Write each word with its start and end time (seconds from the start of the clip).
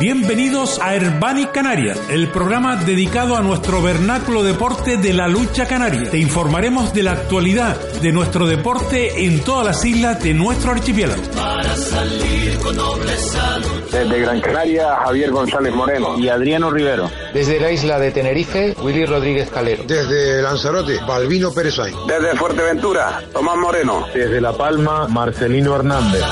Bienvenidos 0.00 0.80
a 0.82 0.96
Herbani 0.96 1.46
Canarias, 1.46 1.98
el 2.10 2.28
programa 2.28 2.74
dedicado 2.76 3.36
a 3.36 3.42
nuestro 3.42 3.80
vernáculo 3.80 4.42
deporte 4.42 4.96
de 4.96 5.12
la 5.12 5.28
lucha 5.28 5.66
canaria. 5.66 6.10
Te 6.10 6.18
informaremos 6.18 6.92
de 6.92 7.04
la 7.04 7.12
actualidad 7.12 7.76
de 8.02 8.10
nuestro 8.10 8.46
deporte 8.46 9.24
en 9.24 9.44
todas 9.44 9.64
las 9.64 9.84
islas 9.84 10.20
de 10.20 10.34
nuestro 10.34 10.72
archipiélago. 10.72 11.22
Para 11.36 11.76
salir 11.76 12.58
con 12.58 12.76
Desde 13.92 14.20
Gran 14.20 14.40
Canaria, 14.40 14.96
Javier 14.96 15.30
González 15.30 15.72
Moreno 15.72 16.18
y 16.18 16.28
Adriano 16.28 16.70
Rivero. 16.72 17.08
Desde 17.32 17.60
la 17.60 17.70
isla 17.70 18.00
de 18.00 18.10
Tenerife, 18.10 18.74
Willy 18.82 19.06
Rodríguez 19.06 19.48
Calero. 19.48 19.84
Desde 19.86 20.42
Lanzarote, 20.42 20.98
Balbino 21.06 21.52
Pérez 21.52 21.76
Desde 22.08 22.36
Fuerteventura, 22.36 23.22
Tomás 23.32 23.56
Moreno. 23.56 24.06
Desde 24.12 24.40
La 24.40 24.52
Palma, 24.54 25.06
Marcelino 25.06 25.76
Hernández. 25.76 26.22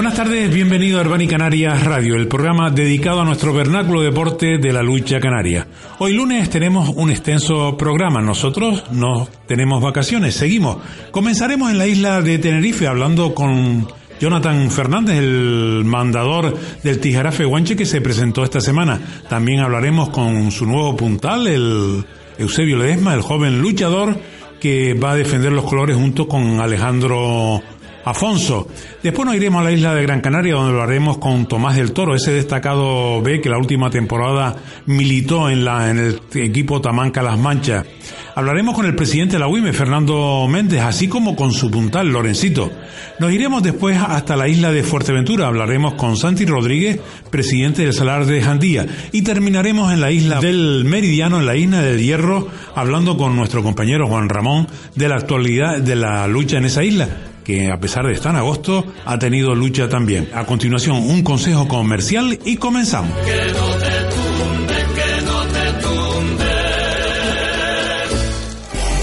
Buenas 0.00 0.16
tardes, 0.16 0.50
bienvenido 0.50 0.98
a 0.98 1.02
Urbani 1.02 1.26
Canarias 1.26 1.84
Radio, 1.84 2.16
el 2.16 2.26
programa 2.26 2.70
dedicado 2.70 3.20
a 3.20 3.24
nuestro 3.26 3.52
vernáculo 3.52 4.00
deporte 4.00 4.56
de 4.56 4.72
la 4.72 4.82
lucha 4.82 5.20
canaria. 5.20 5.66
Hoy 5.98 6.14
lunes 6.14 6.48
tenemos 6.48 6.88
un 6.96 7.10
extenso 7.10 7.76
programa, 7.76 8.22
nosotros 8.22 8.82
no 8.92 9.28
tenemos 9.46 9.82
vacaciones, 9.82 10.34
seguimos. 10.34 10.78
Comenzaremos 11.10 11.70
en 11.70 11.76
la 11.76 11.86
isla 11.86 12.22
de 12.22 12.38
Tenerife 12.38 12.86
hablando 12.86 13.34
con 13.34 13.88
Jonathan 14.18 14.70
Fernández, 14.70 15.18
el 15.18 15.82
mandador 15.84 16.56
del 16.82 16.98
Tijarafe 16.98 17.44
Guanche 17.44 17.76
que 17.76 17.84
se 17.84 18.00
presentó 18.00 18.42
esta 18.42 18.62
semana. 18.62 18.98
También 19.28 19.60
hablaremos 19.60 20.08
con 20.08 20.50
su 20.50 20.64
nuevo 20.64 20.96
puntal, 20.96 21.46
el 21.46 22.06
Eusebio 22.38 22.78
Ledesma, 22.78 23.12
el 23.12 23.20
joven 23.20 23.60
luchador 23.60 24.18
que 24.60 24.94
va 24.94 25.10
a 25.10 25.16
defender 25.16 25.52
los 25.52 25.66
colores 25.66 25.96
junto 25.96 26.26
con 26.26 26.58
Alejandro 26.58 27.60
Afonso. 28.04 28.68
Después 29.02 29.26
nos 29.26 29.36
iremos 29.36 29.60
a 29.60 29.64
la 29.64 29.72
isla 29.72 29.94
de 29.94 30.02
Gran 30.02 30.20
Canaria 30.20 30.54
donde 30.54 30.72
lo 30.72 30.82
haremos 30.82 31.18
con 31.18 31.46
Tomás 31.46 31.76
del 31.76 31.92
Toro, 31.92 32.14
ese 32.14 32.32
destacado 32.32 33.20
B 33.22 33.40
que 33.40 33.48
la 33.48 33.58
última 33.58 33.90
temporada 33.90 34.56
militó 34.86 35.50
en, 35.50 35.64
la, 35.64 35.90
en 35.90 35.98
el 35.98 36.20
equipo 36.34 36.80
Tamanca 36.80 37.22
Las 37.22 37.38
Manchas. 37.38 37.86
Hablaremos 38.34 38.74
con 38.74 38.86
el 38.86 38.94
presidente 38.94 39.34
de 39.34 39.40
la 39.40 39.48
UIME, 39.48 39.72
Fernando 39.72 40.46
Méndez, 40.48 40.80
así 40.80 41.08
como 41.08 41.36
con 41.36 41.52
su 41.52 41.70
puntal, 41.70 42.08
Lorencito. 42.08 42.70
Nos 43.18 43.32
iremos 43.32 43.62
después 43.62 43.98
hasta 43.98 44.36
la 44.36 44.48
isla 44.48 44.72
de 44.72 44.82
Fuerteventura. 44.82 45.46
Hablaremos 45.46 45.94
con 45.94 46.16
Santi 46.16 46.46
Rodríguez, 46.46 47.00
presidente 47.30 47.82
del 47.82 47.92
Salar 47.92 48.26
de 48.26 48.40
Jandía. 48.40 48.86
Y 49.12 49.22
terminaremos 49.22 49.92
en 49.92 50.00
la 50.00 50.10
isla 50.10 50.40
del 50.40 50.84
Meridiano, 50.84 51.38
en 51.38 51.46
la 51.46 51.56
isla 51.56 51.82
del 51.82 52.00
Hierro, 52.00 52.48
hablando 52.74 53.16
con 53.16 53.36
nuestro 53.36 53.62
compañero 53.62 54.06
Juan 54.06 54.28
Ramón 54.28 54.68
de 54.94 55.08
la 55.08 55.16
actualidad 55.16 55.78
de 55.78 55.96
la 55.96 56.26
lucha 56.26 56.58
en 56.58 56.64
esa 56.64 56.84
isla 56.84 57.08
que 57.50 57.70
a 57.70 57.80
pesar 57.80 58.06
de 58.06 58.12
estar 58.12 58.30
en 58.30 58.38
agosto 58.38 58.84
ha 59.04 59.18
tenido 59.18 59.54
lucha 59.54 59.88
también. 59.88 60.28
A 60.34 60.44
continuación, 60.44 60.96
un 60.96 61.22
consejo 61.22 61.66
comercial 61.66 62.38
y 62.44 62.56
comenzamos. 62.56 63.12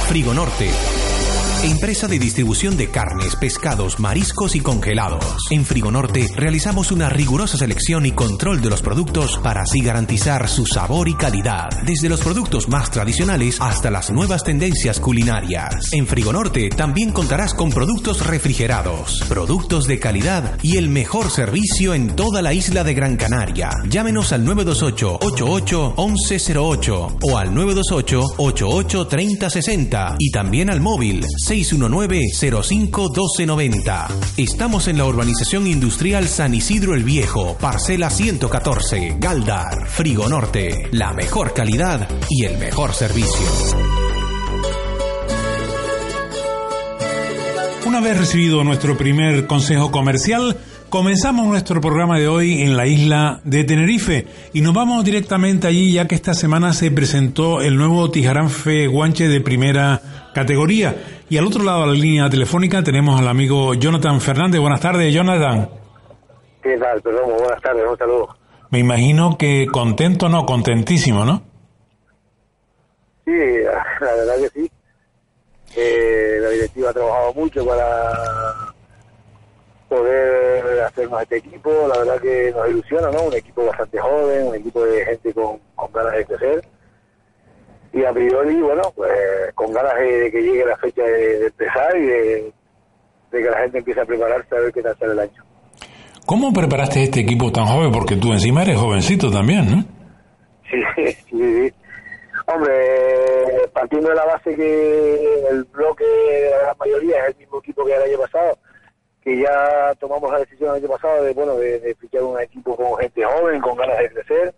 Frigo 0.08 0.34
Norte 0.34 0.97
Empresa 1.64 2.08
de 2.08 2.20
distribución 2.20 2.78
de 2.78 2.92
carnes, 2.92 3.36
pescados, 3.36 4.00
mariscos 4.00 4.56
y 4.56 4.60
congelados. 4.60 5.48
En 5.50 5.66
Frigonorte 5.66 6.28
realizamos 6.36 6.92
una 6.92 7.10
rigurosa 7.10 7.58
selección 7.58 8.06
y 8.06 8.12
control 8.12 8.62
de 8.62 8.70
los 8.70 8.84
productos 8.84 9.40
para 9.40 9.64
así 9.64 9.82
garantizar 9.82 10.48
su 10.50 10.68
sabor 10.68 11.10
y 11.10 11.16
calidad, 11.16 11.70
desde 11.84 12.10
los 12.10 12.22
productos 12.22 12.70
más 12.70 12.92
tradicionales 12.92 13.58
hasta 13.60 13.90
las 13.90 14.12
nuevas 14.12 14.44
tendencias 14.44 15.00
culinarias. 15.00 15.94
En 15.94 16.06
Frigonorte 16.06 16.70
también 16.70 17.12
contarás 17.12 17.56
con 17.56 17.72
productos 17.72 18.26
refrigerados, 18.26 19.24
productos 19.28 19.88
de 19.88 20.00
calidad 20.00 20.60
y 20.62 20.78
el 20.78 20.90
mejor 20.90 21.32
servicio 21.32 21.96
en 21.96 22.16
toda 22.16 22.44
la 22.44 22.54
isla 22.54 22.84
de 22.84 22.94
Gran 22.94 23.18
Canaria. 23.18 23.72
Llámenos 23.90 24.32
al 24.32 24.46
928 24.46 25.20
88 25.22 25.96
1108 25.98 27.18
o 27.24 27.38
al 27.38 27.54
928 27.54 28.36
88 28.38 29.08
3060 29.08 30.16
y 30.20 30.32
también 30.32 30.70
al 30.70 30.82
móvil 30.82 31.26
619-05-1290. 31.48 34.08
Estamos 34.36 34.90
en 34.90 34.98
la 34.98 35.06
urbanización 35.06 35.66
industrial 35.66 36.28
San 36.28 36.54
Isidro 36.54 36.94
el 36.94 37.06
Viejo, 37.06 37.58
parcela 37.58 38.10
114, 38.10 39.16
Galdar, 39.18 39.88
Frigo 39.88 40.28
Norte. 40.28 40.90
La 40.92 41.14
mejor 41.14 41.54
calidad 41.54 42.10
y 42.30 42.44
el 42.46 42.58
mejor 42.58 42.94
servicio. 42.94 43.48
Una 47.86 48.02
vez 48.02 48.18
recibido 48.18 48.66
nuestro 48.66 48.98
primer 48.98 49.48
consejo 49.48 49.92
comercial, 49.92 50.58
Comenzamos 50.90 51.46
nuestro 51.48 51.82
programa 51.82 52.18
de 52.18 52.30
hoy 52.30 52.62
en 52.62 52.78
la 52.78 52.88
isla 52.88 53.42
de 53.44 53.66
Tenerife 53.66 54.26
y 54.54 54.62
nos 54.62 54.74
vamos 54.74 55.04
directamente 55.04 55.68
allí 55.68 55.92
ya 55.92 56.08
que 56.08 56.16
esta 56.16 56.34
semana 56.34 56.72
se 56.72 56.92
presentó 56.92 57.60
el 57.62 57.76
nuevo 57.76 58.10
Tijaranfe 58.10 58.88
Guanche 58.88 59.28
de 59.28 59.42
primera 59.42 60.00
categoría. 60.34 60.96
Y 61.30 61.38
al 61.38 61.46
otro 61.46 61.66
lado 61.66 61.82
de 61.82 61.88
la 61.88 61.94
línea 61.94 62.30
telefónica 62.30 62.84
tenemos 62.84 63.20
al 63.20 63.28
amigo 63.28 63.74
Jonathan 63.74 64.22
Fernández. 64.22 64.62
Buenas 64.62 64.80
tardes, 64.80 65.14
Jonathan. 65.14 65.70
¿Qué 66.64 66.78
tal? 66.78 67.02
Perdón, 67.02 67.32
buenas 67.38 67.62
tardes, 67.62 67.84
un 67.86 67.98
saludo. 67.98 68.38
Me 68.70 68.80
imagino 68.80 69.38
que 69.38 69.68
contento, 69.70 70.30
no, 70.30 70.46
contentísimo, 70.46 71.26
¿no? 71.26 71.44
Sí, 73.26 73.32
la 74.02 74.16
verdad 74.16 74.36
que 74.38 74.62
sí. 74.62 74.72
Eh, 75.76 76.38
la 76.40 76.50
directiva 76.50 76.92
ha 76.92 76.94
trabajado 76.94 77.34
mucho 77.34 77.66
para 77.66 78.67
poder 79.88 80.82
hacernos 80.82 81.22
este 81.22 81.38
equipo. 81.38 81.72
La 81.88 82.00
verdad 82.00 82.22
que 82.22 82.52
nos 82.56 82.70
ilusiona, 82.70 83.12
¿no? 83.12 83.24
Un 83.24 83.34
equipo 83.34 83.66
bastante 83.66 84.00
joven, 84.00 84.48
un 84.48 84.56
equipo 84.56 84.84
de 84.84 85.06
gente 85.06 85.34
con, 85.34 85.60
ganas 85.94 86.14
de 86.14 86.26
crecer. 86.26 86.66
Y 87.94 88.04
a 88.04 88.14
priori, 88.14 88.62
bueno, 88.62 88.84
pues 88.96 89.12
con 89.56 89.74
ganas 89.74 89.96
de, 89.96 90.32
que 90.32 90.42
llegue 90.42 90.66
la 90.66 90.78
fecha 90.78 91.04
de, 91.04 91.48
empezar 91.48 91.98
y 91.98 92.06
de, 92.06 92.54
que 93.32 93.42
la 93.42 93.60
gente 93.60 93.80
empiece 93.80 94.02
a 94.02 94.06
prepararse 94.06 94.56
a 94.56 94.60
ver 94.60 94.74
qué 94.74 94.82
tal 94.82 94.96
el 95.02 95.20
año. 95.20 95.44
¿Cómo 96.26 96.52
preparaste 96.52 97.04
este 97.04 97.22
equipo 97.22 97.52
tan 97.52 97.66
joven? 97.66 97.92
Porque 97.92 98.18
tú 98.18 98.34
encima 98.34 98.64
eres 98.64 98.78
jovencito 98.78 99.32
también, 99.32 99.72
¿no? 99.72 99.86
Sí, 100.70 100.82
sí, 101.30 101.70
sí. 101.70 101.74
Hombre, 102.48 102.74
partiendo 103.74 104.10
de 104.10 104.16
la 104.16 104.26
base 104.26 104.56
que 104.56 105.46
el 105.50 105.64
bloque 105.66 106.04
de 106.04 106.50
la 106.50 106.58
gran 106.60 106.78
mayoría 106.78 107.20
es 107.20 107.30
el 107.30 107.38
mismo 107.38 107.60
equipo 107.60 107.86
que 107.86 107.94
el 107.94 108.02
año 108.02 108.18
pasado, 108.20 108.58
que 109.28 109.38
ya 109.40 109.94
tomamos 110.00 110.32
la 110.32 110.40
decisión 110.40 110.70
el 110.70 110.82
año 110.82 110.88
pasado 110.88 111.22
de 111.22 111.34
bueno 111.34 111.58
de, 111.58 111.94
fichar 112.00 112.24
un 112.24 112.40
equipo 112.40 112.78
con 112.78 112.98
gente 112.98 113.26
joven, 113.26 113.60
con 113.60 113.76
ganas 113.76 113.98
de 113.98 114.10
crecer. 114.10 114.56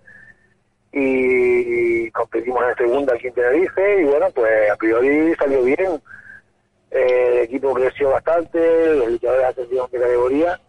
Y, 0.91 2.11
competimos 2.11 2.61
en 2.69 2.75
segunda 2.75 3.15
aquí 3.15 3.27
en 3.27 3.33
Tenerife 3.33 4.01
y 4.01 4.03
bueno 4.03 4.27
pues 4.29 4.69
a 4.69 4.75
priori 4.75 5.33
salió 5.39 5.63
bien. 5.63 5.99
Eh, 6.91 7.29
el 7.31 7.37
equipo 7.39 7.73
creció 7.73 8.11
bastante 8.11 8.93
los 8.93 9.09
luchadores 9.09 9.45
ascendieron 9.45 9.89
de 9.89 9.99
categoría. 9.99 10.61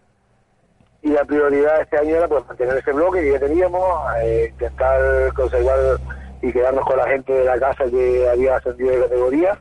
Y 1.02 1.08
la 1.08 1.24
prioridad 1.26 1.82
este 1.82 1.98
año 1.98 2.16
era 2.16 2.28
pues 2.28 2.46
mantener 2.46 2.78
ese 2.78 2.92
bloque 2.92 3.20
que 3.20 3.32
ya 3.32 3.38
teníamos 3.38 3.84
eh, 4.22 4.48
intentar 4.50 5.30
conservar 5.34 6.00
y 6.40 6.50
quedarnos 6.50 6.86
con 6.86 6.96
la 6.96 7.06
gente 7.06 7.34
de 7.34 7.44
la 7.44 7.60
casa 7.60 7.84
que 7.84 8.26
había 8.30 8.56
ascendido 8.56 8.92
de 8.92 9.02
categoría 9.02 9.60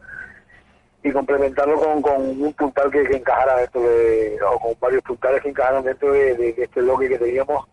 y 1.03 1.11
complementarlo 1.11 1.79
con, 1.79 2.01
con 2.01 2.21
un 2.21 2.53
puntal 2.53 2.91
que, 2.91 3.01
encajara 3.01 3.57
dentro 3.57 3.81
de, 3.81 4.37
o 4.43 4.59
con 4.59 4.73
varios 4.79 5.03
puntales 5.03 5.41
que 5.41 5.49
encajaran 5.49 5.83
dentro 5.83 6.11
de, 6.11 6.55
este 6.57 6.81
bloque 6.81 7.07
que 7.07 7.17
teníamos 7.17 7.65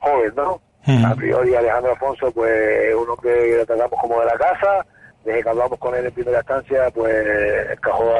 joven, 0.00 0.32
¿no? 0.34 0.60
A 1.06 1.14
priori 1.14 1.54
Alejandro 1.54 1.92
Alfonso, 1.92 2.32
pues 2.32 2.94
uno 2.94 3.14
que 3.16 3.56
lo 3.58 3.66
tratamos 3.66 4.00
como 4.00 4.18
de 4.20 4.26
la 4.26 4.38
casa, 4.38 4.86
desde 5.24 5.42
que 5.42 5.48
hablamos 5.48 5.78
con 5.78 5.94
él 5.94 6.06
en 6.06 6.12
primera 6.12 6.38
instancia, 6.38 6.90
pues 6.90 7.70
encajó 7.70 8.14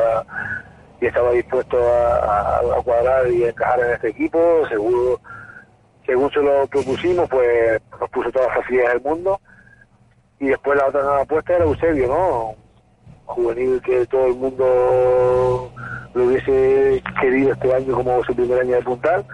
y 1.01 1.07
estaba 1.07 1.33
dispuesto 1.33 1.79
a, 1.79 2.61
cuadrar 2.85 3.29
y 3.31 3.45
encajar 3.45 3.81
en 3.81 3.93
este 3.93 4.09
equipo, 4.09 4.69
seguro, 4.69 5.21
según 6.05 6.31
se 6.31 6.41
lo 6.41 6.67
propusimos, 6.67 7.29
pues 7.29 7.81
nos 7.99 8.11
puso 8.11 8.31
todas 8.31 8.49
las 8.49 8.59
facilidades 8.59 8.95
del 8.95 9.03
mundo. 9.03 9.41
Y 10.39 10.49
después 10.49 10.79
la 10.79 10.87
otra 10.87 11.03
nueva 11.03 11.23
apuesta 11.23 11.55
era 11.55 11.65
Eusebio, 11.65 12.09
¿no? 12.09 12.57
Juvenil 13.31 13.81
que 13.83 14.07
todo 14.07 14.27
el 14.27 14.35
mundo 14.35 15.73
lo 16.15 16.25
hubiese 16.25 17.03
querido 17.21 17.53
este 17.53 17.75
año 17.75 17.95
como 17.95 18.23
su 18.25 18.35
primer 18.35 18.61
año 18.61 18.77
de 18.77 18.83
puntal 18.83 19.25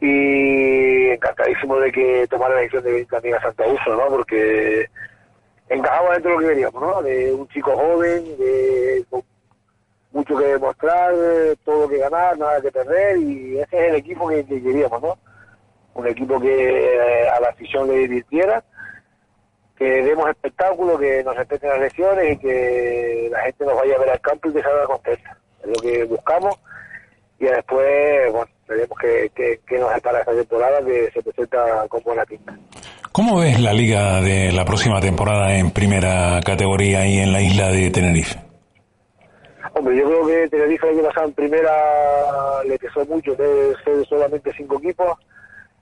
y 0.00 1.10
encantadísimo 1.10 1.78
de 1.78 1.92
que 1.92 2.26
tomara 2.28 2.54
la 2.54 2.60
decisión 2.60 2.84
de 2.84 2.90
venir 2.90 3.08
también 3.08 3.34
a 3.36 3.40
Santa 3.40 3.64
Uso, 3.66 3.96
¿no? 3.96 4.08
Porque 4.08 4.88
encajaba 5.68 6.14
dentro 6.14 6.30
de 6.30 6.36
lo 6.36 6.40
que 6.42 6.48
queríamos, 6.48 6.82
¿no? 6.82 7.02
De 7.02 7.32
un 7.32 7.48
chico 7.48 7.76
joven, 7.76 8.24
de 8.36 9.04
mucho 10.12 10.36
que 10.36 10.44
demostrar, 10.44 11.14
todo 11.64 11.88
que 11.88 11.98
ganar, 11.98 12.36
nada 12.36 12.60
que 12.60 12.70
perder 12.70 13.16
y 13.18 13.58
ese 13.58 13.78
es 13.78 13.90
el 13.90 13.96
equipo 13.96 14.28
que, 14.28 14.44
queríamos, 14.44 15.00
¿no? 15.00 15.18
Un 15.94 16.06
equipo 16.06 16.40
que 16.40 16.96
eh, 16.96 17.28
a 17.28 17.40
la 17.40 17.48
afición 17.48 17.88
le 17.88 17.98
divirtiera 17.98 18.62
que 19.82 20.02
demos 20.02 20.28
espectáculo, 20.28 20.96
que 20.96 21.24
nos 21.24 21.36
respeten 21.36 21.70
las 21.70 21.80
lesiones 21.80 22.32
y 22.32 22.36
que 22.38 23.28
la 23.32 23.40
gente 23.40 23.64
nos 23.64 23.74
vaya 23.74 23.96
a 23.96 23.98
ver 23.98 24.10
al 24.10 24.20
campo 24.20 24.48
y 24.48 24.52
que 24.52 24.62
salga 24.62 24.84
contenta. 24.84 25.36
Es 25.60 25.66
lo 25.66 25.74
que 25.82 26.04
buscamos 26.04 26.56
y 27.40 27.46
después, 27.46 28.32
bueno, 28.32 28.46
veremos 28.68 28.98
que, 28.98 29.58
que, 29.66 29.78
nos 29.78 29.92
depara 29.92 30.20
esta 30.20 30.32
temporada 30.32 30.84
que 30.84 31.10
se 31.12 31.22
presenta 31.22 31.88
con 31.88 32.00
buena 32.04 32.24
pinta. 32.24 32.56
¿Cómo 33.10 33.40
ves 33.40 33.60
la 33.60 33.72
liga 33.72 34.20
de 34.20 34.52
la 34.52 34.64
próxima 34.64 35.00
temporada 35.00 35.56
en 35.56 35.72
primera 35.72 36.40
categoría 36.44 37.04
y 37.04 37.18
en 37.18 37.32
la 37.32 37.40
isla 37.40 37.70
de 37.70 37.90
Tenerife? 37.90 38.38
Hombre, 39.74 39.96
yo 39.96 40.04
creo 40.04 40.26
que 40.26 40.48
Tenerife 40.48 40.88
el 40.88 40.98
año 40.98 41.08
pasado 41.08 41.26
en 41.26 41.32
primera 41.34 41.72
le 42.64 42.78
pesó 42.78 43.04
mucho 43.06 43.34
de 43.34 43.74
ser 43.84 44.06
solamente 44.08 44.52
cinco 44.56 44.78
equipos. 44.78 45.18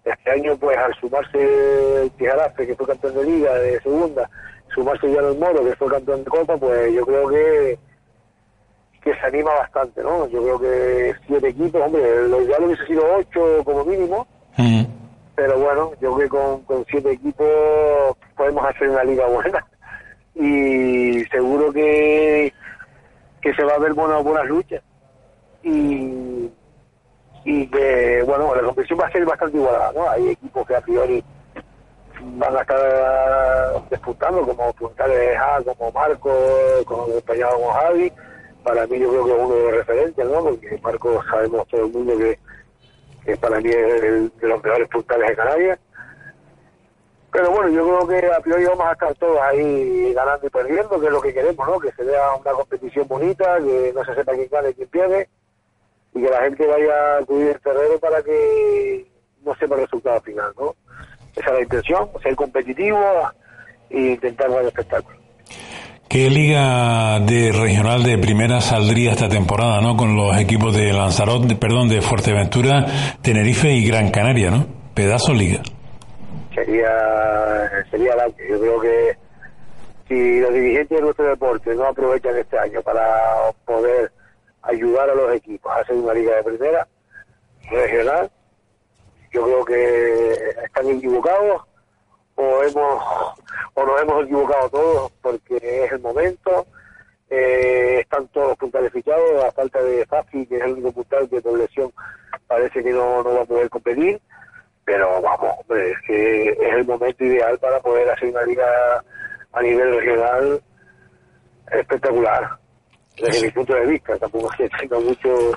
Este 0.05 0.31
año, 0.31 0.57
pues 0.57 0.77
al 0.79 0.95
sumarse 0.95 2.03
el 2.03 2.11
Tijarafe, 2.13 2.67
que 2.67 2.75
fue 2.75 2.87
campeón 2.87 3.15
de 3.15 3.25
liga 3.25 3.55
de 3.55 3.81
segunda, 3.81 4.31
sumarse 4.75 5.13
ya 5.13 5.21
el 5.21 5.39
Moro, 5.39 5.65
que 5.65 5.77
fue 5.77 5.89
campeón 5.89 6.25
de 6.25 6.31
Copa, 6.31 6.57
pues 6.57 6.93
yo 6.95 7.05
creo 7.05 7.29
que 7.29 7.79
que 9.03 9.15
se 9.15 9.27
anima 9.27 9.51
bastante, 9.55 10.03
¿no? 10.03 10.29
Yo 10.29 10.43
creo 10.43 10.61
que 10.61 11.15
siete 11.27 11.49
equipos, 11.49 11.81
hombre, 11.83 12.29
lo 12.29 12.43
ideal 12.43 12.65
hubiese 12.65 12.87
sido 12.87 13.03
ocho 13.17 13.65
como 13.65 13.85
mínimo, 13.85 14.27
mm. 14.59 14.83
pero 15.35 15.59
bueno, 15.59 15.93
yo 16.01 16.15
creo 16.15 16.19
que 16.19 16.29
con, 16.29 16.63
con 16.65 16.85
siete 16.91 17.13
equipos 17.13 17.49
podemos 18.37 18.65
hacer 18.67 18.91
una 18.91 19.05
liga 19.05 19.27
buena 19.27 19.67
y 20.35 21.25
seguro 21.31 21.73
que, 21.73 22.53
que 23.41 23.55
se 23.55 23.65
va 23.65 23.75
a 23.75 23.79
ver 23.79 23.95
buenas, 23.95 24.23
buenas 24.23 24.47
luchas 24.47 24.83
y, 25.63 26.51
y 27.45 27.67
que, 27.69 28.23
bueno, 28.27 28.50
va 29.01 29.07
a 29.07 29.13
ser 29.13 29.25
bastante 29.25 29.57
igualada, 29.57 29.93
¿no? 29.93 30.09
Hay 30.09 30.31
equipos 30.31 30.67
que 30.67 30.77
a 30.77 30.81
priori 30.81 31.25
van 32.23 32.57
a 32.57 32.61
estar 32.61 33.89
disputando, 33.91 34.43
como 34.43 34.73
Puntales 34.75 35.39
A, 35.39 35.63
como 35.63 35.91
Marco, 35.93 36.31
como 36.85 37.05
acompañado 37.05 37.55
como 37.55 37.73
Javi, 37.73 38.13
para 38.63 38.87
mí 38.87 38.99
yo 38.99 39.09
creo 39.11 39.25
que 39.25 39.33
es 39.33 39.39
uno 39.39 39.55
de 39.55 39.71
referencias, 39.73 40.29
¿no? 40.29 40.45
Porque 40.45 40.79
Marco 40.83 41.23
sabemos 41.31 41.67
todo 41.69 41.87
el 41.87 41.93
mundo 41.93 42.19
que, 42.19 42.39
que 43.25 43.37
para 43.37 43.61
mí 43.61 43.71
es 43.71 44.03
el, 44.03 44.33
de 44.39 44.49
los 44.49 44.63
mejores 44.63 44.89
puntales 44.89 45.29
de 45.29 45.37
Canarias. 45.37 45.79
Pero 47.33 47.51
bueno, 47.53 47.69
yo 47.69 47.85
creo 47.85 48.09
que 48.09 48.33
a 48.33 48.41
priori 48.41 48.65
vamos 48.65 48.87
a 48.87 48.93
estar 48.93 49.15
todos 49.15 49.39
ahí 49.41 50.13
ganando 50.13 50.47
y 50.47 50.51
perdiendo, 50.51 51.01
que 51.01 51.07
es 51.07 51.13
lo 51.13 51.21
que 51.21 51.33
queremos, 51.33 51.67
¿no? 51.67 51.79
Que 51.79 51.93
se 51.93 52.05
vea 52.05 52.35
una 52.35 52.53
competición 52.53 53.07
bonita, 53.07 53.59
que 53.59 53.93
no 53.95 54.05
se 54.05 54.15
sepa 54.15 54.33
quién 54.33 54.49
gana 54.51 54.69
y 54.69 54.75
quién 54.75 54.89
pierde, 54.89 55.29
y 56.15 56.23
que 56.23 56.31
la 56.31 56.43
gente 56.43 56.67
vaya 56.67 56.95
a 56.95 57.19
acudir 57.19 57.49
el 57.49 57.61
terreno 57.61 57.99
para 58.01 58.23
que 58.23 59.07
no 59.45 59.55
sepa 59.57 59.75
el 59.77 59.83
resultado 59.83 60.21
final, 60.23 60.53
¿no? 60.59 60.75
Esa 61.37 61.47
es 61.47 61.53
la 61.53 61.63
intención, 61.63 62.09
ser 62.23 62.35
competitivo 62.35 63.01
e 63.89 64.01
intentar 64.13 64.51
dar 64.51 64.65
espectáculo. 64.65 65.21
¿Qué 66.09 66.29
liga 66.29 67.21
de 67.21 67.53
regional 67.53 68.03
de 68.03 68.19
primera 68.19 68.61
saldría 68.61 69.13
esta 69.13 69.29
temporada, 69.29 69.81
no? 69.81 69.97
Con 69.97 70.17
los 70.17 70.37
equipos 70.39 70.77
de 70.77 70.93
Lanzarote, 70.93 71.55
perdón, 71.55 71.89
de 71.89 72.03
Fuerteventura, 72.03 72.85
Tenerife 73.23 73.73
y 73.73 73.87
Gran 73.87 74.11
Canaria, 74.11 74.51
¿no? 74.51 74.67
Pedazo 74.93 75.33
liga. 75.33 75.63
Sería, 76.53 76.91
sería 77.93 78.17
la 78.17 78.27
Yo 78.27 78.61
creo 78.61 78.81
que 78.81 79.17
si 80.09 80.41
los 80.41 80.53
dirigentes 80.53 80.99
de 80.99 81.03
nuestro 81.03 81.27
deporte 81.27 81.77
no 81.77 81.85
aprovechan 81.85 82.37
este 82.37 82.59
año 82.59 82.83
para 82.83 83.05
poder 83.65 84.11
ayudar 84.71 85.11
a 85.11 85.15
los 85.15 85.35
equipos 85.35 85.71
a 85.73 85.81
hacer 85.81 85.97
una 85.97 86.15
liga 86.15 86.37
de 86.37 86.45
primera 86.45 86.89
regional, 87.71 88.31
yo 89.33 89.45
creo 89.45 89.65
que 89.65 90.33
están 90.65 90.89
equivocados 90.89 91.63
o 92.35 92.63
hemos 92.63 93.03
o 93.75 93.85
nos 93.85 94.03
hemos 94.03 94.25
equivocado 94.25 94.71
todos 94.71 95.13
porque 95.23 95.85
es 95.85 95.93
el 95.93 96.01
momento. 96.01 96.67
Eh, 97.29 98.01
están 98.01 98.27
todos 98.29 98.49
los 98.49 98.59
puntales 98.59 98.93
fichados 98.93 99.45
a 99.45 99.53
falta 99.53 99.81
de 99.83 100.05
Fafi 100.07 100.47
que 100.47 100.57
es 100.57 100.63
el 100.65 100.73
único 100.73 100.91
puntal 100.91 101.29
que 101.29 101.41
por 101.41 101.57
lesión 101.57 101.93
parece 102.49 102.83
que 102.83 102.91
no, 102.91 103.23
no 103.23 103.35
va 103.35 103.43
a 103.43 103.45
poder 103.45 103.71
competir. 103.71 104.21
Pero 104.85 105.23
vamos 105.23 105.55
hombre 105.61 105.93
es 105.93 105.99
que 106.07 106.49
es 106.51 106.75
el 106.75 106.85
momento 106.87 107.25
ideal 107.25 107.59
para 107.59 107.81
poder 107.81 108.11
hacer 108.11 108.31
una 108.31 108.43
liga 108.43 109.05
a 109.53 109.63
nivel 109.63 109.95
regional 109.95 110.63
espectacular 111.71 112.59
desde 113.21 113.47
mi 113.47 113.53
punto 113.53 113.75
de 113.75 113.87
vista 113.87 114.19
tampoco 114.19 114.51
es 114.53 114.57
que 114.57 114.69
tenga 114.79 114.99
mucho 115.01 115.53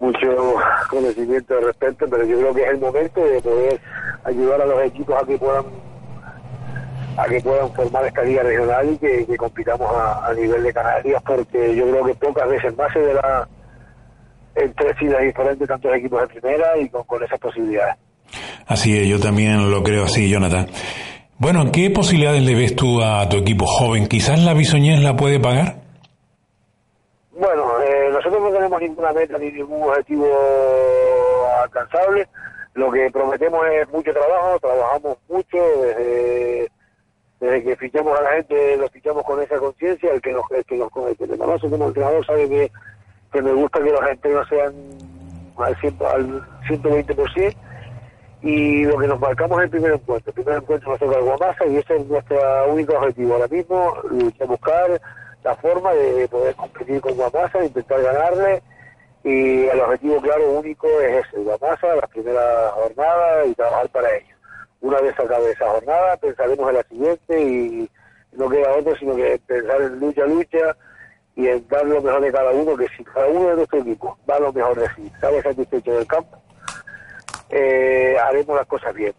mucho 0.00 0.54
conocimiento 0.88 1.56
al 1.56 1.64
respecto, 1.64 2.06
pero 2.08 2.24
yo 2.24 2.38
creo 2.38 2.54
que 2.54 2.62
es 2.62 2.68
el 2.68 2.78
momento 2.78 3.24
de 3.24 3.40
poder 3.40 3.80
ayudar 4.24 4.62
a 4.62 4.66
los 4.66 4.84
equipos 4.84 5.22
a 5.22 5.26
que 5.26 5.38
puedan 5.38 5.64
a 7.16 7.24
que 7.24 7.40
puedan 7.40 7.72
formar 7.72 8.04
esta 8.06 8.22
liga 8.22 8.42
regional 8.44 8.92
y 8.92 8.96
que, 8.96 9.36
compitamos 9.36 9.90
a, 9.92 10.32
nivel 10.34 10.62
de 10.62 10.72
Canarias, 10.72 11.20
porque 11.26 11.74
yo 11.74 11.90
creo 11.90 12.04
que 12.04 12.14
pocas 12.14 12.48
veces 12.48 12.76
más 12.76 12.92
se 12.92 13.00
verá 13.00 13.48
en 14.54 14.72
tres 14.74 14.96
filas 14.98 15.22
diferentes 15.22 15.66
tantos 15.66 15.92
equipos 15.94 16.20
de 16.20 16.26
primera 16.28 16.78
y 16.78 16.88
con, 16.88 17.02
con 17.04 17.22
esas 17.24 17.40
posibilidades. 17.40 17.96
Así 18.68 18.96
es, 18.96 19.08
yo 19.08 19.18
también 19.18 19.68
lo 19.68 19.82
creo 19.82 20.04
así, 20.04 20.28
Jonathan. 20.30 20.68
Bueno, 21.38 21.72
¿qué 21.72 21.90
posibilidades 21.90 22.42
le 22.42 22.54
ves 22.54 22.76
tú 22.76 23.02
a 23.02 23.28
tu 23.28 23.38
equipo 23.38 23.66
joven? 23.66 24.06
¿Quizás 24.06 24.40
la 24.40 24.54
Bisoñez 24.54 25.00
la 25.00 25.16
puede 25.16 25.40
pagar? 25.40 25.87
Bueno, 27.38 27.80
eh, 27.82 28.10
nosotros 28.10 28.42
no 28.42 28.50
tenemos 28.50 28.80
ninguna 28.80 29.12
meta 29.12 29.38
ni 29.38 29.52
ningún 29.52 29.88
objetivo 29.88 30.26
alcanzable. 31.62 32.26
Lo 32.74 32.90
que 32.90 33.12
prometemos 33.12 33.64
es 33.70 33.88
mucho 33.90 34.12
trabajo, 34.12 34.58
trabajamos 34.58 35.18
mucho 35.28 35.56
desde, 35.56 36.68
desde 37.38 37.62
que 37.62 37.76
fichamos 37.76 38.18
a 38.18 38.22
la 38.22 38.30
gente, 38.32 38.76
lo 38.76 38.88
fichamos 38.88 39.22
con 39.22 39.40
esa 39.40 39.56
conciencia, 39.58 40.12
el 40.12 40.20
que 40.20 40.32
nos, 40.32 40.50
el 40.50 40.64
que 40.64 40.78
nos, 40.78 40.90
el 40.92 41.16
que 41.16 41.38
como 41.70 41.86
entrenador 41.86 42.26
sabe 42.26 42.48
que, 42.48 42.72
que 43.32 43.42
me 43.42 43.52
gusta 43.52 43.78
que 43.84 43.92
los 43.92 44.00
no 44.00 44.44
sean 44.46 44.74
al, 45.58 45.76
100, 45.76 45.96
al 46.06 46.42
120% 46.68 47.56
y 48.42 48.84
lo 48.84 48.98
que 48.98 49.06
nos 49.06 49.20
marcamos 49.20 49.58
es 49.58 49.64
el 49.66 49.70
primer 49.70 49.92
encuentro. 49.92 50.30
El 50.30 50.34
primer 50.42 50.56
encuentro 50.60 50.90
nos 50.90 50.98
toca 50.98 51.20
Guamasa 51.20 51.66
y 51.66 51.76
ese 51.76 51.98
es 51.98 52.06
nuestro 52.06 52.72
único 52.72 52.96
objetivo 52.96 53.34
ahora 53.34 53.46
mismo, 53.46 53.94
buscar 54.44 55.00
la 55.48 55.56
forma 55.56 55.94
de 55.94 56.28
poder 56.28 56.54
competir 56.56 57.00
con 57.00 57.14
Guamasa, 57.14 57.64
intentar 57.64 58.02
ganarle 58.02 58.62
y 59.24 59.64
el 59.64 59.80
objetivo 59.80 60.20
claro 60.20 60.50
único 60.50 60.86
es 61.00 61.24
ese, 61.24 61.38
Guamasa, 61.38 61.96
la 61.96 62.06
primera 62.06 62.70
jornada 62.74 63.46
y 63.46 63.54
trabajar 63.54 63.88
para 63.88 64.14
ello. 64.14 64.36
Una 64.82 65.00
vez 65.00 65.18
acabe 65.18 65.50
esa 65.52 65.70
jornada 65.70 66.18
pensaremos 66.18 66.68
en 66.68 66.74
la 66.74 66.82
siguiente 66.82 67.40
y 67.40 67.90
no 68.32 68.50
queda 68.50 68.76
otro 68.76 68.94
sino 68.96 69.16
que 69.16 69.40
pensar 69.46 69.80
en 69.80 69.98
lucha, 69.98 70.26
lucha 70.26 70.76
y 71.34 71.48
en 71.48 71.66
dar 71.66 71.86
lo 71.86 72.02
mejor 72.02 72.20
de 72.20 72.32
cada 72.32 72.50
uno, 72.50 72.76
que 72.76 72.88
si 72.94 73.02
cada 73.04 73.28
uno 73.28 73.48
de 73.48 73.56
nuestro 73.56 73.78
equipo 73.78 74.18
va 74.28 74.38
lo 74.38 74.52
mejor 74.52 74.78
de 74.78 74.86
sí, 74.96 75.10
sale 75.18 75.40
satisfecho 75.40 75.92
del 75.92 76.06
campo, 76.06 76.36
eh, 77.48 78.18
haremos 78.22 78.54
las 78.54 78.66
cosas 78.66 78.92
bien 78.92 79.14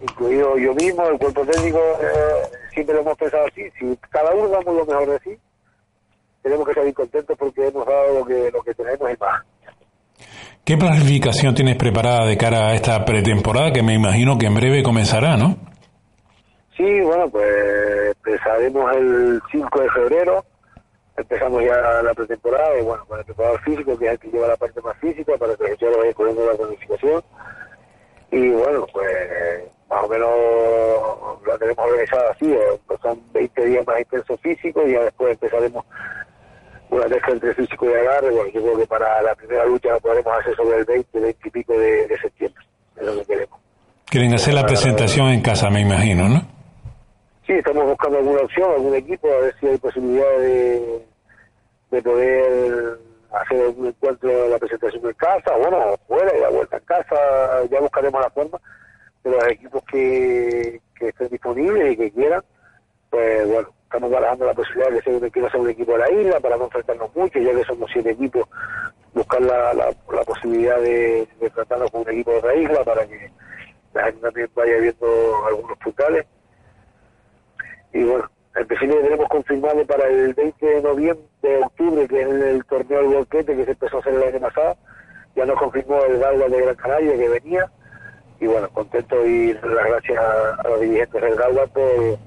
incluido 0.00 0.56
yo 0.58 0.74
mismo, 0.74 1.06
el 1.08 1.18
cuerpo 1.18 1.44
técnico, 1.46 1.78
eh, 2.00 2.50
siempre 2.72 2.98
hemos 2.98 3.16
pensado 3.16 3.46
así, 3.46 3.70
si 3.78 3.96
cada 4.10 4.34
uno 4.34 4.48
damos 4.48 4.74
lo 4.74 4.86
mejor 4.86 5.10
de 5.10 5.18
sí, 5.20 5.38
tenemos 6.44 6.68
que 6.68 6.74
salir 6.74 6.92
contentos 6.92 7.36
porque 7.38 7.66
hemos 7.66 7.86
dado 7.86 8.18
lo 8.18 8.26
que, 8.26 8.50
lo 8.52 8.62
que 8.62 8.74
tenemos 8.74 9.10
y 9.10 9.16
más. 9.18 9.42
¿Qué 10.62 10.76
planificación 10.76 11.54
tienes 11.54 11.76
preparada 11.76 12.26
de 12.26 12.36
cara 12.36 12.68
a 12.68 12.74
esta 12.74 13.02
pretemporada 13.02 13.72
que 13.72 13.82
me 13.82 13.94
imagino 13.94 14.36
que 14.36 14.46
en 14.46 14.54
breve 14.54 14.82
comenzará, 14.82 15.38
no? 15.38 15.56
Sí, 16.76 17.00
bueno, 17.00 17.30
pues 17.30 18.14
empezaremos 18.16 18.94
el 18.94 19.40
5 19.50 19.80
de 19.80 19.90
febrero, 19.90 20.44
empezamos 21.16 21.62
ya 21.62 22.02
la 22.02 22.12
pretemporada 22.12 22.78
y 22.78 22.82
bueno, 22.82 23.06
con 23.06 23.18
el 23.18 23.24
preparador 23.24 23.60
físico, 23.62 23.98
que 23.98 24.06
es 24.06 24.12
el 24.12 24.18
que 24.18 24.28
lleva 24.28 24.48
la 24.48 24.56
parte 24.56 24.82
más 24.82 24.98
física, 24.98 25.32
para 25.38 25.56
que 25.56 25.76
ya 25.80 25.88
lo 25.88 25.98
vaya 25.98 26.12
poniendo 26.12 26.46
la 26.46 26.58
planificación. 26.58 27.22
Y 28.30 28.50
bueno, 28.50 28.86
pues 28.92 29.06
más 29.88 30.04
o 30.04 30.08
menos 30.08 31.46
la 31.46 31.56
tenemos 31.56 31.86
organizada 31.86 32.32
así, 32.32 32.52
eh, 32.52 32.80
son 33.00 33.20
20 33.32 33.64
días 33.64 33.86
más 33.86 34.00
intenso 34.00 34.36
físico 34.38 34.86
y 34.86 34.92
ya 34.92 35.04
después 35.04 35.32
empezaremos 35.32 35.84
una 36.94 37.08
mezcla 37.08 37.34
entre 37.34 37.54
físico 37.54 37.86
y 37.90 37.94
agarre, 37.94 38.30
bueno, 38.30 38.50
yo 38.52 38.62
creo 38.62 38.78
que 38.78 38.86
para 38.86 39.22
la 39.22 39.34
primera 39.34 39.64
lucha 39.66 39.90
lo 39.90 40.00
podremos 40.00 40.32
hacer 40.38 40.54
sobre 40.56 40.78
el 40.78 40.84
20, 40.84 41.20
20 41.20 41.48
y 41.48 41.50
pico 41.50 41.72
de, 41.78 42.18
septiembre, 42.20 42.64
es 42.96 43.06
lo 43.06 43.14
que 43.16 43.24
queremos. 43.24 43.60
Quieren 44.06 44.34
hacer 44.34 44.54
la 44.54 44.64
presentación 44.64 45.28
en 45.28 45.42
casa, 45.42 45.70
me 45.70 45.80
imagino, 45.80 46.28
¿no? 46.28 46.40
Sí, 47.46 47.52
estamos 47.52 47.84
buscando 47.84 48.18
alguna 48.18 48.40
opción, 48.40 48.70
algún 48.70 48.94
equipo, 48.94 49.28
a 49.28 49.40
ver 49.40 49.54
si 49.60 49.66
hay 49.66 49.78
posibilidad 49.78 50.38
de, 50.38 51.04
de 51.90 52.02
poder 52.02 52.98
hacer 53.32 53.66
un 53.76 53.86
encuentro 53.86 54.28
de 54.28 54.48
la 54.48 54.58
presentación 54.58 55.04
en 55.04 55.14
casa, 55.14 55.56
bueno, 55.56 55.96
fuera 56.06 56.36
y 56.36 56.40
la 56.40 56.50
vuelta 56.50 56.76
en 56.76 56.84
casa, 56.84 57.16
ya 57.70 57.80
buscaremos 57.80 58.20
la 58.20 58.30
forma 58.30 58.58
de 59.24 59.30
los 59.30 59.44
equipos 59.48 59.82
que, 59.90 60.80
que 60.96 61.08
estén 61.08 61.28
disponibles 61.28 61.92
y 61.92 61.96
que 61.96 62.12
quieran, 62.12 62.42
pues 63.10 63.48
bueno, 63.48 63.68
estamos 63.94 64.10
barajando 64.10 64.46
la 64.46 64.54
posibilidad 64.54 64.90
de 64.90 65.20
que 65.20 65.30
quiera 65.30 65.50
ser 65.52 65.60
un 65.60 65.70
equipo 65.70 65.92
de 65.92 65.98
la 65.98 66.10
isla 66.10 66.40
para 66.40 66.56
no 66.56 66.64
enfrentarnos 66.64 67.14
mucho, 67.14 67.38
ya 67.38 67.54
que 67.54 67.62
somos 67.62 67.88
siete 67.92 68.10
equipos, 68.10 68.48
buscar 69.12 69.40
la, 69.40 69.72
la, 69.72 70.24
posibilidad 70.24 70.80
de, 70.80 71.28
de, 71.38 71.50
tratarnos 71.50 71.92
con 71.92 72.00
un 72.00 72.10
equipo 72.10 72.32
de 72.32 72.42
la 72.42 72.54
isla 72.56 72.82
para 72.82 73.06
que 73.06 73.30
la 73.92 74.04
gente 74.06 74.20
también 74.20 74.50
vaya 74.52 74.76
viendo 74.78 75.46
algunos 75.46 75.78
puntales. 75.78 76.26
Y 77.92 78.02
bueno, 78.02 78.28
en 78.56 78.66
principio 78.66 79.00
tenemos 79.00 79.28
confirmado 79.28 79.86
para 79.86 80.08
el 80.08 80.34
20 80.34 80.66
de 80.66 80.82
noviembre, 80.82 81.24
de 81.42 81.58
octubre, 81.58 82.08
que 82.08 82.20
es 82.20 82.28
el 82.28 82.64
torneo 82.64 82.98
del 82.98 83.14
Volquete 83.14 83.56
que 83.56 83.64
se 83.64 83.70
empezó 83.70 83.98
a 83.98 84.00
hacer 84.00 84.14
el 84.14 84.24
año 84.24 84.40
pasado. 84.40 84.76
Ya 85.36 85.46
nos 85.46 85.56
confirmó 85.56 86.02
el 86.02 86.18
Galva 86.18 86.48
de 86.48 86.60
Gran 86.62 86.74
Canaria 86.74 87.16
que 87.16 87.28
venía. 87.28 87.70
Y 88.40 88.48
bueno, 88.48 88.68
contento 88.70 89.24
y 89.24 89.52
las 89.52 89.62
gracias 89.62 90.18
a, 90.18 90.68
los 90.68 90.80
dirigentes 90.80 91.22
del 91.22 91.36
Galva 91.36 91.68
por, 91.68 92.18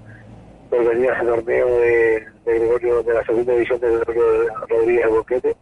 por 0.70 0.86
venir 0.86 1.12
a 1.12 1.16
ese 1.16 1.26
torneo 1.26 1.68
de, 1.80 2.26
de 2.46 2.60
Gregorio, 2.60 3.04
de 3.04 3.14
la 3.14 3.24
segunda 3.26 3.54
división 3.54 3.80
de 3.80 3.90
Gregorio 3.90 4.24
Rodríguez 4.68 5.04
del 5.04 5.14
Volquete. 5.14 5.56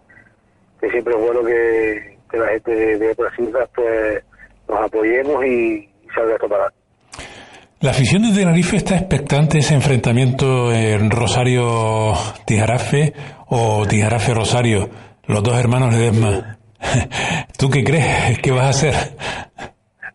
Que 0.81 0.89
siempre 0.89 1.13
es 1.15 1.21
bueno 1.21 1.43
que, 1.43 2.17
que 2.29 2.37
la 2.37 2.47
gente 2.47 2.71
de, 2.71 2.97
de 2.97 3.11
otras 3.11 3.39
islas 3.39 3.69
pues 3.73 4.23
nos 4.67 4.79
apoyemos 4.79 5.45
y, 5.45 5.89
y 6.03 6.07
salga 6.13 6.33
esto 6.35 6.49
para 6.49 6.63
adelante. 6.63 6.85
La 7.81 7.91
afición 7.91 8.23
de 8.23 8.33
Tenerife 8.33 8.77
está 8.77 8.95
expectante 8.95 9.59
ese 9.59 9.75
enfrentamiento 9.75 10.71
en 10.71 11.11
Rosario-Tijarafe 11.11 13.13
o 13.47 13.85
Tijarafe-Rosario, 13.85 14.89
los 15.27 15.43
dos 15.43 15.59
hermanos 15.59 15.93
Ledesma. 15.93 16.57
¿Tú 17.57 17.69
qué 17.69 17.83
crees? 17.83 18.39
¿Qué 18.39 18.51
vas 18.51 18.65
a 18.65 18.69
hacer? 18.69 18.93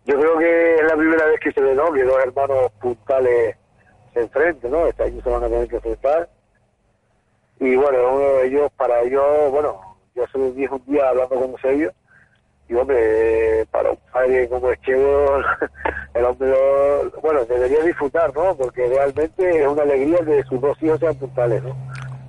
Yo 0.07 0.19
creo 0.19 0.39
que 0.39 0.75
es 0.77 0.83
la 0.83 0.97
primera 0.97 1.27
vez 1.27 1.39
que 1.41 1.53
se 1.53 1.61
ve, 1.61 1.75
¿no? 1.75 1.93
Que 1.93 2.03
dos 2.03 2.17
hermanos 2.25 2.73
puntales 2.81 3.57
se 4.13 4.21
enfrenten, 4.21 4.71
¿no? 4.71 4.87
Este 4.87 5.05
año 5.05 5.23
se 5.23 5.31
van 5.31 5.45
a 5.45 5.49
tener 5.49 5.69
que 5.69 5.77
enfrentar. 5.77 6.29
Y 7.59 7.77
bueno, 7.77 7.99
uno 8.15 8.29
de 8.35 8.47
ellos, 8.47 8.73
para 8.77 9.01
ellos, 9.03 9.51
bueno, 9.51 9.81
yo 10.15 10.27
se 10.33 10.39
los 10.39 10.55
dije 10.55 10.73
un 10.73 10.85
día 10.87 11.09
hablando 11.09 11.37
con 11.37 11.55
ellos, 11.71 11.93
y 12.69 12.75
hombre, 12.75 13.67
para 13.73 13.91
un 13.91 13.99
padre 14.13 14.49
como 14.49 14.71
Echevo, 14.71 15.39
el 16.15 16.25
hombre, 16.25 16.55
bueno, 17.21 17.45
debería 17.45 17.83
disfrutar, 17.83 18.33
¿no? 18.35 18.57
Porque 18.57 18.87
realmente 18.87 19.61
es 19.61 19.67
una 19.67 19.83
alegría 19.83 20.19
que 20.25 20.43
sus 20.45 20.61
dos 20.61 20.81
hijos 20.83 21.01
sean 21.01 21.17
puntales, 21.17 21.63
¿no? 21.65 21.77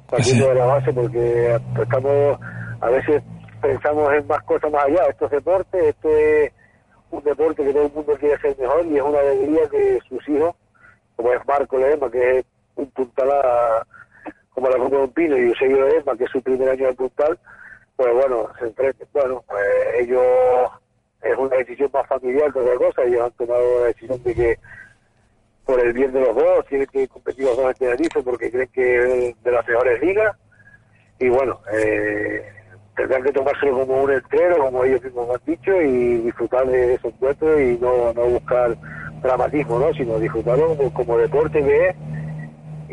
Partiendo 0.09 0.49
de 0.49 0.55
la 0.55 0.65
base, 0.65 0.91
porque 0.91 1.59
estamos, 1.79 2.39
a 2.81 2.89
veces 2.89 3.21
pensamos 3.61 4.11
en 4.13 4.27
más 4.27 4.41
cosas 4.43 4.71
más 4.71 4.83
allá. 4.85 5.05
Esto 5.09 5.25
es 5.25 5.31
deporte, 5.31 5.89
esto 5.89 6.09
es 6.09 6.51
un 7.11 7.23
deporte 7.23 7.63
que 7.63 7.73
todo 7.73 7.85
el 7.85 7.93
mundo 7.93 8.17
quiere 8.19 8.41
ser 8.41 8.57
mejor 8.57 8.85
y 8.87 8.97
es 8.97 9.03
una 9.03 9.19
alegría 9.19 9.69
que 9.69 9.99
sus 10.09 10.27
hijos, 10.27 10.55
como 11.21 11.33
es 11.33 11.47
Marco 11.47 11.77
Ledesma, 11.77 12.09
que 12.09 12.39
es 12.39 12.45
un 12.75 12.89
puntal 12.91 13.29
como 14.49 14.69
la 14.69 14.77
Copa 14.77 14.95
de 14.97 15.03
un 15.03 15.13
Pino, 15.13 15.37
y 15.37 15.49
Eusebio 15.49 15.87
Ledesma, 15.87 16.17
que 16.17 16.23
es 16.23 16.31
su 16.31 16.41
primer 16.41 16.69
año 16.69 16.87
de 16.87 16.93
puntal, 16.93 17.39
pues 17.95 18.13
bueno, 18.13 18.49
se 18.57 18.65
enfrenten. 18.65 19.07
Bueno, 19.13 19.43
pues 19.47 19.63
ellos 19.99 20.25
es 21.21 21.37
una 21.37 21.57
decisión 21.57 21.91
más 21.93 22.07
familiar 22.07 22.51
que 22.51 22.59
otra 22.59 22.75
cosa. 22.75 23.03
Ellos 23.03 23.21
han 23.21 23.31
tomado 23.31 23.79
la 23.81 23.85
decisión 23.87 24.23
de 24.23 24.33
que 24.33 24.59
por 25.65 25.79
el 25.79 25.93
bien 25.93 26.11
de 26.11 26.21
los 26.21 26.35
dos 26.35 26.65
tienen 26.65 26.87
que 26.87 27.07
competir 27.07 27.45
los 27.45 27.55
dos 27.55 27.67
en 27.67 27.73
Tenerife 27.75 28.23
porque 28.23 28.51
creen 28.51 28.69
que 28.73 29.29
es 29.29 29.43
de 29.43 29.51
las 29.51 29.67
mejores 29.67 30.01
ligas. 30.01 30.35
Y 31.19 31.29
bueno, 31.29 31.59
eh, 31.71 32.43
tendrán 32.95 33.23
que 33.23 33.31
tomárselo 33.31 33.73
como 33.73 34.01
un 34.01 34.11
entero, 34.11 34.57
como 34.57 34.83
ellos 34.83 35.03
mismos 35.03 35.29
han 35.29 35.45
dicho, 35.45 35.79
y 35.79 36.17
disfrutar 36.21 36.65
de 36.65 36.95
ese 36.95 37.09
encuentro 37.09 37.61
y 37.61 37.77
no, 37.77 38.11
no 38.13 38.25
buscar 38.25 38.75
dramatismo, 39.21 39.79
¿no? 39.79 39.93
sino 39.93 40.19
disfrutarlo 40.19 40.75
como, 40.75 40.93
como 40.93 41.17
deporte 41.17 41.63
que 41.63 41.89
es 41.89 41.95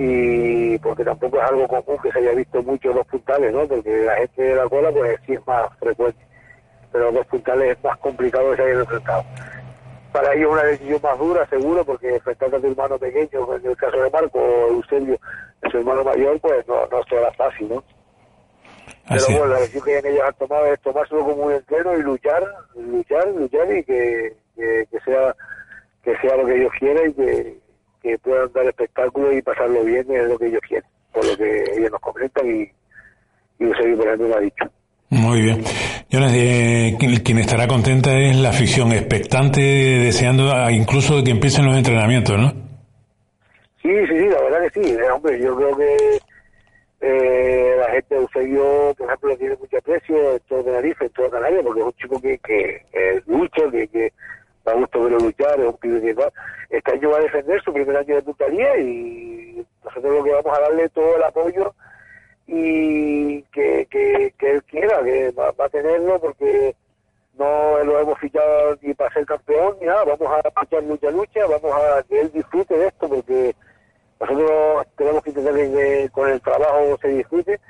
y 0.00 0.78
porque 0.78 1.04
tampoco 1.04 1.38
es 1.38 1.50
algo 1.50 1.66
común 1.66 1.98
que 2.00 2.12
se 2.12 2.20
haya 2.20 2.30
visto 2.32 2.62
mucho 2.62 2.92
los 2.92 3.04
puntales, 3.08 3.52
¿no? 3.52 3.66
Porque 3.66 4.04
la 4.04 4.14
gente 4.14 4.42
de 4.42 4.54
la 4.54 4.68
cola 4.68 4.92
pues 4.92 5.18
sí 5.26 5.32
es 5.32 5.44
más 5.44 5.76
frecuente, 5.80 6.24
pero 6.92 7.10
los 7.10 7.26
puntales 7.26 7.76
es 7.76 7.82
más 7.82 7.98
complicado 7.98 8.50
que 8.50 8.56
se 8.56 8.62
hayan 8.62 8.80
enfrentado. 8.80 9.24
Para 10.12 10.34
ellos 10.34 10.50
es 10.50 10.52
una 10.52 10.64
decisión 10.70 11.00
más 11.02 11.18
dura, 11.18 11.48
seguro, 11.48 11.84
porque 11.84 12.14
enfrentarte 12.14 12.56
a 12.56 12.60
tu 12.60 12.66
hermano 12.68 12.96
pequeño, 12.96 13.56
en 13.56 13.66
el 13.66 13.76
caso 13.76 14.00
de 14.00 14.10
Marco 14.10 14.38
o 14.38 14.68
Eusebio, 14.68 15.18
su 15.68 15.78
hermano 15.78 16.04
mayor, 16.04 16.40
pues 16.40 16.66
no, 16.68 16.86
no 16.86 17.02
será 17.08 17.32
fácil, 17.32 17.68
¿no? 17.68 17.84
Pero 19.08 19.24
bueno, 19.30 19.46
la 19.46 19.60
decisión 19.60 20.02
que 20.02 20.10
ellos 20.10 20.22
han 20.24 20.34
tomado 20.34 20.66
es 20.66 20.80
tomárselo 20.80 21.24
como 21.24 21.42
un 21.44 21.52
entreno 21.52 21.96
y 21.96 22.02
luchar, 22.02 22.44
luchar, 22.76 23.26
luchar 23.28 23.76
y 23.76 23.82
que, 23.82 24.36
que, 24.54 24.86
que 24.90 25.00
sea 25.00 25.34
que 26.08 26.26
sea 26.26 26.36
lo 26.36 26.46
que 26.46 26.56
ellos 26.56 26.72
quieran 26.78 27.10
y 27.10 27.14
que, 27.14 27.58
que 28.02 28.18
puedan 28.18 28.52
dar 28.52 28.66
espectáculo 28.66 29.32
y 29.32 29.42
pasarlo 29.42 29.84
bien 29.84 30.06
es 30.10 30.28
lo 30.28 30.38
que 30.38 30.46
ellos 30.46 30.60
quieren, 30.66 30.88
por 31.12 31.24
lo 31.26 31.36
que 31.36 31.64
ellos 31.76 31.90
nos 31.90 32.00
comentan 32.00 32.46
y, 32.46 32.62
y 33.58 33.64
Eusebio, 33.64 33.96
por 33.96 34.06
ejemplo, 34.06 34.28
me 34.28 34.34
ha 34.34 34.40
dicho. 34.40 34.64
Muy 35.10 35.40
bien. 35.42 35.64
Jonas, 36.10 36.32
eh, 36.34 36.96
quien 36.98 37.38
estará 37.38 37.66
contenta 37.66 38.18
es 38.18 38.36
la 38.36 38.50
afición, 38.50 38.92
expectante, 38.92 39.60
deseando 39.60 40.52
incluso 40.70 41.22
que 41.24 41.30
empiecen 41.30 41.66
los 41.66 41.76
entrenamientos, 41.76 42.38
¿no? 42.38 42.50
Sí, 43.82 43.90
sí, 44.06 44.18
sí, 44.18 44.28
la 44.28 44.40
verdad 44.42 44.70
que 44.70 44.82
sí. 44.82 44.90
Eh, 44.90 45.10
hombre, 45.10 45.40
yo 45.40 45.56
creo 45.56 45.76
que 45.76 45.96
eh, 47.00 47.74
la 47.78 47.90
gente 47.92 48.14
de 48.14 48.20
Eusebio, 48.20 48.94
por 48.98 49.06
ejemplo, 49.06 49.36
tiene 49.36 49.56
mucho 49.56 49.78
aprecio 49.78 50.32
en 50.32 50.40
todo 50.48 50.64
Tenerife, 50.64 51.06
en 51.06 51.12
toda 51.12 51.30
Canarias, 51.30 51.62
porque 51.64 51.80
es 51.80 51.86
un 51.86 51.92
chico 51.92 52.20
que, 52.20 52.38
que, 52.38 52.82
que 52.92 53.22
lucha, 53.26 53.62
que, 53.70 53.88
que 53.88 54.12
da 54.68 54.74
gusto 54.74 55.02
verlo 55.02 55.18
luchar, 55.18 55.60
es 55.60 55.66
un 55.66 55.76
pibe 55.76 56.00
que 56.00 56.14
va. 56.14 56.32
Este 56.70 56.92
año 56.92 57.10
va 57.10 57.18
a 57.18 57.22
defender 57.22 57.62
su 57.62 57.72
primer 57.72 57.96
año 57.96 58.14
de 58.14 58.22
puntalía 58.22 58.78
y 58.78 59.66
nosotros 59.84 60.18
lo 60.18 60.24
que 60.24 60.32
vamos 60.32 60.58
a 60.58 60.60
darle 60.60 60.88
todo 60.90 61.16
el 61.16 61.22
apoyo 61.22 61.74
y 62.46 63.42
que, 63.44 63.86
que, 63.90 64.34
que 64.38 64.50
él 64.50 64.62
quiera, 64.64 65.02
que 65.02 65.30
va, 65.32 65.50
va, 65.52 65.66
a 65.66 65.68
tenerlo 65.68 66.18
porque 66.20 66.74
no 67.38 67.84
lo 67.84 68.00
hemos 68.00 68.18
fichado 68.18 68.76
ni 68.82 68.94
para 68.94 69.12
ser 69.12 69.26
campeón 69.26 69.76
ni 69.80 69.86
nada, 69.86 70.04
vamos 70.04 70.28
a 70.44 70.60
fichar 70.60 70.82
lucha 70.82 71.10
lucha, 71.10 71.46
vamos 71.46 71.72
a 71.72 72.02
que 72.02 72.20
él 72.20 72.32
disfrute 72.32 72.76
de 72.76 72.86
esto 72.88 73.08
porque 73.08 73.54
nosotros 74.20 74.86
tenemos 74.96 75.22
que 75.22 75.30
intentar 75.30 75.54
que 75.54 76.08
con 76.10 76.28
el 76.28 76.40
trabajo 76.40 76.98
se 77.00 77.08
disfrute 77.08 77.60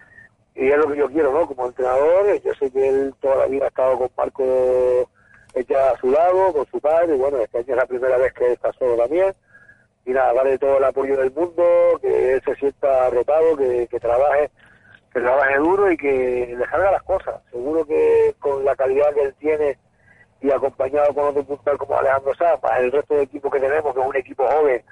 y 0.55 0.71
es 0.71 0.77
lo 0.77 0.89
que 0.89 0.99
yo 0.99 1.09
quiero, 1.09 1.33
¿no? 1.33 1.47
Como 1.47 1.67
entrenador, 1.67 2.41
yo 2.43 2.55
sé 2.55 2.71
que 2.71 2.89
él 2.89 3.15
toda 3.21 3.37
la 3.37 3.47
vida 3.47 3.67
ha 3.67 3.69
estado 3.69 3.99
con 3.99 4.11
Marco 4.17 5.09
ella 5.55 5.91
a 5.91 5.99
su 5.99 6.11
lado, 6.11 6.53
con 6.53 6.67
su 6.67 6.81
padre, 6.81 7.15
y 7.15 7.19
bueno, 7.19 7.39
este 7.39 7.59
año 7.59 7.67
es 7.69 7.77
la 7.77 7.87
primera 7.87 8.17
vez 8.17 8.33
que 8.33 8.53
está 8.53 8.73
solo 8.73 8.97
también, 8.97 9.35
y 10.05 10.11
nada, 10.11 10.33
darle 10.33 10.59
todo 10.59 10.79
el 10.79 10.85
apoyo 10.85 11.17
del 11.17 11.33
mundo, 11.33 11.65
que 12.01 12.33
él 12.33 12.43
se 12.45 12.55
sienta 12.57 13.07
arropado, 13.07 13.57
que, 13.57 13.87
que 13.89 14.01
trabaje, 14.01 14.51
que 15.13 15.21
trabaje 15.21 15.57
duro 15.59 15.91
y 15.91 15.97
que 15.97 16.55
le 16.57 16.67
salga 16.69 16.93
las 16.93 17.03
cosas. 17.03 17.43
Seguro 17.51 17.85
que 17.85 18.35
con 18.39 18.65
la 18.65 18.75
calidad 18.75 19.13
que 19.13 19.23
él 19.23 19.35
tiene 19.39 19.79
y 20.41 20.51
acompañado 20.51 21.13
con 21.13 21.25
otro 21.25 21.45
puntal 21.45 21.77
como 21.77 21.99
Alejandro 21.99 22.35
Zapa, 22.37 22.79
el 22.79 22.93
resto 22.93 23.15
del 23.15 23.25
equipo 23.25 23.51
que 23.51 23.61
tenemos, 23.61 23.93
que 23.93 24.01
es 24.01 24.07
un 24.07 24.17
equipo 24.17 24.47
joven, 24.47 24.83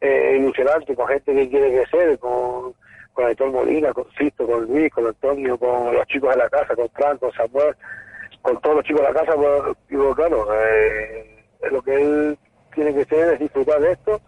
eh, 0.00 0.36
ilusionante, 0.38 0.94
con 0.94 1.06
gente 1.08 1.34
que 1.34 1.48
quiere 1.48 1.72
crecer, 1.72 2.18
con, 2.18 2.74
con 3.12 3.26
Aitor 3.26 3.50
Molina, 3.50 3.92
con 3.92 4.06
Sisto, 4.18 4.46
con 4.46 4.64
Luis, 4.64 4.92
con 4.92 5.06
Antonio, 5.06 5.58
con 5.58 5.94
los 5.94 6.06
chicos 6.06 6.30
de 6.30 6.36
la 6.36 6.48
casa, 6.48 6.74
con 6.74 6.88
Fran, 6.90 7.18
con 7.18 7.32
Samuel, 7.32 7.76
con 8.46 8.60
todos 8.60 8.76
los 8.76 8.84
chicos 8.84 9.02
de 9.02 9.08
la 9.08 9.20
casa, 9.20 9.32
pues, 9.34 9.76
digo, 9.88 10.14
claro, 10.14 10.46
eh, 10.54 11.42
lo 11.68 11.82
que 11.82 11.94
él 12.00 12.38
tiene 12.72 12.94
que 12.94 13.04
ser 13.06 13.34
es 13.34 13.40
disfrutar 13.40 13.80
de 13.80 13.90
esto 13.90 14.20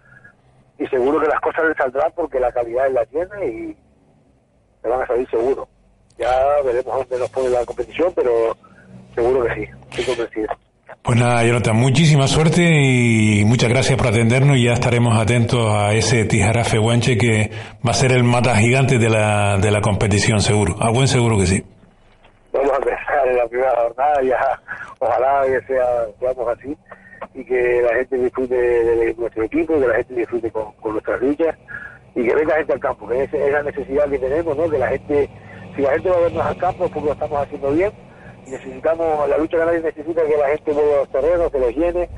y 0.77 0.87
seguro 0.89 1.21
que 1.21 1.29
las 1.29 1.41
cosas 1.41 1.69
le 1.69 1.75
saldrán 1.75 2.11
porque 2.17 2.41
la 2.41 2.51
calidad 2.51 2.89
él 2.89 2.95
la 2.95 3.07
tiene 3.07 3.47
y 3.47 3.77
le 4.83 4.91
van 4.91 5.03
a 5.03 5.07
salir 5.07 5.29
seguro. 5.31 5.69
Ya 6.19 6.33
veremos 6.65 6.97
dónde 6.97 7.17
nos 7.17 7.31
pone 7.31 7.49
la 7.51 7.65
competición, 7.65 8.13
pero 8.17 8.57
seguro 9.15 9.45
que 9.45 9.55
sí, 9.55 9.71
estoy 9.91 10.05
convencido. 10.17 10.49
Pues 11.03 11.17
nada, 11.17 11.45
Jonathan, 11.45 11.77
muchísima 11.77 12.27
suerte 12.27 12.63
y 12.63 13.45
muchas 13.45 13.69
gracias 13.69 13.97
por 13.97 14.09
atendernos 14.09 14.57
y 14.57 14.65
ya 14.65 14.73
estaremos 14.73 15.17
atentos 15.17 15.73
a 15.73 15.95
ese 15.95 16.25
Tijarafe 16.25 16.79
Guanche 16.79 17.17
que 17.17 17.53
va 17.87 17.93
a 17.93 17.95
ser 17.95 18.11
el 18.11 18.25
mata 18.25 18.57
gigante 18.57 18.99
de 18.99 19.11
la, 19.11 19.59
de 19.59 19.71
la 19.71 19.81
competición, 19.81 20.41
seguro. 20.41 20.75
A 20.81 20.91
buen 20.91 21.07
seguro 21.07 21.39
que 21.39 21.47
sí. 21.47 21.65
Vamos 22.53 22.73
a 22.73 22.81
en 23.31 23.37
la 23.37 23.47
primera 23.47 23.75
jornada, 23.77 24.23
ya 24.23 24.63
ojalá 24.99 25.45
que 25.47 25.67
sea, 25.67 26.07
seamos 26.19 26.49
así 26.49 26.77
y 27.35 27.45
que 27.45 27.83
la 27.83 27.95
gente 27.95 28.17
disfrute 28.17 28.55
de 28.55 29.15
nuestro 29.15 29.45
equipo, 29.45 29.81
que 29.81 29.87
la 29.87 29.95
gente 29.97 30.15
disfrute 30.15 30.51
con, 30.51 30.73
nuestras 30.83 31.21
luchas 31.21 31.57
y 32.15 32.25
que 32.27 32.35
venga 32.35 32.57
gente 32.57 32.73
al 32.73 32.81
campo, 32.81 33.09
que 33.09 33.25
es, 33.25 33.33
la 33.33 33.63
necesidad 33.63 34.09
que 34.09 34.19
tenemos, 34.19 34.57
¿no? 34.57 34.69
Que 34.69 34.79
la 34.79 34.89
gente, 34.89 35.31
si 35.77 35.83
la 35.83 35.93
gente 35.93 36.11
va 36.11 36.17
a 36.17 36.21
vernos 36.21 36.47
al 36.47 36.57
campo 36.57 36.85
es 36.87 36.91
porque 36.91 37.07
lo 37.07 37.13
estamos 37.13 37.43
haciendo 37.43 37.73
bien 37.73 37.93
necesitamos, 38.51 39.29
la 39.29 39.39
lucha 39.39 39.59
canaria 39.59 39.81
necesita 39.81 40.25
que 40.25 40.37
la 40.37 40.49
gente 40.49 40.73
vuelva 40.73 40.95
a 40.95 40.99
los 40.99 41.09
terrenos, 41.11 41.53
que 41.53 41.59
los 41.59 41.77
llene 41.77 42.09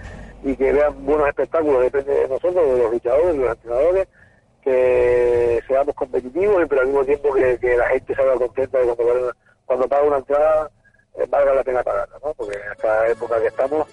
y 0.45 0.57
que 0.57 0.73
vean 0.73 1.05
buenos 1.05 1.29
espectáculos, 1.29 1.83
depende 1.83 2.13
de 2.13 2.29
nosotros, 2.29 2.55
de 2.55 2.79
los 2.79 2.93
luchadores, 2.93 3.33
de 3.33 3.39
los 3.39 3.51
entrenadores, 3.51 4.09
que 4.63 5.61
seamos 5.67 5.95
competitivos, 5.95 6.65
pero 6.69 6.81
al 6.83 6.87
mismo 6.89 7.05
tiempo 7.05 7.33
que, 7.33 7.77
la 7.77 7.89
gente 7.89 8.15
salga 8.15 8.35
contenta 8.35 8.79
de 8.79 8.85
cuando, 8.95 9.33
cuando 9.67 9.89
paga 9.89 10.03
una 10.03 10.19
entrada, 10.19 10.71
valga 11.29 11.55
la 11.55 11.65
pena 11.65 11.83
pagarla, 11.83 12.17
¿no? 12.25 12.35
Porque 12.35 12.57
en 12.57 12.73
esta 12.73 13.09
época 13.09 13.41
que 13.41 13.49
estamos 13.49 13.87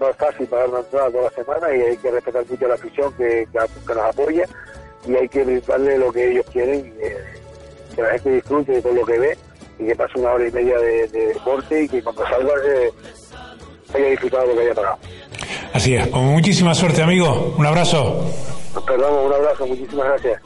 no 0.00 0.08
es 0.08 0.16
fácil 0.16 0.46
pagar 0.46 0.68
una 0.70 0.78
entrada 0.80 1.10
toda 1.10 1.24
la 1.24 1.30
semana 1.30 1.76
y 1.76 1.80
hay 1.82 1.96
que 1.98 2.10
respetar 2.10 2.44
mucho 2.48 2.64
a 2.64 2.68
la 2.68 2.74
afición 2.74 3.12
que, 3.14 3.46
que, 3.52 3.94
nos 3.94 4.04
apoya 4.04 4.44
y 5.06 5.14
hay 5.14 5.28
que 5.28 5.44
brindarle 5.44 5.98
lo 5.98 6.12
que 6.12 6.30
ellos 6.30 6.46
quieren 6.50 6.86
y 6.86 7.94
que, 7.94 8.02
la 8.02 8.10
gente 8.10 8.30
disfrute 8.30 8.72
de 8.72 8.82
todo 8.82 8.94
lo 8.94 9.04
que 9.04 9.18
ve 9.18 9.38
y 9.78 9.86
que 9.86 9.96
pase 9.96 10.18
una 10.18 10.32
hora 10.32 10.48
y 10.48 10.52
media 10.52 10.78
de, 10.78 11.08
de 11.08 11.26
deporte 11.26 11.82
y 11.82 11.88
que 11.88 12.02
cuando 12.02 12.26
salga 12.28 12.52
eh, 12.66 12.90
haya 13.94 14.06
disfrutado 14.06 14.46
lo 14.46 14.54
que 14.54 14.60
haya 14.60 14.74
pagado. 14.74 14.98
Así 15.72 15.94
es, 15.94 16.06
con 16.08 16.24
muchísima 16.24 16.74
suerte 16.74 17.02
amigo, 17.02 17.54
un 17.58 17.66
abrazo. 17.66 18.24
Perdón, 18.86 19.26
un 19.26 19.32
abrazo, 19.32 19.66
muchísimas 19.66 20.06
gracias. 20.06 20.42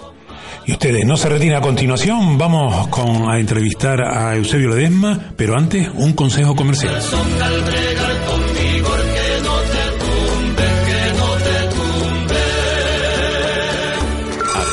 Y 0.67 0.73
ustedes 0.73 1.05
no 1.05 1.17
se 1.17 1.29
retiren 1.29 1.57
a 1.57 1.61
continuación, 1.61 2.39
vamos 2.39 2.89
con 2.89 3.31
a 3.31 3.39
entrevistar 3.39 4.01
a 4.01 4.35
Eusebio 4.35 4.71
Ledesma, 4.71 5.33
pero 5.37 5.57
antes 5.57 5.89
un 5.95 6.15
consejo 6.15 6.57
comercial. 6.57 6.95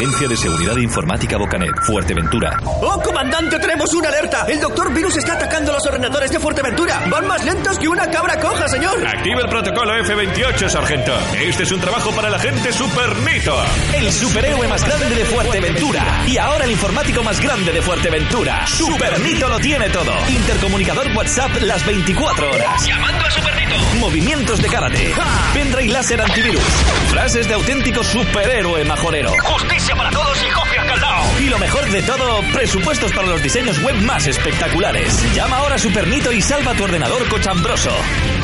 Agencia 0.02 0.28
de 0.28 0.36
Seguridad 0.36 0.78
Informática 0.78 1.38
Bocanet, 1.38 1.76
Fuerteventura. 1.86 2.60
¡Oh, 2.66 3.00
comandante! 3.04 3.60
¡Tenemos 3.60 3.94
una 3.94 4.10
alerta! 4.10 4.48
¡El 4.48 4.60
doctor 4.60 4.92
Virus 4.92 5.18
está 5.18 5.34
atacando 5.34 5.72
los 5.72 5.86
ordenadores 5.86 6.32
de 6.32 6.40
Fuerteventura! 6.40 7.04
¡Van 7.08 7.28
más 7.28 7.46
lentos 7.46 7.78
que 7.78 7.88
una 7.88 8.10
cabra 8.10 8.40
coja, 8.40 8.68
señor! 8.68 9.06
Activa 9.06 9.42
el 9.42 9.48
protocolo 9.48 9.96
F-28, 9.98 10.70
sargento. 10.70 11.14
Este 11.40 11.62
es 11.62 11.72
un 11.72 11.80
trabajo 11.80 12.10
para 12.16 12.32
la 12.32 12.40
gente 12.40 12.74
Supernito. 12.74 13.56
El 13.94 14.12
superhéroe 14.12 14.68
más 14.68 14.84
grande 14.84 15.14
de 15.14 15.24
Fuerteventura. 15.24 16.24
Y 16.26 16.36
ahora 16.40 16.66
el 16.66 16.72
informático 16.72 17.22
más 17.22 17.40
grande 17.40 17.72
de 17.72 17.84
Fuerteventura. 17.84 18.66
Supernito 18.66 19.50
lo 19.50 19.60
tiene 19.60 19.88
todo. 19.92 20.14
Intercomunicador 20.28 21.16
WhatsApp 21.16 21.52
las 21.62 21.86
24 21.86 22.50
horas. 22.50 22.88
Llamando 22.88 23.24
a 23.24 23.30
Supernito. 23.30 23.76
Movimientos 24.00 24.60
de 24.64 24.68
karate. 24.68 25.14
Pendrive 25.54 25.94
láser 25.94 26.20
antivirus. 26.22 26.64
Frases 27.12 27.48
de 27.48 27.54
auténtico 27.54 28.04
superhéroe 28.04 28.84
majorero. 28.84 29.32
Justicia 29.44 29.91
para 29.96 30.12
todos 30.12 30.38
y 30.44 30.50
copias 30.54 30.86
caldao. 30.86 31.24
Y 31.40 31.50
lo 31.50 31.58
mejor 31.60 31.90
de 31.90 32.02
todo, 32.04 32.42
presupuestos 32.54 33.12
para 33.14 33.28
los 33.28 33.42
diseños 33.44 33.82
web 33.84 33.96
más 34.02 34.28
espectaculares. 34.28 35.14
Llama 35.36 35.58
ahora 35.58 35.76
a 35.76 35.80
Supernito 35.80 36.32
y 36.32 36.42
salva 36.42 36.74
tu 36.74 36.84
ordenador 36.84 37.28
cochambroso. 37.28 37.92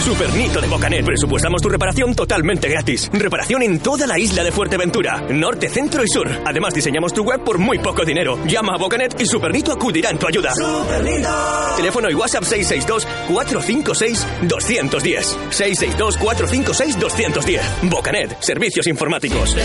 Supernito 0.04 0.60
de 0.62 0.68
Bocanet. 0.68 1.06
Presupuestamos 1.06 1.62
tu 1.62 1.70
reparación 1.70 2.14
totalmente 2.16 2.68
gratis. 2.70 3.10
Reparación 3.14 3.62
en 3.64 3.80
toda 3.80 4.06
la 4.08 4.18
isla 4.20 4.44
de 4.44 4.52
Fuerteventura. 4.52 5.24
Norte, 5.30 5.70
centro 5.70 6.04
y 6.04 6.08
sur. 6.08 6.28
Además, 6.46 6.74
diseñamos 6.74 7.14
tu 7.14 7.24
web 7.24 7.44
por 7.44 7.58
muy 7.58 7.80
poco 7.80 8.04
dinero. 8.06 8.38
Llama 8.46 8.76
a 8.76 8.78
Bocanet 8.78 9.20
y 9.20 9.26
Supernito 9.26 9.72
acudirá 9.72 10.10
en 10.10 10.20
tu 10.20 10.28
ayuda. 10.28 10.54
Teléfono 11.76 12.10
y 12.10 12.14
WhatsApp 12.14 12.44
662-456-210. 12.44 15.36
662-456-210. 15.52 17.62
Bocanet. 17.84 18.42
Servicios 18.42 18.88
informáticos. 18.88 19.56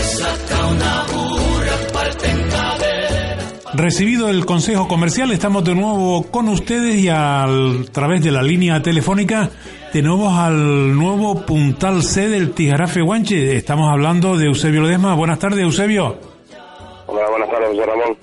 Recibido 3.75 4.29
el 4.29 4.45
consejo 4.45 4.87
comercial, 4.87 5.31
estamos 5.31 5.63
de 5.63 5.73
nuevo 5.73 6.27
con 6.29 6.47
ustedes 6.47 6.95
y 6.95 7.09
a 7.09 7.47
través 7.91 8.23
de 8.23 8.29
la 8.29 8.43
línea 8.43 8.83
telefónica 8.83 9.49
tenemos 9.91 10.31
al 10.37 10.95
nuevo 10.95 11.43
puntal 11.43 12.03
C 12.03 12.29
del 12.29 12.51
Tijarafe 12.51 13.01
Guanche. 13.01 13.55
Estamos 13.55 13.91
hablando 13.91 14.37
de 14.37 14.45
Eusebio 14.45 14.83
Ledesma. 14.83 15.15
Buenas 15.15 15.39
tardes, 15.39 15.59
Eusebio. 15.61 16.19
Hola, 17.07 17.29
buenas 17.31 17.49
tardes, 17.49 17.69
José 17.69 17.85
Ramón. 17.85 18.17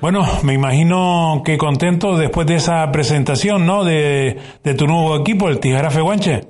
Bueno, 0.00 0.24
me 0.42 0.54
imagino 0.54 1.40
que 1.44 1.56
contento 1.56 2.16
después 2.16 2.48
de 2.48 2.56
esa 2.56 2.90
presentación, 2.90 3.64
¿no? 3.64 3.84
De, 3.84 4.36
de 4.64 4.74
tu 4.74 4.86
nuevo 4.88 5.16
equipo, 5.16 5.48
el 5.48 5.60
Tijarafe 5.60 6.00
Guanche. 6.00 6.40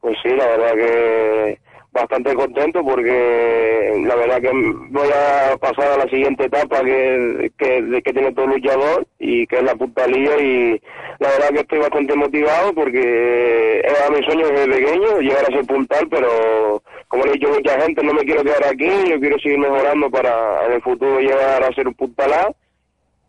Pues 0.00 0.16
sí, 0.22 0.30
la 0.30 0.46
verdad 0.46 0.72
que 0.74 1.58
bastante 1.92 2.34
contento 2.34 2.82
porque 2.82 4.02
la 4.06 4.14
verdad 4.16 4.40
que 4.40 4.50
voy 4.52 5.08
a 5.08 5.56
pasar 5.58 5.92
a 5.92 6.04
la 6.04 6.10
siguiente 6.10 6.46
etapa 6.46 6.82
que, 6.82 7.52
que, 7.58 8.02
que 8.02 8.12
tiene 8.12 8.32
todo 8.32 8.46
luchador 8.46 9.06
y 9.18 9.46
que 9.46 9.56
es 9.56 9.62
la 9.62 9.74
puntalía 9.74 10.38
y 10.40 10.80
la 11.18 11.28
verdad 11.28 11.50
que 11.50 11.60
estoy 11.60 11.78
bastante 11.80 12.14
motivado 12.14 12.72
porque 12.72 13.80
era 13.80 14.10
mi 14.10 14.24
sueño 14.24 14.48
desde 14.48 14.72
pequeño 14.72 15.20
llegar 15.20 15.44
a 15.44 15.54
ser 15.54 15.66
puntal 15.66 16.08
pero 16.10 16.82
como 17.08 17.24
le 17.24 17.30
he 17.30 17.34
dicho 17.34 17.50
mucha 17.50 17.78
gente 17.80 18.02
no 18.02 18.14
me 18.14 18.24
quiero 18.24 18.42
quedar 18.42 18.64
aquí 18.64 18.90
yo 19.08 19.20
quiero 19.20 19.38
seguir 19.38 19.58
mejorando 19.58 20.10
para 20.10 20.66
en 20.66 20.72
el 20.72 20.82
futuro 20.82 21.20
llegar 21.20 21.62
a 21.62 21.74
ser 21.74 21.88
un 21.88 21.94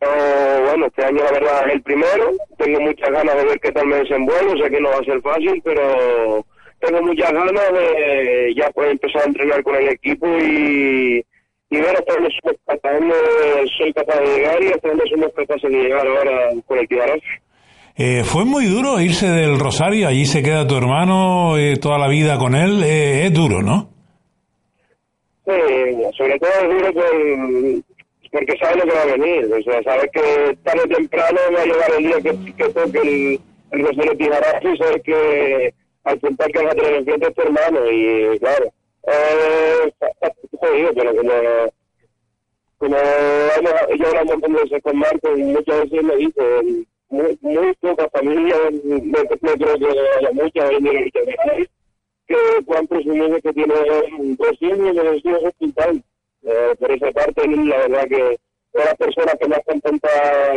pero 0.04 0.66
bueno, 0.66 0.86
este 0.88 1.06
año 1.06 1.24
la 1.24 1.32
verdad 1.32 1.68
es 1.68 1.74
el 1.76 1.82
primero, 1.82 2.32
tengo 2.58 2.82
muchas 2.82 3.10
ganas 3.10 3.36
de 3.36 3.46
ver 3.46 3.60
qué 3.60 3.72
tal 3.72 3.88
me 3.88 3.98
desenvuelvo, 3.98 4.58
sé 4.58 4.70
que 4.70 4.82
no 4.82 4.90
va 4.90 4.98
a 4.98 5.06
ser 5.06 5.22
fácil, 5.22 5.62
pero 5.64 6.46
tengo 6.84 7.02
muchas 7.02 7.32
ganas 7.32 7.72
de 7.74 8.54
ya 8.56 8.70
poder 8.72 8.92
empezar 8.92 9.22
a 9.22 9.26
entrenar 9.26 9.64
con 9.64 9.76
el 9.76 9.90
equipo 9.90 10.28
y, 10.28 11.24
y 11.70 11.78
ver 11.78 11.96
hasta 11.96 12.14
dónde, 12.14 12.30
soy, 12.44 12.58
hasta 12.68 12.94
dónde 12.94 13.16
soy 13.78 13.94
capaz 13.94 14.20
de 14.20 14.36
llegar 14.36 14.64
y 14.64 14.68
hasta 14.68 14.88
dónde 14.90 15.04
somos 15.10 15.30
capaces 15.34 15.72
de 15.72 15.78
llegar 15.78 16.06
ahora 16.06 16.50
con 16.66 16.80
el 16.80 16.88
Tibarafe. 16.88 17.22
Eh, 17.96 18.24
fue 18.24 18.44
muy 18.44 18.66
duro 18.66 19.00
irse 19.00 19.28
del 19.28 19.60
Rosario, 19.60 20.08
allí 20.08 20.26
se 20.26 20.42
queda 20.42 20.68
tu 20.68 20.76
hermano 20.76 21.58
eh, 21.58 21.78
toda 21.78 22.00
la 22.00 22.08
vida 22.08 22.38
con 22.38 22.56
él, 22.56 22.84
eh, 22.84 23.28
es 23.28 23.34
duro, 23.34 23.62
¿no? 23.62 23.90
Sí, 25.46 25.52
sobre 26.18 26.40
todo 26.40 26.50
es 26.50 26.70
duro 26.70 26.94
con, 26.94 27.84
porque 28.32 28.58
sabes 28.60 28.78
lo 28.78 28.84
que 28.84 28.98
va 28.98 29.02
a 29.04 29.18
venir, 29.18 29.46
o 29.46 29.62
sea, 29.62 29.84
sabes 29.84 30.10
que 30.12 30.58
tarde 30.64 30.82
o 30.86 30.96
temprano 30.96 31.40
va 31.56 31.62
a 31.62 31.66
llegar 31.66 31.92
el 31.98 32.04
día 32.04 32.16
que, 32.22 32.54
que 32.56 32.70
toque 32.70 33.00
el, 33.00 33.40
el 33.72 33.88
Rosario 33.88 34.18
Tijarafe 34.18 34.74
y 34.74 34.78
sabes 34.78 35.04
que 35.04 35.74
al 36.04 36.20
puntal 36.20 36.52
que 36.52 36.64
va 36.64 36.72
a 36.72 36.76
tener 36.76 36.94
enfrente 36.96 37.28
es 37.28 37.36
tu 37.36 37.42
hermano 37.42 37.92
y 37.92 38.40
claro, 38.40 38.66
eh, 39.04 39.94
pero 40.96 41.16
como, 41.16 41.32
como 42.78 42.98
yo 43.96 44.26
montón 44.26 44.54
de 44.54 44.64
veces 44.64 44.84
con 44.84 44.98
Marco 44.98 45.38
y 45.38 45.44
muchas 45.44 45.84
veces 45.84 46.04
me 46.04 46.16
dice, 46.18 46.42
muy, 47.10 47.38
muy 47.42 47.74
pocas 47.76 48.10
familias, 48.12 48.60
no, 48.84 49.20
creo 49.24 49.58
que 49.58 49.66
haya 50.20 50.32
muchas, 50.32 50.70
que 52.28 52.38
puedan 52.66 52.88
presumir 52.88 53.42
que 53.42 53.54
tiene 53.54 53.74
dos 53.74 54.62
hijos 54.62 54.80
y 54.80 54.94
los 54.94 55.26
hijos 55.26 55.44
hospital. 55.44 56.04
Eh, 56.46 56.76
por 56.78 56.92
esa 56.92 57.12
parte, 57.12 57.48
la 57.48 57.78
verdad 57.78 58.08
que 58.08 58.40
todas 58.72 58.88
las 58.88 58.98
personas 58.98 59.36
que 59.40 59.48
más 59.48 59.60
contenta 59.66 60.10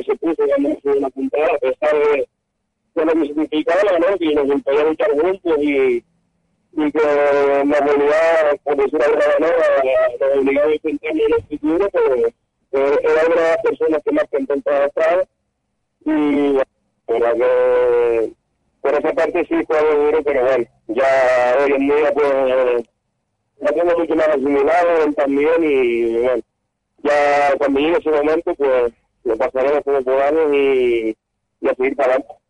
se 0.05 0.17
puso 0.17 0.43
cuando 0.47 0.79
una 0.85 1.11
puntada, 1.11 1.55
a 1.55 1.59
pesar 1.59 1.95
de 1.95 2.29
de 2.97 3.07
lo 3.07 3.13
que 3.13 3.27
significaba, 3.27 3.99
¿no? 3.99 4.19
Que 4.19 4.35
nos 4.35 4.47
gustaría 4.47 4.85
luchar 4.85 5.11
juntos 5.11 5.59
y, 5.63 6.05
y 6.73 6.93
que 6.93 7.03
la 7.03 7.81
realidad, 7.81 8.61
por 8.65 8.77
decir 8.77 9.03
algo, 9.03 9.19
¿no? 9.41 9.47
Nos 9.47 10.57
a 10.57 10.73
enfrentar 10.73 11.11
en 11.13 11.21
el 11.21 11.43
futuro, 11.49 11.89
pero 11.93 12.17
eh, 12.17 12.99
era 13.03 13.27
una 13.27 13.35
de 13.35 13.49
las 13.49 13.63
personas 13.63 14.03
que 14.05 14.13
más 14.13 14.25
contenta 14.31 14.87
estaba. 14.87 15.23
Y 16.05 16.59
bueno, 17.07 17.35
que 17.35 18.33
por 18.81 18.95
esa 18.95 19.13
parte 19.13 19.47
sí 19.49 19.55
fue 19.67 19.79
algo 19.79 20.05
duro, 20.05 20.23
pero 20.23 20.45
bueno, 20.45 20.65
ya 20.89 21.59
hoy 21.61 21.73
en 21.73 21.89
día 21.89 22.13
pues 22.15 22.87
la 23.59 23.73
tengo 23.73 23.99
mucho 23.99 24.15
más 24.15 24.29
asimilado 24.29 25.05
él 25.05 25.15
también 25.15 25.65
y 25.65 26.19
bueno, 26.19 26.43
ya 27.03 27.55
cuando 27.59 27.81
llegue 27.81 27.99
ese 27.99 28.11
momento 28.11 28.55
pues 28.55 28.93
lo 29.25 29.37
pasaremos 29.37 29.83
como 29.83 30.03
podamos 30.03 30.55
y, 30.55 31.17
y 31.61 31.69
a 31.69 31.75
seguir 31.75 31.97
para 31.97 32.15
adelante. 32.15 32.46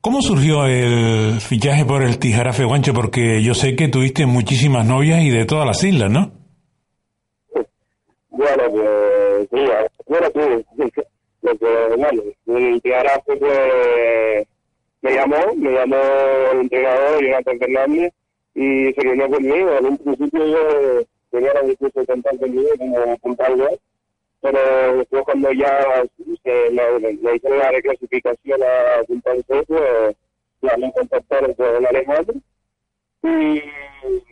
¿Cómo 0.00 0.22
surgió 0.22 0.64
el 0.66 1.40
fichaje 1.40 1.84
por 1.84 2.02
el 2.02 2.18
Tijarafe 2.18 2.64
Guanche? 2.64 2.92
Porque 2.92 3.42
yo 3.42 3.52
sé 3.54 3.76
que 3.76 3.88
tuviste 3.88 4.24
muchísimas 4.24 4.86
novias 4.86 5.20
y 5.22 5.30
de 5.30 5.44
todas 5.44 5.66
las 5.66 5.82
islas, 5.84 6.10
¿no? 6.10 6.32
Bueno, 8.30 8.62
pues 8.70 9.48
sí, 9.50 9.58
bueno, 10.06 10.30
que, 10.32 10.64
bueno, 11.96 12.22
el 12.46 12.80
Tijarafe 12.80 13.36
pues, 13.36 14.46
me 15.02 15.14
llamó, 15.14 15.36
me 15.56 15.70
llamó 15.70 15.96
el 16.52 16.60
entrenador 16.60 17.22
Jonathan 17.22 17.58
Fernández 17.58 18.12
y 18.54 18.92
se 18.94 19.00
reunió 19.02 19.28
conmigo. 19.28 19.70
En 19.78 19.86
un 19.86 19.98
principio 19.98 20.46
yo 20.46 21.02
tenía 21.30 21.52
la 21.52 21.62
discusión 21.62 22.06
de 22.06 22.12
contar 22.12 22.38
conmigo 22.38 22.68
como 22.78 23.18
puntal 23.18 23.78
pero 24.40 24.96
después 24.96 25.22
cuando 25.24 25.52
ya 25.52 26.04
se 26.42 26.70
le, 26.70 26.98
le 27.00 27.36
hicieron 27.36 27.58
la 27.58 27.70
reclasificación 27.70 28.62
a 28.62 29.04
Punta 29.04 29.32
pues 29.46 30.16
ya 30.62 30.76
me 30.76 30.92
contactaron 30.92 31.54
con 31.54 31.86
Alejandro. 31.86 32.34
Y 33.22 33.62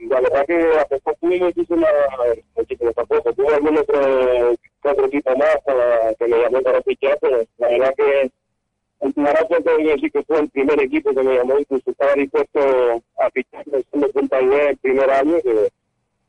la 0.06 0.20
verdad 0.20 0.46
que 0.46 0.78
a 0.78 0.84
poco 0.86 1.14
tuve 1.20 1.38
muchísimas, 1.40 1.92
muchísimas 2.56 2.94
tampoco, 2.94 3.32
tuve 3.34 3.54
algún 3.54 3.78
otro, 3.78 4.54
otro 4.82 5.06
equipo 5.06 5.36
más 5.36 5.56
para, 5.64 6.14
que 6.14 6.26
me 6.26 6.38
llamó 6.38 6.62
para 6.62 6.82
fichar, 6.82 7.18
pero 7.20 7.42
la 7.58 7.68
verdad 7.68 7.94
que 7.96 8.30
tengo 8.98 9.76
que 9.76 9.84
decir 9.84 10.10
que 10.10 10.22
fue 10.22 10.40
el 10.40 10.48
primer 10.50 10.82
equipo 10.82 11.14
que 11.14 11.22
me 11.22 11.36
llamó, 11.36 11.58
incluso 11.58 11.90
estaba 11.90 12.14
dispuesto 12.14 12.60
a 13.18 13.30
fichar 13.30 13.64
siendo 13.90 14.08
Punta 14.10 14.38
el 14.38 14.78
primer 14.78 15.10
año, 15.10 15.36
que 15.42 15.70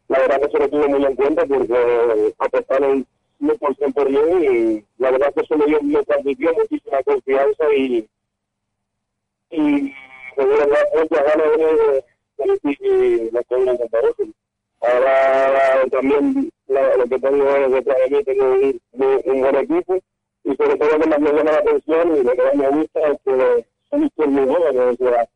la 0.10 0.20
verdad 0.20 0.42
que 0.42 0.52
se 0.52 0.60
lo 0.60 0.70
tuve 0.70 0.88
muy 0.90 1.06
en 1.06 1.16
cuenta 1.16 1.46
porque 1.46 2.34
apostaron 2.40 3.08
me 3.40 3.58
concentré 3.58 4.06
bien 4.06 4.44
y 4.44 5.02
la 5.02 5.12
verdad 5.12 5.34
que 5.34 5.42
eso 5.42 5.58
me, 5.58 5.66
dio, 5.66 5.82
me 5.82 6.04
transmitió 6.04 6.54
muchísima 6.54 7.02
confianza 7.04 7.74
y, 7.76 8.08
y 9.52 9.60
me 9.60 10.46
dio 10.46 10.68
muchas 10.96 11.26
ganas 11.26 11.58
de, 11.58 12.04
de, 12.38 13.30
la 13.32 13.44
cobra 13.44 13.72
en 13.72 14.34
Ahora 14.82 15.84
también 15.92 16.50
la, 16.68 16.96
lo 16.96 17.06
que 17.06 17.20
tengo 17.20 17.56
es 17.56 17.72
detrás 17.72 17.98
de 17.98 18.18
mí, 18.18 18.24
tengo 18.24 18.46
un, 18.46 18.82
un, 19.26 19.42
buen 19.42 19.56
equipo 19.56 20.00
y 20.46 20.56
sobre 20.56 20.78
todo 20.78 20.90
lo 20.92 21.00
que 21.00 21.10
más 21.10 21.20
me 21.20 21.34
llama 21.34 21.52
la 21.52 21.58
atención 21.58 22.16
y 22.16 22.24
lo 22.24 22.32
que 22.32 22.44
más 22.44 22.56
me 22.56 22.70
gusta 22.70 23.00
es 23.08 23.18
que 23.26 23.66
son 23.90 24.04
estos 24.04 24.28
muy 24.28 24.48
jóvenes, 24.48 25.00
o 25.02 25.04
sea, 25.04 25.28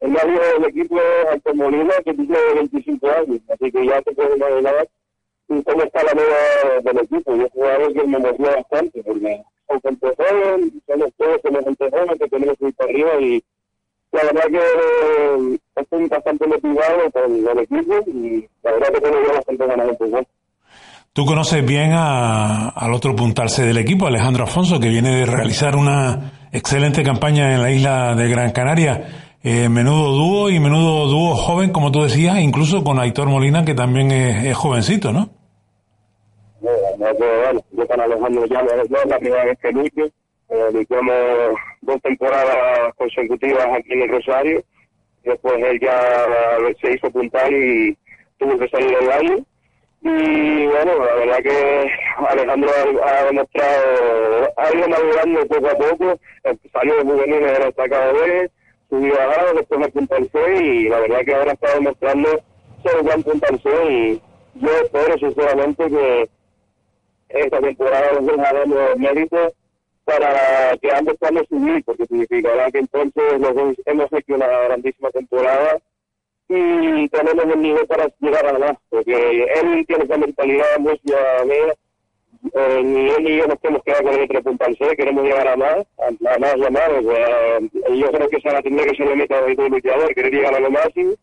el 0.00 0.10
más 0.10 0.26
viejo 0.26 0.44
del 0.44 0.64
equipo 0.64 1.00
es 1.00 1.26
Alto 1.30 1.54
Molina, 1.54 1.94
que 2.04 2.12
tiene 2.12 2.38
25 2.54 3.10
años, 3.10 3.40
así 3.48 3.72
que 3.72 3.86
ya 3.86 4.02
te 4.02 4.12
puedes 4.12 4.36
imaginar 4.36 4.88
y 5.48 5.62
cómo 5.62 5.82
está 5.82 6.02
la 6.02 6.14
nueva 6.14 6.80
del 6.82 6.98
equipo. 7.04 7.36
Yo 7.36 7.48
juego 7.50 7.70
algo 7.70 7.92
que 7.92 8.06
me 8.06 8.16
emociona 8.16 8.56
bastante 8.56 9.02
porque 9.02 9.42
son 9.68 9.80
gente 9.80 10.06
joven, 10.16 10.82
somos 10.86 11.08
todos 11.16 11.38
como 11.42 11.64
gente 11.64 11.90
joven 11.90 12.18
que 12.18 12.28
tenemos 12.28 12.56
que 12.58 12.66
ir 12.66 12.74
para 12.74 12.90
arriba 12.90 13.20
y 13.20 13.44
la 14.12 14.22
verdad 14.24 14.44
que 14.50 14.58
eh, 14.58 15.58
estoy 15.76 16.06
bastante 16.08 16.46
motivado 16.46 17.10
con 17.12 17.48
el 17.48 17.58
equipo 17.58 17.94
y 18.06 18.48
la 18.62 18.72
verdad 18.72 18.88
que 18.92 19.00
tengo 19.00 19.34
bastante 19.34 19.66
ganas 19.66 19.86
de 19.86 19.92
empezar. 19.92 20.26
Tú 21.14 21.26
conoces 21.26 21.66
bien 21.66 21.92
a, 21.92 22.70
al 22.70 22.94
otro 22.94 23.14
puntalce 23.14 23.62
del 23.62 23.76
equipo, 23.76 24.06
Alejandro 24.06 24.44
Afonso, 24.44 24.80
que 24.80 24.88
viene 24.88 25.14
de 25.16 25.26
realizar 25.26 25.76
una 25.76 26.48
excelente 26.52 27.02
campaña 27.02 27.54
en 27.54 27.62
la 27.62 27.70
isla 27.70 28.14
de 28.14 28.28
Gran 28.30 28.50
Canaria. 28.52 29.31
Eh, 29.44 29.68
menudo 29.68 30.12
dúo 30.12 30.50
y 30.50 30.60
menudo 30.60 31.06
dúo 31.08 31.34
joven, 31.34 31.72
como 31.72 31.90
tú 31.90 32.04
decías, 32.04 32.38
incluso 32.38 32.84
con 32.84 33.00
Aitor 33.00 33.28
Molina, 33.28 33.64
que 33.64 33.74
también 33.74 34.12
es, 34.12 34.56
jovencito, 34.56 35.12
¿no? 35.12 35.30
Bueno, 36.60 37.16
bueno, 37.18 37.60
yo 37.72 37.86
con 37.88 38.00
Alejandro 38.00 38.46
ya 38.46 38.60
es 38.60 39.06
la 39.08 39.18
primera 39.18 39.44
vez 39.44 39.58
que 39.58 39.72
lucho. 39.72 40.04
Eh, 40.48 40.86
dos 41.80 42.00
temporadas 42.02 42.94
consecutivas 42.96 43.66
aquí 43.66 43.92
en 43.92 44.02
el 44.02 44.10
Rosario. 44.10 44.62
Después 45.24 45.54
él 45.60 45.80
ya 45.80 46.00
se 46.80 46.92
hizo 46.92 47.10
puntal 47.10 47.52
y 47.52 47.98
tuvo 48.38 48.56
que 48.58 48.68
salir 48.68 48.96
del 48.96 49.10
año. 49.10 49.44
Y 50.02 50.66
bueno, 50.66 51.04
la 51.04 51.14
verdad 51.14 51.38
que 51.42 51.90
Alejandro 52.28 52.70
ha, 53.04 53.24
demostrado, 53.24 54.52
ha 54.56 54.76
ido 54.76 54.88
madurando 54.88 55.46
poco 55.48 55.66
a 55.68 55.74
poco. 55.74 56.20
Salió 56.72 56.96
de 56.96 57.02
juvenil, 57.02 57.42
era 57.42 57.66
destacado 57.66 58.12
de 58.20 58.50
subió 58.92 59.18
a 59.18 59.54
después 59.54 59.80
me 59.80 59.88
puntualizó 59.88 60.50
y 60.50 60.88
la 60.90 61.00
verdad 61.00 61.24
que 61.24 61.34
ahora 61.34 61.52
está 61.52 61.74
demostrando 61.74 62.28
ser 62.82 63.00
un 63.00 63.22
puntualizó 63.22 63.90
y 63.90 64.20
yo 64.56 64.68
espero 64.82 65.16
sinceramente 65.18 65.88
que 65.88 66.28
esta 67.30 67.58
temporada 67.58 68.20
nos 68.20 68.26
dejará 68.26 68.66
los 68.66 68.98
méritos 68.98 69.54
para 70.04 70.76
que 70.76 70.92
ambos 70.92 71.16
podamos 71.16 71.44
subir, 71.48 71.82
porque 71.86 72.04
significará 72.04 72.70
que 72.70 72.80
entonces 72.80 73.40
los 73.40 73.54
dos 73.54 73.74
hemos 73.86 74.12
hecho 74.12 74.34
una 74.34 74.46
grandísima 74.46 75.10
temporada 75.10 75.78
y 76.48 77.08
tenemos 77.08 77.44
el 77.46 77.62
nivel 77.62 77.86
para 77.86 78.12
llegar 78.20 78.46
a 78.46 78.58
más, 78.58 78.76
porque 78.90 79.44
él 79.44 79.86
tiene 79.86 80.04
esa 80.04 80.18
mentalidad 80.18 80.78
muy 80.80 80.98
ciudadanía, 80.98 81.74
eh, 82.54 82.82
ni 82.82 83.08
él 83.08 83.24
ni 83.24 83.36
yo 83.36 83.46
nos 83.46 83.58
que 83.60 83.80
quedar 83.84 84.02
con 84.02 84.14
el 84.14 84.28
3.6, 84.28 84.96
queremos 84.96 85.24
llegar 85.24 85.46
a 85.46 85.56
más, 85.56 85.86
a, 85.98 86.38
más 86.38 86.56
llamados, 86.56 87.04
yo 87.04 88.10
creo 88.10 88.28
que 88.28 88.36
esa 88.36 88.62
tendría 88.62 88.86
que 88.86 88.96
ser 88.96 89.08
la 89.08 89.16
meta 89.16 89.40
de 89.42 89.54
todo 89.54 89.68
luchador, 89.68 90.14
querer 90.14 90.32
llegar 90.32 90.54
a 90.54 90.60
lo 90.60 90.70
máximo, 90.70 91.14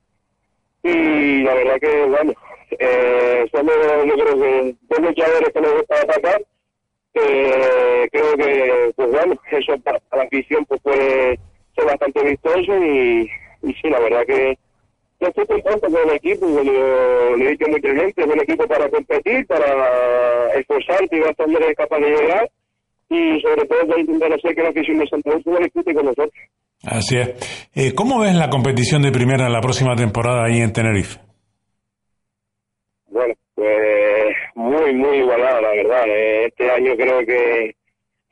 y 0.83 1.43
la 1.43 1.53
verdad 1.55 1.79
que, 1.81 2.05
bueno, 2.05 2.33
eh, 2.71 3.45
somos, 3.51 3.75
yo 4.05 4.15
dos 4.15 4.99
luchadores 4.99 5.49
que 5.53 5.61
nos 5.61 5.73
gusta 5.73 5.95
atacar, 6.01 6.41
que 7.13 8.09
creo 8.11 8.37
que, 8.37 8.93
pues 8.95 9.11
bueno, 9.11 9.35
eso 9.51 9.77
para 9.79 9.99
la 10.11 10.23
afición 10.23 10.65
pues 10.65 10.79
puede 10.81 11.39
ser 11.75 11.85
bastante 11.85 12.23
vistoso 12.23 12.77
y, 12.77 13.29
y 13.63 13.73
sí, 13.73 13.89
la 13.89 13.99
verdad 13.99 14.25
que 14.25 14.57
yo 15.19 15.27
estoy 15.27 15.45
contento 15.45 15.87
con 15.87 16.09
el 16.09 16.15
equipo, 16.15 16.45
como 16.45 16.63
le 16.63 17.45
he 17.45 17.49
dicho 17.51 17.65
a 17.65 17.71
mucha 17.71 17.89
gente, 17.89 18.21
es 18.21 18.27
un 18.27 18.39
equipo 18.39 18.67
para 18.67 18.89
competir, 18.89 19.45
para 19.47 20.53
esforzarte 20.55 21.17
y 21.17 21.19
bastante 21.19 21.63
eres 21.63 21.75
capaz 21.75 21.99
de 21.99 22.09
llegar 22.09 22.49
y 23.09 23.41
sobre 23.41 23.67
todo 23.67 23.87
para 23.87 23.99
intentar 23.99 24.33
hacer 24.33 24.55
que 24.55 24.63
la 24.63 24.69
afición 24.69 24.99
de 24.99 25.07
Santa 25.07 25.31
Cruz 25.43 25.59
discute 25.59 25.93
con 25.93 26.05
nosotros. 26.05 26.33
Así 26.85 27.17
es. 27.17 27.69
Eh, 27.75 27.93
¿Cómo 27.93 28.21
ves 28.21 28.35
la 28.35 28.49
competición 28.49 29.01
de 29.01 29.11
primera 29.11 29.49
la 29.49 29.59
próxima 29.59 29.95
temporada 29.95 30.45
ahí 30.45 30.61
en 30.61 30.71
Tenerife? 30.71 31.19
Bueno, 33.07 33.33
pues 33.55 34.35
muy, 34.55 34.93
muy 34.93 35.17
igualada, 35.17 35.59
la 35.59 35.71
verdad. 35.71 36.07
Eh, 36.07 36.45
este 36.45 36.71
año 36.71 36.95
creo 36.95 37.19
que 37.25 37.75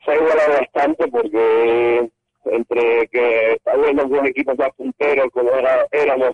se 0.04 0.10
ha 0.10 0.14
igualado 0.14 0.52
bastante 0.58 1.06
porque 1.08 2.08
entre 2.46 3.08
que 3.08 3.58
vez 3.76 3.94
los 3.94 4.08
dos 4.08 4.24
equipos 4.26 4.56
más 4.56 4.70
punteros 4.74 5.26
como 5.32 5.50
era, 5.50 5.86
éramos 5.90 6.30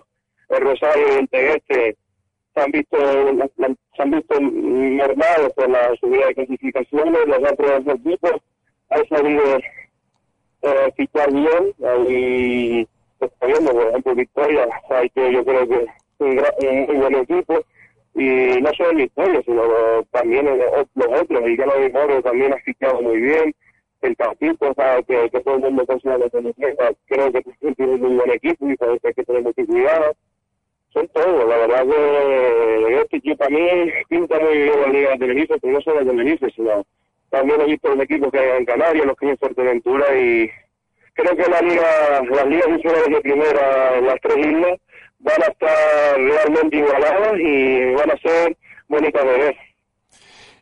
el 0.49 0.61
Rosario 0.61 1.07
y 1.07 1.19
el 1.19 1.29
Tegueste 1.29 1.97
se 2.53 2.61
han 2.61 2.71
visto 2.71 2.97
se 2.97 4.01
han 4.01 4.11
visto 4.11 4.41
mermados 4.41 5.53
por 5.53 5.69
la 5.69 5.95
subida 5.99 6.27
de 6.27 6.35
clasificaciones, 6.35 7.27
los 7.27 7.51
otros 7.51 7.87
equipos 7.87 8.31
han 8.89 9.07
sabido 9.07 9.57
eh, 10.61 10.93
fichar 10.95 11.31
bien 11.31 11.73
y 12.09 12.87
pues, 13.19 13.31
viendo, 13.45 13.71
por 13.71 13.87
ejemplo, 13.87 14.15
Victoria, 14.15 14.67
hay 14.89 15.09
que 15.09 15.31
yo 15.31 15.45
creo 15.45 15.67
que 15.67 15.87
un, 16.19 16.89
un, 16.89 16.99
buen 16.99 17.15
equipo 17.15 17.59
y 18.15 18.61
no 18.61 18.71
solo 18.73 18.95
Victoria, 18.95 19.41
sino 19.45 19.63
también 20.11 20.45
los 20.47 21.21
otros, 21.21 21.41
y 21.49 21.57
que 21.57 21.65
lo 21.65 21.79
mejor 21.79 22.23
también 22.23 22.53
ha 22.53 22.57
fichado 22.57 23.01
muy 23.01 23.19
bien, 23.19 23.53
el 24.01 24.15
Capito, 24.15 24.69
o 24.69 24.73
sea, 24.73 25.01
que, 25.03 25.29
que 25.29 25.39
todo 25.41 25.55
el 25.55 25.61
mundo 25.61 25.85
considera 25.85 26.29
que 26.29 26.53
creo 27.07 27.31
que 27.31 27.43
tiene 27.75 27.93
un 27.93 28.17
buen 28.17 28.31
equipo 28.31 28.69
y 28.69 28.77
parece 28.77 29.13
que 29.13 29.23
tener 29.23 29.43
mucho 29.43 29.65
cuidado 29.65 30.15
son 30.95 31.07
todos. 31.09 31.47
La 31.47 31.57
verdad 31.57 31.85
que 31.85 33.01
este 33.01 33.17
equipo 33.17 33.37
para 33.37 33.49
mí 33.49 33.67
pinta 34.07 34.39
muy 34.39 34.57
bien 34.57 34.81
la 34.81 34.87
Liga 34.87 35.11
de 35.11 35.17
Tenerife, 35.17 35.55
pero 35.61 35.73
no 35.73 35.81
solo 35.81 35.99
de 35.99 36.05
Tenerife, 36.05 36.47
sino 36.55 36.85
también 37.29 37.61
he 37.61 37.65
visto 37.65 37.89
los 37.93 38.03
equipos 38.05 38.31
que 38.31 38.39
hay 38.39 38.57
en 38.57 38.65
Canarias, 38.65 39.05
los 39.05 39.17
que 39.17 39.25
hay 39.25 39.31
en 39.31 39.37
Fuerteventura 39.37 40.05
y 40.17 40.49
creo 41.13 41.35
que 41.35 41.51
la 41.51 41.61
liga, 41.61 42.21
las 42.31 42.47
ligas 42.47 42.69
nacionales 42.69 43.09
de 43.09 43.21
primera 43.21 44.01
las 44.01 44.21
tres 44.21 44.37
islas 44.37 44.79
van 45.19 45.43
a 45.43 45.51
estar 45.51 46.17
realmente 46.17 46.77
igualadas 46.77 47.39
y 47.39 47.93
van 47.93 48.11
a 48.11 48.17
ser 48.17 48.57
bonitas 48.87 49.23
de 49.23 49.31
ver. 49.31 49.55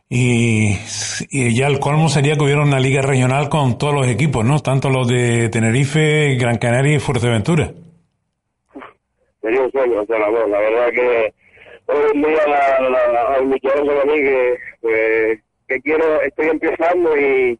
Y, 0.09 0.77
y, 1.31 1.55
ya 1.55 1.67
el 1.67 1.79
colmo 1.79 2.07
sería 2.07 2.35
que 2.35 2.43
hubiera 2.43 2.61
una 2.61 2.79
liga 2.79 3.01
regional 3.01 3.49
con 3.49 3.77
todos 3.77 3.95
los 3.95 4.07
equipos, 4.07 4.45
¿no? 4.45 4.59
Tanto 4.59 4.89
los 4.89 5.07
de 5.07 5.49
Tenerife, 5.49 6.35
Gran 6.35 6.57
Canaria 6.57 6.95
y 6.95 6.99
Fuerteventura 6.99 7.71
sería 9.43 9.61
un 9.61 9.71
sueño 9.71 10.01
o 10.01 10.05
sea, 10.05 10.17
la, 10.17 10.31
la 10.31 10.59
verdad 10.59 10.91
que 10.91 11.33
hoy 11.85 12.11
en 12.15 12.21
día 12.21 12.39
a 13.35 13.39
un 13.41 13.51
luchador 13.51 13.79
como 13.79 14.01
a 14.01 14.05
mí 14.05 14.13
que, 14.13 14.57
pues, 14.81 15.39
que 15.67 15.81
quiero, 15.81 16.21
estoy 16.21 16.47
empezando 16.47 17.17
y 17.17 17.59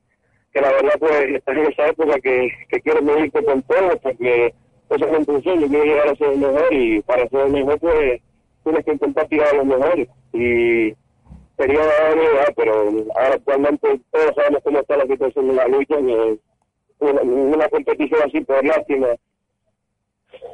que 0.51 0.61
la 0.61 0.71
verdad 0.71 0.93
pues 0.99 1.29
estoy 1.35 1.59
en 1.59 1.71
esa 1.71 1.87
época 1.87 2.19
que, 2.21 2.51
que 2.69 2.81
quiero 2.81 3.01
medirte 3.01 3.43
con 3.43 3.61
todo 3.63 3.97
porque 4.01 4.53
eso 4.89 5.05
es 5.07 5.27
un 5.27 5.43
sueño, 5.43 5.67
quiero 5.67 5.85
llegar 5.85 6.07
a 6.07 6.15
ser 6.15 6.31
el 6.31 6.39
mejor 6.39 6.67
y 6.71 7.01
para 7.01 7.27
ser 7.27 7.41
el 7.41 7.51
mejor 7.51 7.79
pues 7.79 8.21
tienes 8.63 8.85
que 8.85 8.91
intentar 8.93 9.27
tirar 9.27 9.49
a 9.49 9.57
los 9.57 9.65
mejores. 9.65 10.07
Y 10.31 10.93
sería 11.57 11.81
una 12.13 12.23
idea, 12.23 12.47
pero 12.55 12.73
ahora 13.15 13.35
actualmente 13.35 13.99
todos 14.11 14.35
sabemos 14.35 14.61
cómo 14.63 14.79
está 14.79 14.97
la 14.97 15.07
situación 15.07 15.47
de 15.49 15.53
la 15.53 15.67
lucha, 15.67 15.97
que 15.97 16.37
una, 16.99 17.21
una 17.21 17.69
competición 17.69 18.21
así 18.23 18.41
por 18.41 18.63
lástima 18.63 19.07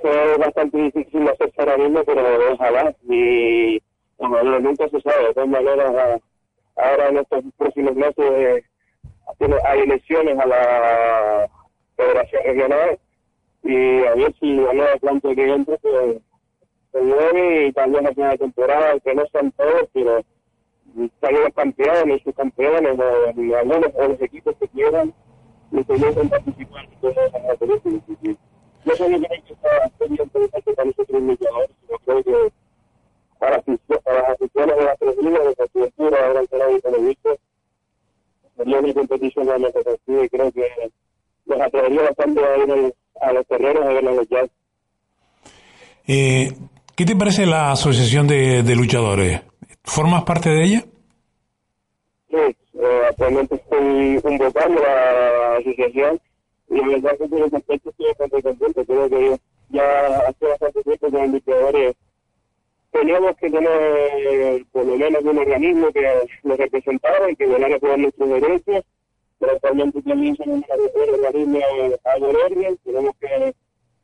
es 0.04 0.38
bastante 0.38 0.78
difícil 0.78 1.28
hacer 1.30 1.52
ahora 1.58 1.78
mismo, 1.78 2.04
pero 2.04 2.22
ojalá. 2.54 2.96
Y 3.10 3.82
nunca 4.20 4.90
se 4.90 5.02
sabe. 5.02 5.28
De 5.28 5.34
todas 5.34 5.50
maneras, 5.50 6.22
ahora 6.76 7.10
en 7.10 7.18
estos 7.18 7.44
próximos 7.58 7.96
meses 7.96 8.64
hay 9.66 9.80
elecciones 9.80 10.40
a 10.40 10.46
la 10.46 11.50
Federación 11.96 12.44
Regional 12.44 13.00
y 13.64 14.06
a 14.06 14.16
ver 14.16 14.34
si 14.40 14.56
la 14.56 14.74
nueva 14.74 14.96
planta 14.98 15.36
que 15.36 15.54
entre 15.54 15.78
pues, 15.78 16.18
se 16.92 17.02
mueve 17.02 17.68
y 17.68 17.72
también 17.74 18.08
hace 18.08 18.22
una 18.22 18.38
temporada, 18.38 19.00
que 19.00 19.14
no 19.14 19.24
sean 19.28 19.52
todos, 19.52 19.88
pero 19.94 20.24
también 21.20 21.44
los 21.44 21.54
campeones, 21.54 22.22
sus 22.24 22.34
campeones, 22.34 22.98
o, 22.98 23.58
algunos 23.58 23.92
o 23.94 24.08
los 24.08 24.22
equipos 24.22 24.56
que 24.60 24.68
quieran, 24.70 25.14
y 25.72 25.84
que 25.84 25.94
participar 26.30 26.88
en 28.86 28.98
todas 28.98 29.10
las 29.10 29.20
yo 29.48 29.58
creo 29.58 29.80
que 29.80 29.88
está 29.88 30.06
muy 30.08 30.18
interesante 30.20 30.74
para 30.74 30.86
nosotros 30.86 31.22
luchadores, 31.22 31.76
yo 31.90 31.98
creo 32.06 32.24
que 32.24 32.54
para, 33.40 33.62
para 34.04 34.22
las 34.22 34.30
aficiones 34.32 34.76
de 34.78 34.84
la 34.84 34.96
Trujillo, 34.96 35.40
de 35.40 35.56
la 35.58 35.68
cultura, 35.68 36.28
de 36.28 36.34
la 36.34 36.48
Canal 36.48 36.76
y 36.76 36.82
Televisión, 36.82 37.38
sería 38.58 38.80
una 38.80 38.94
competición 38.94 39.48
realmente 39.48 39.80
atractiva 39.80 40.26
y 40.26 40.30
creo 40.30 40.52
que 40.52 40.92
los 41.46 41.62
atrevería 41.62 42.02
bastante 42.04 42.46
a 42.46 42.58
ir 42.58 42.96
a 43.22 43.34
los 43.34 43.48
terrenos 43.48 43.84
a 43.84 43.94
ver 43.94 44.04
la 44.04 44.12
luchar. 44.12 44.50
Eh, 46.08 46.54
¿Qué 46.96 47.06
te 47.06 47.16
parece 47.16 47.46
la 47.46 47.72
Asociación 47.72 48.28
de, 48.28 48.64
de 48.64 48.76
Luchadores? 48.76 49.42
¿Formas 49.84 50.24
parte 50.24 50.50
de 50.50 50.64
ella? 50.64 50.84
Sí, 52.30 52.36
eh, 52.36 53.02
actualmente 53.10 53.56
estoy 53.56 54.20
convocando 54.22 54.82
a 54.82 55.14
la 55.14 55.58
asociación 55.58 56.20
la 56.70 56.88
verdad 56.88 57.18
que 57.18 57.28
por 57.28 57.44
aspecto 57.44 57.90
estoy 57.90 58.08
bastante 58.08 58.44
contento. 58.44 58.86
Creo 58.86 59.10
que 59.10 59.40
ya 59.70 60.18
hace 60.28 60.46
bastante 60.46 60.84
tiempo 60.84 61.08
que 61.08 61.12
los 61.12 61.26
indicadores 61.26 61.96
teníamos 62.92 63.36
que 63.38 63.50
tener 63.50 64.66
por 64.72 64.86
lo 64.86 64.98
menos 64.98 65.24
un 65.24 65.38
organismo 65.38 65.92
que 65.92 66.08
nos 66.44 66.58
representara 66.58 67.30
y 67.30 67.36
que 67.36 67.46
velara 67.46 67.80
por 67.80 67.98
nuestros 67.98 68.30
derechos, 68.30 68.84
pero 69.40 69.52
actualmente 69.54 70.02
también 70.02 70.36
somos 70.36 70.58
un 70.58 71.26
organismo 71.26 71.60
a 72.04 72.16
orden, 72.18 72.78
tenemos 72.84 73.16
que 73.20 73.54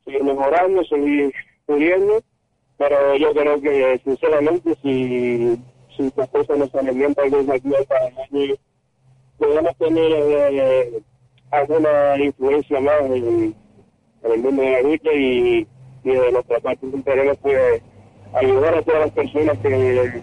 seguir 0.04 0.24
mejorando, 0.24 0.84
seguir 0.84 1.32
pudiendo, 1.66 2.20
pero 2.78 3.16
yo 3.16 3.32
creo 3.32 3.60
que 3.60 4.00
sinceramente 4.04 4.74
si, 4.82 5.56
si 5.96 6.12
las 6.16 6.28
cosas 6.30 6.58
no 6.58 6.66
salen 6.68 6.96
bien, 6.96 7.10
aquí 7.10 7.70
para 7.88 8.06
el 8.08 8.18
año 8.18 8.54
podamos 9.38 9.76
tener 9.76 10.12
eh, 10.12 11.02
alguna 11.58 12.16
influencia 12.18 12.80
más 12.80 13.02
en, 13.02 13.54
el 14.24 14.38
mundo 14.40 14.62
de 14.62 14.70
la 14.70 14.82
lucha 14.82 15.12
y, 15.12 15.66
y 16.04 16.10
de 16.10 16.32
nuestra 16.32 16.58
parte 16.60 16.86
queremos 17.04 17.38
pues 17.38 17.82
ayudar 18.34 18.74
a 18.74 18.82
todas 18.82 19.00
las 19.00 19.10
personas 19.12 19.58
que, 19.58 20.22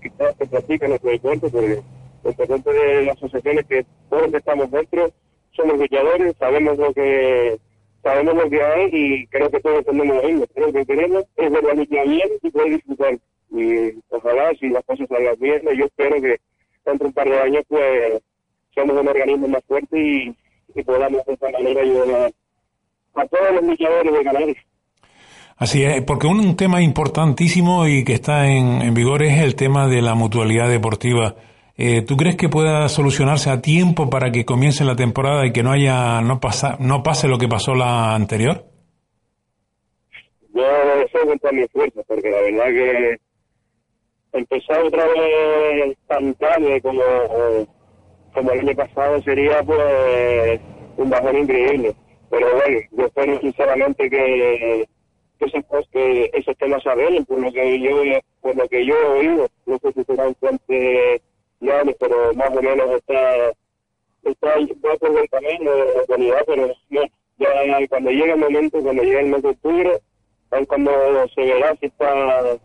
que, 0.00 0.46
practican 0.46 0.90
nuestro 0.90 1.10
deporte, 1.10 1.48
porque 1.50 1.82
lo 2.22 2.30
importante 2.30 2.72
de 2.72 3.02
las 3.04 3.16
asociaciones 3.16 3.66
que 3.66 3.86
todos 4.08 4.32
estamos 4.32 4.70
dentro 4.70 5.10
somos 5.56 5.78
luchadores, 5.78 6.36
sabemos 6.38 6.76
lo 6.78 6.92
que 6.92 7.58
sabemos 8.02 8.34
lo 8.34 8.48
que 8.48 8.62
hay 8.62 8.90
y 8.92 9.26
creo 9.26 9.50
que 9.50 9.60
todos 9.60 9.84
tenemos 9.84 10.24
mismo. 10.24 10.44
Creo 10.54 10.72
que 10.72 10.86
queremos 10.86 11.24
es 11.36 11.50
ver 11.50 11.64
la 11.64 11.74
bien 11.74 12.28
y 12.42 12.50
poder 12.50 12.70
disfrutar. 12.70 13.18
Y 13.50 13.98
ojalá 14.10 14.52
si 14.60 14.68
las 14.68 14.84
cosas 14.84 15.08
salgan 15.08 15.36
bien, 15.40 15.62
yo 15.76 15.86
espero 15.86 16.20
que 16.20 16.38
dentro 16.84 17.04
de 17.04 17.06
un 17.06 17.12
par 17.12 17.28
de 17.28 17.40
años 17.40 17.64
pues 17.68 18.20
somos 18.74 19.00
un 19.00 19.08
organismo 19.08 19.48
más 19.48 19.64
fuerte 19.64 19.98
y, 19.98 20.36
y 20.74 20.82
podamos 20.82 21.24
de 21.26 21.32
esta 21.32 21.50
manera 21.50 21.80
ayudar 21.80 22.32
a, 23.14 23.20
a 23.22 23.26
todos 23.26 23.54
los 23.54 23.64
luchadores 23.64 24.12
de 24.12 24.24
Canarias. 24.24 24.56
Así 25.58 25.82
es, 25.82 26.02
porque 26.02 26.26
un, 26.26 26.40
un 26.40 26.56
tema 26.56 26.82
importantísimo 26.82 27.86
y 27.86 28.04
que 28.04 28.12
está 28.12 28.46
en, 28.46 28.82
en, 28.82 28.92
vigor 28.92 29.22
es 29.22 29.40
el 29.40 29.56
tema 29.56 29.88
de 29.88 30.02
la 30.02 30.14
mutualidad 30.14 30.68
deportiva. 30.68 31.34
Eh, 31.78 32.02
¿Tú 32.02 32.16
crees 32.16 32.36
que 32.36 32.48
pueda 32.48 32.88
solucionarse 32.88 33.50
a 33.50 33.62
tiempo 33.62 34.10
para 34.10 34.30
que 34.30 34.44
comience 34.44 34.84
la 34.84 34.96
temporada 34.96 35.46
y 35.46 35.52
que 35.52 35.62
no 35.62 35.72
haya 35.72 36.20
no 36.20 36.40
pasa 36.40 36.76
no 36.78 37.02
pase 37.02 37.28
lo 37.28 37.38
que 37.38 37.48
pasó 37.48 37.74
la 37.74 38.14
anterior? 38.14 38.64
Yo 40.54 40.62
deseo 40.98 41.26
con 41.26 41.38
toda 41.38 41.52
mi 41.52 41.66
fuerza, 41.68 42.00
porque 42.06 42.30
la 42.30 42.40
verdad 42.40 42.66
que 42.66 43.16
empezar 44.32 44.82
otra 44.82 45.06
vez 45.06 45.96
tan 46.06 46.34
tarde 46.34 46.80
como, 46.80 47.02
como 48.36 48.52
el 48.52 48.60
año 48.60 48.76
pasado 48.76 49.22
sería 49.22 49.62
pues 49.62 50.60
un 50.98 51.08
bajón 51.08 51.38
increíble. 51.38 51.94
Pero 52.28 52.54
bueno, 52.54 52.78
yo 52.92 53.06
espero 53.06 53.40
sinceramente 53.40 54.10
que 54.10 54.86
que 55.38 55.44
esos, 55.46 55.88
que 55.90 56.30
esos 56.32 56.56
temas 56.56 56.82
se 56.82 57.24
por 57.24 57.38
lo 57.40 57.52
que 57.52 57.80
yo 57.80 57.90
por 58.40 58.56
lo 58.56 58.68
que 58.68 58.86
yo 58.86 58.94
he 58.94 59.18
oído 59.18 59.48
no 59.66 59.78
sé 59.78 59.92
si 59.92 60.04
será 60.04 60.28
un 60.28 60.34
fuente 60.36 61.20
ya 61.60 61.82
pero 62.00 62.32
más 62.34 62.48
o 62.56 62.62
menos 62.62 62.90
está 62.92 63.50
está 64.24 64.58
va 64.82 64.96
por 64.96 65.18
el 65.18 65.28
camino 65.28 65.70
de 65.70 65.94
la 65.94 66.06
comunidad 66.06 66.42
pero 66.46 66.74
ya 67.38 67.88
cuando 67.90 68.10
llegue 68.10 68.32
el 68.32 68.38
momento 68.38 68.80
cuando 68.80 69.02
llegue 69.02 69.20
el 69.20 69.26
mes 69.26 69.42
de 69.42 69.48
octubre 69.50 70.00
es 70.52 70.66
cuando 70.66 70.90
se 71.34 71.42
verá 71.42 71.76
si 71.80 71.86
está 71.86 72.56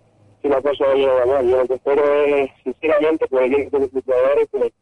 si 0.41 0.47
la 0.47 0.61
cosa 0.61 0.85
va 0.85 0.91
a 0.91 0.95
llegar 0.95 1.43
lo 1.43 1.67
que 1.67 1.73
espero 1.73 2.25
es 2.25 2.51
sinceramente 2.63 3.27
por 3.27 3.43
el 3.43 3.51
de 3.69 3.79
los 3.79 3.89
jugadores 3.91 4.47
que, 4.49 4.73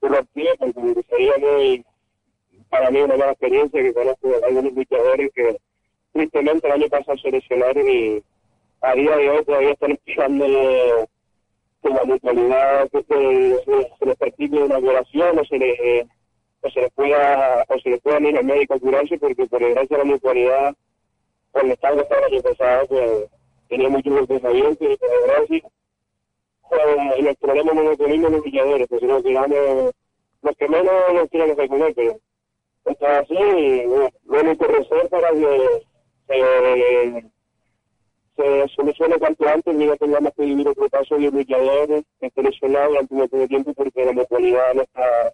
que 0.00 0.08
lo 0.08 0.18
active 0.18 0.50
porque 0.58 1.02
sería 1.08 1.32
muy 1.38 1.84
para 2.68 2.90
mí 2.90 3.00
una 3.00 3.16
buena 3.16 3.32
experiencia 3.32 3.82
que 3.82 3.94
conozco 3.94 4.28
a 4.42 4.46
algunos 4.46 4.72
luchadores 4.72 5.30
que 5.34 5.56
tristemente 6.12 6.66
el 6.66 6.72
año 6.72 6.88
pasado 6.88 7.18
se 7.18 7.30
lesionaron 7.30 7.88
y 7.88 8.22
a 8.80 8.94
día 8.94 9.16
de 9.16 9.30
hoy 9.30 9.44
todavía 9.44 9.72
están 9.72 9.92
esperando 9.92 10.44
que 11.82 11.88
la 11.88 12.04
mutualidad 12.04 12.90
que 12.90 13.02
se, 13.04 14.06
les 14.06 14.16
practique 14.16 14.56
una 14.56 14.78
violación 14.78 15.38
o 15.38 15.44
se 15.44 15.58
les 15.58 16.06
o 16.60 16.70
se 16.70 16.80
les 16.80 16.92
pueda 16.92 17.64
o 17.68 17.78
se 17.78 17.90
les 17.90 18.00
pueda 18.00 18.20
ir 18.20 18.36
al 18.36 18.44
médico 18.44 18.74
a 18.74 18.80
curarse 18.80 19.18
porque 19.18 19.46
por 19.46 19.60
desgracia 19.60 19.98
la 19.98 20.04
mutualidad 20.04 20.74
con 21.52 21.66
el 21.66 21.72
estado 21.72 22.00
estaba 22.00 22.26
el 22.26 22.34
año 22.34 22.42
pasado 22.42 22.86
pues 22.88 23.30
tenía 23.68 23.88
muchos 23.88 24.26
pensamientos 24.26 24.88
y 24.90 24.96
por 24.96 25.10
desgracia 25.10 25.70
pues, 26.68 27.22
los 27.22 27.36
problemas 27.36 27.74
no 27.74 27.82
los 27.82 27.98
tenemos 27.98 28.30
los 28.30 28.44
luchadores 28.44 28.86
pues 28.88 29.02
nos 29.02 29.22
quedamos 29.22 29.92
los 30.42 30.56
que 30.56 30.68
menos 30.68 30.92
nos 31.14 31.28
quieren 31.30 31.50
hacer 31.50 31.68
comer 31.68 31.92
pero 31.94 32.18
está 32.84 33.18
así 33.18 33.34
bueno, 33.34 34.10
lo 34.24 34.40
único 34.40 34.66
que 34.66 35.08
para 35.08 35.30
que 35.30 35.82
se, 36.28 37.30
se 38.36 38.68
solucione 38.68 39.18
cuanto 39.18 39.48
antes, 39.48 39.74
no 39.74 39.96
tengamos 39.96 40.32
que 40.36 40.44
vivir 40.44 40.68
otro 40.68 40.88
caso 40.88 41.16
de 41.16 41.30
luchadores 41.30 42.04
que 42.20 42.26
estén 42.26 42.44
lesionados 42.44 43.08
durante 43.08 43.36
de 43.36 43.48
tiempo 43.48 43.74
porque 43.74 44.04
la 44.04 44.12
mutualidad 44.12 44.74
no 44.74 44.82
está, 44.82 45.32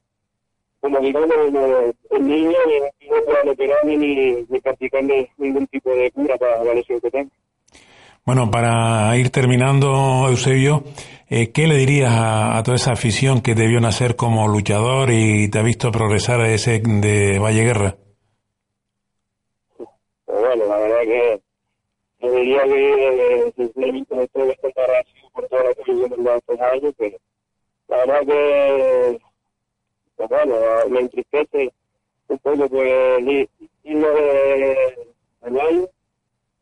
como 0.81 1.01
digamos, 1.01 1.29
línea 2.21 2.59
y 3.01 3.09
no 3.11 3.23
puedan 3.25 3.49
operar 3.51 3.85
ni, 3.85 3.97
ni 4.49 4.61
practicar 4.61 5.03
ningún 5.37 5.67
tipo 5.67 5.91
de 5.91 6.11
cura 6.13 6.39
para 6.39 6.65
la 6.65 6.75
lesión 6.75 7.01
que 7.01 7.11
tenga. 7.11 7.31
Bueno, 8.27 8.51
para 8.51 9.15
ir 9.19 9.29
terminando, 9.29 10.29
Eusebio, 10.29 10.83
eh, 11.29 11.53
¿qué 11.53 11.67
le 11.67 11.77
dirías 11.77 12.11
a, 12.11 12.57
a, 12.57 12.63
toda 12.63 12.77
esa 12.77 12.93
afición 12.93 13.43
que 13.43 13.55
te 13.55 13.67
vio 13.67 13.81
nacer 13.81 14.17
como 14.17 14.49
luchador 14.49 15.11
y 15.11 15.51
te 15.51 15.59
ha 15.59 15.63
visto 15.63 15.93
progresar 15.93 16.41
a 16.41 16.49
ese 16.49 16.81
de 16.81 17.39
Valle 17.39 17.65
Guerra? 17.65 17.97
bueno, 20.57 20.67
la 20.67 20.79
verdad 20.79 21.01
que 21.03 21.41
yo 22.21 22.33
diría 22.33 22.63
que 22.65 23.53
sinceramente 23.57 24.23
estoy 24.23 24.49
bastante 24.49 24.81
agradecido 24.81 25.31
por 25.33 25.49
todo 25.49 25.63
lo 25.63 25.75
que 25.75 26.53
en 26.55 26.63
años, 26.63 26.95
pero 26.97 27.17
la 27.89 27.97
verdad 27.99 28.21
que, 28.27 29.19
pues 30.17 30.29
bueno, 30.29 30.55
me 30.89 31.01
entristece 31.01 31.73
un 32.29 32.39
poco 32.39 32.69
pues 32.69 33.49
irme 33.83 34.07
del 35.43 35.61
año. 35.61 35.94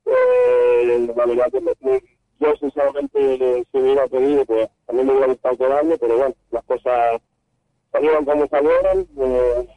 Eh, 0.05 1.09
la 1.17 1.27
verdad 1.27 1.53
que 1.53 2.03
yo 2.41 2.57
sinceramente 2.57 3.65
si 3.71 3.79
hubiera 3.79 4.07
pedido, 4.09 4.45
pues 4.45 4.69
mí 4.93 5.03
me 5.05 5.12
hubiera 5.12 5.29
gustado 5.29 5.57
quedarme, 5.57 5.99
pero 5.99 6.17
bueno, 6.17 6.35
las 6.51 6.65
cosas 6.65 7.21
salieron 7.91 8.25
como 8.25 8.47
salieron, 8.49 9.09
eh, 9.19 9.69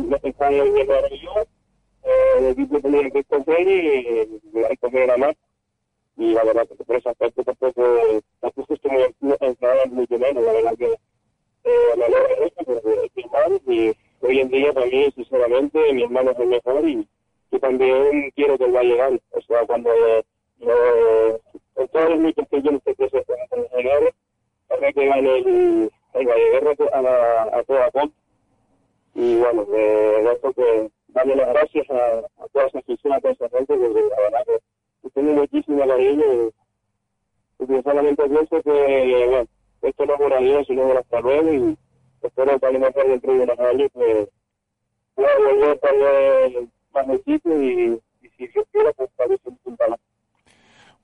me 0.00 0.18
pensaban 0.18 0.54
en 0.54 0.76
el 0.76 1.20
yo 1.20 1.32
eh, 2.02 2.38
el 2.38 2.46
equipo 2.46 2.80
tenía 2.80 3.10
que 3.10 3.18
escoger 3.20 3.68
y 3.68 4.40
la 4.52 4.68
escoger 4.68 5.06
nada 5.06 5.18
más. 5.18 5.34
Y 6.16 6.32
la 6.32 6.44
verdad 6.44 6.66
que 6.66 6.84
por 6.84 6.96
ese 6.96 7.08
aspecto 7.10 7.44
tampoco, 7.44 7.82
tampoco 8.40 8.74
estoy 8.74 9.14
enfadado 9.40 9.86
mucho 9.88 10.18
menos, 10.18 10.44
la 10.44 10.52
verdad 10.52 10.76
que 10.78 10.92
eh, 10.92 11.96
me 11.98 12.04
alegra 12.04 12.46
es 12.46 13.30
mal 13.30 13.60
y 13.66 13.92
hoy 14.20 14.40
en 14.40 14.48
día 14.48 14.72
para 14.72 14.86
mí, 14.86 15.12
sinceramente, 15.14 15.92
mi 15.92 16.04
hermano 16.04 16.30
es 16.30 16.38
el 16.38 16.46
mejor 16.46 16.88
y 16.88 17.08
yo 17.56 17.60
también 17.60 18.30
quiero 18.34 18.58
que 18.58 18.70
va 18.70 18.80
a. 18.80 19.08
O 19.08 19.40
sea, 19.46 19.66
cuando 19.66 19.90
yo, 20.58 21.40
en 21.76 21.88
todos 21.88 22.10
los 22.10 22.18
mitos 22.18 22.46
que 22.48 22.62
yo 22.62 22.72
no 22.72 22.80
sé 22.84 22.94
qué 22.94 23.08
se 23.08 23.22
pueden 23.22 23.66
llegar, 23.74 24.14
para 24.68 24.92
que 24.92 25.06
gane 25.06 25.38
el, 25.38 25.90
el 26.14 26.26
Valleguerra 26.26 26.74
a, 26.92 27.02
la, 27.02 27.42
a 27.44 27.64
toda 27.64 27.90
costa. 27.90 28.14
Y 29.14 29.36
bueno, 29.36 29.64
de 29.64 30.32
esto 30.32 30.52
que 30.52 30.90
darle 31.08 31.36
las 31.36 31.48
gracias 31.48 31.90
a, 31.90 32.18
a 32.18 32.48
toda 32.52 32.66
esa 32.66 32.78
afición, 32.78 33.12
a 33.14 33.20
toda 33.20 33.32
esa 33.32 33.48
gente, 33.48 33.74
porque 33.74 34.00
la 34.02 34.20
verdad 34.20 34.44
que 35.02 35.10
tengo 35.10 35.32
muchísimo 35.32 35.86
cariño 35.86 36.24
y, 37.58 37.72
y 37.72 37.82
solamente 37.82 38.28
pienso 38.28 38.62
que, 38.62 39.26
bueno, 39.28 39.48
esto 39.80 40.04
no 40.04 40.14
es 40.14 40.20
un 40.20 40.32
adiós, 40.32 40.66
sino 40.66 40.82
un 40.82 40.96
hasta 40.98 41.20
luego 41.20 41.54
y 41.54 41.78
espero 42.20 42.58
que 42.58 42.66
a 42.66 42.70
lo 42.70 42.80
mejor 42.80 43.08
dentro 43.08 43.32
de 43.32 43.40
unos 43.40 43.58
años 43.58 43.90
pues 43.94 44.28
pueda 45.14 45.38
volver 45.38 45.78
tal 45.78 46.70
más 46.96 47.18
equipo 47.18 47.50
y, 47.60 47.98
y 48.22 48.28
si 48.36 48.46
Dios 48.48 48.66
quiere 48.72 48.92
pues 48.94 49.10
tal 49.16 49.28
vez 49.28 49.40
un 49.44 49.76
talento. 49.76 50.02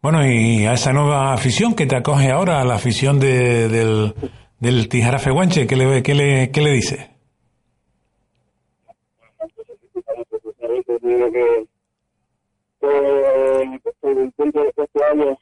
Bueno, 0.02 0.26
y 0.26 0.66
a 0.66 0.72
esa 0.72 0.92
nueva 0.92 1.32
afición 1.32 1.74
que 1.74 1.86
te 1.86 1.94
acoge 1.94 2.30
ahora, 2.30 2.60
a 2.60 2.64
la 2.64 2.74
afición 2.74 3.20
de, 3.20 3.68
del, 3.68 4.14
del 4.58 4.88
Tijarafe 4.88 5.30
Guanche, 5.30 5.66
¿qué 5.66 5.76
le, 5.76 6.02
qué 6.02 6.14
le, 6.14 6.50
qué 6.50 6.60
le 6.60 6.70
dice? 6.72 7.10
digo 11.02 11.32
que, 11.32 11.66
que, 12.80 13.80
que 14.00 14.10
el 14.10 14.32
punto 14.32 14.60
de 14.60 14.72
este 14.76 15.04
año 15.04 15.38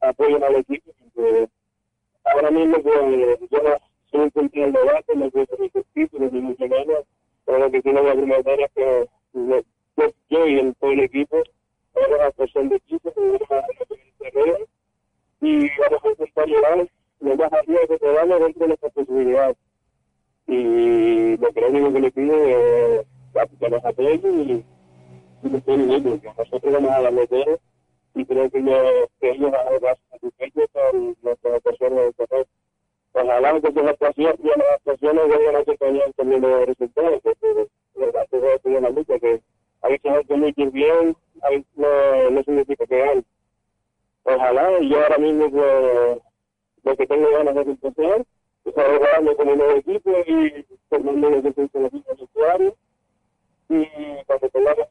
apoyen 0.00 0.42
al 0.42 0.56
equipo, 0.56 0.90
porque 1.14 1.48
ahora 2.24 2.50
mismo 2.50 2.76
pues, 2.82 2.94
yo 3.50 3.62
no 4.18 4.30
soy 4.32 4.48
del 4.48 4.72
debate, 4.72 5.16
no 5.16 5.30
soy 5.30 6.30
ni 6.32 6.40
mucho 6.40 6.66
menos, 6.66 7.04
pero 7.44 7.58
lo 7.58 7.70
que 7.70 7.82
tiene 7.82 8.02
la 8.02 8.12
primera 8.12 8.40
es 8.40 8.72
que 8.74 9.08
yo, 9.96 10.12
yo 10.28 10.46
y 10.46 10.58
el, 10.58 10.74
todo 10.76 10.92
el 10.92 11.00
equipo, 11.00 11.42
ahora 11.94 12.24
la 12.24 12.30
persona 12.32 12.70
de 12.70 12.76
equipo, 12.76 13.12
y 15.40 15.68
vamos 15.78 16.04
a 16.04 16.08
intentar 16.08 16.46
llegar 16.46 16.88
lo 17.20 17.36
más 17.36 17.52
arriba 17.52 17.80
que 17.88 17.98
podamos 17.98 18.40
dentro 18.40 18.60
de 18.60 18.68
nuestras 18.68 18.92
posibilidades. 18.92 19.56
Y 20.46 21.36
lo 21.36 21.52
que 21.52 21.60
lo 21.60 21.68
único 21.68 21.92
que 21.92 22.00
le 22.00 22.10
pido 22.10 22.34
es 22.34 23.06
que 23.58 23.70
nos 23.70 23.84
apoyen 23.84 24.64
y 25.42 25.48
porque 25.48 25.76
nosotros 25.76 26.72
vamos 26.72 26.90
a 26.90 27.02
darle 27.02 27.26
todo 27.26 27.58
y 28.14 28.24
creo 28.24 28.50
que, 28.50 28.62
yo, 28.62 29.08
que 29.20 29.30
ellos 29.30 29.50
van 29.50 29.66
a 29.66 29.70
estar 29.70 29.98
satisfechos 30.10 30.64
con 30.72 31.16
nuestras 31.22 31.54
actuaciones 31.54 31.98
del 31.98 32.14
terreno. 32.14 32.46
Ojalá 33.14 33.60
que 33.60 33.72
sus 33.72 33.82
actuaciones 33.82 34.36
y 34.42 34.46
las 34.46 34.70
actuaciones 34.76 35.28
vayan 35.28 35.56
a 35.56 35.58
acompañar 35.58 36.12
también 36.14 36.40
los 36.40 36.66
resultados, 36.66 37.20
porque 37.22 37.68
verdad 37.94 38.26
que 38.30 38.54
es 38.54 38.60
una 38.64 38.90
lucha 38.90 39.18
que 39.18 39.42
a 39.82 39.88
veces 39.88 40.12
hay 40.30 40.52
que 40.52 40.66
bien, 40.70 41.16
a 41.42 42.30
no, 42.30 42.42
significa 42.44 42.86
que 42.86 43.02
hay. 43.02 43.24
Ojalá, 44.24 44.80
y 44.80 44.94
ahora 44.94 45.18
mismo 45.18 45.50
pues, 45.50 46.18
lo 46.84 46.96
que 46.96 47.06
tengo 47.06 47.30
ganas 47.30 47.54
de 47.54 47.62
empezar, 47.62 48.24
desarrollando 48.64 49.36
como 49.36 49.56
nuevo 49.56 49.76
equipo 49.76 50.10
y 50.26 50.64
formando 50.88 51.30
defensas 51.30 51.72
de 51.72 51.80
los 51.80 51.92
mismos 51.92 52.20
usuarios. 52.20 52.74
Y 53.68 53.86
cuando 54.26 54.48
tengamos 54.50 54.86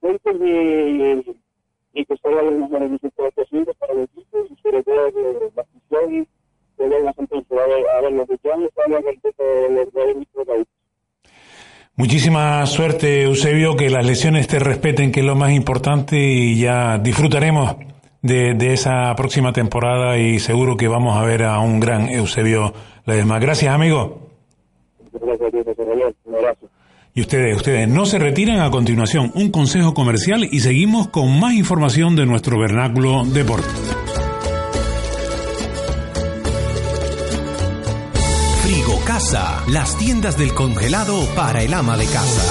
juntos 0.00 0.36
y, 0.40 1.38
y 1.92 2.04
que 2.06 2.16
salgan 2.16 2.46
los 2.46 2.54
mejores 2.54 2.90
resultados 2.92 3.34
posibles 3.34 3.76
para 3.76 3.92
el 3.92 4.00
equipo 4.00 4.46
y 4.48 4.56
sobre 4.62 4.82
todo 4.84 5.12
que 5.12 5.52
la 5.54 5.62
afición 5.62 6.28
que 6.76 6.88
venga 6.88 7.10
a 7.10 7.66
ver, 7.66 7.88
a 7.88 8.00
ver 8.00 8.12
los 8.12 8.28
resultados, 8.28 8.64
estamos 8.64 9.02
contentos 9.04 9.36
de 9.36 10.54
los. 10.56 10.66
Muchísima 12.00 12.64
suerte, 12.64 13.24
Eusebio, 13.24 13.76
que 13.76 13.90
las 13.90 14.06
lesiones 14.06 14.48
te 14.48 14.58
respeten, 14.58 15.12
que 15.12 15.20
es 15.20 15.26
lo 15.26 15.36
más 15.36 15.52
importante, 15.52 16.16
y 16.16 16.58
ya 16.58 16.96
disfrutaremos 16.96 17.76
de, 18.22 18.54
de 18.54 18.72
esa 18.72 19.14
próxima 19.14 19.52
temporada 19.52 20.16
y 20.16 20.38
seguro 20.38 20.78
que 20.78 20.88
vamos 20.88 21.18
a 21.18 21.22
ver 21.26 21.42
a 21.42 21.58
un 21.58 21.78
gran 21.78 22.08
Eusebio 22.08 22.72
Ledesma. 23.04 23.38
Gracias, 23.38 23.74
amigo. 23.74 24.30
Y 27.12 27.20
ustedes, 27.20 27.56
ustedes 27.58 27.86
no 27.86 28.06
se 28.06 28.18
retiran 28.18 28.60
a 28.60 28.70
continuación 28.70 29.30
un 29.34 29.50
consejo 29.50 29.92
comercial 29.92 30.48
y 30.50 30.60
seguimos 30.60 31.08
con 31.08 31.38
más 31.38 31.52
información 31.52 32.16
de 32.16 32.24
nuestro 32.24 32.58
vernáculo 32.58 33.26
deporte. 33.26 33.68
Casa, 39.20 39.62
las 39.66 39.98
tiendas 39.98 40.38
del 40.38 40.54
congelado 40.54 41.26
para 41.36 41.62
el 41.62 41.74
ama 41.74 41.94
de 41.98 42.06
casa. 42.06 42.42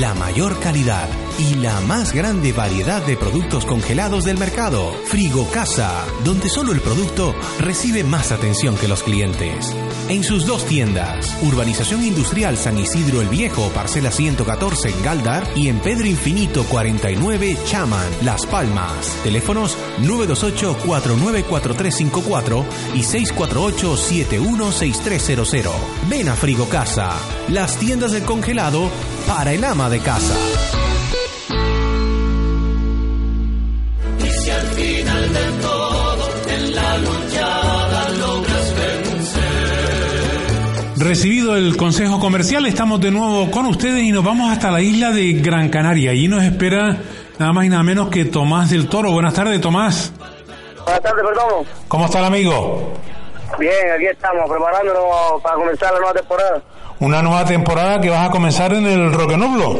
La 0.00 0.12
mayor 0.12 0.58
calidad 0.58 1.08
y 1.38 1.54
la 1.54 1.80
más 1.82 2.12
grande 2.12 2.52
variedad 2.52 3.00
de 3.06 3.16
productos 3.16 3.64
congelados 3.64 4.24
del 4.24 4.38
mercado. 4.38 4.92
Frigo 5.04 5.48
Casa, 5.52 6.04
donde 6.24 6.48
solo 6.48 6.72
el 6.72 6.80
producto 6.80 7.32
recibe 7.60 8.02
más 8.02 8.32
atención 8.32 8.76
que 8.76 8.88
los 8.88 9.04
clientes. 9.04 9.72
En 10.08 10.22
sus 10.22 10.46
dos 10.46 10.64
tiendas, 10.66 11.36
Urbanización 11.42 12.04
Industrial 12.04 12.56
San 12.56 12.78
Isidro 12.78 13.20
el 13.20 13.28
Viejo, 13.28 13.68
parcela 13.70 14.12
114 14.12 14.90
en 14.90 15.02
Galdar 15.02 15.44
y 15.56 15.66
en 15.66 15.80
Pedro 15.80 16.06
Infinito 16.06 16.62
49 16.64 17.58
Chaman, 17.66 18.06
Las 18.22 18.46
Palmas. 18.46 19.18
Teléfonos 19.24 19.76
928-494354 20.02 22.64
y 22.94 23.00
648-716300. 23.00 25.72
Ven 26.08 26.28
a 26.28 26.36
Frigo 26.36 26.68
Casa, 26.68 27.10
las 27.48 27.76
tiendas 27.76 28.12
del 28.12 28.22
congelado 28.22 28.88
para 29.26 29.54
el 29.54 29.64
ama 29.64 29.90
de 29.90 29.98
casa. 29.98 30.36
Y 34.24 34.30
si 34.30 34.50
al 34.50 34.66
final 34.68 35.32
del 35.32 35.52
todo 35.60 36.28
en 36.48 36.76
la 36.76 36.98
luchada 36.98 37.25
Recibido 40.96 41.56
el 41.56 41.76
consejo 41.76 42.18
comercial, 42.18 42.64
estamos 42.66 43.00
de 43.00 43.10
nuevo 43.10 43.50
con 43.50 43.66
ustedes 43.66 44.02
y 44.02 44.12
nos 44.12 44.24
vamos 44.24 44.50
hasta 44.50 44.70
la 44.70 44.80
isla 44.80 45.10
de 45.10 45.34
Gran 45.34 45.68
Canaria. 45.68 46.12
Allí 46.12 46.26
nos 46.26 46.42
espera 46.42 46.96
nada 47.38 47.52
más 47.52 47.66
y 47.66 47.68
nada 47.68 47.82
menos 47.82 48.08
que 48.08 48.24
Tomás 48.24 48.70
del 48.70 48.88
Toro. 48.88 49.12
Buenas 49.12 49.34
tardes, 49.34 49.60
Tomás. 49.60 50.12
Buenas 50.84 51.02
tardes, 51.02 51.22
perdón. 51.22 51.66
¿Cómo 51.88 52.06
está 52.06 52.20
el 52.20 52.24
amigo? 52.24 52.92
Bien, 53.58 53.72
aquí 53.94 54.06
estamos, 54.06 54.48
preparándonos 54.50 55.02
para 55.42 55.56
comenzar 55.56 55.92
la 55.92 55.98
nueva 55.98 56.14
temporada. 56.14 56.62
Una 57.00 57.22
nueva 57.22 57.44
temporada 57.44 58.00
que 58.00 58.08
vas 58.08 58.28
a 58.28 58.30
comenzar 58.30 58.72
en 58.72 58.86
el 58.86 59.12
Roque 59.12 59.36
Nublo. 59.36 59.74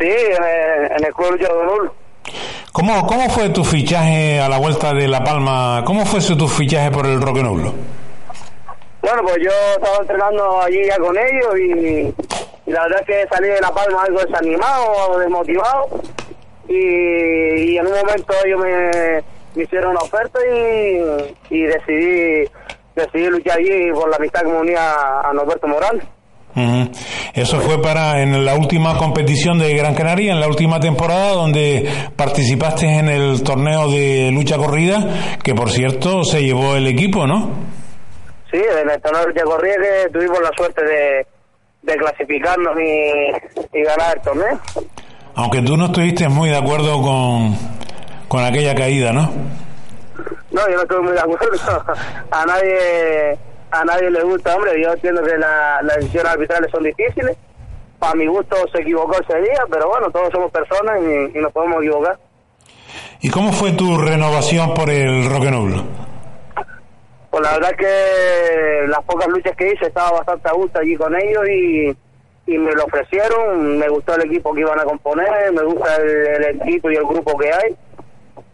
Sí, 0.00 0.06
en 0.08 0.42
el, 0.42 0.90
en 0.98 1.04
el 1.06 1.12
Club 1.14 1.30
Lucha 1.32 1.44
de. 1.44 2.32
¿Cómo, 2.72 3.06
¿Cómo 3.06 3.30
fue 3.30 3.48
tu 3.50 3.64
fichaje 3.64 4.40
a 4.40 4.48
la 4.48 4.58
vuelta 4.58 4.92
de 4.92 5.06
La 5.06 5.22
Palma? 5.22 5.82
¿Cómo 5.86 6.04
fue 6.04 6.20
su- 6.20 6.36
tu 6.36 6.48
fichaje 6.48 6.90
por 6.90 7.06
el 7.06 7.22
Roque 7.22 7.42
Nublo? 7.44 7.72
Bueno, 9.06 9.22
pues 9.22 9.36
yo 9.40 9.50
estaba 9.76 9.98
entrenando 10.00 10.62
allí 10.62 10.84
ya 10.84 10.96
con 10.98 11.16
ellos 11.16 11.56
y, 11.60 12.70
la 12.72 12.82
verdad 12.82 13.02
es 13.02 13.06
que 13.06 13.28
salí 13.32 13.46
de 13.46 13.60
La 13.60 13.70
Palma 13.70 14.02
algo 14.02 14.18
desanimado, 14.18 15.16
desmotivado 15.20 15.88
y, 16.68 17.76
en 17.76 17.86
un 17.86 17.92
momento 17.92 18.34
ellos 18.44 18.60
me, 18.60 19.62
hicieron 19.62 19.92
una 19.92 20.00
oferta 20.00 20.40
y, 20.44 21.62
decidí 21.62 22.50
decidí 22.96 23.26
luchar 23.28 23.58
allí 23.58 23.92
por 23.92 24.10
la 24.10 24.16
amistad 24.16 24.40
que 24.40 24.48
me 24.48 24.58
unía 24.58 25.20
a 25.22 25.32
Norberto 25.32 25.68
Morales. 25.68 26.02
Ujú. 26.56 26.90
Eso 27.32 27.60
fue 27.60 27.80
para 27.80 28.22
en 28.22 28.44
la 28.44 28.56
última 28.56 28.96
competición 28.96 29.60
de 29.60 29.72
Gran 29.76 29.94
Canaria, 29.94 30.32
en 30.32 30.40
la 30.40 30.48
última 30.48 30.80
temporada, 30.80 31.34
donde 31.34 31.88
participaste 32.16 32.86
en 32.86 33.08
el 33.08 33.44
torneo 33.44 33.88
de 33.88 34.32
lucha 34.32 34.56
corrida, 34.56 35.38
que 35.44 35.54
por 35.54 35.70
cierto 35.70 36.24
se 36.24 36.42
llevó 36.42 36.74
el 36.74 36.88
equipo, 36.88 37.24
¿no? 37.28 37.76
Sí, 38.56 38.62
en 38.80 38.88
el 38.90 39.02
torneo 39.02 39.26
de 39.26 39.42
corrida 39.42 39.74
que 39.76 40.08
tuvimos 40.12 40.40
la 40.40 40.50
suerte 40.56 40.82
de, 40.82 41.26
de 41.82 41.96
clasificarnos 41.96 42.74
y, 42.80 43.76
y 43.78 43.82
ganar 43.82 44.16
el 44.16 44.22
torneo. 44.22 44.58
Aunque 45.34 45.60
tú 45.60 45.76
no 45.76 45.86
estuviste 45.86 46.26
muy 46.30 46.48
de 46.48 46.56
acuerdo 46.56 47.02
con, 47.02 47.54
con 48.28 48.42
aquella 48.42 48.74
caída, 48.74 49.12
¿no? 49.12 49.30
No, 50.52 50.66
yo 50.70 50.76
no 50.76 50.82
estoy 50.82 51.02
muy 51.02 51.12
de 51.12 51.20
acuerdo. 51.20 51.50
A 52.30 52.46
nadie 52.46 53.38
a 53.70 53.84
nadie 53.84 54.10
le 54.10 54.22
gusta, 54.22 54.56
hombre. 54.56 54.80
Yo 54.82 54.92
entiendo 54.94 55.22
que 55.22 55.36
la- 55.36 55.80
las 55.82 55.96
decisiones 55.98 56.32
arbitrales 56.32 56.70
son 56.70 56.82
difíciles. 56.84 57.36
Para 57.98 58.14
mi 58.14 58.26
gusto 58.26 58.56
se 58.72 58.80
equivocó 58.80 59.16
ese 59.20 59.38
día, 59.42 59.64
pero 59.70 59.88
bueno, 59.90 60.10
todos 60.10 60.30
somos 60.32 60.50
personas 60.50 60.98
y, 61.02 61.36
y 61.38 61.42
nos 61.42 61.52
podemos 61.52 61.82
equivocar. 61.82 62.16
¿Y 63.20 63.28
cómo 63.28 63.52
fue 63.52 63.72
tu 63.72 63.98
renovación 63.98 64.72
por 64.72 64.88
el 64.88 65.28
Roque 65.28 65.50
Nublo? 65.50 65.82
Pues 67.36 67.50
la 67.50 67.58
verdad 67.58 67.76
que 67.76 68.86
las 68.88 69.04
pocas 69.04 69.28
luchas 69.28 69.54
que 69.58 69.66
hice 69.70 69.88
estaba 69.88 70.10
bastante 70.12 70.48
a 70.48 70.52
gusto 70.52 70.78
allí 70.78 70.96
con 70.96 71.14
ellos 71.14 71.46
y, 71.46 71.94
y 72.46 72.56
me 72.56 72.72
lo 72.72 72.84
ofrecieron. 72.84 73.76
Me 73.76 73.90
gustó 73.90 74.14
el 74.14 74.22
equipo 74.22 74.54
que 74.54 74.62
iban 74.62 74.80
a 74.80 74.84
componer, 74.84 75.52
me 75.52 75.62
gusta 75.64 75.96
el, 75.96 76.08
el 76.08 76.62
equipo 76.62 76.90
y 76.90 76.94
el 76.94 77.04
grupo 77.04 77.36
que 77.36 77.52
hay. 77.52 77.76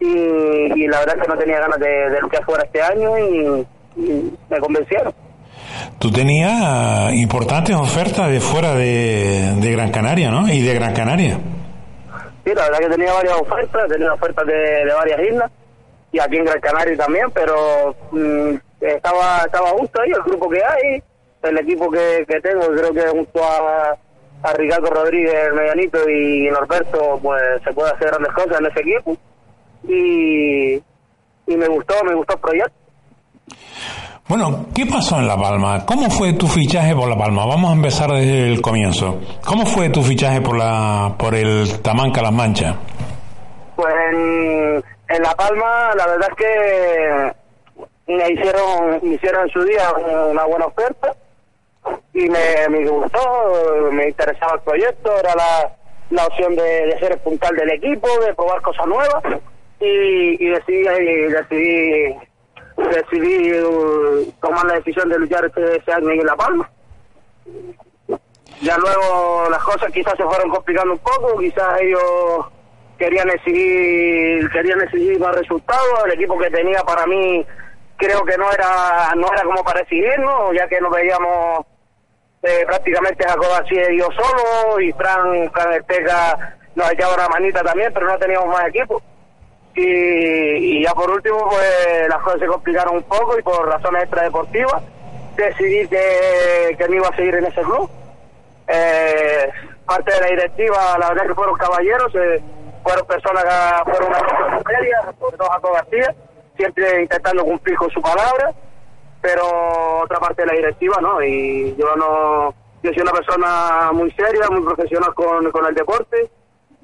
Y, 0.01 0.83
y 0.83 0.89
la 0.89 0.99
verdad 0.99 1.17
es 1.17 1.23
que 1.23 1.29
no 1.29 1.39
tenía 1.39 1.61
ganas 1.61 1.79
de, 1.79 2.11
de 2.11 2.21
luchar 2.23 2.45
fuera 2.45 2.65
este 2.65 2.83
año 2.83 3.17
y, 3.21 3.67
y 3.99 4.33
me 4.51 4.59
convencieron. 4.59 5.15
Tú 6.01 6.11
tenías 6.11 7.13
importantes 7.13 7.77
ofertas 7.77 8.33
de 8.33 8.41
fuera 8.41 8.75
de, 8.75 9.55
de 9.61 9.71
Gran 9.71 9.93
Canaria, 9.93 10.33
¿no? 10.33 10.53
Y 10.53 10.61
de 10.61 10.75
Gran 10.75 10.93
Canaria. 10.93 11.39
Sí, 12.45 12.53
la 12.53 12.63
verdad 12.65 12.79
que 12.81 12.89
tenía 12.89 13.13
varias 13.13 13.35
ofertas, 13.41 13.89
tenía 13.89 14.13
ofertas 14.13 14.45
de, 14.45 14.55
de 14.55 14.93
varias 14.93 15.21
islas 15.21 15.53
y 16.11 16.19
aquí 16.19 16.37
en 16.37 16.45
Gran 16.47 16.61
Canaria 16.61 16.97
también, 16.97 17.31
pero 17.33 17.95
mm, 18.11 18.57
estaba 18.83 19.43
estaba 19.45 19.71
a 19.71 19.73
gusto 19.73 20.01
ahí, 20.01 20.11
el 20.11 20.23
grupo 20.23 20.49
que 20.49 20.59
hay, 20.59 21.03
el 21.43 21.59
equipo 21.59 21.91
que, 21.91 22.25
que 22.29 22.41
tengo, 22.41 22.67
creo 22.69 22.93
que 22.93 23.09
junto 23.09 23.45
a, 23.45 23.97
a 24.43 24.53
Ricardo 24.55 24.91
Rodríguez, 24.91 25.35
el 25.47 25.55
medianito 25.55 25.99
y 26.09 26.51
Norberto, 26.51 27.19
pues 27.23 27.43
se 27.65 27.73
puede 27.73 27.93
hacer 27.93 28.09
grandes 28.09 28.33
cosas 28.33 28.61
en 28.61 28.67
ese 28.67 28.81
equipo 28.81 29.17
y, 29.89 30.75
y 31.47 31.57
me 31.57 31.69
gustó, 31.69 31.95
me 32.05 32.15
gustó 32.15 32.35
el 32.35 32.41
proyecto. 32.41 32.73
Bueno, 34.29 34.67
¿qué 34.75 34.87
pasó 34.87 35.19
en 35.19 35.27
La 35.27 35.37
Palma? 35.37 35.85
¿Cómo 35.85 36.09
fue 36.09 36.33
tu 36.33 36.47
fichaje 36.47 36.95
por 36.95 37.09
La 37.09 37.19
Palma? 37.19 37.45
Vamos 37.45 37.71
a 37.71 37.75
empezar 37.75 38.11
desde 38.11 38.47
el 38.47 38.63
comienzo. 38.63 39.21
¿Cómo 39.45 39.67
fue 39.67 39.91
tu 39.91 40.03
fichaje 40.03 40.41
por 40.41 40.57
la 40.57 41.15
por 41.19 41.35
el 41.35 41.83
Tamanca 41.83 42.23
Las 42.23 42.33
Manchas? 42.33 42.77
Pues 43.77 43.93
en, 44.13 44.83
en 45.09 45.23
La 45.23 45.35
Palma, 45.35 45.93
la 45.97 46.07
verdad 46.07 46.29
es 46.31 46.37
que 46.37 47.42
me 48.17 48.33
hicieron, 48.33 49.01
me 49.03 49.15
hicieron 49.15 49.43
en 49.43 49.49
su 49.51 49.65
día 49.65 49.93
una 50.31 50.45
buena 50.45 50.67
oferta 50.67 51.15
y 52.15 52.29
me, 52.29 52.69
me 52.69 52.89
gustó, 52.89 53.91
me 53.91 54.09
interesaba 54.09 54.55
el 54.55 54.61
proyecto, 54.61 55.19
era 55.19 55.35
la, 55.35 55.77
la 56.11 56.27
opción 56.27 56.55
de, 56.55 56.87
de 56.87 56.99
ser 56.99 57.13
el 57.13 57.19
puntal 57.19 57.57
del 57.57 57.71
equipo, 57.71 58.09
de 58.21 58.35
probar 58.35 58.61
cosas 58.63 58.87
nuevas 58.87 59.23
y, 59.81 60.45
y 60.45 60.49
decidí, 60.51 60.83
decidí, 61.29 62.17
decidí 62.77 63.53
uh, 63.63 64.33
tomar 64.41 64.65
la 64.67 64.75
decisión 64.75 65.09
de 65.09 65.19
luchar 65.19 65.45
este, 65.45 65.77
este 65.77 65.93
año 65.93 66.11
en 66.11 66.27
La 66.27 66.37
Palma. 66.37 66.71
Ya 68.61 68.79
luego 68.79 69.49
las 69.51 69.63
cosas 69.65 69.91
quizás 69.91 70.17
se 70.17 70.23
fueron 70.23 70.49
complicando 70.51 70.93
un 70.93 71.01
poco, 71.01 71.37
quizás 71.39 71.81
ellos 71.81 72.47
querían 72.97 73.29
exigir, 73.31 74.49
querían 74.51 74.81
exigir 74.83 75.19
más 75.19 75.35
resultados, 75.35 76.05
el 76.05 76.13
equipo 76.13 76.39
que 76.39 76.49
tenía 76.51 76.81
para 76.85 77.05
mí 77.07 77.45
creo 78.03 78.25
que 78.25 78.37
no 78.37 78.51
era 78.51 79.15
no 79.17 79.33
era 79.33 79.43
como 79.45 79.63
para 79.63 79.81
exigirnos, 79.81 80.53
ya 80.55 80.67
que 80.67 80.81
nos 80.81 80.91
veíamos 80.91 81.65
eh, 82.43 82.65
prácticamente 82.67 83.25
Jacob 83.25 83.53
así 83.53 83.77
y 83.77 83.99
yo 83.99 84.09
solo 84.11 84.81
y 84.81 84.93
Fran, 84.93 85.49
Ortega 85.49 86.57
nos 86.75 86.91
echaba 86.91 87.15
una 87.15 87.29
manita 87.29 87.63
también, 87.63 87.93
pero 87.93 88.07
no 88.07 88.19
teníamos 88.19 88.49
más 88.49 88.67
equipo. 88.69 89.01
Y, 89.75 89.83
y 89.83 90.83
ya 90.83 90.93
por 90.93 91.11
último, 91.11 91.49
pues 91.49 92.09
las 92.09 92.19
cosas 92.23 92.41
se 92.41 92.47
complicaron 92.47 92.97
un 92.97 93.03
poco 93.05 93.39
y 93.39 93.43
por 93.43 93.67
razones 93.67 94.03
extradeportivas 94.03 94.83
decidí 95.37 95.89
que, 95.89 96.75
que 96.77 96.89
no 96.89 96.95
iba 96.97 97.09
a 97.09 97.17
seguir 97.17 97.37
en 97.37 97.47
ese 97.47 97.63
club. 97.63 97.89
Eh, 98.69 99.51
parte 99.87 100.13
de 100.13 100.21
la 100.21 100.27
directiva, 100.27 100.99
la 100.99 101.09
verdad 101.11 101.27
que 101.27 101.35
fueron 101.35 101.57
caballeros, 101.57 102.15
eh, 102.15 102.43
fueron 102.83 103.07
personas 103.07 103.45
que 103.45 103.91
fueron 103.91 104.09
una 104.09 104.19
persona 104.19 105.49
Jacob 105.51 105.73
García, 105.75 106.15
siempre 106.57 107.03
intentando 107.03 107.45
cumplir 107.45 107.77
con 107.77 107.91
su 107.91 108.01
palabra, 108.01 108.53
pero 109.21 110.01
otra 110.03 110.19
parte 110.19 110.43
de 110.43 110.49
la 110.49 110.55
directiva 110.55 110.97
no, 111.01 111.23
y 111.23 111.75
yo 111.77 111.95
no, 111.97 112.55
yo 112.83 112.91
soy 112.93 113.03
una 113.03 113.13
persona 113.13 113.91
muy 113.93 114.11
seria, 114.13 114.49
muy 114.51 114.63
profesional 114.63 115.15
con, 115.15 115.51
con 115.51 115.67
el 115.67 115.75
deporte, 115.75 116.31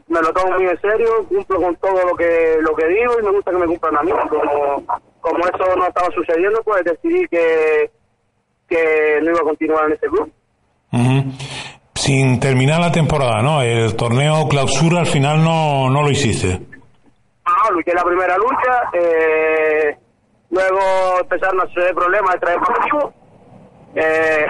me 0.09 0.21
lo 0.21 0.33
tomo 0.33 0.55
muy 0.55 0.67
en 0.67 0.81
serio, 0.81 1.27
cumplo 1.29 1.61
con 1.61 1.77
todo 1.77 2.07
lo 2.07 2.17
que 2.17 2.57
lo 2.61 2.75
que 2.75 2.87
digo 2.87 3.21
y 3.21 3.25
me 3.25 3.31
gusta 3.31 3.51
que 3.51 3.59
me 3.59 3.67
cumplan 3.67 3.97
a 3.99 4.03
mí. 4.03 4.11
Como, 4.29 4.85
como 5.21 5.39
eso 5.39 5.77
no 5.77 5.87
estaba 5.87 6.09
sucediendo, 6.15 6.63
pues 6.65 6.83
decidí 6.85 7.27
que, 7.29 7.91
que 8.69 9.21
no 9.23 9.31
iba 9.31 9.41
a 9.41 9.45
continuar 9.45 9.87
en 9.87 9.93
ese 9.93 10.07
club. 10.07 10.33
Sin 11.95 12.41
terminar 12.41 12.81
la 12.81 12.93
temporada, 12.93 13.43
¿no? 13.43 13.61
El 13.61 13.95
torneo 13.97 14.49
clausura 14.49 15.01
al 15.01 15.07
final 15.07 15.43
no, 15.45 15.91
no 15.91 16.03
lo 16.03 16.11
hiciste. 16.11 16.61
Luché 17.71 17.93
la 17.95 18.03
primera 18.05 18.37
lucha, 18.37 18.91
eh, 18.93 19.97
luego 20.51 20.81
empezaron 21.21 21.61
a 21.61 21.67
suceder 21.67 21.95
problemas 21.95 22.35
de 22.35 22.41
traer 22.41 22.59
eh, 23.95 24.47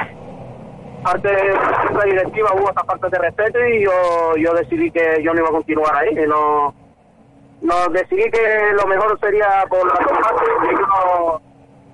parte 1.03 1.29
de 1.29 1.55
la 1.95 2.05
directiva 2.05 2.51
hubo 2.55 2.69
esta 2.69 2.83
parte 2.83 3.09
de 3.11 3.19
respeto 3.19 3.59
y 3.65 3.85
yo, 3.85 4.37
yo 4.37 4.53
decidí 4.55 4.91
que 4.91 5.23
yo 5.23 5.33
no 5.33 5.41
iba 5.41 5.49
a 5.49 5.53
continuar 5.53 5.95
ahí, 5.97 6.15
que 6.15 6.27
no, 6.27 6.75
no 7.63 7.75
decidí 7.93 8.31
que 8.31 8.73
lo 8.73 8.87
mejor 8.87 9.19
sería 9.21 9.65
por 9.69 9.87
la 9.87 9.95
parte 9.95 10.45
y 10.71 10.75
no, 10.75 11.41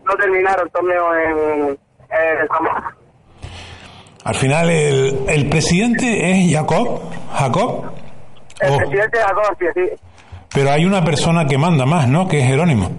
no 0.04 0.16
terminar 0.16 0.58
el 0.62 0.70
torneo 0.70 1.14
en, 1.16 1.68
en 1.68 2.40
el 2.40 2.48
Al 4.24 4.34
final 4.34 4.70
el, 4.70 5.24
el 5.28 5.48
presidente 5.48 6.30
es 6.30 6.52
Jacob, 6.52 7.00
Jacob. 7.32 7.84
El 8.60 8.72
Oh. 8.72 8.76
presidente 8.78 9.18
de 9.18 9.24
Jacob, 9.24 9.56
sí, 9.58 9.66
sí. 9.74 9.90
Pero 10.54 10.70
hay 10.70 10.84
una 10.84 11.04
persona 11.04 11.46
que 11.46 11.58
manda 11.58 11.84
más, 11.84 12.08
¿no? 12.08 12.28
Que 12.28 12.38
es 12.40 12.46
Jerónimo. 12.46 12.90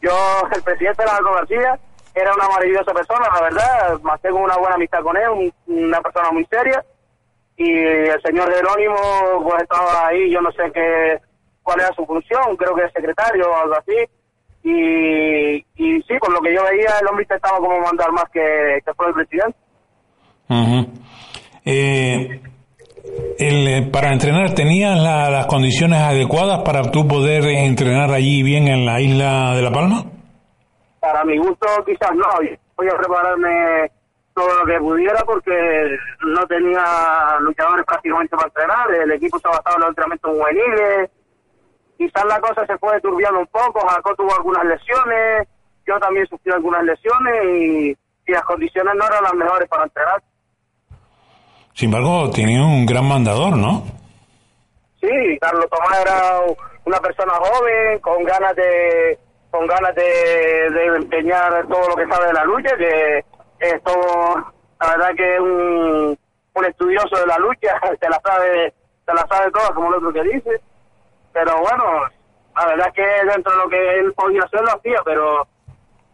Yo, 0.00 0.12
el 0.54 0.62
presidente 0.62 1.02
de 1.02 1.06
la 1.06 1.14
Jacob 1.16 1.34
García, 1.34 1.78
era 2.14 2.32
una 2.34 2.48
maravillosa 2.48 2.92
persona, 2.92 3.26
la 3.34 3.40
verdad, 3.42 4.00
mantengo 4.02 4.38
una 4.38 4.56
buena 4.56 4.76
amistad 4.76 5.02
con 5.02 5.16
él, 5.16 5.28
un- 5.28 5.52
una 5.66 6.00
persona 6.00 6.30
muy 6.30 6.44
seria. 6.46 6.84
Y 7.56 7.70
el 7.72 8.20
señor 8.22 8.52
Jerónimo, 8.54 8.94
pues 9.42 9.62
estaba 9.62 10.06
ahí, 10.06 10.30
yo 10.30 10.40
no 10.40 10.50
sé 10.52 10.70
qué, 10.72 11.18
cuál 11.64 11.80
era 11.80 11.92
su 11.94 12.06
función, 12.06 12.56
creo 12.56 12.74
que 12.76 12.84
es 12.84 12.92
secretario 12.92 13.50
o 13.50 13.56
algo 13.56 13.74
así. 13.74 13.96
Y, 14.62 15.56
y 15.76 16.02
sí, 16.02 16.14
por 16.20 16.32
lo 16.32 16.40
que 16.40 16.54
yo 16.54 16.62
veía, 16.64 16.90
el 17.00 17.06
hombre 17.08 17.24
intentaba 17.24 17.58
como 17.58 17.80
mandar 17.80 18.12
más 18.12 18.24
que, 18.32 18.80
que 18.84 18.94
fue 18.94 19.08
el 19.08 19.14
presidente. 19.14 19.56
Ujú. 20.48 20.92
Eh, 21.64 22.40
el, 23.38 23.68
eh, 23.68 23.88
para 23.92 24.12
entrenar, 24.12 24.54
¿tenías 24.54 24.98
la- 24.98 25.30
las 25.30 25.46
condiciones 25.46 25.98
adecuadas 26.00 26.62
para 26.64 26.82
tú 26.90 27.06
poder 27.06 27.44
entrenar 27.44 28.10
allí 28.10 28.42
bien 28.42 28.68
en 28.68 28.84
la 28.86 29.00
isla 29.00 29.54
de 29.54 29.62
La 29.62 29.70
Palma? 29.70 30.04
Para 31.00 31.24
mi 31.24 31.38
gusto, 31.38 31.66
quizás 31.86 32.10
no. 32.14 32.24
Voy 32.76 32.88
a 32.88 32.96
prepararme 32.96 33.90
todo 34.34 34.48
lo 34.58 34.64
que 34.66 34.78
pudiera 34.78 35.20
porque 35.24 35.96
no 36.26 36.46
tenía 36.46 36.84
luchadores 37.40 37.84
prácticamente 37.86 38.36
para 38.36 38.48
entrenar. 38.48 38.90
El 39.02 39.12
equipo 39.12 39.38
ha 39.44 39.48
basado 39.48 39.76
en 39.76 39.80
los 39.80 39.88
entrenamientos 39.90 40.30
juveniles. 40.36 41.10
Quizás 41.96 42.24
la 42.26 42.40
cosa 42.40 42.66
se 42.66 42.78
fue 42.78 43.00
turbiando 43.00 43.40
un 43.40 43.46
poco. 43.46 43.80
Jaco 43.88 44.14
tuvo 44.14 44.34
algunas 44.36 44.64
lesiones. 44.64 45.48
Yo 45.86 45.98
también 45.98 46.26
sufrí 46.26 46.52
algunas 46.52 46.84
lesiones 46.84 47.34
y, 47.46 47.90
y 48.26 48.32
las 48.32 48.42
condiciones 48.44 48.94
no 48.94 49.06
eran 49.06 49.22
las 49.24 49.34
mejores 49.34 49.68
para 49.68 49.84
entrenar. 49.84 50.22
Sin 51.78 51.94
embargo, 51.94 52.28
tenía 52.30 52.60
un 52.60 52.84
gran 52.84 53.06
mandador, 53.06 53.56
¿no? 53.56 53.84
Sí, 55.00 55.38
Carlos 55.40 55.66
Tomás 55.70 56.00
era 56.00 56.40
una 56.84 56.98
persona 56.98 57.34
joven, 57.34 58.00
con 58.00 58.24
ganas 58.24 58.56
de 58.56 59.16
con 59.52 59.64
ganas 59.64 59.94
de, 59.94 60.70
de 60.72 60.86
empeñar 60.96 61.68
todo 61.68 61.90
lo 61.90 61.94
que 61.94 62.08
sabe 62.08 62.26
de 62.26 62.32
la 62.32 62.44
lucha, 62.44 62.76
que 62.76 63.24
es 63.60 63.82
todo, 63.84 64.44
la 64.80 64.88
verdad 64.88 65.10
que 65.16 65.34
es 65.36 65.40
un, 65.40 66.18
un 66.54 66.64
estudioso 66.64 67.16
de 67.16 67.26
la 67.28 67.38
lucha, 67.38 67.80
se 68.00 68.08
la 68.08 68.20
sabe, 68.24 68.74
se 69.06 69.14
la 69.14 69.24
sabe 69.28 69.48
toda, 69.52 69.72
como 69.72 69.90
el 69.90 69.98
otro 69.98 70.12
que 70.12 70.24
dice. 70.24 70.60
Pero 71.32 71.60
bueno, 71.60 71.84
la 72.56 72.66
verdad 72.66 72.92
que 72.92 73.06
dentro 73.32 73.52
de 73.52 73.58
lo 73.58 73.68
que 73.68 73.98
él 74.00 74.12
podía 74.14 74.42
hacer 74.42 74.62
lo 74.62 74.72
hacía, 74.72 75.00
pero 75.04 75.46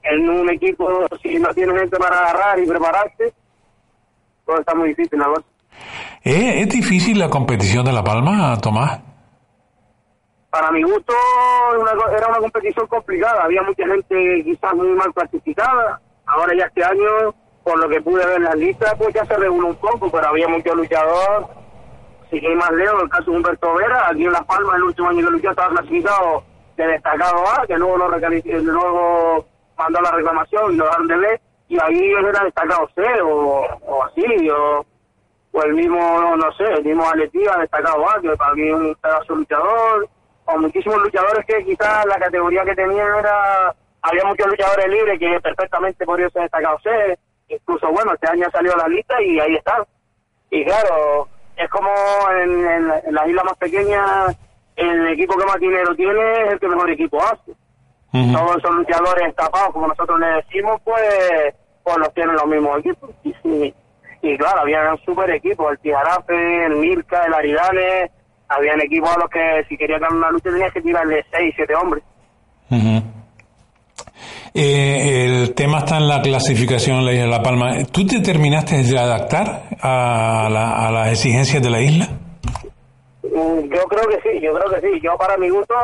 en 0.03 0.29
un 0.29 0.51
equipo, 0.51 1.07
si 1.23 1.39
no 1.39 1.55
tiene 1.55 1.79
gente 1.79 1.97
para 1.97 2.19
agarrar 2.19 2.59
y 2.59 2.67
prepararse, 2.67 3.33
todo 4.45 4.61
está 4.61 4.75
muy 4.75 4.91
difícil 4.91 5.19
la 5.19 5.29
cosa. 5.29 5.53
¿Eh? 6.25 6.62
¿Es 6.62 6.68
difícil 6.68 7.18
la 7.18 7.29
competición 7.29 7.85
de 7.85 7.93
La 7.93 8.03
Palma, 8.03 8.57
Tomás? 8.61 9.01
para 10.55 10.70
mi 10.70 10.85
gusto 10.85 11.12
era 12.16 12.29
una 12.29 12.39
competición 12.39 12.87
complicada, 12.87 13.43
había 13.43 13.61
mucha 13.62 13.85
gente 13.89 14.45
quizás 14.45 14.72
muy 14.72 14.87
mal 14.91 15.12
clasificada, 15.12 16.01
ahora 16.27 16.55
ya 16.57 16.66
este 16.66 16.85
año, 16.85 17.35
por 17.64 17.77
lo 17.81 17.89
que 17.89 18.01
pude 18.01 18.25
ver 18.25 18.37
en 18.37 18.45
las 18.45 18.55
listas, 18.55 18.95
pues 18.97 19.12
ya 19.12 19.25
se 19.25 19.37
reguló 19.37 19.66
un 19.66 19.75
poco, 19.75 20.09
pero 20.12 20.29
había 20.29 20.47
muchos 20.47 20.77
luchadores, 20.77 21.49
si 22.31 22.41
que 22.41 22.55
más 22.55 22.70
lejos, 22.70 23.03
el 23.03 23.09
caso 23.09 23.33
de 23.33 23.37
Humberto 23.37 23.75
Vera, 23.75 24.09
aquí 24.09 24.27
en 24.27 24.33
Las 24.33 24.45
Palmas 24.45 24.77
el 24.77 24.85
último 24.85 25.09
año 25.09 25.27
que 25.27 25.33
luchó 25.33 25.51
estaba 25.51 25.70
clasificado 25.70 26.45
de 26.77 26.87
destacado 26.87 27.45
A, 27.49 27.66
que 27.66 27.77
luego 27.77 27.97
lo 27.99 28.09
luego 28.09 29.47
mandó 29.77 30.01
la 30.03 30.12
reclamación 30.12 30.72
y 30.72 30.77
lo 30.77 30.85
dejaron 30.85 31.09
de 31.09 31.16
ver, 31.16 31.41
y 31.66 31.81
ahí 31.81 31.99
él 31.99 32.27
era 32.27 32.45
destacado 32.45 32.89
C 32.95 33.03
o, 33.22 33.66
o 33.87 34.05
así, 34.05 34.49
o, 34.51 34.87
o 35.57 35.62
el 35.62 35.74
mismo, 35.74 36.36
no 36.36 36.52
sé, 36.55 36.64
el 36.64 36.84
mismo 36.84 37.09
Aletía 37.09 37.57
destacado 37.61 38.11
A, 38.11 38.20
que 38.20 38.30
para 38.36 38.55
mí 38.55 38.68
es 38.68 38.74
un 38.74 38.94
pedazo 39.00 39.34
luchador, 39.36 40.09
o 40.46 40.59
muchísimos 40.59 40.98
luchadores 40.98 41.46
que 41.46 41.64
quizás 41.64 42.05
la 42.07 42.18
categoría 42.18 42.64
que 42.64 42.74
tenían 42.74 43.07
era, 43.18 43.74
había 44.02 44.24
muchos 44.24 44.46
luchadores 44.48 44.88
libres 44.88 45.18
que 45.18 45.40
perfectamente 45.40 46.05
podrían 46.05 46.30
ser 46.32 46.42
destacados 46.42 46.82
C, 46.82 47.18
incluso 47.48 47.88
bueno, 47.92 48.12
este 48.14 48.28
año 48.30 48.46
salió 48.52 48.74
la 48.76 48.88
lista 48.88 49.22
y 49.22 49.38
ahí 49.38 49.55
están. 49.55 49.82
Y 50.50 50.64
claro, 50.64 51.28
es 51.57 51.70
como 51.70 51.88
en, 52.42 52.66
en, 52.66 52.88
la- 52.88 52.98
en 52.98 53.14
las 53.14 53.28
islas 53.28 53.44
más 53.44 53.57
pequeñas, 53.59 54.36
el 54.76 55.07
equipo 55.09 55.36
que 55.38 55.46
más 55.46 55.61
dinero 55.61 55.94
tiene 55.94 56.42
es 56.46 56.52
el 56.52 56.59
que 56.61 56.68
mejor 56.68 56.90
equipo 56.90 57.22
hace. 57.22 57.52
Todos 58.32 58.57
esos 58.59 58.70
luchadores 58.74 59.34
tapados, 59.36 59.70
como 59.72 59.86
nosotros 59.88 60.18
le 60.20 60.26
decimos, 60.26 60.80
pues, 60.84 61.55
pues 61.84 61.96
los 61.98 62.12
tienen 62.14 62.34
los 62.36 62.46
mismos 62.46 62.78
equipos. 62.80 63.11
Y, 63.24 63.34
sí, 63.42 63.74
y 64.25 64.37
claro, 64.39 64.61
había 64.62 64.91
un 64.91 64.99
super 65.05 65.31
equipo, 65.31 65.70
el 65.70 65.79
Tijarafe, 65.79 66.66
el 66.66 66.77
Mirka, 66.77 67.25
el 67.27 67.35
Aridane, 67.35 68.11
habían 68.49 68.81
equipos 68.81 69.11
a 69.14 69.18
los 69.20 69.29
que 69.31 69.64
si 69.68 69.77
querías 69.77 70.01
ganar 70.01 70.16
una 70.16 70.31
lucha 70.31 70.51
tenías 70.51 70.72
que 70.72 70.81
tirarle 70.83 71.25
6, 71.31 71.53
7 71.57 71.75
hombres. 71.75 72.03
Ujú. 72.70 73.03
Eh, 74.55 75.25
el 75.43 75.55
tema 75.55 75.79
está 75.79 75.97
en 75.97 76.09
la 76.09 76.22
clasificación 76.22 77.05
la 77.05 77.12
isla 77.12 77.25
de 77.25 77.31
La 77.31 77.43
Palma. 77.43 77.72
¿Tú 77.91 78.07
te 78.07 78.20
terminaste 78.20 78.83
de 78.83 78.99
adaptar 78.99 79.62
a, 79.81 80.49
la- 80.51 80.87
a 80.87 80.91
las 80.93 81.09
exigencias 81.12 81.62
de 81.62 81.70
la 81.70 81.81
isla? 81.81 82.07
Mm, 83.22 83.68
Yo 83.68 83.83
creo 83.89 84.07
que 84.09 84.20
sí, 84.22 84.41
yo 84.41 84.55
creo 84.55 84.70
que 84.70 84.81
sí. 84.87 85.01
Yo 85.03 85.16
para 85.18 85.37
mi 85.37 85.49
gusto, 85.49 85.75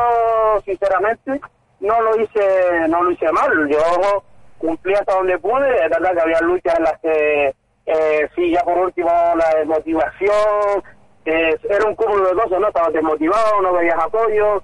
sinceramente, 0.65 1.39
no 1.81 2.01
lo 2.01 2.21
hice, 2.21 2.87
no 2.87 3.03
lo 3.03 3.11
hice 3.11 3.29
mal. 3.33 3.49
Yo 3.69 4.23
cumplí 4.57 4.93
hasta 4.93 5.15
donde 5.15 5.37
pude. 5.39 5.67
Es 5.83 5.89
verdad 5.89 6.13
que 6.13 6.21
había 6.21 6.39
luchas 6.41 6.75
en 6.77 6.83
las 6.83 6.99
que, 7.01 7.53
eh, 7.93 8.29
sí, 8.35 8.51
ya 8.51 8.61
por 8.63 8.77
último, 8.77 9.09
la 9.09 9.59
desmotivación, 9.59 10.83
eh, 11.25 11.57
era 11.69 11.85
un 11.85 11.95
cúmulo 11.95 12.29
de 12.29 12.35
cosas, 12.35 12.59
¿no? 12.59 12.67
Estabas 12.67 12.93
desmotivado, 12.93 13.61
no 13.61 13.73
veías 13.73 13.97
apoyo, 13.99 14.63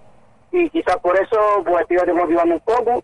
y 0.51 0.69
quizás 0.69 0.97
por 0.97 1.15
eso, 1.17 1.37
pues, 1.65 1.87
te 1.87 1.95
ibas 1.95 2.05
desmotivando 2.05 2.55
un 2.55 2.61
poco, 2.61 3.03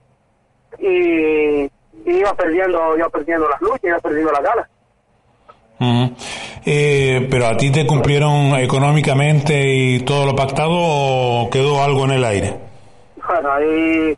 y, 0.79 1.63
y 1.65 1.71
ibas 2.05 2.33
perdiendo, 2.33 2.97
ibas 2.97 3.11
perdiendo 3.11 3.49
las 3.49 3.61
luchas, 3.61 3.83
ibas 3.83 4.01
perdiendo 4.01 4.31
las 4.31 4.43
ganas. 4.43 4.69
Ujú. 5.79 6.15
Eh, 6.65 7.27
pero 7.29 7.47
a 7.47 7.57
ti 7.57 7.71
te 7.71 7.85
cumplieron 7.85 8.55
económicamente 8.55 9.67
y 9.67 9.99
todo 10.05 10.25
lo 10.25 10.35
pactado 10.35 10.71
o 10.71 11.49
quedó 11.49 11.83
algo 11.83 12.05
en 12.05 12.11
el 12.11 12.23
aire? 12.23 12.53
Bueno, 13.27 13.51
ahí 13.51 14.17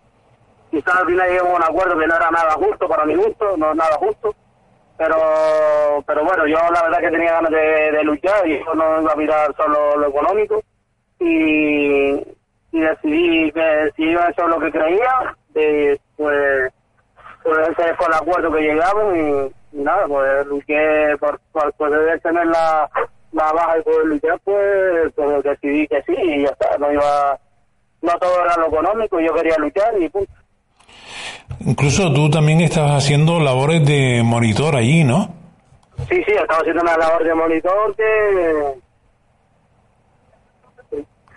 quizás 0.70 0.96
al 0.96 1.08
final 1.08 1.28
llegamos 1.28 1.54
a 1.54 1.56
un 1.56 1.64
acuerdo 1.64 1.98
que 1.98 2.06
no 2.06 2.16
era 2.16 2.30
nada 2.30 2.52
justo 2.54 2.88
para 2.88 3.06
mi 3.06 3.16
gusto, 3.16 3.58
no 3.58 3.72
es 3.72 3.76
nada 3.76 3.98
justo, 3.98 4.36
pero 4.98 6.04
pero 6.06 6.24
bueno, 6.24 6.48
yo 6.48 6.58
la 6.74 6.84
verdad 6.84 7.00
que 7.00 7.12
tenía 7.12 7.34
ganas 7.34 7.52
de, 7.52 7.92
de 7.92 8.04
luchar 8.04 8.48
y 8.48 8.60
yo 8.64 8.74
no 8.74 9.02
iba 9.02 9.12
a 9.12 9.16
mirar 9.16 9.56
solo 9.56 9.98
lo 9.98 10.08
económico 10.08 10.62
y, 11.20 12.12
y 12.72 12.80
decidí 12.80 13.52
que 13.52 13.92
si 13.96 14.04
iba 14.04 14.24
a 14.24 14.28
hacer 14.30 14.46
lo 14.48 14.60
que 14.60 14.72
creía, 14.72 15.36
eh, 15.56 15.98
pues, 16.18 16.72
ese 17.46 17.96
fue 17.96 18.08
el 18.08 18.14
acuerdo 18.14 18.52
que 18.52 18.62
llegamos 18.62 19.16
y, 19.16 19.78
y 19.78 19.82
nada, 19.84 20.08
pues 20.08 20.46
luché 20.48 21.18
por, 21.18 21.40
por 21.52 21.74
poder 21.74 22.20
tener 22.22 22.46
la, 22.48 22.90
la 23.32 23.52
baja 23.52 23.80
y 23.80 23.84
poder 23.84 24.06
luchar, 24.06 24.40
pues, 24.44 25.14
pues 25.16 25.44
decidí 25.44 25.88
que 25.88 26.02
sí 26.04 26.16
y 26.18 26.44
ya 26.44 26.50
está, 26.50 26.78
no 26.78 26.92
iba 26.92 27.40
no 28.02 28.20
todo 28.20 28.44
era 28.44 28.56
lo 28.58 28.68
económico, 28.68 29.20
yo 29.20 29.34
quería 29.34 29.58
luchar 29.58 30.00
y 30.00 30.08
punto. 30.10 30.32
Incluso 31.66 32.14
tú 32.14 32.30
también 32.30 32.62
estabas 32.62 33.04
haciendo 33.04 33.40
labores 33.40 33.86
de 33.86 34.22
monitor 34.24 34.76
allí, 34.76 35.04
¿no? 35.04 35.34
Sí, 36.10 36.24
sí, 36.26 36.32
estaba 36.34 36.60
haciendo 36.60 36.82
una 36.84 36.98
labor 36.98 37.24
de 37.24 37.34
monitor 37.34 37.96
que 37.96 38.76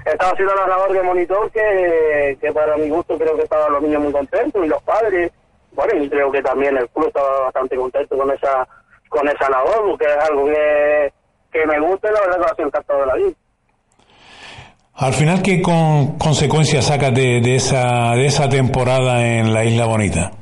estaba 0.05 0.33
haciendo 0.33 0.55
la 0.55 0.67
labor 0.67 0.93
de 0.93 1.03
monitor 1.03 1.51
que, 1.51 2.39
que 2.41 2.53
para 2.53 2.77
mi 2.77 2.89
gusto 2.89 3.19
creo 3.19 3.37
que 3.37 3.43
estaban 3.43 3.73
los 3.73 3.83
niños 3.83 4.03
muy 4.03 4.13
contentos 4.13 4.65
y 4.65 4.69
los 4.69 4.83
padres. 4.83 5.31
Bueno, 5.73 6.03
y 6.03 6.09
creo 6.09 6.33
que 6.33 6.43
también 6.43 6.77
el 6.77 6.89
club 6.89 7.09
estaba 7.09 7.45
bastante 7.45 7.77
contento 7.77 8.17
con 8.17 8.31
esa 8.31 8.67
con 9.09 9.27
esa 9.29 9.49
labor, 9.49 9.91
porque 9.91 10.05
es 10.05 10.17
algo 10.29 10.45
que, 10.47 11.67
me 11.67 11.81
gusta 11.81 12.11
y 12.11 12.13
la 12.13 12.21
verdad 12.21 12.37
que 12.57 12.65
va 12.65 12.71
a 12.73 12.83
ser 12.83 12.97
de 12.97 13.07
la 13.07 13.15
vida. 13.15 13.37
Al 15.01 15.13
final, 15.13 15.41
¿qué 15.45 15.63
con, 15.63 16.19
consecuencias 16.19 16.87
sacas 16.87 17.15
de, 17.15 17.41
de, 17.41 17.55
esa, 17.55 18.17
de 18.17 18.27
esa 18.27 18.49
temporada 18.49 19.25
en 19.25 19.55
la 19.55 19.65
Isla 19.65 19.87
Bonita? 19.87 20.33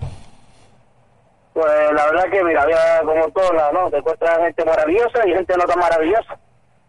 Pues 1.52 1.92
la 1.92 2.06
verdad 2.06 2.24
que, 2.30 2.42
mira, 2.42 2.62
había 2.62 3.02
como 3.04 3.28
todos 3.32 3.54
lados, 3.54 3.74
¿no? 3.74 3.90
Te 3.90 3.98
encuentras 3.98 4.38
gente 4.38 4.64
maravillosa 4.64 5.28
y 5.28 5.34
gente 5.34 5.54
no 5.58 5.64
tan 5.64 5.78
maravillosa. 5.78 6.38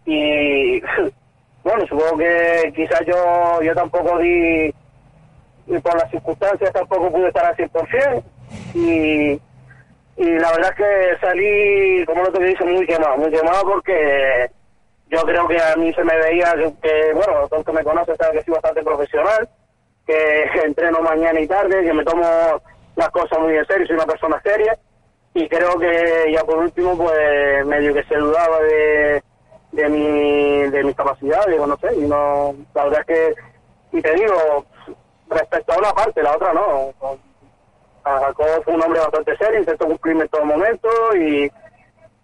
Y 0.05 0.79
bueno, 1.65 1.85
supongo 1.89 2.17
que 2.17 2.71
quizás 2.73 3.01
yo 3.05 3.61
yo 3.61 3.75
tampoco 3.75 4.17
di, 4.19 4.73
y 5.67 5.79
por 5.79 5.93
las 5.95 6.09
circunstancias 6.09 6.71
tampoco 6.71 7.11
pude 7.11 7.27
estar 7.27 7.47
al 7.47 7.57
100%. 7.57 8.23
Y, 8.75 9.41
y 10.15 10.39
la 10.39 10.51
verdad 10.53 10.73
que 10.73 11.17
salí, 11.19 12.05
como 12.05 12.23
lo 12.23 12.31
que 12.31 12.45
dice, 12.45 12.63
muy 12.63 12.85
quemado, 12.87 13.17
muy 13.17 13.29
quemado 13.29 13.61
porque 13.63 14.56
yo 15.09 15.21
creo 15.21 15.47
que 15.47 15.61
a 15.61 15.75
mí 15.75 15.93
se 15.93 16.03
me 16.03 16.17
veía 16.17 16.53
que, 16.81 17.13
bueno, 17.13 17.47
todo 17.47 17.59
el 17.59 17.65
que 17.65 17.71
me 17.71 17.83
conoce 17.83 18.15
sabe 18.17 18.37
que 18.37 18.45
soy 18.45 18.53
bastante 18.55 18.83
profesional, 18.83 19.49
que 20.05 20.43
entreno 20.65 21.01
mañana 21.01 21.39
y 21.39 21.47
tarde, 21.47 21.83
que 21.83 21.93
me 21.93 22.03
tomo 22.03 22.25
las 22.95 23.09
cosas 23.09 23.39
muy 23.39 23.55
en 23.55 23.65
serio, 23.65 23.87
soy 23.87 23.95
una 23.95 24.05
persona 24.05 24.41
seria, 24.43 24.77
y 25.33 25.47
creo 25.47 25.77
que 25.77 26.31
ya 26.33 26.43
por 26.43 26.57
último, 26.57 26.97
pues 26.97 27.65
medio 27.65 27.93
que 27.93 28.03
se 28.03 28.15
dudaba 28.15 28.59
de, 28.59 29.23
de 29.71 29.89
mi 29.89 30.69
de 30.69 30.83
mis 30.83 30.95
capacidades, 30.95 31.59
no 31.59 31.77
sé, 31.77 31.95
y 31.95 32.01
no, 32.01 32.55
la 32.73 32.83
verdad 32.85 33.01
es 33.01 33.05
que, 33.05 33.97
y 33.97 34.01
te 34.01 34.13
digo, 34.13 34.65
respecto 35.29 35.73
a 35.73 35.77
una 35.77 35.93
parte, 35.93 36.23
la 36.23 36.35
otra 36.35 36.53
no. 36.53 36.93
Jacob 38.03 38.63
fue 38.63 38.73
un 38.73 38.83
hombre 38.83 38.99
bastante 39.01 39.35
serio, 39.37 39.59
intentó 39.59 39.85
cumplirme 39.85 40.23
en 40.23 40.29
todo 40.29 40.45
momento 40.45 40.89
y, 41.15 41.51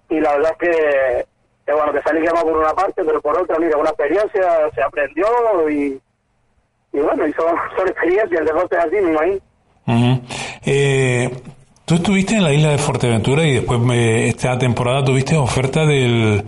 y 0.09 0.19
la 0.21 0.37
verdad 0.37 0.51
es 0.51 0.57
que 0.57 1.32
que 1.65 1.73
bueno, 1.73 1.93
que 1.93 2.01
salí 2.01 2.21
quemado 2.21 2.45
por 2.45 2.57
una 2.57 2.73
parte, 2.73 3.03
pero 3.05 3.21
por 3.21 3.39
otra, 3.39 3.57
mira, 3.59 3.77
una 3.77 3.89
experiencia, 3.89 4.69
se 4.73 4.81
aprendió 4.81 5.25
y, 5.69 5.99
y 6.93 6.99
bueno, 6.99 7.27
y 7.27 7.33
son, 7.33 7.55
son 7.77 7.87
experiencias, 7.87 8.41
el 8.41 8.45
deporte 8.45 8.77
es 8.77 8.83
así, 8.83 8.95
me 8.95 9.11
imagino. 9.11 9.39
Uh 9.85 10.19
eh, 10.65 11.29
Tú 11.85 11.95
estuviste 11.95 12.35
en 12.35 12.43
la 12.43 12.53
isla 12.53 12.69
de 12.69 12.77
Fuerteventura 12.77 13.43
y 13.43 13.55
después 13.55 13.77
me, 13.77 14.29
esta 14.29 14.57
temporada 14.57 15.03
tuviste 15.03 15.35
oferta 15.35 15.85
del, 15.85 16.41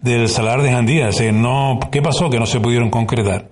del 0.00 0.28
Salar 0.28 0.62
de 0.62 0.72
Jandías. 0.72 1.20
Eh, 1.20 1.30
no, 1.30 1.78
¿Qué 1.92 2.02
pasó 2.02 2.28
que 2.28 2.40
no 2.40 2.46
se 2.46 2.58
pudieron 2.58 2.90
concretar? 2.90 3.44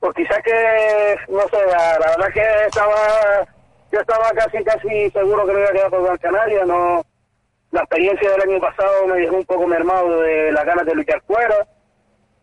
Pues 0.00 0.14
quizás 0.16 0.38
que, 0.42 1.16
no 1.28 1.42
sé, 1.42 1.58
la, 1.70 1.98
la 1.98 2.16
verdad 2.16 2.32
que 2.32 2.40
estaba, 2.66 3.46
yo 3.92 4.00
estaba 4.00 4.30
casi, 4.30 4.64
casi 4.64 5.10
seguro 5.10 5.46
que 5.46 5.52
me 5.52 5.60
iba 5.60 5.68
a 5.68 5.72
quedar 5.72 5.90
por 5.90 6.04
Gran 6.04 6.16
Canaria, 6.16 6.64
no, 6.64 7.04
la 7.74 7.80
experiencia 7.80 8.30
del 8.30 8.42
año 8.42 8.60
pasado 8.60 9.08
me 9.08 9.16
dejó 9.16 9.34
un 9.34 9.44
poco 9.44 9.66
mermado 9.66 10.20
de 10.20 10.52
las 10.52 10.64
ganas 10.64 10.86
de 10.86 10.94
luchar 10.94 11.20
fuera. 11.26 11.66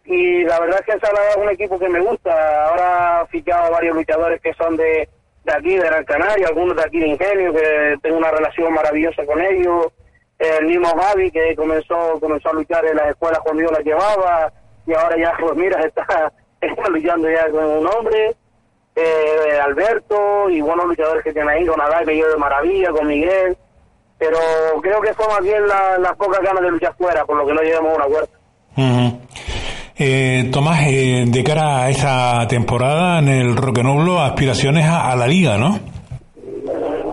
Y 0.03 0.43
la 0.43 0.59
verdad 0.59 0.79
es 0.81 0.85
que 0.85 0.91
Ensalada 0.91 1.29
es 1.29 1.37
un 1.37 1.49
equipo 1.49 1.79
que 1.79 1.87
me 1.87 2.01
gusta. 2.01 2.67
Ahora 2.67 3.21
ha 3.21 3.25
fichado 3.27 3.71
varios 3.71 3.95
luchadores 3.95 4.41
que 4.41 4.53
son 4.55 4.75
de, 4.75 5.07
de 5.45 5.53
aquí, 5.53 5.77
de 5.77 5.85
Gran 5.85 6.03
Canaria, 6.03 6.47
algunos 6.47 6.75
de 6.75 6.83
aquí 6.83 6.99
de 6.99 7.07
Ingenio, 7.07 7.53
que 7.53 7.95
tengo 8.01 8.17
una 8.17 8.29
relación 8.29 8.73
maravillosa 8.73 9.25
con 9.25 9.39
ellos. 9.39 9.87
El 10.37 10.65
mismo 10.65 10.89
Javi, 10.99 11.31
que 11.31 11.55
comenzó 11.55 12.19
comenzó 12.19 12.49
a 12.49 12.53
luchar 12.53 12.85
en 12.85 12.97
las 12.97 13.11
escuelas 13.11 13.39
cuando 13.39 13.63
yo 13.63 13.69
la 13.69 13.79
llevaba, 13.79 14.51
y 14.85 14.93
ahora 14.93 15.15
ya, 15.17 15.33
pues 15.39 15.55
mira, 15.55 15.79
está, 15.85 16.33
está 16.59 16.89
luchando 16.89 17.29
ya 17.29 17.49
con 17.49 17.63
un 17.63 17.87
hombre. 17.87 18.35
Eh, 18.97 19.59
Alberto, 19.63 20.49
y 20.49 20.59
buenos 20.59 20.87
luchadores 20.87 21.23
que 21.23 21.31
tiene 21.31 21.49
ahí, 21.53 21.65
con 21.65 21.79
Adal, 21.79 22.05
que 22.05 22.17
yo 22.17 22.27
de 22.27 22.35
maravilla, 22.35 22.89
con 22.89 23.07
Miguel 23.07 23.55
pero 24.21 24.37
creo 24.83 25.01
que 25.01 25.15
fue 25.15 25.25
más 25.27 25.41
bien 25.41 25.67
la, 25.67 25.97
las 25.97 26.15
pocas 26.15 26.39
ganas 26.43 26.61
de 26.61 26.69
luchar 26.69 26.93
fuera, 26.95 27.25
por 27.25 27.37
lo 27.37 27.47
que 27.47 27.53
no 27.55 27.61
llegamos 27.63 27.91
a 27.91 27.95
un 27.95 28.01
acuerdo. 28.03 28.29
Uh 28.77 29.11
eh, 30.03 30.49
Tomás, 30.51 30.79
eh, 30.87 31.25
de 31.27 31.43
cara 31.43 31.83
a 31.83 31.89
esa 31.89 32.47
temporada 32.47 33.19
en 33.19 33.27
el 33.27 33.57
Roquenoblo, 33.57 34.19
aspiraciones 34.19 34.85
a, 34.85 35.11
a, 35.11 35.15
la 35.15 35.27
liga, 35.27 35.57
¿no? 35.57 35.79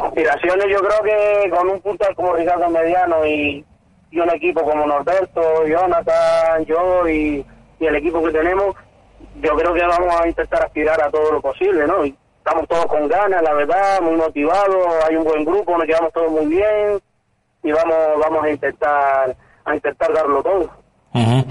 Aspiraciones 0.05 0.67
yo 0.71 0.79
creo 0.81 1.03
que 1.03 1.51
con 1.51 1.69
un 1.69 1.81
puntal 1.81 2.15
como 2.15 2.35
Ricardo 2.35 2.69
Mediano 2.71 3.27
y, 3.27 3.65
y 4.11 4.21
un 4.21 4.31
equipo 4.31 4.63
como 4.63 4.87
Norberto, 4.87 5.67
Jonathan, 5.67 6.65
yo 6.67 7.09
y, 7.09 7.45
y, 7.81 7.87
el 7.87 7.97
equipo 7.97 8.23
que 8.23 8.33
tenemos, 8.33 8.75
yo 9.43 9.55
creo 9.55 9.75
que 9.75 9.83
vamos 9.83 10.15
a 10.21 10.29
intentar 10.29 10.63
aspirar 10.63 11.03
a 11.03 11.11
todo 11.11 11.33
lo 11.33 11.41
posible, 11.41 11.87
¿no? 11.87 12.05
Y 12.05 12.15
estamos 12.49 12.69
todos 12.69 12.87
con 12.87 13.09
ganas, 13.09 13.43
la 13.43 13.53
verdad, 13.53 14.01
muy 14.01 14.17
motivados, 14.17 14.87
hay 15.07 15.17
un 15.17 15.25
buen 15.25 15.45
grupo, 15.45 15.77
nos 15.77 15.87
llevamos 15.87 16.13
todos 16.15 16.33
muy 16.33 16.47
bien 16.47 16.99
y 17.63 17.73
vamos 17.73 17.97
vamos 18.23 18.45
a 18.45 18.51
intentar 18.51 19.37
a 19.65 19.75
intentar 19.75 20.13
darlo 20.15 20.43
todo. 20.43 20.71
Uh 21.13 21.19
-huh. 21.19 21.45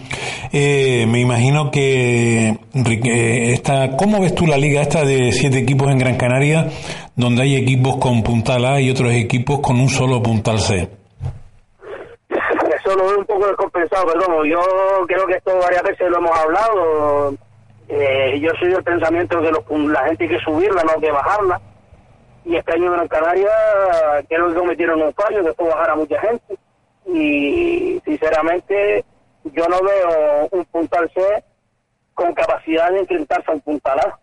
eh, 0.51 1.05
me 1.07 1.19
imagino 1.19 1.69
que 1.69 2.49
eh, 2.49 3.53
esta, 3.53 3.95
¿cómo 3.95 4.21
ves 4.21 4.33
tú 4.33 4.47
la 4.47 4.57
liga 4.57 4.81
esta 4.81 5.05
de 5.05 5.31
siete 5.31 5.59
equipos 5.59 5.91
en 5.91 5.99
Gran 5.99 6.17
Canaria, 6.17 6.67
donde 7.15 7.43
hay 7.43 7.55
equipos 7.57 7.97
con 7.97 8.23
puntal 8.23 8.65
A 8.65 8.81
y 8.81 8.89
otros 8.89 9.13
equipos 9.13 9.59
con 9.59 9.79
un 9.79 9.89
solo 9.89 10.21
puntal 10.23 10.59
C? 10.59 10.89
Eso 12.29 12.95
lo 12.95 13.07
veo 13.07 13.19
un 13.19 13.25
poco 13.25 13.47
descompensado, 13.47 14.05
perdón. 14.07 14.45
Yo 14.49 14.61
creo 15.07 15.27
que 15.27 15.35
esto 15.35 15.51
varias 15.59 15.83
veces 15.83 16.09
lo 16.09 16.17
hemos 16.17 16.39
hablado 16.39 17.37
eh, 17.89 18.39
yo 18.39 18.51
soy 18.59 18.69
del 18.69 18.83
pensamiento 18.83 19.41
que 19.41 19.51
los, 19.51 19.63
la 19.89 20.05
gente 20.05 20.25
hay 20.25 20.29
que 20.29 20.39
subirla, 20.39 20.83
no 20.83 20.91
hay 20.95 21.01
que 21.01 21.11
bajarla. 21.11 21.61
Y 22.43 22.55
este 22.55 22.73
año 22.73 22.85
en 22.85 22.93
Gran 22.93 23.07
Canaria 23.07 23.49
creo 24.27 24.47
que 24.47 24.55
cometieron 24.55 25.01
un 25.01 25.13
fallo, 25.13 25.43
que 25.43 25.53
fue 25.53 25.67
bajar 25.69 25.91
a 25.91 25.95
mucha 25.95 26.19
gente. 26.21 26.57
Y 27.05 28.01
sinceramente 28.05 29.03
yo 29.43 29.65
no 29.67 29.81
veo 29.81 30.47
un 30.51 30.65
puntal 30.65 31.09
C 31.13 31.21
con 32.13 32.33
capacidad 32.33 32.91
de 32.91 32.99
enfrentarse 32.99 33.51
a 33.51 33.53
un 33.53 33.61
puntal 33.61 33.99
A. 33.99 34.19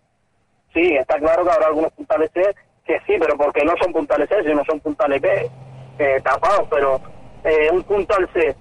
Sí, 0.73 0.97
está 0.97 1.19
claro 1.19 1.45
que 1.45 1.51
habrá 1.51 1.67
algunos 1.69 1.93
puntales 1.93 2.31
C 2.33 2.43
que 2.85 2.99
sí, 3.07 3.15
pero 3.19 3.37
porque 3.37 3.65
no 3.65 3.73
son 3.81 3.93
puntales 3.93 4.29
C, 4.29 4.43
sino 4.43 4.65
son 4.65 4.81
puntales 4.81 5.21
B 5.21 5.51
eh, 5.99 6.21
tapados. 6.23 6.67
Pero 6.69 7.01
eh, 7.45 7.71
un 7.73 7.83
puntal 7.85 8.29
C 8.33 8.55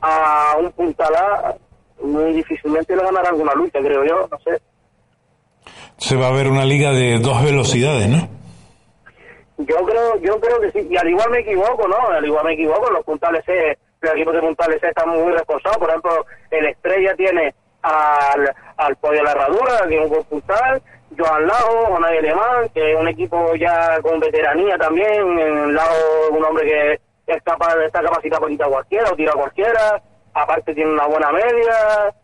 a 0.00 0.56
un 0.58 0.72
puntal 0.72 1.14
A 1.14 1.56
muy 2.02 2.32
difícilmente 2.32 2.96
le 2.96 3.02
ganará 3.02 3.30
alguna 3.30 3.54
lucha, 3.54 3.78
creo 3.80 4.04
yo, 4.04 4.28
no 4.30 4.38
sé. 4.40 4.60
Se 5.98 6.16
va 6.16 6.28
a 6.28 6.32
ver 6.32 6.48
una 6.48 6.64
liga 6.64 6.92
de 6.92 7.18
dos 7.18 7.42
velocidades, 7.42 8.08
¿no? 8.08 8.28
Yo 9.58 9.76
creo, 9.84 10.18
yo 10.20 10.40
creo 10.40 10.60
que 10.60 10.72
sí, 10.72 10.88
y 10.90 10.96
al 10.96 11.08
igual 11.08 11.30
me 11.30 11.40
equivoco, 11.40 11.86
¿no? 11.86 12.08
Al 12.08 12.24
igual 12.24 12.44
me 12.44 12.54
equivoco, 12.54 12.90
los 12.90 13.04
puntales 13.04 13.44
C, 13.44 13.78
los 14.00 14.12
equipos 14.12 14.34
de 14.34 14.40
puntales 14.40 14.80
C 14.80 14.88
están 14.88 15.08
muy 15.10 15.32
reforzados, 15.32 15.78
por 15.78 15.88
ejemplo, 15.88 16.26
el 16.50 16.66
Estrella 16.66 17.14
tiene 17.14 17.54
al, 17.82 18.52
al 18.76 18.96
Pollo 18.96 19.18
de 19.18 19.22
la 19.22 19.30
Herradura, 19.32 19.86
que 19.88 20.02
es 20.02 20.10
un 20.10 20.24
puntal, 20.24 20.82
Joan 21.16 21.46
Lago, 21.46 21.86
Jonay 21.88 22.18
Alemán, 22.18 22.68
que 22.74 22.92
es 22.92 22.98
un 22.98 23.08
equipo 23.08 23.54
ya 23.54 24.00
con 24.00 24.18
veteranía 24.18 24.76
también, 24.78 25.38
en 25.38 25.74
lado 25.74 25.94
un 26.32 26.44
hombre 26.44 26.64
que 26.64 27.32
es 27.32 27.42
capaz, 27.42 27.76
está 27.84 28.02
capacitado 28.02 28.46
quitar 28.46 28.68
cualquiera 28.68 29.10
o 29.10 29.16
tirar 29.16 29.34
cualquiera, 29.34 30.02
aparte 30.34 30.74
tiene 30.74 30.92
una 30.92 31.06
buena 31.06 31.30
media, 31.32 32.14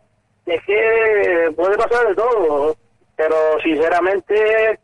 es 0.45 0.61
que 0.65 1.51
puede 1.55 1.77
pasar 1.77 2.07
de 2.07 2.15
todo, 2.15 2.75
pero 3.15 3.35
sinceramente 3.63 4.79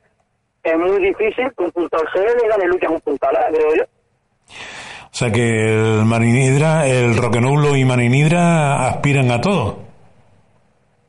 es 0.63 0.77
muy 0.77 0.99
difícil 0.99 1.51
que 1.57 1.63
un 1.63 1.71
puntal 1.71 2.07
C 2.13 2.19
le 2.19 2.47
gane 2.47 2.67
lucha 2.67 2.87
a 2.87 2.91
un 2.91 3.01
puntal 3.01 3.35
A, 3.35 3.47
creo 3.49 3.75
yo. 3.75 3.83
O 3.83 5.17
sea 5.17 5.31
que 5.31 5.41
el 5.41 6.05
Marinidra, 6.05 6.87
el 6.87 7.15
Roquenublo 7.15 7.75
y 7.75 7.85
Marinidra 7.85 8.87
aspiran 8.87 9.31
a 9.31 9.39
todo. 9.39 9.77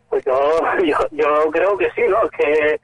Pues 0.08 0.24
yo, 0.24 0.60
yo, 0.84 0.96
yo 1.10 1.50
creo 1.50 1.76
que 1.76 1.90
sí, 1.90 2.02
¿no? 2.08 2.28
Que 2.30 2.80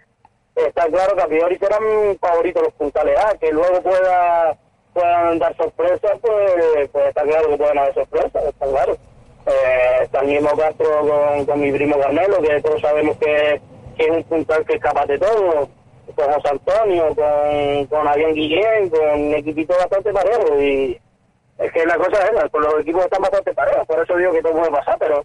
está 0.57 0.87
claro 0.89 1.15
que 1.15 1.23
a 1.23 1.29
priori 1.29 1.57
serán 1.59 1.83
favoritos 2.21 2.63
los 2.63 2.75
puntales 2.75 3.17
A, 3.19 3.37
que 3.39 3.51
luego 3.53 3.83
pueda 3.83 4.57
puedan 4.93 5.39
dar 5.39 5.57
sorpresas, 5.57 6.13
pues, 6.21 6.89
pues 6.93 7.07
está 7.07 7.23
claro 7.23 7.49
que 7.49 7.57
pueden 7.57 7.79
haber 7.79 7.95
sorpresas, 7.95 8.45
está 8.45 8.67
claro 8.67 8.95
eh, 9.47 10.09
también 10.11 10.45
Castro 10.45 10.87
con, 11.01 11.47
con, 11.47 11.61
mi 11.61 11.73
primo 11.73 11.99
Carmelo, 11.99 12.41
que 12.41 12.61
todos 12.61 12.81
sabemos 12.81 13.17
que, 13.19 13.61
es 13.99 14.11
un 14.11 14.23
puntal 14.25 14.65
que 14.65 14.75
es 14.75 14.81
capaz 14.81 15.07
de 15.07 15.19
todo, 15.19 15.69
con 16.15 16.33
José 16.33 16.49
Antonio, 16.51 17.15
con, 17.15 17.87
con 17.87 18.09
Adrián 18.09 18.35
Guillén, 18.35 18.89
con 18.91 19.21
un 19.21 19.35
equipito 19.35 19.75
bastante 19.77 20.13
parejo, 20.13 20.61
y 20.61 20.99
es 21.59 21.73
que 21.73 21.87
la 21.87 21.97
cosa 21.97 22.19
es 22.25 22.51
con 22.51 22.63
los 22.63 22.81
equipos 22.81 23.05
están 23.05 23.23
bastante 23.23 23.55
parejos, 23.55 23.87
por 23.87 24.03
eso 24.03 24.17
digo 24.17 24.33
que 24.33 24.43
todo 24.43 24.53
puede 24.53 24.71
pasar, 24.71 24.97
pero 24.99 25.25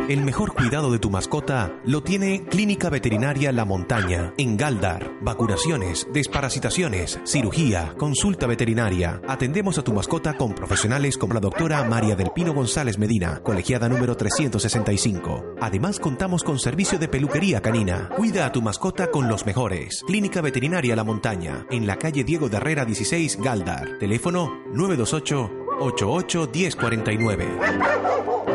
El 0.09 0.25
mejor 0.25 0.55
cuidado 0.55 0.91
de 0.91 0.99
tu 0.99 1.11
mascota 1.11 1.83
lo 1.85 2.03
tiene 2.03 2.47
Clínica 2.47 2.89
Veterinaria 2.89 3.53
La 3.53 3.67
Montaña, 3.67 4.33
en 4.39 4.57
Galdar. 4.57 5.13
Vacunaciones, 5.21 6.09
desparasitaciones, 6.15 7.21
cirugía, 7.25 7.95
consulta 7.99 8.47
veterinaria. 8.47 9.21
Atendemos 9.29 9.77
a 9.77 9.85
tu 9.85 9.93
mascota 9.93 10.33
con 10.39 10.55
profesionales 10.55 11.19
como 11.19 11.35
la 11.35 11.41
doctora 11.41 11.85
María 11.85 12.17
del 12.17 12.31
Pino 12.31 12.55
González 12.55 12.97
Medina, 12.97 13.43
colegiada 13.43 13.87
número 13.91 14.17
365. 14.17 15.57
Además, 15.61 16.01
contamos 16.01 16.43
con 16.43 16.59
servicio 16.59 16.99
de 16.99 17.09
peluquería 17.09 17.61
canina. 17.61 18.09
Cuida 18.17 18.47
a 18.47 18.53
tu 18.53 18.63
mascota 18.63 19.11
con 19.11 19.29
los 19.29 19.45
mejores. 19.45 20.03
Clínica 20.07 20.41
Veterinaria 20.41 20.97
La 20.97 21.05
Montaña, 21.05 21.67
en 21.71 21.87
la 21.87 21.97
calle 21.97 22.25
Diego 22.25 22.49
de 22.49 22.57
Herrera 22.57 22.87
16, 22.87 23.43
Galdar. 23.43 23.99
Teléfono 23.99 24.59
928 24.73 25.51
88 25.81 26.51
1049. 26.51 28.48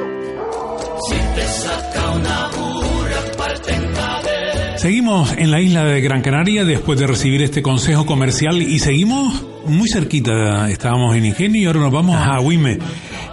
Si 1.10 1.16
te 1.36 1.42
saca 1.48 2.12
una 2.12 2.50
burra, 2.50 3.38
parte 3.38 3.74
en 3.74 3.94
cadena. 3.94 4.78
Seguimos 4.78 5.34
en 5.38 5.52
la 5.52 5.60
isla 5.60 5.84
de 5.86 6.02
Gran 6.02 6.22
Canaria 6.22 6.64
después 6.64 7.00
de 7.00 7.08
recibir 7.08 7.42
este 7.42 7.62
consejo 7.62 8.06
comercial 8.06 8.62
y 8.62 8.80
seguimos 8.80 9.44
muy 9.66 9.90
cerquita. 9.90 10.70
Estábamos 10.70 11.16
en 11.16 11.26
Ingenio 11.26 11.62
y 11.62 11.66
ahora 11.66 11.80
nos 11.80 11.92
vamos 11.92 12.16
a 12.16 12.40
WIME. 12.40 12.80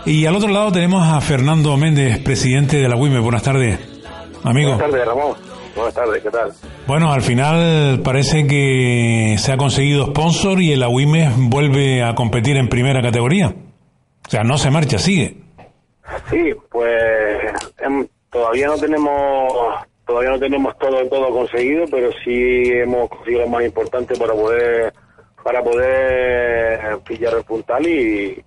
Y 0.06 0.26
al 0.26 0.34
otro 0.36 0.48
lado 0.48 0.72
tenemos 0.72 1.06
a 1.06 1.20
Fernando 1.20 1.76
Méndez, 1.76 2.18
presidente 2.20 2.78
de 2.78 2.88
la 2.88 2.96
WIME. 2.96 3.20
Buenas 3.20 3.42
tardes, 3.42 3.78
amigo. 4.42 4.70
Buenas 4.70 4.90
tardes, 4.90 5.06
Ramón. 5.06 5.36
Buenas 5.76 5.94
tardes, 5.94 6.22
¿qué 6.22 6.30
tal? 6.30 6.52
Bueno, 6.86 7.12
al 7.12 7.22
final 7.22 8.00
parece 8.02 8.46
que 8.46 9.36
se 9.38 9.52
ha 9.52 9.56
conseguido 9.56 10.06
sponsor 10.06 10.60
y 10.60 10.72
el 10.72 10.82
AWIME 10.82 11.30
vuelve 11.36 12.02
a 12.02 12.14
competir 12.14 12.56
en 12.56 12.68
primera 12.68 13.00
categoría. 13.00 13.54
O 14.26 14.30
sea, 14.30 14.42
no 14.42 14.58
se 14.58 14.70
marcha, 14.70 14.98
sigue. 14.98 15.36
Sí, 16.30 16.53
pues 16.70 17.53
em, 17.78 18.07
todavía 18.30 18.68
no 18.68 18.76
tenemos 18.76 19.53
todavía 20.07 20.30
no 20.30 20.38
tenemos 20.38 20.76
todo 20.78 21.07
todo 21.09 21.30
conseguido, 21.30 21.84
pero 21.90 22.11
sí 22.24 22.70
hemos 22.72 23.09
conseguido 23.09 23.42
lo 23.42 23.48
más 23.48 23.64
importante 23.64 24.16
para 24.16 24.34
poder 24.34 24.92
para 25.42 25.62
poder 25.62 26.98
pillar 27.07 27.34
el 27.34 27.44
puntal 27.44 27.86
y, 27.86 28.42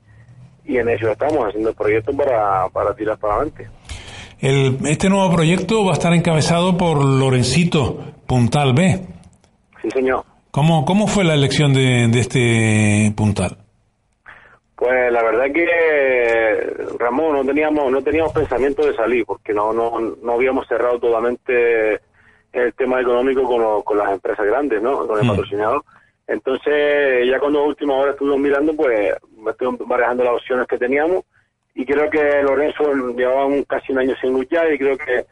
y 0.66 0.78
en 0.78 0.89
eso 0.89 1.12
estamos 1.12 1.47
haciendo 1.47 1.70
el 1.70 1.76
proyecto 1.76 2.12
para, 2.14 2.70
para 2.70 2.93
tirar 2.95 3.18
para 3.18 3.36
adelante. 3.36 3.68
El, 4.39 4.78
este 4.86 5.10
nuevo 5.10 5.34
proyecto 5.34 5.86
va 5.86 5.91
a 5.91 5.93
estar 5.93 6.14
encabezado 6.14 6.78
por 6.78 7.04
Lorencito 7.04 8.14
Puntal 8.28 8.74
B. 8.74 9.01
Sí, 9.82 9.89
señor. 9.91 10.26
¿Cómo, 10.51 10.86
cómo 10.86 11.08
fue 11.08 11.24
la 11.24 11.34
elección 11.34 11.74
de, 11.74 12.08
de 12.10 12.20
este 12.20 13.14
puntal? 13.16 13.62
Pues 14.84 15.13
la 15.13 15.23
verdad 15.23 15.45
que 15.53 16.97
Ramón 16.99 17.38
no 17.38 17.45
teníamos 17.45 17.89
no 17.89 18.03
teníamos 18.03 18.34
pensamiento 18.34 18.86
de 18.86 18.93
salir 18.93 19.25
porque 19.25 19.53
no 19.53 19.71
no, 19.71 19.97
no 20.21 20.34
habíamos 20.34 20.67
cerrado 20.67 20.99
totalmente 20.99 22.01
el 22.51 22.73
tema 22.73 22.99
económico 22.99 23.43
con, 23.43 23.61
lo- 23.61 23.81
con 23.81 23.97
las 23.97 24.11
empresas 24.11 24.45
grandes, 24.45 24.81
¿no? 24.81 25.07
Con 25.07 25.19
el 25.19 25.23
Mm. 25.25 25.29
patrocinador. 25.29 25.84
Entonces 26.27 27.25
ya 27.29 27.39
cuando 27.39 27.59
a 27.59 27.63
última 27.67 27.95
hora 27.95 28.11
estuvimos 28.11 28.39
mirando, 28.41 28.75
pues 28.75 29.13
me 29.38 29.51
estoy 29.51 29.73
barajando 29.86 30.25
las 30.25 30.34
opciones 30.34 30.67
que 30.67 30.77
teníamos 30.77 31.23
y 31.73 31.86
creo 31.86 32.09
que 32.09 32.43
Lorenzo 32.43 32.93
llevaba 33.15 33.45
un- 33.45 33.63
casi 33.63 33.93
un 33.93 33.99
año 33.99 34.15
sin 34.19 34.34
luchar 34.34 34.69
y 34.73 34.77
creo 34.79 34.97
que 34.97 35.23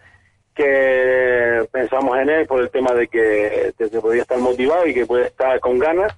que 0.55 1.67
pensamos 1.73 2.17
en 2.19 2.29
él 2.29 2.47
por 2.47 2.61
el 2.61 2.69
tema 2.69 2.93
de 2.93 3.07
que, 3.09 3.73
de 3.77 3.89
que 3.89 3.99
podía 3.99 4.21
estar 4.21 4.37
motivado 4.37 4.85
y 4.87 4.93
que 4.93 5.05
puede 5.05 5.25
estar 5.27 5.59
con 5.59 5.77
ganas 5.77 6.15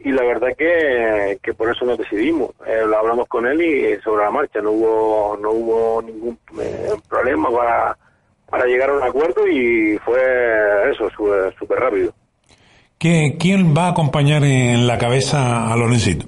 y 0.00 0.12
la 0.12 0.22
verdad 0.22 0.48
que, 0.56 1.38
que 1.42 1.54
por 1.54 1.70
eso 1.70 1.84
nos 1.84 1.98
decidimos. 1.98 2.50
Eh, 2.66 2.82
lo 2.86 2.96
hablamos 2.98 3.26
con 3.28 3.46
él 3.46 3.60
y 3.60 3.84
eh, 3.86 4.00
sobre 4.02 4.24
la 4.24 4.30
marcha 4.30 4.60
no 4.60 4.70
hubo 4.72 5.36
no 5.40 5.50
hubo 5.50 6.02
ningún 6.02 6.38
eh, 6.60 6.90
problema 7.08 7.50
para, 7.50 7.96
para 8.48 8.64
llegar 8.66 8.90
a 8.90 8.94
un 8.96 9.02
acuerdo 9.02 9.46
y 9.48 9.98
fue 10.04 10.20
eso, 10.92 11.08
su- 11.10 11.52
súper 11.58 11.78
rápido. 11.80 12.12
¿Qué, 12.98 13.36
¿Quién 13.38 13.74
va 13.76 13.86
a 13.86 13.90
acompañar 13.90 14.42
en 14.44 14.86
la 14.86 14.98
cabeza 14.98 15.72
a 15.72 15.76
Lorencito? 15.76 16.26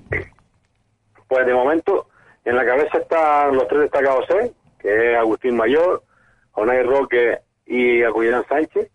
Pues 1.28 1.46
de 1.46 1.54
momento 1.54 2.06
en 2.44 2.56
la 2.56 2.64
cabeza 2.64 2.98
están 2.98 3.54
los 3.54 3.66
tres 3.68 3.82
destacados 3.82 4.24
C, 4.28 4.52
que 4.80 5.12
es 5.12 5.18
Agustín 5.18 5.56
Mayor, 5.56 6.02
Jonay 6.52 6.82
Roque 6.82 7.38
y 7.66 8.02
Acuyán 8.02 8.44
Sánchez 8.48 8.88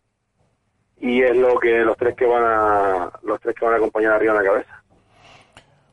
y 0.99 1.21
es 1.21 1.35
lo 1.35 1.59
que 1.59 1.79
los 1.79 1.97
tres 1.97 2.15
que 2.15 2.25
van 2.25 2.43
a 2.43 3.09
los 3.23 3.39
tres 3.41 3.55
que 3.55 3.65
van 3.65 3.75
a 3.75 3.77
acompañar 3.77 4.13
arriba 4.13 4.33
en 4.33 4.43
la 4.43 4.49
cabeza. 4.49 4.83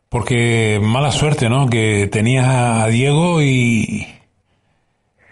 Porque 0.08 0.78
mala 0.82 1.10
suerte, 1.10 1.48
¿no? 1.48 1.68
Que 1.68 2.06
tenías 2.12 2.46
a 2.46 2.86
Diego 2.88 3.40
y, 3.40 4.06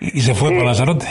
y 0.00 0.20
se 0.22 0.34
fue 0.34 0.50
por 0.52 0.64
Lanzarote. 0.64 1.06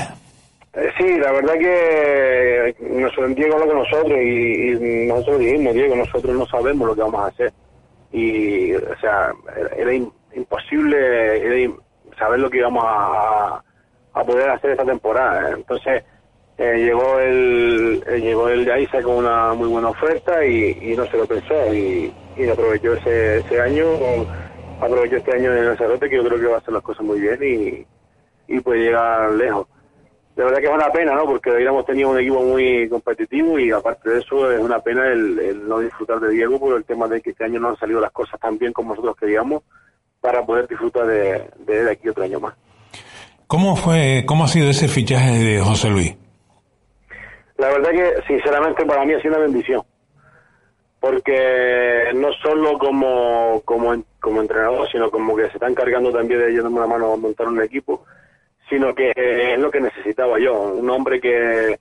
Eh, 0.74 0.89
sí, 0.97 1.18
la 1.20 1.32
verdad 1.32 1.53
que 1.53 2.76
nos, 2.82 3.12
Diego 3.36 3.55
habló 3.55 3.68
con 3.68 3.78
nosotros 3.80 4.20
y, 4.20 4.72
y 4.74 5.05
nosotros 5.07 5.39
dijimos, 5.39 5.74
Diego, 5.74 5.95
nosotros 5.95 6.36
no 6.36 6.45
sabemos 6.47 6.88
lo 6.88 6.95
que 6.95 7.01
vamos 7.01 7.22
a 7.22 7.28
hacer. 7.28 7.53
Y, 8.12 8.74
o 8.74 8.97
sea, 8.99 9.32
era, 9.55 9.70
era 9.76 9.93
im- 9.93 10.12
imposible 10.36 10.97
era 11.68 11.74
saber 12.18 12.39
lo 12.39 12.49
que 12.49 12.57
íbamos 12.57 12.84
a- 12.88 13.64
a 14.14 14.24
poder 14.24 14.49
hacer 14.49 14.72
esta 14.72 14.86
temporada. 14.86 15.51
Entonces, 15.51 16.03
eh, 16.60 16.78
llegó 16.78 17.18
el 17.20 18.03
eh, 18.05 18.20
llegó 18.20 18.49
el 18.49 18.66
de 18.66 18.74
Aiza 18.74 19.01
con 19.01 19.16
una 19.16 19.53
muy 19.53 19.70
buena 19.70 19.88
oferta 19.88 20.45
y, 20.45 20.93
no 20.97 21.05
se 21.05 21.16
lo 21.16 21.26
pensó 21.26 21.74
y, 21.74 22.14
y 22.36 22.49
aprovechó 22.49 22.95
ese, 22.95 23.38
ese 23.38 23.62
año, 23.62 23.86
aprovechó 24.82 25.16
este 25.16 25.36
año 25.36 25.55
en 25.55 25.68
Lanzarote 25.68 26.10
que 26.10 26.18
yo 26.18 26.24
creo 26.26 26.38
que 26.38 26.47
va 26.47 26.55
a 26.55 26.57
hacer 26.57 26.74
las 26.74 26.84
cosas 26.84 27.05
muy 27.05 27.22
bien 27.22 27.39
y, 27.41 28.53
y 28.53 28.60
puede 28.60 28.82
llegar 28.82 29.32
lejos. 29.32 29.68
De 30.36 30.43
verdad 30.43 30.60
que 30.60 30.66
es 30.66 30.74
una 30.74 30.91
pena, 30.91 31.16
¿no? 31.16 31.24
Porque 31.24 31.49
hubiéramos 31.49 31.86
tenido 31.86 32.10
un 32.10 32.20
equipo 32.20 32.41
muy 32.41 32.89
competitivo 32.89 33.57
y 33.57 33.72
aparte 33.72 34.10
de 34.10 34.20
eso 34.20 34.51
es 34.51 34.60
una 34.60 34.80
pena 34.80 35.07
el, 35.07 35.39
el 35.39 35.66
no 35.66 35.80
disfrutar 35.80 36.20
de 36.20 36.32
Diego 36.32 36.60
por 36.60 36.76
el 36.76 36.84
tema 36.84 37.07
de 37.07 37.22
que 37.22 37.30
este 37.30 37.45
año 37.45 37.62
no 37.62 37.70
han 37.70 37.78
salido 37.78 38.01
las 38.01 38.12
cosas 38.12 38.38
tan 38.38 38.57
bien 38.57 38.74
como 38.74 38.89
nosotros 38.89 39.16
queríamos 39.16 39.64
para 40.20 40.45
poder 40.45 40.68
disfrutar 40.68 41.07
de, 41.07 41.49
de 41.66 41.80
él 41.80 41.88
aquí 41.88 42.10
otro 42.10 42.26
año 42.26 42.41
más. 42.41 42.53
¿Cómo 43.47 43.78
fue, 43.78 44.26
cómo 44.26 44.43
ha 44.43 44.47
sido 44.49 44.70
ese 44.70 44.89
fichaje 44.89 45.39
de 45.39 45.62
José 45.62 45.89
Luis? 45.89 46.16
La 47.60 47.68
verdad 47.68 47.91
que 47.91 48.14
sinceramente 48.26 48.86
para 48.86 49.03
mí 49.03 49.14
ha 49.14 49.22
sido 49.22 49.36
una 49.36 49.43
bendición. 49.43 49.84
Porque 51.01 52.12
no 52.16 52.32
solo 52.41 52.78
como, 52.78 53.62
como, 53.66 54.01
como 54.20 54.41
entrenador, 54.41 54.89
sino 54.89 55.12
como 55.12 55.36
que 55.36 55.47
se 55.47 55.53
está 55.53 55.68
encargando 55.68 56.12
también 56.12 56.39
de 56.39 56.51
llevarme 56.51 56.78
una 56.78 56.88
mano 56.88 57.14
a 57.14 57.18
montar 57.18 57.47
un 57.47 57.62
equipo, 57.62 58.05
sino 58.70 58.95
que 58.95 59.12
es 59.16 59.60
lo 59.60 59.70
que 59.72 59.82
necesitaba 59.82 60.39
yo, 60.39 60.57
un 60.57 60.89
hombre 60.89 61.20
que, 61.20 61.80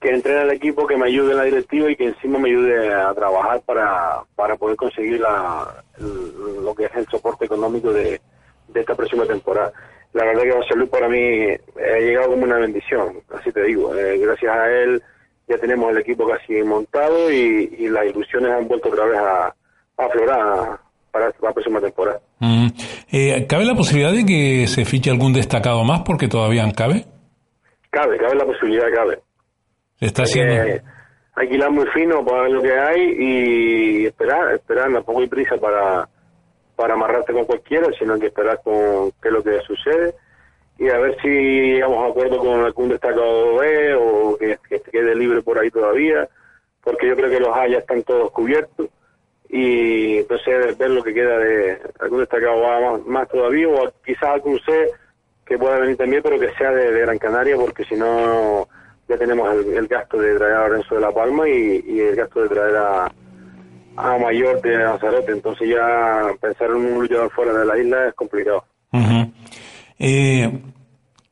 que 0.00 0.10
entrena 0.10 0.42
el 0.42 0.50
equipo, 0.50 0.86
que 0.86 0.96
me 0.96 1.06
ayude 1.06 1.32
en 1.32 1.38
la 1.38 1.44
directiva 1.44 1.90
y 1.90 1.96
que 1.96 2.08
encima 2.08 2.38
me 2.38 2.50
ayude 2.50 2.92
a 2.92 3.14
trabajar 3.14 3.62
para, 3.62 4.22
para 4.34 4.56
poder 4.56 4.76
conseguir 4.76 5.20
la, 5.20 5.82
lo 5.98 6.74
que 6.74 6.84
es 6.84 6.94
el 6.94 7.06
soporte 7.06 7.46
económico 7.46 7.90
de 7.90 8.20
esta 8.74 8.94
próxima 8.94 9.24
temporada. 9.24 9.72
La 10.12 10.24
verdad 10.24 10.42
que 10.42 10.52
José 10.52 10.86
para 10.86 11.08
mí 11.08 11.48
ha 11.50 11.98
llegado 11.98 12.30
como 12.30 12.44
una 12.44 12.58
bendición, 12.58 13.20
así 13.34 13.52
te 13.52 13.62
digo. 13.64 13.94
Eh, 13.94 14.18
gracias 14.18 14.56
a 14.56 14.70
él 14.70 15.02
ya 15.48 15.58
tenemos 15.58 15.90
el 15.92 15.98
equipo 15.98 16.26
casi 16.26 16.54
montado 16.62 17.30
y, 17.30 17.88
las 17.88 18.06
ilusiones 18.06 18.50
han 18.50 18.66
vuelto 18.66 18.88
otra 18.88 19.04
vez 19.04 19.18
a, 19.18 19.46
a 19.46 20.04
aflorar 20.04 20.78
para 21.12 21.32
la 21.40 21.52
próxima 21.52 21.80
temporada. 21.80 22.20
Mm. 22.40 22.66
Eh, 23.12 23.46
¿Cabe 23.48 23.64
la 23.64 23.74
posibilidad 23.74 24.12
de 24.12 24.26
que 24.26 24.66
se 24.66 24.84
fiche 24.84 25.10
algún 25.10 25.32
destacado 25.32 25.84
más 25.84 26.02
porque 26.02 26.28
todavía 26.28 26.70
cabe? 26.72 27.04
Cabe, 27.90 28.18
cabe 28.18 28.34
la 28.34 28.44
posibilidad, 28.44 28.86
cabe. 28.92 29.20
está 30.00 30.24
haciendo... 30.24 30.82
alquilar 31.34 31.70
muy 31.70 31.86
fino 31.94 32.24
para 32.24 32.42
ver 32.42 32.50
lo 32.50 32.62
que 32.62 32.72
hay 32.72 33.00
y 33.18 34.06
esperar, 34.06 34.52
esperar, 34.54 34.92
tampoco 34.92 35.20
hay 35.20 35.28
prisa 35.28 35.56
para, 35.56 36.08
para 36.76 36.94
amarrarte 36.94 37.32
con 37.32 37.46
cualquiera, 37.46 37.88
sino 37.98 38.14
hay 38.14 38.20
que 38.20 38.26
esperar 38.26 38.60
con 38.62 39.10
qué 39.22 39.28
es 39.28 39.32
lo 39.32 39.42
que 39.42 39.60
sucede 39.62 40.14
y 40.78 40.88
a 40.90 40.98
ver 40.98 41.16
si 41.22 41.28
llegamos 41.28 42.04
a 42.04 42.10
acuerdo 42.10 42.38
con 42.38 42.64
algún 42.64 42.90
destacado 42.90 43.56
B 43.56 43.94
o 43.94 44.36
que, 44.36 44.58
que 44.68 44.80
quede 44.80 45.14
libre 45.14 45.40
por 45.42 45.58
ahí 45.58 45.70
todavía, 45.70 46.28
porque 46.82 47.08
yo 47.08 47.16
creo 47.16 47.30
que 47.30 47.40
los 47.40 47.56
A 47.56 47.66
ya 47.66 47.78
están 47.78 48.02
todos 48.02 48.30
cubiertos 48.30 48.88
y 49.48 50.18
entonces 50.18 50.76
ver 50.76 50.90
lo 50.90 51.02
que 51.02 51.14
queda 51.14 51.38
de 51.38 51.78
algún 52.00 52.20
destacado 52.20 52.66
A 52.66 52.98
más, 53.06 53.28
todavía 53.28 53.68
o 53.68 53.90
quizás 54.04 54.24
algún 54.24 54.58
C 54.60 54.90
que 55.46 55.56
pueda 55.56 55.78
venir 55.78 55.96
también, 55.96 56.22
pero 56.22 56.38
que 56.38 56.52
sea 56.54 56.72
de, 56.72 57.00
Gran 57.00 57.18
Canaria, 57.18 57.56
porque 57.56 57.84
si 57.84 57.94
no 57.94 58.68
ya 59.08 59.16
tenemos 59.16 59.48
el, 59.54 59.86
gasto 59.86 60.18
de 60.18 60.34
traer 60.36 60.54
a 60.54 60.68
Lorenzo 60.68 60.96
de 60.96 61.00
la 61.00 61.12
Palma 61.12 61.48
y, 61.48 62.00
el 62.00 62.16
gasto 62.16 62.42
de 62.42 62.48
traer 62.48 62.76
a, 62.76 63.12
a 63.96 64.18
Mayor 64.18 64.60
de 64.60 64.76
Lanzarote, 64.76 65.32
entonces 65.32 65.68
ya 65.68 66.34
pensar 66.40 66.68
en 66.70 66.76
un 66.76 67.00
luchador 67.00 67.30
fuera 67.32 67.52
de 67.52 67.64
la 67.64 67.78
isla 67.78 68.08
es 68.08 68.14
complicado. 68.14 68.64
Eh, 69.98 70.60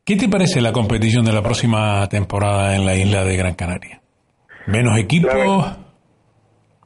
¿Qué 0.04 0.16
te 0.16 0.28
parece 0.28 0.60
la 0.60 0.72
competición 0.72 1.24
de 1.24 1.32
la 1.32 1.42
próxima 1.42 2.06
temporada 2.08 2.76
en 2.76 2.84
la 2.84 2.94
isla 2.94 3.24
de 3.24 3.36
Gran 3.36 3.54
Canaria? 3.54 4.02
¿Menos 4.66 4.98
equipos? 4.98 5.32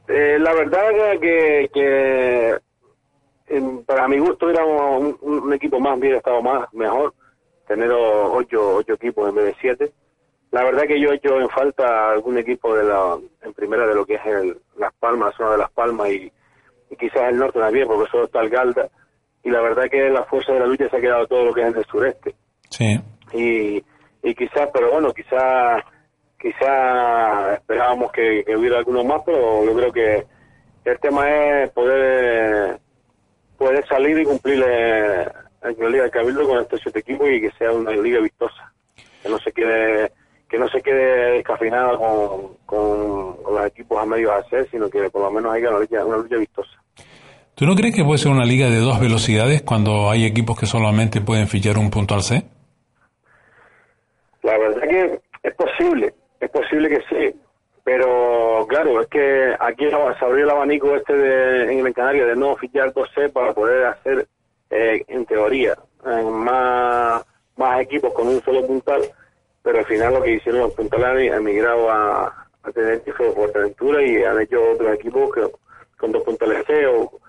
Eh, 0.07 0.39
la 0.39 0.53
verdad 0.53 0.89
que, 1.21 1.69
que 1.73 2.55
para 3.85 4.07
mi 4.07 4.19
gusto 4.19 4.49
éramos 4.49 5.15
un, 5.21 5.53
equipo 5.53 5.79
más, 5.79 5.97
hubiera 5.97 6.17
estado 6.17 6.41
más, 6.41 6.71
mejor, 6.73 7.13
tener 7.67 7.89
ocho, 7.91 8.75
ocho 8.75 8.93
equipos 8.93 9.29
en 9.29 9.35
vez 9.35 9.45
de 9.45 9.55
siete. 9.61 9.91
La 10.51 10.63
verdad 10.63 10.83
que 10.83 10.99
yo 10.99 11.11
he 11.11 11.15
hecho 11.15 11.39
en 11.39 11.49
falta 11.49 12.11
algún 12.11 12.37
equipo 12.37 12.75
de 12.75 12.83
la, 12.83 13.17
en 13.43 13.53
primera 13.53 13.85
de 13.85 13.93
lo 13.93 14.05
que 14.05 14.15
es 14.15 14.25
el, 14.25 14.57
Las 14.77 14.93
Palmas, 14.95 15.35
zona 15.35 15.51
de 15.51 15.57
Las 15.59 15.71
Palmas 15.71 16.09
y, 16.09 16.31
quizás 16.97 17.29
el 17.29 17.37
norte 17.37 17.59
también, 17.59 17.87
porque 17.87 18.09
solo 18.09 18.25
está 18.25 18.41
el 18.41 18.49
Galda 18.49 18.89
y 19.43 19.51
la 19.51 19.61
verdad 19.61 19.89
que 19.89 20.09
la 20.09 20.23
fuerza 20.23 20.53
de 20.53 20.59
la 20.59 20.65
lucha 20.65 20.89
se 20.89 20.97
ha 20.97 21.01
quedado 21.01 21.27
todo 21.27 21.45
lo 21.45 21.53
que 21.53 21.61
es 21.61 21.67
en 21.67 21.77
el 21.77 21.85
sureste. 21.85 22.35
Sí. 22.69 22.99
Y, 23.33 23.83
y 24.23 24.35
quizás, 24.35 24.69
pero 24.73 24.91
bueno, 24.91 25.13
quizás 25.13 25.83
quizás 26.39 27.53
esperábamos 27.53 28.11
que, 28.11 28.43
hubiera 28.55 28.79
algunos 28.79 29.05
más, 29.05 29.21
pero 29.25 29.65
yo 29.65 29.75
creo 29.75 29.91
que 29.91 30.25
el 30.85 30.99
tema 30.99 31.29
es 31.29 31.69
poder 31.71 32.79
poder 33.57 33.85
salir 33.87 34.17
y 34.19 34.23
cumplir 34.23 34.63
en 34.63 35.75
la 35.77 35.89
Liga 35.89 36.05
de 36.05 36.11
Cabildo 36.11 36.47
con 36.47 36.59
estos 36.59 36.79
siete 36.81 36.99
equipos 36.99 37.27
y 37.29 37.41
que 37.41 37.51
sea 37.51 37.73
una 37.73 37.91
liga 37.91 38.21
vistosa, 38.21 38.71
que 39.21 39.27
no 39.27 39.37
se 39.39 39.51
quede 39.51 40.13
que 40.49 40.57
no 40.57 40.67
se 40.69 40.81
quede 40.81 41.33
descafinada 41.33 41.95
con, 41.95 42.57
con, 42.65 43.37
los 43.53 43.65
equipos 43.67 44.01
a 44.01 44.05
medio 44.05 44.33
hacer, 44.33 44.67
sino 44.71 44.89
que 44.89 45.09
por 45.09 45.21
lo 45.21 45.31
menos 45.31 45.53
haya 45.53 45.69
una 45.69 45.79
lucha, 45.79 46.05
una 46.05 46.17
lucha 46.17 46.37
vistosa. 46.37 46.71
¿Tú 47.55 47.65
no 47.65 47.75
crees 47.75 47.95
que 47.95 48.03
puede 48.03 48.17
ser 48.17 48.31
una 48.31 48.45
liga 48.45 48.69
de 48.69 48.79
dos 48.79 48.99
velocidades 48.99 49.61
cuando 49.61 50.09
hay 50.09 50.25
equipos 50.25 50.57
que 50.57 50.65
solamente 50.65 51.21
pueden 51.21 51.47
fichar 51.47 51.77
un 51.77 51.89
punto 51.89 52.15
al 52.15 52.23
C? 52.23 52.43
La 54.43 54.57
verdad 54.57 54.81
que 54.81 55.19
es 55.43 55.55
posible, 55.55 56.13
es 56.39 56.49
posible 56.49 56.89
que 56.89 57.01
sí, 57.09 57.39
pero 57.83 58.65
claro, 58.67 59.01
es 59.01 59.07
que 59.07 59.55
aquí 59.59 59.89
se 59.89 60.25
abrió 60.25 60.45
el 60.45 60.49
abanico 60.49 60.95
este 60.95 61.13
de, 61.13 61.73
en 61.73 61.85
el 61.85 61.93
Canario 61.93 62.27
de 62.27 62.35
no 62.35 62.55
fichar 62.55 62.93
dos 62.93 63.09
C 63.13 63.29
para 63.29 63.53
poder 63.53 63.85
hacer, 63.87 64.27
eh, 64.69 65.03
en 65.07 65.25
teoría, 65.25 65.75
eh, 66.05 66.23
más, 66.23 67.25
más 67.57 67.81
equipos 67.81 68.13
con 68.13 68.27
un 68.27 68.41
solo 68.41 68.65
puntal, 68.65 69.01
pero 69.63 69.79
al 69.79 69.85
final 69.85 70.13
lo 70.13 70.23
que 70.23 70.33
hicieron 70.33 70.61
los 70.61 70.73
puntales 70.73 71.31
han 71.31 71.39
emigrado 71.39 71.89
a, 71.91 72.47
a 72.63 72.71
Tenerife 72.71 73.27
o 73.27 73.33
Fuerteventura 73.33 74.01
y 74.01 74.23
han 74.23 74.41
hecho 74.41 74.71
otros 74.71 74.93
equipos 74.93 75.33
que, 75.33 75.41
con 75.97 76.11
dos 76.11 76.23
puntales 76.23 76.65
o 76.87 77.19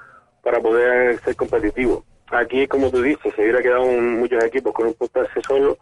para 0.43 0.61
poder 0.61 1.21
ser 1.21 1.37
competitivo. 1.37 2.05
Aquí, 2.31 2.67
como 2.67 2.91
tú 2.91 3.03
dices, 3.03 3.35
se 3.35 3.43
hubiera 3.43 3.61
quedado 3.61 3.85
muchos 3.85 4.43
equipos 4.45 4.73
con 4.73 4.87
un 4.87 4.95
puntal 4.95 5.29
C 5.35 5.41
solo 5.43 5.77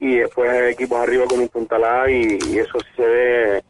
y 0.00 0.16
después 0.16 0.72
equipos 0.72 0.98
arriba 0.98 1.26
con 1.26 1.40
un 1.40 1.48
puntal 1.48 1.84
A 1.84 2.10
y, 2.10 2.38
eso 2.58 2.78
sí 2.80 2.88
se 2.96 3.06
ve 3.06 3.64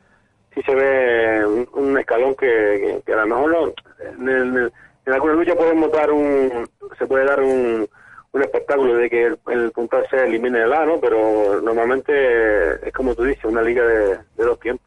sí 0.55 0.62
se 0.62 0.75
ve 0.75 1.45
un, 1.73 1.99
escalón 1.99 2.35
que, 2.37 3.03
a 3.07 3.17
lo 3.17 3.27
mejor 3.27 3.75
en, 4.01 4.29
en, 4.29 5.12
alguna 5.12 5.35
lucha 5.35 5.57
podemos 5.57 5.91
dar 5.91 6.12
un 6.12 6.69
se 6.97 7.07
puede 7.07 7.27
dar 7.27 7.41
un, 7.43 7.89
un 8.35 8.43
espectáculo 8.43 8.97
de 8.97 9.09
que 9.09 9.26
el, 9.26 9.70
puntal 9.70 10.05
se 10.11 10.16
elimine 10.16 10.61
el 10.61 10.72
A, 10.72 10.85
¿no? 10.85 10.99
Pero 11.01 11.61
normalmente 11.62 12.12
es 12.87 12.93
como 12.93 13.14
tú 13.14 13.22
dices, 13.22 13.45
una 13.45 13.62
liga 13.62 13.85
de, 13.85 14.18
dos 14.37 14.59
tiempos. 14.59 14.87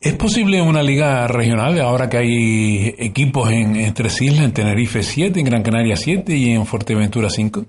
¿Es 0.00 0.14
posible 0.14 0.60
una 0.60 0.82
liga 0.82 1.26
regional 1.26 1.80
ahora 1.80 2.08
que 2.10 2.18
hay 2.18 2.94
equipos 2.98 3.50
en, 3.50 3.92
Tres 3.94 4.20
Islas, 4.20 4.44
en 4.44 4.52
Tenerife 4.52 5.02
7, 5.02 5.40
en 5.40 5.46
Gran 5.46 5.62
Canaria 5.62 5.96
7 5.96 6.30
y 6.34 6.52
en 6.52 6.66
Fuerteventura 6.66 7.30
5? 7.30 7.64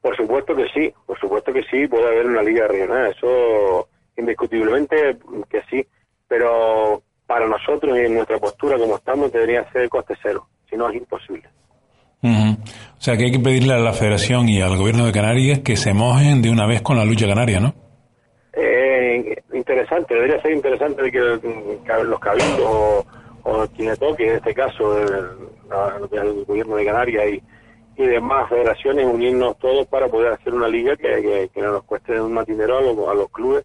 Por 0.00 0.16
supuesto 0.16 0.54
que 0.56 0.64
sí, 0.74 0.92
por 1.06 1.18
supuesto 1.18 1.52
que 1.52 1.62
sí, 1.70 1.86
puede 1.86 2.06
haber 2.06 2.26
una 2.26 2.42
liga 2.42 2.66
regional, 2.68 3.12
eso 3.14 3.88
indiscutiblemente 4.16 5.18
que 5.50 5.60
sí, 5.70 5.86
pero 6.26 7.02
para 7.26 7.46
nosotros 7.46 7.96
y 7.98 8.00
en 8.00 8.14
nuestra 8.14 8.38
postura 8.38 8.78
como 8.78 8.96
estamos 8.96 9.30
debería 9.30 9.70
ser 9.72 9.88
coste 9.90 10.14
cero, 10.22 10.46
si 10.70 10.76
no 10.76 10.88
es 10.88 10.96
imposible. 10.96 11.48
O 12.24 13.00
sea 13.00 13.16
que 13.16 13.24
hay 13.24 13.32
que 13.32 13.38
pedirle 13.38 13.74
a 13.74 13.78
la 13.78 13.92
Federación 13.92 14.48
y 14.48 14.60
al 14.60 14.76
Gobierno 14.76 15.04
de 15.04 15.12
Canarias 15.12 15.58
que 15.60 15.76
se 15.76 15.92
mojen 15.92 16.40
de 16.40 16.50
una 16.50 16.66
vez 16.66 16.80
con 16.80 16.96
la 16.96 17.04
lucha 17.04 17.26
canaria, 17.26 17.60
¿no? 17.60 17.74
interesante, 19.52 20.14
debería 20.14 20.40
ser 20.42 20.52
interesante 20.52 21.10
que, 21.10 21.18
los 21.18 22.20
cabildos 22.20 22.60
o, 22.60 23.06
o 23.44 23.66
quien 23.68 23.96
toque, 23.96 24.28
en 24.28 24.36
este 24.36 24.54
caso 24.54 24.98
el, 24.98 26.44
gobierno 26.46 26.76
de 26.76 26.84
Canarias 26.84 27.24
y, 27.96 28.02
demás 28.02 28.48
federaciones, 28.48 29.06
unirnos 29.06 29.56
todos 29.58 29.86
para 29.86 30.08
poder 30.08 30.32
hacer 30.32 30.52
una 30.52 30.68
liga 30.68 30.96
que, 30.96 31.48
no 31.56 31.72
nos 31.72 31.84
cueste 31.84 32.20
un 32.20 32.32
matinero 32.32 32.78
a 32.78 32.82
los, 32.82 33.08
a 33.08 33.14
los 33.14 33.30
clubes, 33.30 33.64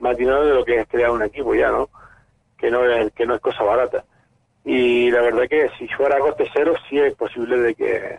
más 0.00 0.16
de 0.16 0.24
lo 0.24 0.64
que 0.64 0.80
es 0.80 0.88
crear 0.88 1.10
un 1.10 1.22
equipo 1.22 1.54
ya, 1.54 1.70
¿no? 1.70 1.88
Que 2.58 2.70
no 2.70 2.84
es, 2.84 3.12
que 3.12 3.26
no 3.26 3.34
es 3.34 3.40
cosa 3.40 3.62
barata. 3.62 4.04
Y 4.64 5.10
la 5.10 5.22
verdad 5.22 5.48
que 5.48 5.68
si 5.78 5.88
fuera 5.88 6.16
a 6.16 6.20
coste 6.20 6.48
cero, 6.52 6.74
sí 6.88 6.98
es 6.98 7.14
posible 7.14 7.58
de 7.58 7.74
que, 7.74 8.18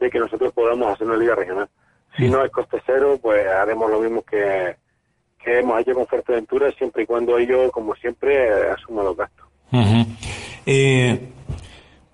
de 0.00 0.10
que 0.10 0.18
nosotros 0.18 0.52
podamos 0.52 0.92
hacer 0.92 1.06
una 1.06 1.16
liga 1.16 1.34
regional. 1.34 1.68
Si 2.16 2.28
no 2.28 2.44
es 2.44 2.50
coste 2.50 2.80
cero, 2.86 3.18
pues 3.20 3.46
haremos 3.46 3.90
lo 3.90 4.00
mismo 4.00 4.22
que, 4.22 4.76
que 5.42 5.58
hemos 5.58 5.80
hecho 5.80 5.94
con 5.94 6.06
Fuerteventura 6.06 6.70
siempre 6.72 7.02
y 7.02 7.06
cuando 7.06 7.38
ellos, 7.38 7.72
como 7.72 7.94
siempre, 7.96 8.70
asuman 8.70 9.04
los 9.04 9.16
gastos. 9.16 9.46
Eh, 10.66 11.28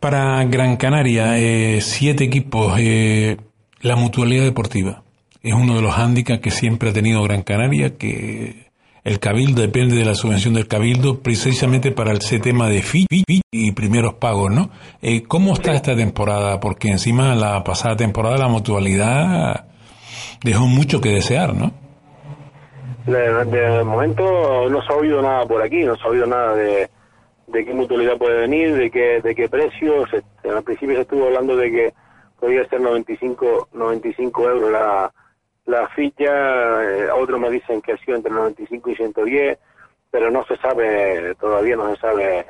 para 0.01 0.43
Gran 0.45 0.77
Canaria, 0.77 1.39
eh, 1.39 1.81
siete 1.83 2.25
equipos, 2.25 2.79
eh, 2.79 3.37
la 3.83 3.97
mutualidad 3.97 4.45
deportiva 4.45 5.03
es 5.43 5.55
uno 5.55 5.77
de 5.77 5.83
los 5.83 5.95
hándicaps 5.95 6.41
que 6.41 6.51
siempre 6.51 6.91
ha 6.91 6.93
tenido 6.93 7.23
Gran 7.23 7.43
Canaria, 7.43 7.97
que 7.97 8.70
el 9.05 9.19
cabildo 9.19 9.63
depende 9.63 9.97
de 9.97 10.05
la 10.05 10.15
subvención 10.15 10.55
del 10.55 10.69
cabildo 10.69 11.21
precisamente 11.21 11.93
para 11.93 12.13
ese 12.13 12.39
tema 12.39 12.69
de 12.69 12.83
FI 12.83 13.07
y 13.51 13.73
primeros 13.73 14.15
pagos, 14.15 14.51
¿no? 14.51 14.71
¿Cómo 15.29 15.55
está 15.55 15.73
esta 15.73 15.97
temporada? 15.97 16.61
Porque 16.61 16.89
encima 16.89 17.35
la 17.35 17.65
pasada 17.65 17.97
temporada 17.97 18.37
la 18.37 18.49
mutualidad 18.49 19.67
dejó 20.45 20.67
mucho 20.67 21.01
que 21.01 21.11
desear, 21.11 21.55
¿no? 21.55 21.73
De, 23.07 23.83
momento 23.85 24.69
no 24.69 24.83
se 24.83 24.93
ha 24.93 24.97
oído 24.97 25.23
nada 25.23 25.47
por 25.47 25.63
aquí, 25.63 25.83
no 25.85 25.97
se 25.97 26.03
ha 26.03 26.11
oído 26.11 26.27
nada 26.27 26.55
de, 26.55 26.89
de 27.49 27.65
qué 27.65 27.73
mutualidad 27.73 28.19
puede 28.19 28.41
venir, 28.41 28.75
de 28.75 28.91
qué, 28.91 29.21
de 29.23 29.35
qué 29.35 29.49
precio. 29.49 30.05
al 30.45 30.63
principio 30.63 30.97
se 30.97 31.03
estuvo 31.03 31.27
hablando 31.27 31.57
de 31.57 31.71
que 31.71 31.95
podía 32.39 32.67
ser 32.69 32.81
95, 32.81 33.69
95 33.73 34.51
euros 34.51 34.71
la, 34.71 35.13
la 35.71 35.89
ficha, 35.89 36.83
eh, 36.83 37.11
otros 37.11 37.41
me 37.41 37.51
dicen 37.51 37.81
que 37.81 37.93
ha 37.93 37.97
sido 37.99 38.16
entre 38.16 38.33
95 38.33 38.91
y 38.91 38.97
110, 38.97 39.59
pero 40.11 40.31
no 40.31 40.45
se 40.45 40.57
sabe, 40.57 41.35
todavía 41.37 41.77
no 41.77 41.95
se 41.95 42.01
sabe 42.01 42.47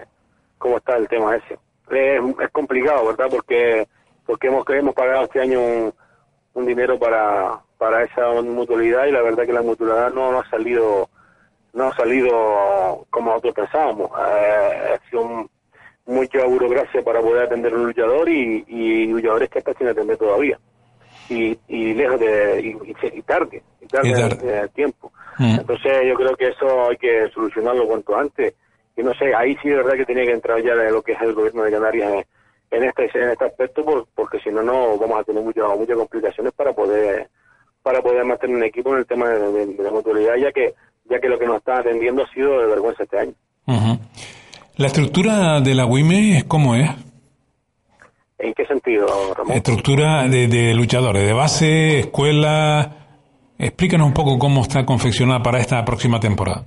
cómo 0.59 0.79
está 0.79 0.97
el 0.97 1.09
tema 1.09 1.37
ese. 1.37 1.59
Es, 1.91 2.51
complicado, 2.53 3.07
¿verdad? 3.07 3.27
Porque 3.31 3.87
porque 4.25 4.47
hemos, 4.47 4.64
hemos 4.68 4.95
pagado 4.95 5.25
este 5.25 5.41
año 5.41 5.61
un, 5.61 5.95
un 6.55 6.66
dinero 6.66 6.99
para, 6.99 7.61
para 7.79 8.05
esa 8.05 8.31
mutualidad 8.43 9.07
y 9.07 9.12
la 9.12 9.23
verdad 9.23 9.45
que 9.45 9.53
la 9.53 9.62
mutualidad 9.62 10.12
no, 10.12 10.39
ha 10.39 10.49
salido 10.49 11.09
no 11.73 11.89
ha 11.89 11.97
salido 11.97 13.07
como 13.11 13.31
nosotros 13.31 13.55
pensábamos. 13.55 14.11
Eh, 14.11 14.95
ha 14.95 15.11
sido 15.11 15.49
mucha 16.07 16.45
burocracia 16.45 17.03
para 17.03 17.21
poder 17.21 17.45
atender 17.45 17.73
a 17.73 17.77
un 17.77 17.87
luchador 17.87 18.29
y, 18.29 18.64
y 18.66 19.07
luchadores 19.07 19.49
que 19.51 19.59
están 19.59 19.77
sin 19.77 19.89
atender 19.89 20.16
todavía. 20.16 20.59
Y, 21.31 21.59
y 21.68 21.95
lejos 21.95 22.18
de 22.20 22.61
y, 22.61 23.16
y 23.18 23.22
tarde, 23.22 23.62
y 23.81 23.87
tarde, 23.87 24.61
el 24.62 24.70
tiempo. 24.70 25.12
Mm. 25.39 25.61
Entonces 25.61 25.93
yo 26.07 26.14
creo 26.16 26.37
que 26.37 26.49
eso 26.49 26.89
hay 26.91 26.97
que 26.97 27.28
solucionarlo 27.33 27.87
cuanto 27.87 28.16
antes. 28.16 28.55
Y 28.97 29.03
no 29.03 29.14
sé, 29.14 29.35
ahí 29.35 29.57
sí 29.62 29.68
de 29.68 29.76
verdad 29.76 29.95
que 29.95 30.05
tiene 30.05 30.26
que 30.26 30.33
entrar 30.33 30.62
ya 30.62 30.74
lo 30.74 31.01
que 31.03 31.12
es 31.12 31.20
el 31.22 31.33
gobierno 31.33 31.62
de 31.62 31.70
Canarias 31.70 32.12
en, 32.70 32.85
este 32.85 33.11
en 33.14 33.31
este 33.31 33.45
aspecto, 33.47 33.85
por- 33.85 34.07
porque 34.14 34.39
si 34.41 34.51
no, 34.51 34.62
no 34.62 34.99
vamos 34.99 35.20
a 35.20 35.24
tener 35.24 35.43
muchas 35.43 35.64
muchas 35.78 35.97
complicaciones 35.97 36.53
para 36.53 36.72
poder 36.72 37.28
para 37.83 38.03
poder 38.03 38.24
mantener 38.24 38.57
un 38.57 38.64
equipo 38.64 38.93
en 38.93 38.99
el 38.99 39.07
tema 39.07 39.28
de, 39.31 39.53
de- 39.53 39.66
de 39.74 39.83
la 39.83 39.91
mutualidad, 39.91 40.35
ya 40.37 40.53
que 40.53 40.74
ya 41.09 41.18
que 41.20 41.28
lo 41.28 41.39
que 41.39 41.47
nos 41.47 41.57
están 41.59 41.78
atendiendo 41.81 42.22
ha 42.24 42.28
sido 42.35 42.61
de 42.61 42.66
vergüenza 42.66 43.05
este 43.05 43.18
año. 43.18 43.33
La 44.76 44.87
estructura 44.87 45.61
de 45.61 45.74
la 45.74 45.87
WIME, 45.87 46.45
¿cómo 46.49 46.74
es? 46.74 46.89
¿En 48.41 48.55
qué 48.55 48.64
sentido, 48.66 49.07
Ramón? 49.36 49.55
Estructura 49.55 50.26
de, 50.26 50.49
de 50.49 50.74
luchadores, 50.74 51.26
de 51.26 51.32
base, 51.32 51.99
escuela. 52.01 52.97
Explícanos 53.59 54.07
un 54.07 54.14
poco 54.14 54.38
cómo 54.38 54.62
está 54.62 54.86
confeccionada 54.86 55.43
para 55.43 55.59
esta 55.61 55.84
próxima 55.84 56.18
temporada. 56.18 56.64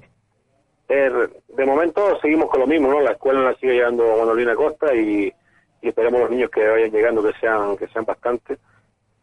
Eh, 0.87 1.09
de 1.57 1.65
momento 1.65 2.19
seguimos 2.21 2.49
con 2.49 2.59
lo 2.59 2.67
mismo, 2.67 2.89
¿no? 2.89 3.01
La 3.01 3.13
escuela 3.13 3.41
la 3.41 3.55
sigue 3.55 3.73
llevando 3.73 4.17
Manolina 4.19 4.53
Costa 4.53 4.93
y, 4.93 5.33
y 5.81 5.87
esperemos 5.87 6.21
los 6.21 6.29
niños 6.29 6.51
que 6.51 6.67
vayan 6.67 6.91
llegando 6.91 7.23
que 7.23 7.33
sean 7.39 7.75
que 7.77 7.87
sean 7.87 8.05
bastantes. 8.05 8.59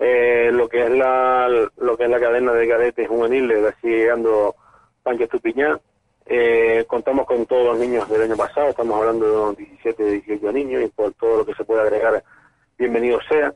Eh, 0.01 0.51
lo 0.53 0.69
que 0.69 0.85
es 0.85 0.91
la 0.91 1.49
lo 1.49 1.97
que 1.97 2.05
es 2.05 2.11
la 2.11 2.19
cadena 2.19 2.53
de 2.53 2.69
cadetes 2.69 3.07
juveniles 3.07 3.63
la 3.63 3.73
sigue 3.81 3.99
llegando 3.99 4.57
Sánchez 5.05 5.29
Tupiñán. 5.29 5.79
Eh, 6.27 6.85
contamos 6.87 7.27
con 7.27 7.45
todos 7.47 7.67
los 7.67 7.79
niños 7.79 8.09
del 8.09 8.23
año 8.23 8.37
pasado, 8.37 8.69
estamos 8.69 8.99
hablando 8.99 9.27
de 9.27 9.33
unos 9.33 9.57
17, 9.57 10.05
18 10.05 10.53
niños 10.53 10.83
y 10.85 10.89
por 10.89 11.13
todo 11.15 11.39
lo 11.39 11.45
que 11.45 11.55
se 11.55 11.65
puede 11.65 11.83
agregar, 11.83 12.23
bienvenido 12.81 13.21
sea. 13.29 13.53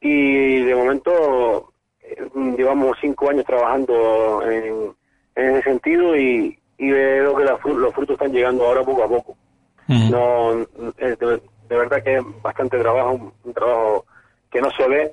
Y 0.00 0.62
de 0.64 0.74
momento 0.74 1.72
eh, 2.00 2.28
llevamos 2.56 2.98
cinco 3.00 3.30
años 3.30 3.46
trabajando 3.46 4.42
en, 4.50 4.94
en 5.36 5.50
ese 5.56 5.62
sentido 5.62 6.16
y, 6.16 6.58
y 6.76 6.90
veo 6.90 7.36
que 7.36 7.44
la 7.44 7.58
los 7.64 7.94
frutos 7.94 8.14
están 8.14 8.32
llegando 8.32 8.66
ahora 8.66 8.82
poco 8.82 9.04
a 9.04 9.08
poco. 9.08 9.36
No, 9.86 10.52
es 10.96 11.18
de, 11.18 11.42
de 11.68 11.76
verdad 11.76 12.02
que 12.02 12.16
es 12.16 12.42
bastante 12.42 12.78
trabajo, 12.78 13.12
un, 13.12 13.32
un 13.44 13.54
trabajo 13.54 14.04
que 14.50 14.60
no 14.60 14.70
se 14.70 14.88
ve, 14.88 15.12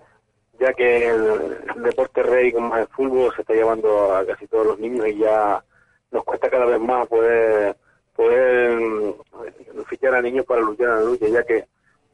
ya 0.59 0.73
que 0.73 1.09
el, 1.09 1.57
el 1.75 1.83
deporte 1.83 2.23
rey 2.23 2.51
como 2.51 2.75
es 2.75 2.81
el 2.81 2.87
fútbol 2.87 3.33
se 3.35 3.41
está 3.41 3.53
llevando 3.53 4.15
a 4.15 4.25
casi 4.25 4.47
todos 4.47 4.65
los 4.65 4.79
niños 4.79 5.07
y 5.07 5.17
ya 5.17 5.63
nos 6.11 6.23
cuesta 6.23 6.49
cada 6.49 6.65
vez 6.65 6.79
más 6.79 7.07
poder 7.07 7.75
poder 8.15 8.79
mm, 8.79 9.83
fichar 9.87 10.15
a 10.15 10.21
niños 10.21 10.45
para 10.45 10.61
luchar 10.61 10.89
en 10.89 10.95
la 10.95 11.01
lucha, 11.01 11.27
ya 11.27 11.43
que 11.43 11.65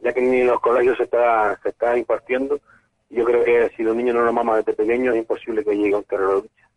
ya 0.02 0.14
que 0.14 0.22
ni 0.22 0.42
en 0.42 0.48
los 0.48 0.60
colegios 0.60 0.98
se 0.98 1.04
está 1.04 1.60
se 1.62 1.70
está 1.70 1.98
impartiendo. 1.98 2.60
Yo 3.10 3.24
creo 3.24 3.44
que 3.44 3.72
si 3.76 3.84
los 3.84 3.96
niños 3.96 4.16
no 4.16 4.22
lo 4.22 4.34
maman 4.34 4.58
desde 4.58 4.74
pequeños 4.74 5.16
es 5.16 5.22
imposible 5.22 5.64
que 5.64 5.76
llegue 5.76 5.94
a 5.94 5.98
un 5.98 6.04
terreno 6.04 6.30
de 6.30 6.42
lucha. 6.42 6.70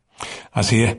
Así 0.53 0.83
es. 0.83 0.97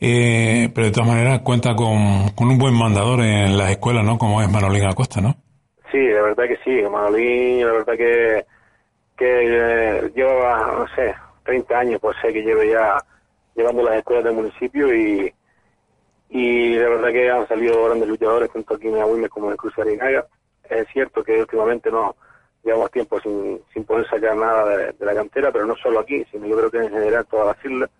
Eh, 0.00 0.68
pero 0.74 0.88
de 0.88 0.92
todas 0.92 1.08
maneras 1.08 1.40
cuenta 1.40 1.74
con, 1.74 2.28
con 2.34 2.48
un 2.48 2.58
buen 2.58 2.74
mandador 2.74 3.20
en 3.20 3.56
las 3.56 3.70
escuelas, 3.70 4.04
¿no? 4.04 4.18
Como 4.18 4.42
es 4.42 4.50
Manolín 4.50 4.84
Acosta, 4.84 5.20
¿no? 5.20 5.34
Sí, 5.90 5.98
la 5.98 6.22
verdad 6.22 6.44
que 6.44 6.58
sí, 6.64 6.82
Manolín, 6.82 7.66
la 7.66 7.72
verdad 7.72 7.94
que, 7.96 8.44
que 9.16 9.26
eh, 9.26 10.12
lleva, 10.14 10.74
no 10.78 10.86
sé, 10.94 11.14
30 11.44 11.78
años, 11.78 12.00
pues 12.00 12.16
sé 12.20 12.32
que 12.32 12.42
lleve 12.42 12.70
ya 12.70 13.02
llevando 13.54 13.82
las 13.82 13.96
escuelas 13.96 14.24
del 14.24 14.34
municipio 14.34 14.94
y, 14.94 15.32
y 16.30 16.74
la 16.74 16.88
verdad 16.88 17.12
que 17.12 17.30
han 17.30 17.48
salido 17.48 17.84
grandes 17.84 18.08
luchadores, 18.08 18.50
tanto 18.52 18.74
aquí 18.74 18.88
en 18.88 18.98
Agüimes 18.98 19.30
como 19.30 19.50
en 19.50 19.56
Cruz 19.56 19.74
de 19.76 19.82
Arinaga. 19.82 20.26
Es 20.74 20.88
cierto 20.92 21.22
que 21.22 21.40
últimamente 21.40 21.90
no 21.90 22.16
llevamos 22.62 22.90
tiempo 22.90 23.20
sin, 23.20 23.60
sin 23.72 23.84
poder 23.84 24.08
sacar 24.08 24.36
nada 24.36 24.76
de, 24.76 24.94
la 25.04 25.14
cantera, 25.14 25.52
pero 25.52 25.66
no 25.66 25.76
solo 25.76 26.00
aquí, 26.00 26.24
sino 26.30 26.46
yo 26.46 26.56
creo 26.56 26.70
que 26.70 26.78
en 26.78 26.90
general 26.90 27.26
todas 27.26 27.56
las 27.56 27.64
islas. 27.64 27.90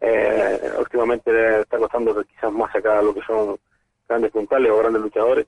Eh, 0.00 0.72
últimamente 0.78 1.60
está 1.60 1.78
costando 1.78 2.22
quizás 2.24 2.52
más 2.52 2.70
sacar 2.72 3.02
lo 3.02 3.14
que 3.14 3.22
son 3.22 3.56
grandes 4.08 4.30
puntales 4.30 4.70
o 4.70 4.76
grandes 4.78 5.00
luchadores 5.02 5.46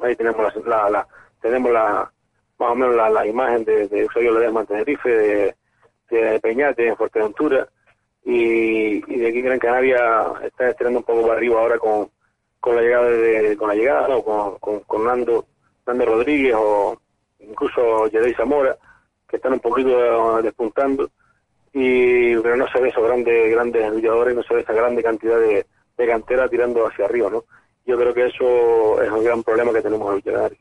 ahí 0.00 0.14
tenemos 0.16 0.54
la, 0.54 0.62
la, 0.84 0.90
la- 0.90 1.08
tenemos 1.40 1.72
la 1.72 2.10
más 2.58 2.70
o 2.70 2.74
menos 2.74 2.94
la, 2.96 3.08
la 3.10 3.26
imagen 3.26 3.64
de, 3.64 3.86
de 3.88 4.00
Eusebio 4.02 4.32
Ledesma 4.32 4.60
en 4.60 4.66
Tenerife, 4.66 5.08
de, 6.10 6.40
Peñate 6.40 6.88
en 6.88 6.96
Fuerteventura 6.96 7.68
y, 8.24 8.96
y 9.12 9.18
de 9.18 9.28
aquí 9.28 9.42
Gran 9.42 9.58
Canaria 9.58 10.32
está 10.42 10.70
estirando 10.70 11.00
un 11.00 11.04
poco 11.04 11.22
para 11.22 11.34
arriba 11.34 11.60
ahora 11.60 11.78
con, 11.78 12.10
con 12.60 12.76
la 12.76 12.82
llegada 12.82 13.08
de, 13.10 13.56
con 13.56 13.68
la 13.68 13.74
llegada 13.74 14.08
¿no? 14.08 14.22
con, 14.22 14.80
con 14.80 15.04
Nando, 15.04 15.44
Nando 15.88 16.04
Rodríguez 16.04 16.54
o 16.56 17.00
incluso 17.40 18.06
Yedei 18.08 18.34
Zamora 18.34 18.76
que 19.28 19.36
están 19.36 19.54
un 19.54 19.60
poquito 19.60 20.38
eh, 20.38 20.42
despuntando 20.42 21.10
y 21.72 22.36
pero 22.36 22.56
no 22.56 22.66
se 22.68 22.80
ve 22.80 22.88
esos 22.88 23.04
grandes 23.04 23.50
grandes 23.50 23.92
luchadores, 23.92 24.34
no 24.34 24.42
se 24.42 24.54
ve 24.54 24.60
esa 24.60 24.72
grande 24.72 25.02
cantidad 25.02 25.38
de, 25.38 25.66
de 25.96 26.06
cantera 26.06 26.48
tirando 26.48 26.86
hacia 26.86 27.04
arriba, 27.04 27.30
¿no? 27.30 27.44
Yo 27.86 27.96
creo 27.96 28.12
que 28.12 28.26
eso 28.26 29.02
es 29.02 29.10
un 29.10 29.24
gran 29.24 29.42
problema 29.42 29.72
que 29.72 29.82
tenemos 29.82 30.22
en 30.24 30.34
el. 30.34 30.56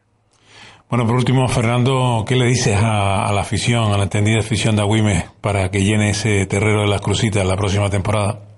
Bueno, 0.89 1.05
por 1.05 1.15
último, 1.15 1.47
Fernando, 1.49 2.23
¿qué 2.25 2.35
le 2.35 2.45
dices 2.45 2.77
a, 2.77 3.27
a 3.27 3.33
la 3.33 3.41
afición, 3.41 3.91
a 3.91 3.97
la 3.97 4.03
entendida 4.03 4.39
afición 4.39 4.77
de 4.77 4.83
Agüime 4.83 5.25
para 5.41 5.69
que 5.69 5.83
llene 5.83 6.11
ese 6.11 6.45
terrero 6.45 6.83
de 6.83 6.87
las 6.87 7.01
crucitas 7.01 7.45
la 7.45 7.57
próxima 7.57 7.89
temporada? 7.89 8.56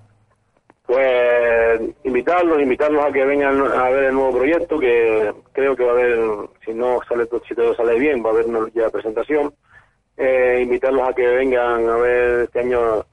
Pues 0.90 1.80
invitarlos, 2.02 2.60
invitarlos 2.60 3.04
a 3.04 3.12
que 3.12 3.24
vengan 3.24 3.60
a 3.62 3.88
ver 3.90 4.04
el 4.06 4.14
nuevo 4.14 4.36
proyecto, 4.38 4.76
que 4.76 5.32
creo 5.52 5.76
que 5.76 5.84
va 5.84 5.90
a 5.92 5.94
haber, 5.94 6.18
si 6.64 6.74
no 6.74 6.98
sale 7.08 7.26
todo- 7.26 7.42
si 7.46 7.54
todo 7.54 7.72
sale 7.76 7.96
bien, 7.96 8.24
va 8.24 8.30
a 8.30 8.32
haber 8.32 8.46
una 8.46 8.68
ya 8.74 8.90
presentación. 8.90 9.54
Eh, 10.16 10.58
invitarlos 10.64 11.08
a 11.08 11.12
que 11.12 11.24
vengan 11.24 11.88
a 11.88 11.96
ver 11.96 12.40
este 12.46 12.58
año 12.58 13.04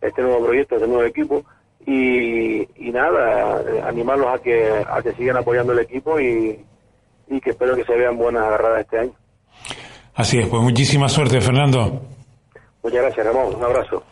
este 0.00 0.22
nuevo 0.22 0.46
proyecto, 0.46 0.76
este 0.76 0.86
nuevo 0.86 1.02
equipo 1.02 1.42
y, 1.84 2.60
y 2.76 2.92
nada, 2.92 3.60
animarlos 3.88 4.28
a 4.32 4.38
que 4.38 4.70
a 4.88 5.02
que 5.02 5.12
sigan 5.14 5.36
apoyando 5.38 5.72
el 5.72 5.80
equipo 5.80 6.20
y, 6.20 6.64
y 7.26 7.40
que 7.40 7.50
espero 7.50 7.74
que 7.74 7.84
se 7.84 7.96
vean 7.96 8.16
buenas 8.16 8.44
agarradas 8.44 8.82
este 8.82 8.98
año. 9.00 9.12
Así 10.14 10.38
es, 10.38 10.46
pues 10.46 10.62
muchísima 10.62 11.08
suerte, 11.08 11.40
Fernando. 11.40 12.00
Muchas 12.84 13.02
gracias, 13.02 13.26
Ramón. 13.26 13.56
Un 13.56 13.64
abrazo. 13.64 14.04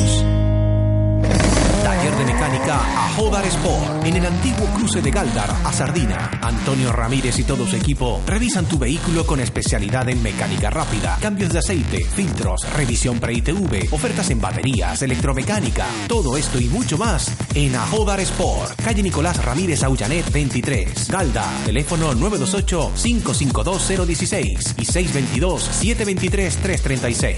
De 2.17 2.25
mecánica 2.25 2.79
a 2.79 3.13
Jodar 3.15 3.45
Sport. 3.45 4.05
En 4.05 4.15
el 4.15 4.25
antiguo 4.25 4.65
cruce 4.73 5.03
de 5.03 5.11
Galdar 5.11 5.53
a 5.63 5.71
Sardina. 5.71 6.31
Antonio 6.41 6.91
Ramírez 6.91 7.37
y 7.37 7.43
todo 7.43 7.67
su 7.67 7.75
equipo 7.75 8.23
revisan 8.25 8.65
tu 8.65 8.79
vehículo 8.79 9.27
con 9.27 9.39
especialidad 9.39 10.09
en 10.09 10.23
mecánica 10.23 10.71
rápida, 10.71 11.19
cambios 11.21 11.53
de 11.53 11.59
aceite, 11.59 12.03
filtros, 12.05 12.61
revisión 12.75 13.19
pre-ITV, 13.19 13.93
ofertas 13.93 14.31
en 14.31 14.41
baterías, 14.41 14.99
electromecánica. 15.03 15.85
Todo 16.07 16.37
esto 16.37 16.59
y 16.59 16.69
mucho 16.69 16.97
más 16.97 17.31
en 17.53 17.75
Ajodar 17.75 18.19
Sport. 18.21 18.81
Calle 18.83 19.03
Nicolás 19.03 19.45
Ramírez 19.45 19.83
Aullanet 19.83 20.31
23. 20.31 21.09
Galdar. 21.09 21.65
Teléfono 21.65 22.13
928-552-016 22.13 24.73
y 24.77 24.85
622-723-336. 24.85 27.35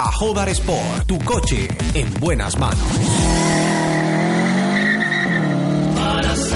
Ajodar 0.00 0.48
Sport. 0.48 1.06
Tu 1.06 1.16
coche 1.20 1.68
en 1.94 2.12
buenas 2.14 2.58
manos. 2.58 2.80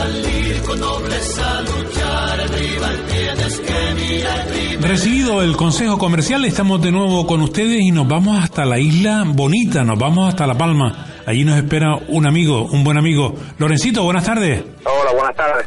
Salir 0.05 0.63
con 0.63 0.81
nobleza 0.81 1.59
a 1.59 1.63
luchar, 1.63 2.41
el 2.41 2.49
rival 2.49 3.01
tienes 3.11 3.59
que 3.61 3.95
mirar 3.95 4.47
primero. 4.47 4.89
Recibido 4.89 5.43
el 5.43 5.57
consejo 5.57 5.99
comercial, 5.99 6.45
estamos 6.45 6.83
de 6.83 6.93
nuevo 6.93 7.27
con 7.27 7.41
ustedes 7.41 7.81
y 7.81 7.91
nos 7.91 8.07
vamos 8.07 8.43
hasta 8.43 8.65
la 8.67 8.79
isla 8.79 9.25
bonita, 9.27 9.83
nos 9.83 9.99
vamos 9.99 10.29
hasta 10.29 10.47
La 10.47 10.55
Palma. 10.55 11.07
Allí 11.27 11.45
nos 11.45 11.57
espera 11.57 11.97
un 12.09 12.27
amigo, 12.27 12.67
un 12.71 12.85
buen 12.85 12.99
amigo. 12.99 13.35
Lorencito, 13.59 14.05
buenas 14.05 14.25
tardes. 14.25 14.63
Hola, 14.85 15.13
buenas 15.15 15.37
tardes. 15.37 15.67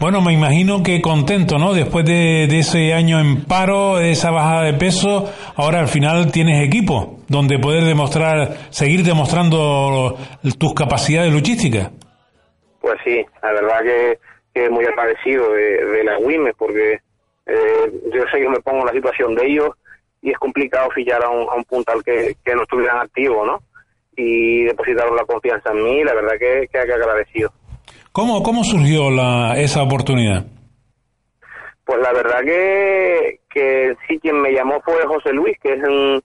Bueno, 0.00 0.22
me 0.22 0.32
imagino 0.32 0.82
que 0.82 1.00
contento, 1.02 1.58
¿no? 1.58 1.74
Después 1.74 2.06
de, 2.06 2.46
de 2.48 2.58
ese 2.60 2.94
año 2.94 3.20
en 3.20 3.44
paro, 3.44 3.96
de 3.96 4.12
esa 4.12 4.30
bajada 4.30 4.62
de 4.62 4.74
peso, 4.74 5.30
ahora 5.56 5.80
al 5.80 5.88
final 5.88 6.32
tienes 6.32 6.66
equipo. 6.66 7.20
donde 7.28 7.58
poder 7.58 7.84
demostrar, 7.84 8.68
seguir 8.70 9.04
demostrando 9.04 10.16
tus 10.58 10.74
capacidades 10.74 11.32
luchísticas. 11.32 11.90
Pues 12.84 12.98
sí, 13.02 13.24
la 13.42 13.52
verdad 13.52 13.80
que, 13.82 14.18
que 14.52 14.68
muy 14.68 14.84
agradecido 14.84 15.50
de, 15.54 15.86
de 15.86 16.04
las 16.04 16.20
WIMES 16.20 16.54
porque 16.58 17.00
eh, 17.46 17.92
yo 18.12 18.22
sé 18.30 18.40
que 18.40 18.48
me 18.50 18.60
pongo 18.60 18.80
en 18.80 18.86
la 18.88 18.92
situación 18.92 19.34
de 19.34 19.46
ellos 19.46 19.70
y 20.20 20.32
es 20.32 20.36
complicado 20.36 20.90
fichar 20.90 21.24
a 21.24 21.30
un, 21.30 21.48
a 21.48 21.54
un 21.54 21.64
puntal 21.64 22.04
que, 22.04 22.36
que 22.44 22.54
no 22.54 22.64
estuvieran 22.64 22.98
activo, 22.98 23.46
¿no? 23.46 23.62
Y 24.18 24.64
depositaron 24.64 25.16
la 25.16 25.24
confianza 25.24 25.70
en 25.72 25.82
mí, 25.82 26.04
la 26.04 26.12
verdad 26.12 26.34
que, 26.38 26.68
que, 26.70 26.84
que 26.84 26.92
agradecido. 26.92 27.50
¿Cómo, 28.12 28.42
cómo 28.42 28.62
surgió 28.62 29.10
la, 29.10 29.54
esa 29.56 29.82
oportunidad? 29.82 30.44
Pues 31.86 32.00
la 32.02 32.12
verdad 32.12 32.40
que, 32.44 33.40
que 33.48 33.96
sí, 34.06 34.18
quien 34.18 34.42
me 34.42 34.52
llamó 34.52 34.78
fue 34.84 35.06
José 35.06 35.32
Luis, 35.32 35.56
que 35.58 35.72
es 35.72 35.82
un, 35.82 36.22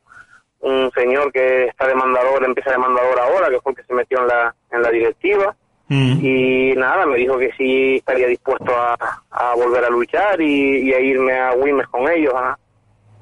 un 0.60 0.91
señor 0.91 1.32
que 1.32 1.68
está 1.68 1.88
demandador, 1.88 2.43
empieza 2.43 2.72
demandador 2.72 3.18
ahora, 3.18 3.47
que 3.47 3.62
fue 3.62 3.72
el 3.72 3.78
que 3.78 3.84
se 3.86 3.93
metió 3.93 4.20
en 4.20 4.28
la, 4.28 4.53
en 4.74 4.82
la 4.82 4.91
directiva. 4.91 5.55
Mm. 5.89 6.19
Y 6.23 6.73
nada, 6.75 7.05
me 7.05 7.17
dijo 7.17 7.37
que 7.37 7.51
sí 7.57 7.95
estaría 7.95 8.27
dispuesto 8.27 8.71
a, 8.75 8.95
a 9.31 9.55
volver 9.55 9.83
a 9.83 9.89
luchar 9.89 10.39
y, 10.39 10.89
y 10.89 10.93
a 10.93 10.99
irme 10.99 11.37
a 11.37 11.51
Wimes 11.53 11.87
con 11.87 12.09
ellos 12.09 12.33
a, 12.35 12.57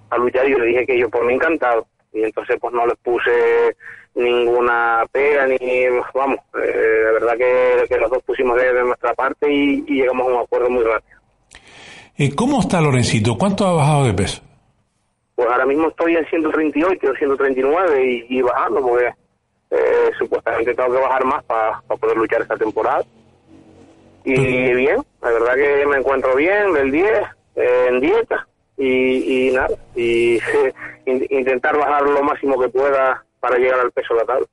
a 0.10 0.18
luchar. 0.18 0.48
Y 0.48 0.52
yo 0.52 0.60
le 0.60 0.68
dije 0.68 0.86
que 0.86 1.00
yo 1.00 1.10
por 1.10 1.26
mí 1.26 1.34
encantado. 1.34 1.88
Y 2.14 2.24
entonces 2.24 2.58
pues 2.60 2.74
no 2.74 2.86
les 2.86 2.98
puse 2.98 3.76
ninguna 4.16 5.06
pega 5.12 5.46
ni, 5.46 5.58
vamos, 6.14 6.40
eh, 6.56 7.02
la 7.06 7.12
verdad 7.12 7.38
que, 7.38 7.88
que 7.88 7.98
los 7.98 8.10
dos 8.10 8.24
pusimos 8.24 8.58
de, 8.58 8.74
de 8.74 8.84
nuestra 8.84 9.14
parte 9.14 9.52
y, 9.52 9.84
y 9.88 10.02
llegamos 10.02 10.28
a 10.28 10.32
un 10.32 10.42
acuerdo 10.42 10.70
muy 10.70 10.84
rápido. 10.84 11.20
Eh, 12.18 12.34
¿Cómo 12.36 12.60
está 12.60 12.82
Lorencito? 12.82 13.38
¿Cuánto 13.38 13.66
ha 13.68 13.74
bajado 13.74 14.06
de 14.06 14.14
peso? 14.14 14.42
Pues 15.36 15.48
ahora 15.48 15.68
mismo 15.68 15.90
estoy 15.90 16.16
en 16.16 16.26
138, 16.26 17.14
139 17.20 18.26
y, 18.28 18.38
y 18.40 18.42
bajando 18.42 18.82
porque 18.82 19.14
eh, 19.72 20.12
supuestamente 20.18 20.74
tengo 20.74 20.94
que 20.94 21.00
bajar 21.02 21.26
más 21.26 21.44
para 21.46 21.82
poder 22.00 22.18
luchar 22.18 22.42
esta 22.42 22.56
temporada. 22.58 23.04
Y 24.24 24.74
bien, 24.74 24.98
la 25.22 25.32
verdad 25.32 25.56
que 25.56 25.86
me 25.86 25.98
encuentro 25.98 26.36
bien 26.36 26.74
del 26.74 26.92
10, 26.92 27.06
eh, 27.56 27.86
en 27.90 28.00
dieta 28.02 28.46
y, 28.78 29.48
y 29.48 29.52
nada, 29.54 29.70
y 29.96 30.38
in- 31.06 31.26
intentar 31.30 31.78
bajar 31.78 32.04
lo 32.04 32.22
máximo 32.24 32.60
que 32.60 32.68
pueda 32.70 33.24
para 33.40 33.58
llegar 33.58 33.80
al 33.80 33.92
peso 33.92 34.14
de 34.16 34.20
la 34.22 34.26
tabla. 34.26 34.48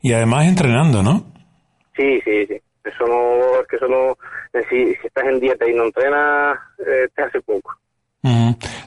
Y 0.00 0.12
además 0.12 0.46
entrenando, 0.46 1.02
¿no? 1.02 1.24
Sí, 1.96 2.20
sí, 2.24 2.46
sí. 2.46 2.60
Eso 2.84 3.04
no, 3.06 3.60
es 3.60 3.66
que 3.68 3.76
eso 3.76 3.86
no, 3.88 4.12
eh, 4.58 4.64
si, 4.70 4.94
si 4.94 5.06
estás 5.06 5.24
en 5.24 5.38
dieta 5.40 5.68
y 5.68 5.74
no 5.74 5.84
entrenas, 5.84 6.56
eh, 6.78 7.08
te 7.14 7.22
hace 7.22 7.40
poco. 7.42 7.74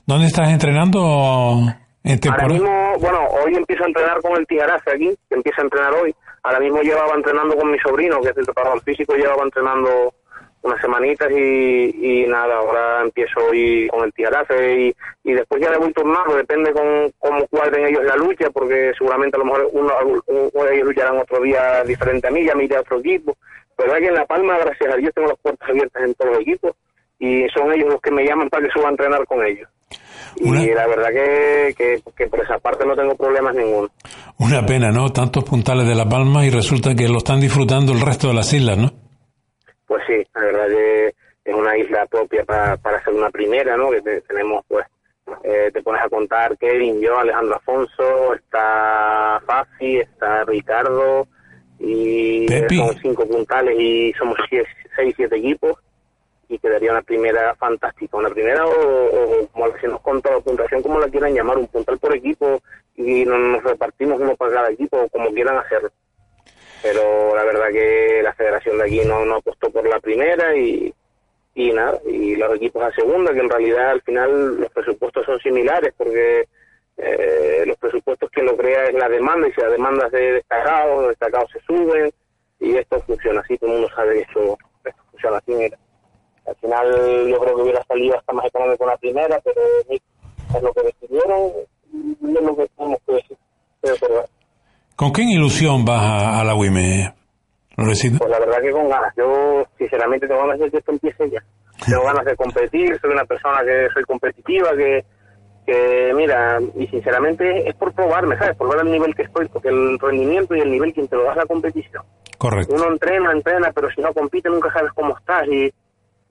¿Dónde 0.06 0.28
estás 0.28 0.50
entrenando 0.52 1.60
en 1.60 1.68
Ahora 2.06 2.48
mismo, 2.48 2.94
bueno, 3.00 3.28
hoy 3.30 3.56
empiezo 3.56 3.84
a 3.84 3.88
entrenar 3.88 4.22
con 4.22 4.36
el 4.38 4.46
Tijarafe 4.46 4.92
aquí, 4.92 5.18
que 5.30 5.36
empieza 5.36 5.62
a 5.62 5.64
entrenar 5.64 5.94
hoy. 5.94 6.14
Ahora 6.44 6.60
mismo 6.60 6.82
llevaba 6.82 7.16
entrenando 7.16 7.56
con 7.56 7.72
mi 7.72 7.80
sobrino, 7.80 8.20
que 8.20 8.30
es 8.30 8.38
el 8.38 8.44
preparador 8.46 8.82
físico, 8.82 9.16
llevaba 9.16 9.44
entrenando 9.44 10.14
unas 10.64 10.82
semanitas 10.82 11.32
y, 11.32 12.24
y 12.24 12.28
nada, 12.28 12.56
ahora 12.56 13.02
empiezo 13.02 13.40
hoy 13.50 13.88
con 13.90 14.04
el 14.04 14.14
Tijarafe 14.14 14.82
y, 14.82 14.96
y 15.24 15.34
después 15.34 15.62
ya 15.62 15.72
le 15.72 15.78
voy 15.78 15.94
turnando, 15.94 16.36
depende 16.36 16.74
con 16.74 17.12
cómo 17.20 17.48
cuadren 17.48 17.88
ellos 17.88 18.04
la 18.04 18.18
lucha, 18.18 18.50
porque 18.50 18.92
seguramente 18.98 19.38
a 19.38 19.40
lo 19.40 19.46
mejor 19.46 19.70
uno, 19.72 19.94
uno 20.28 20.66
de 20.66 20.76
ellos 20.76 20.88
lucharán 20.88 21.18
otro 21.18 21.42
día 21.42 21.84
diferente 21.86 22.28
a 22.28 22.32
mí, 22.32 22.44
ya 22.44 22.56
me 22.56 22.66
iré 22.66 22.76
a 22.76 22.82
otro 22.82 23.00
equipo. 23.00 23.38
Pero 23.78 23.94
que 23.94 24.08
en 24.08 24.14
La 24.14 24.26
Palma, 24.26 24.58
gracias 24.58 24.94
a 24.94 24.98
Dios, 24.98 25.14
tengo 25.14 25.30
las 25.30 25.40
puertas 25.40 25.70
abiertas 25.70 26.04
en 26.04 26.14
todos 26.16 26.32
los 26.32 26.42
equipos 26.42 26.76
y 27.20 27.48
son 27.50 27.72
ellos 27.74 27.90
los 27.90 28.02
que 28.02 28.12
me 28.12 28.26
llaman 28.26 28.50
para 28.50 28.66
que 28.66 28.72
suba 28.74 28.88
a 28.88 28.92
entrenar 28.92 29.26
con 29.26 29.46
ellos. 29.46 29.70
Y 30.38 30.50
la 30.74 30.88
verdad 30.88 31.10
que, 31.12 31.76
que, 31.78 32.02
que 32.18 32.28
por 32.28 32.40
esa 32.44 32.58
parte 32.58 32.86
no 32.86 32.96
tengo 32.96 33.16
problemas 33.16 33.54
ninguno. 33.56 33.88
Una 34.40 34.66
pena, 34.66 34.90
¿no? 34.92 35.12
Tantos 35.12 35.44
puntales 35.44 35.88
de 35.88 35.94
La 35.94 36.10
Palma 36.10 36.44
y 36.46 36.50
resulta 36.50 36.96
que 36.96 37.08
lo 37.08 37.18
están 37.20 37.40
disfrutando 37.40 37.92
el 37.94 38.02
resto 38.02 38.28
de 38.30 38.34
las 38.34 38.52
islas, 38.52 38.78
¿no? 38.78 38.92
Pues 39.86 40.02
sí, 40.08 40.16
la 40.34 40.42
verdad 40.42 40.68
que 40.70 41.08
es 41.46 41.54
una 41.56 41.78
isla 41.78 42.06
propia 42.08 42.44
para, 42.46 42.78
para 42.78 42.98
hacer 42.98 43.14
una 43.14 43.30
primera, 43.30 43.78
¿no? 43.78 43.92
Que 43.92 44.02
te- 44.02 44.22
tenemos, 44.22 44.66
pues, 44.68 44.86
eh, 45.44 45.70
te 45.72 45.84
pones 45.84 46.02
a 46.02 46.10
contar 46.10 46.58
Kevin, 46.58 47.00
yo, 47.00 47.20
Alejandro 47.20 47.58
Afonso, 47.58 48.34
está 48.34 49.40
Fafi, 49.46 49.98
está 50.00 50.44
Ricardo, 50.46 51.28
y 51.80 52.48
Pepi. 52.48 52.78
son 52.78 52.98
cinco 53.02 53.28
puntales 53.28 53.76
y 53.80 54.12
somos 54.14 54.36
seis, 54.50 55.14
siete 55.16 55.36
equipos, 55.38 55.74
y 56.54 56.60
quedaría 56.60 56.92
una 56.92 57.02
primera 57.02 57.56
fantástica. 57.56 58.18
Una 58.18 58.30
primera, 58.30 58.66
o, 58.66 59.48
como 59.52 59.68
la- 59.68 59.80
si 59.80 59.88
nos 59.88 60.02
contó 60.02 60.32
la 60.32 60.40
puntuación, 60.40 60.82
como 60.82 61.00
la 61.00 61.08
quieran 61.10 61.34
llamar, 61.34 61.58
un 61.58 61.68
puntal 61.68 61.98
por 62.00 62.16
equipo, 62.16 62.62
y 62.96 63.26
nos, 63.26 63.40
nos 63.40 63.64
repartimos 63.64 64.20
uno 64.22 64.36
para 64.36 64.54
cada 64.54 64.70
equipo, 64.72 65.08
como 65.10 65.32
quieran 65.32 65.58
hacerlo 65.58 65.90
pero 66.82 67.34
la 67.34 67.44
verdad 67.46 67.70
que 67.72 68.20
la 68.22 68.34
federación 68.34 68.78
de 68.78 68.84
aquí 68.84 69.02
no, 69.06 69.24
no 69.24 69.36
apostó 69.36 69.70
por 69.72 69.88
la 69.88 70.02
primera 70.02 70.54
y, 70.54 70.94
y 71.56 71.72
nada, 71.72 71.98
y 72.06 72.36
los 72.36 72.54
equipos 72.58 72.84
a 72.84 72.92
segunda, 72.92 73.32
que 73.32 73.40
en 73.40 73.50
realidad 73.50 73.92
al 73.92 74.02
final 74.02 74.60
los 74.60 74.70
presupuestos 74.70 75.26
son 75.26 75.40
similares 75.40 75.94
porque 75.98 76.46
eh, 76.98 77.64
los 77.66 77.78
presupuestos 77.78 78.30
que 78.32 78.44
lo 78.44 78.58
crea 78.58 78.88
es 78.88 78.94
la 78.96 79.08
demanda 79.08 79.48
y 79.48 79.54
si 79.54 79.62
la 79.62 79.70
demanda 79.70 80.10
de 80.10 80.34
destacados, 80.34 81.00
los 81.04 81.08
destacados 81.12 81.52
se 81.52 81.62
suben 81.62 82.12
y 82.60 82.76
esto 82.76 83.00
funciona 83.04 83.40
así, 83.40 83.58
todo 83.58 83.70
el 83.70 83.76
mundo 83.80 83.96
sabe 83.96 84.16
que 84.16 84.22
esto, 84.24 84.58
esto 84.84 85.04
funciona 85.12 85.38
así, 85.38 85.52
mira. 85.54 85.78
Al 86.46 86.56
final 86.56 87.28
yo 87.28 87.40
creo 87.40 87.56
que 87.56 87.62
hubiera 87.62 87.84
salido 87.84 88.18
hasta 88.18 88.34
más 88.34 88.46
económico 88.46 88.86
la 88.86 88.98
primera, 88.98 89.40
pero 89.44 89.62
es 89.90 90.62
lo 90.62 90.74
que 90.74 90.82
decidieron 90.84 91.52
y 91.94 92.38
es 92.38 92.44
lo 92.44 92.56
que 92.56 92.68
tenemos 92.76 93.00
que 93.06 93.14
decir. 93.14 93.38
Pero, 93.82 93.96
pero, 94.00 94.26
¿Con 94.96 95.12
qué 95.12 95.24
ilusión 95.24 95.86
vas 95.86 96.02
a, 96.02 96.42
a 96.42 96.44
la 96.44 96.56
WIME, 96.56 97.14
Lorecito? 97.78 98.20
Pues 98.20 98.30
la 98.30 98.40
verdad 98.40 98.62
que 98.62 98.72
con 98.72 98.90
ganas. 98.90 99.14
Yo, 99.18 99.64
sinceramente, 99.78 100.28
tengo 100.28 100.42
ganas 100.42 100.60
de 100.60 100.70
que 100.70 100.78
esto 100.78 100.92
empiece 100.92 101.30
ya. 101.30 101.44
Tengo 101.86 102.04
ganas 102.04 102.26
de 102.26 102.36
competir, 102.36 103.00
soy 103.02 103.12
una 103.12 103.26
persona 103.26 103.62
que 103.66 103.88
soy 103.94 104.04
competitiva, 104.04 104.72
que, 104.78 105.04
que 105.66 106.14
mira, 106.16 106.60
y 106.76 106.88
sinceramente 106.88 107.68
es 107.68 107.76
por 107.76 107.94
probarme, 107.94 108.38
¿sabes? 108.38 108.56
Por 108.56 108.70
ver 108.70 108.86
el 108.86 108.92
nivel 108.92 109.16
que 109.16 109.24
estoy, 109.24 109.48
porque 109.50 109.70
el 109.70 109.98
rendimiento 110.00 110.56
y 110.56 110.62
el 110.62 110.72
nivel 110.72 110.94
quien 110.94 111.08
te 111.08 111.16
lo 111.16 111.24
da 111.24 111.32
es 111.32 111.38
la 111.38 111.46
competición. 111.46 112.04
Correcto. 112.38 112.76
Uno 112.76 112.92
entrena, 112.92 113.32
entrena, 113.32 113.72
pero 113.74 113.90
si 113.90 114.02
no 114.02 114.14
compite 114.14 114.50
nunca 114.50 114.72
sabes 114.72 114.92
cómo 114.94 115.18
estás 115.18 115.48
y, 115.48 115.74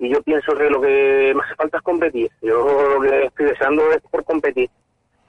y 0.03 0.09
yo 0.09 0.21
pienso 0.23 0.53
que 0.57 0.69
lo 0.69 0.81
que 0.81 1.33
me 1.33 1.43
hace 1.45 1.55
falta 1.55 1.79
es 1.79 1.83
competir. 1.85 2.29
Yo 2.43 2.99
lo 2.99 3.01
que 3.01 3.27
estoy 3.27 3.47
deseando 3.47 3.83
es 3.93 4.03
por 4.11 4.25
competir. 4.25 4.69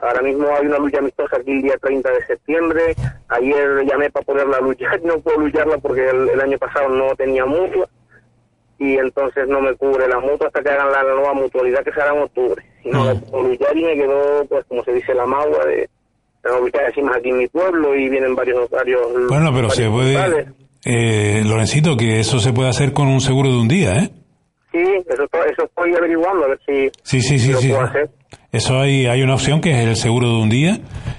Ahora 0.00 0.20
mismo 0.20 0.48
hay 0.52 0.66
una 0.66 0.78
lucha 0.78 0.98
amistosa 0.98 1.36
aquí 1.36 1.52
el 1.52 1.62
día 1.62 1.78
30 1.80 2.10
de 2.10 2.26
septiembre. 2.26 2.94
Ayer 3.28 3.84
llamé 3.86 4.10
para 4.10 4.26
poderla 4.26 4.58
luchar, 4.58 5.00
no 5.04 5.20
puedo 5.20 5.38
lucharla 5.38 5.78
porque 5.78 6.10
el, 6.10 6.28
el 6.28 6.40
año 6.40 6.58
pasado 6.58 6.88
no 6.88 7.14
tenía 7.14 7.46
mutua 7.46 7.88
y 8.76 8.96
entonces 8.98 9.46
no 9.46 9.60
me 9.60 9.76
cubre 9.76 10.08
la 10.08 10.18
mutua 10.18 10.48
hasta 10.48 10.60
que 10.60 10.70
hagan 10.70 10.90
la 10.90 11.02
nueva 11.04 11.34
mutualidad 11.34 11.84
que 11.84 11.92
será 11.92 12.12
en 12.12 12.22
octubre. 12.22 12.60
Y 12.82 12.90
no 12.90 13.04
la 13.04 13.14
puedo 13.14 13.46
luchar 13.46 13.76
y 13.76 13.84
me 13.84 13.94
quedó, 13.94 14.44
pues 14.46 14.64
como 14.66 14.82
se 14.82 14.92
dice, 14.92 15.14
la 15.14 15.24
magua 15.24 15.64
de 15.66 15.88
que 16.42 16.60
luchar 16.60 16.86
decimos 16.86 17.16
aquí 17.16 17.30
en 17.30 17.38
mi 17.38 17.46
pueblo 17.46 17.94
y 17.94 18.08
vienen 18.08 18.34
varios 18.34 18.68
varios 18.70 19.00
Bueno, 19.28 19.52
pero 19.54 19.70
se 19.70 19.88
puede, 19.88 20.46
eh, 20.84 21.42
Lorencito, 21.44 21.96
que 21.96 22.18
eso 22.18 22.40
se 22.40 22.52
puede 22.52 22.70
hacer 22.70 22.92
con 22.92 23.06
un 23.06 23.20
seguro 23.20 23.50
de 23.50 23.58
un 23.58 23.68
día, 23.68 23.96
¿eh? 23.98 24.10
Sí, 24.74 24.82
eso, 25.08 25.22
estoy- 25.22 25.50
eso 25.52 25.64
estoy 25.66 25.94
averiguando 25.94 26.46
a 26.46 26.48
ver 26.48 26.60
si, 26.66 26.90
Sí, 27.04 27.20
sí, 27.20 27.38
si 27.38 27.46
sí, 27.46 27.52
lo 27.52 27.58
sí. 27.60 27.68
puedo 27.68 27.82
hacer. 27.82 28.10
Eso 28.50 28.80
hay, 28.80 29.06
hay 29.06 29.22
una 29.22 29.34
opción 29.34 29.60
que 29.60 29.70
es 29.70 29.86
el 29.86 29.94
seguro 29.94 30.26
de 30.28 30.34
un 30.42 30.48
día 30.50 30.78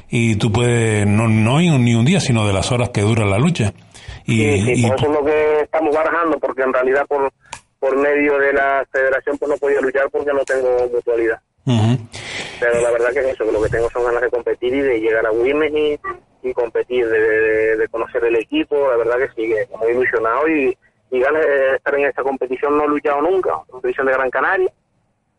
y 0.09 0.35
tú 0.35 0.51
puedes, 0.51 1.07
no, 1.07 1.29
no 1.29 1.59
ni 1.59 1.95
un 1.95 2.03
día, 2.05 2.19
sino 2.19 2.45
de 2.45 2.51
las 2.53 2.71
horas 2.73 2.89
que 2.89 2.99
dura 3.01 3.25
la 3.25 3.37
lucha. 3.39 3.71
Y, 4.25 4.41
Sí, 4.41 4.61
sí, 4.75 4.85
y- 4.85 4.87
por 4.89 4.97
eso 4.97 5.05
es 5.07 5.13
lo 5.19 5.25
que 5.25 5.59
estamos 5.61 5.95
barajando, 5.95 6.37
porque 6.39 6.63
en 6.63 6.73
realidad 6.73 7.05
por, 7.07 7.31
por 7.79 7.95
medio 7.97 8.37
de 8.39 8.51
la 8.53 8.85
federación 8.91 9.37
pues 9.37 9.49
no 9.49 9.57
podía 9.57 9.79
luchar 9.79 10.09
porque 10.11 10.33
no 10.33 10.43
tengo 10.43 10.89
mutualidad. 10.93 11.39
Pero 12.59 12.81
la 12.81 12.91
verdad 12.91 13.09
que 13.13 13.19
es 13.19 13.25
eso, 13.27 13.45
que 13.45 13.51
lo 13.53 13.61
que 13.63 13.69
tengo 13.69 13.89
son 13.89 14.03
ganas 14.05 14.21
de 14.21 14.29
competir 14.29 14.73
y 14.73 14.81
de 14.81 14.99
llegar 14.99 15.25
a 15.25 15.31
Wimes 15.31 15.71
y, 15.73 16.47
y 16.49 16.53
competir, 16.53 17.07
de, 17.07 17.19
de- 17.19 17.77
de 17.77 17.87
conocer 17.87 18.23
el 18.25 18.35
equipo, 18.35 18.75
la 18.89 18.97
verdad 18.97 19.17
que 19.17 19.27
sí, 19.35 19.47
que 19.49 19.65
muy 19.77 19.91
ilusionado 19.93 20.47
y, 20.49 20.77
ganas 21.19 21.45
de 21.45 21.75
estar 21.75 21.95
en 21.95 22.05
esta 22.05 22.23
competición. 22.23 22.77
No 22.77 22.85
he 22.85 22.87
luchado 22.87 23.21
nunca, 23.21 23.61
competición 23.67 24.07
de 24.07 24.13
Gran 24.13 24.29
Canaria, 24.29 24.71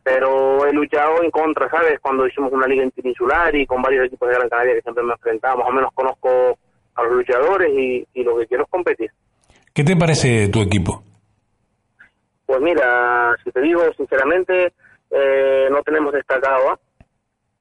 pero 0.03 0.67
he 0.67 0.73
luchado 0.73 1.23
en 1.23 1.31
contra, 1.31 1.69
¿sabes? 1.69 1.99
Cuando 2.01 2.27
hicimos 2.27 2.53
una 2.53 2.67
liga 2.67 2.85
interinsular 2.85 3.55
y 3.55 3.67
con 3.67 3.83
varios 3.83 4.07
equipos 4.07 4.29
de 4.29 4.37
Gran 4.37 4.49
Canaria 4.49 4.75
que 4.75 4.83
siempre 4.83 5.05
me 5.05 5.13
enfrentaba, 5.13 5.57
más 5.57 5.69
o 5.69 5.73
menos 5.73 5.93
conozco 5.95 6.59
a 6.95 7.03
los 7.03 7.13
luchadores 7.13 7.73
y, 7.73 8.07
y 8.15 8.23
lo 8.23 8.39
que 8.39 8.47
quiero 8.47 8.65
es 8.65 8.71
competir. 8.71 9.11
¿Qué 9.73 9.85
te 9.85 9.97
parece 9.97 10.49
tu 10.49 10.63
equipo? 10.63 11.03
Pues 12.47 12.61
mira, 12.61 13.37
si 13.45 13.51
te 13.51 13.61
digo 13.61 13.83
sinceramente, 13.97 14.73
eh, 15.11 15.69
no 15.71 15.83
tenemos 15.83 16.13
destacados. 16.13 16.65
¿ah? 16.71 16.79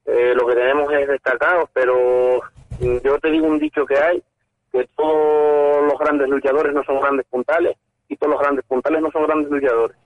Eh, 0.06 0.34
lo 0.36 0.46
que 0.48 0.54
tenemos 0.54 0.94
es 0.94 1.08
destacados, 1.08 1.70
pero 1.74 2.40
yo 2.80 3.20
te 3.20 3.32
digo 3.32 3.48
un 3.48 3.60
dicho 3.60 3.86
que 3.86 3.98
hay, 3.98 4.24
que 4.72 4.88
todos 4.96 5.84
los 5.84 5.98
grandes 6.00 6.30
luchadores 6.30 6.74
no 6.74 6.84
son 6.84 7.00
grandes 7.00 7.26
puntales 7.26 7.76
todos 8.16 8.34
los 8.34 8.42
grandes 8.42 8.66
puntales 8.66 9.02
no 9.02 9.12
son 9.12 9.26
grandes 9.26 9.52
luchadores. 9.52 9.98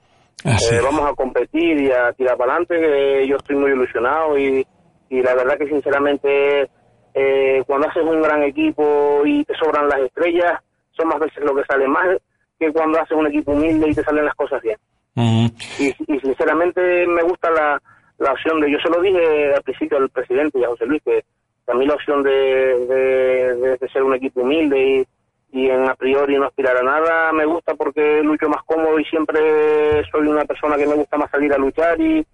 Eh, 0.45 0.79
vamos 0.81 1.09
a 1.09 1.13
competir 1.13 1.81
y 1.81 1.91
a 1.91 2.13
tirar 2.13 2.37
para 2.37 2.53
adelante, 2.53 3.27
yo 3.27 3.35
estoy 3.35 3.57
muy 3.57 3.71
ilusionado 3.71 4.37
y, 4.37 4.65
y 5.09 5.21
la 5.21 5.35
verdad 5.35 5.57
que 5.57 5.67
sinceramente 5.67 6.69
eh, 7.13 7.63
cuando 7.67 7.89
haces 7.89 8.03
un 8.03 8.21
gran 8.21 8.43
equipo 8.43 9.21
y 9.25 9.43
te 9.43 9.53
sobran 9.55 9.89
las 9.89 9.99
estrellas, 9.99 10.61
son 10.91 11.09
más 11.09 11.19
veces 11.19 11.43
lo 11.43 11.53
que 11.55 11.63
sale 11.65 11.87
mal 11.87 12.21
que 12.57 12.71
cuando 12.71 12.99
haces 12.99 13.17
un 13.17 13.27
equipo 13.27 13.51
humilde 13.51 13.89
y 13.89 13.93
te 13.93 14.03
salen 14.03 14.25
las 14.25 14.35
cosas 14.35 14.61
bien. 14.61 14.77
y, 15.15 15.87
y 15.87 16.19
sinceramente 16.19 17.05
me 17.07 17.23
gusta 17.23 17.49
la, 17.51 17.81
la 18.19 18.31
opción 18.31 18.59
de, 18.61 18.71
yo 18.71 18.77
se 18.79 18.89
lo 18.89 19.01
dije 19.01 19.53
al 19.53 19.63
principio 19.63 19.97
al 19.97 20.09
presidente 20.09 20.59
y 20.59 20.63
a 20.63 20.69
José 20.69 20.85
Luis, 20.85 21.01
que 21.03 21.23
a 21.67 21.73
mí 21.73 21.85
la 21.85 21.95
opción 21.95 22.23
de, 22.23 22.31
de, 22.31 23.77
de 23.77 23.89
ser 23.91 24.03
un 24.03 24.13
equipo 24.15 24.41
humilde 24.41 24.79
y, 24.79 25.07
y, 25.51 25.69
en 25.69 25.89
a 25.89 25.95
priori 25.95 26.37
no 26.37 26.45
aspirar 26.45 26.77
a 26.77 26.83
nada 26.83 27.31
me 27.33 27.45
gusta 27.45 27.73
porque 27.75 28.21
lucho 28.23 28.47
más 28.49 28.63
cómodo 28.65 28.99
y 28.99 29.05
siempre 29.05 30.03
soy 30.11 30.27
una 30.27 30.45
persona 30.45 30.77
que 30.77 30.87
me 30.87 30.95
gusta 30.95 31.17
más 31.17 31.31
salir 31.31 31.53
a 31.53 31.57
luchar 31.57 31.99
y, 31.99 32.25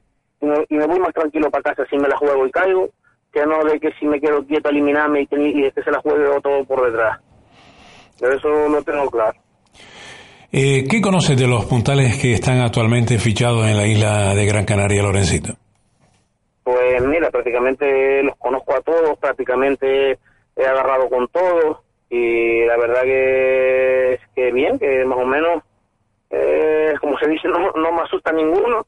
y, 0.41 0.45
me, 0.45 0.65
y 0.69 0.75
me 0.75 0.87
voy 0.87 0.99
más 0.99 1.13
tranquilo 1.13 1.49
para 1.49 1.63
casa 1.63 1.85
si 1.89 1.97
me 1.97 2.07
la 2.07 2.17
juego 2.17 2.45
y 2.45 2.51
caigo 2.51 2.89
que 3.35 3.45
no 3.45 3.63
de 3.65 3.79
que 3.79 3.91
si 3.99 4.05
me 4.05 4.19
quedo 4.19 4.45
quieto 4.45 4.69
eliminarme 4.69 5.21
y, 5.21 5.27
y 5.29 5.71
que 5.71 5.83
se 5.83 5.91
la 5.91 5.99
juegue 5.99 6.23
todo 6.41 6.63
por 6.63 6.85
detrás. 6.85 7.19
De 8.19 8.33
eso 8.33 8.47
lo 8.69 8.81
tengo 8.81 9.11
claro. 9.11 9.37
Eh, 10.53 10.85
¿Qué 10.89 11.01
conoces 11.01 11.37
de 11.37 11.47
los 11.47 11.65
puntales 11.65 12.17
que 12.17 12.31
están 12.31 12.61
actualmente 12.61 13.19
fichados 13.19 13.67
en 13.67 13.75
la 13.75 13.85
isla 13.85 14.33
de 14.33 14.45
Gran 14.45 14.63
Canaria, 14.63 15.03
Lorencito? 15.03 15.53
Pues 16.63 17.01
mira, 17.05 17.29
prácticamente 17.29 18.23
los 18.23 18.37
conozco 18.37 18.73
a 18.73 18.79
todos, 18.79 19.19
prácticamente 19.19 20.17
he 20.55 20.65
agarrado 20.65 21.09
con 21.09 21.27
todos 21.27 21.79
y 22.09 22.65
la 22.65 22.77
verdad 22.77 23.01
que, 23.03 24.19
que 24.35 24.51
bien, 24.51 24.77
que 24.79 25.05
más 25.05 25.17
o 25.17 25.25
menos, 25.25 25.63
eh, 26.29 26.93
como 26.99 27.17
se 27.17 27.27
dice, 27.27 27.47
no, 27.49 27.71
no 27.71 27.91
me 27.91 28.01
asusta 28.01 28.31
ninguno 28.31 28.85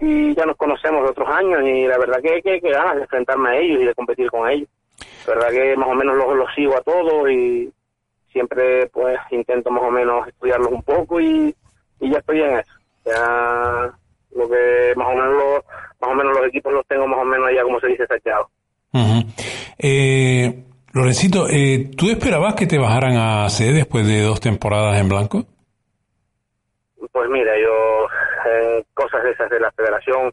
y 0.00 0.34
ya 0.34 0.46
nos 0.46 0.56
conocemos 0.56 1.02
de 1.02 1.10
otros 1.10 1.28
años 1.28 1.62
y 1.64 1.86
la 1.86 1.98
verdad 1.98 2.20
que, 2.22 2.40
que, 2.42 2.60
que 2.60 2.70
ganas 2.70 2.96
de 2.96 3.02
enfrentarme 3.02 3.50
a 3.50 3.56
ellos 3.56 3.82
y 3.82 3.84
de 3.84 3.94
competir 3.94 4.30
con 4.30 4.48
ellos. 4.48 4.68
La 5.26 5.34
verdad 5.34 5.50
que 5.50 5.76
más 5.76 5.88
o 5.88 5.94
menos 5.94 6.16
los, 6.16 6.34
los 6.36 6.54
sigo 6.54 6.76
a 6.76 6.80
todos 6.80 7.30
y 7.30 7.70
siempre 8.32 8.86
pues 8.88 9.18
intento 9.30 9.70
más 9.70 9.84
o 9.84 9.90
menos 9.90 10.26
estudiarlos 10.28 10.72
un 10.72 10.82
poco 10.82 11.20
y, 11.20 11.54
y 12.00 12.10
ya 12.10 12.18
estoy 12.18 12.40
en 12.40 12.58
eso. 12.58 12.72
Ya 13.04 13.92
lo 14.34 14.48
que 14.48 14.92
más 14.96 15.08
o 15.08 15.14
menos 15.14 15.32
los, 15.32 15.64
más 16.00 16.10
o 16.10 16.14
menos 16.14 16.36
los 16.38 16.46
equipos 16.46 16.72
los 16.72 16.86
tengo 16.86 17.06
más 17.06 17.18
o 17.18 17.24
menos 17.24 17.50
ya 17.54 17.62
como 17.62 17.80
se 17.80 17.88
dice 17.88 18.06
saqueados. 18.06 18.46
Uh 18.92 19.22
eh, 19.82 20.62
Lorencito, 20.92 21.48
eh, 21.48 21.90
¿tú 21.96 22.10
esperabas 22.10 22.54
que 22.54 22.66
te 22.66 22.78
bajaran 22.78 23.16
a 23.16 23.48
C 23.48 23.72
después 23.72 24.06
de 24.06 24.22
dos 24.22 24.40
temporadas 24.40 24.98
en 24.98 25.08
blanco? 25.08 25.44
Pues 27.12 27.30
mira, 27.30 27.52
yo 27.60 28.06
eh, 28.50 28.84
cosas 28.94 29.22
de 29.22 29.30
esas 29.30 29.48
de 29.50 29.60
la 29.60 29.70
federación 29.72 30.32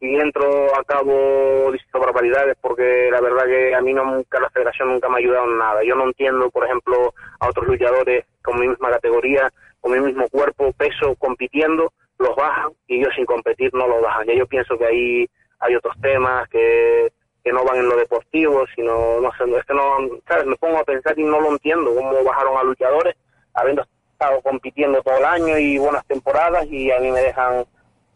si 0.00 0.16
entro 0.16 0.76
acabo 0.76 1.70
diciendo 1.70 2.00
barbaridades 2.00 2.56
porque 2.60 3.08
la 3.12 3.20
verdad 3.20 3.44
que 3.46 3.72
a 3.72 3.80
mí 3.80 3.94
nunca 3.94 4.40
la 4.40 4.50
federación 4.50 4.88
nunca 4.88 5.08
me 5.08 5.14
ha 5.14 5.18
ayudado 5.18 5.44
en 5.44 5.58
nada. 5.58 5.84
Yo 5.84 5.94
no 5.94 6.06
entiendo, 6.06 6.50
por 6.50 6.64
ejemplo, 6.64 7.14
a 7.38 7.48
otros 7.48 7.68
luchadores 7.68 8.24
con 8.42 8.58
mi 8.58 8.66
misma 8.66 8.90
categoría, 8.90 9.48
con 9.80 9.92
mi 9.92 10.00
mismo 10.00 10.28
cuerpo, 10.28 10.72
peso, 10.72 11.14
compitiendo, 11.20 11.92
los 12.18 12.34
bajan 12.34 12.72
y 12.88 13.00
yo 13.00 13.08
sin 13.14 13.24
competir 13.24 13.72
no 13.74 13.86
los 13.86 14.02
bajan. 14.02 14.26
Ya 14.26 14.34
yo 14.34 14.46
pienso 14.48 14.76
que 14.76 14.86
ahí 14.86 15.30
hay 15.60 15.76
otros 15.76 15.94
temas 16.00 16.48
que, 16.48 17.12
que 17.42 17.52
no 17.52 17.64
van 17.64 17.78
en 17.78 17.88
lo 17.88 17.96
deportivo, 17.96 18.64
sino, 18.74 19.20
no 19.20 19.30
sé, 19.32 19.44
es 19.58 19.64
que 19.64 19.74
no, 19.74 19.96
¿sabes? 20.28 20.46
Me 20.46 20.56
pongo 20.56 20.78
a 20.78 20.84
pensar 20.84 21.18
y 21.18 21.24
no 21.24 21.40
lo 21.40 21.50
entiendo, 21.50 21.94
cómo 21.94 22.12
bajaron 22.24 22.56
a 22.56 22.62
luchadores 22.62 23.16
habiendo 23.54 23.84
estado 24.12 24.40
compitiendo 24.42 25.02
todo 25.02 25.18
el 25.18 25.24
año 25.24 25.58
y 25.58 25.78
buenas 25.78 26.04
temporadas 26.06 26.66
y 26.70 26.90
a 26.90 27.00
mí 27.00 27.10
me 27.10 27.20
dejan 27.20 27.64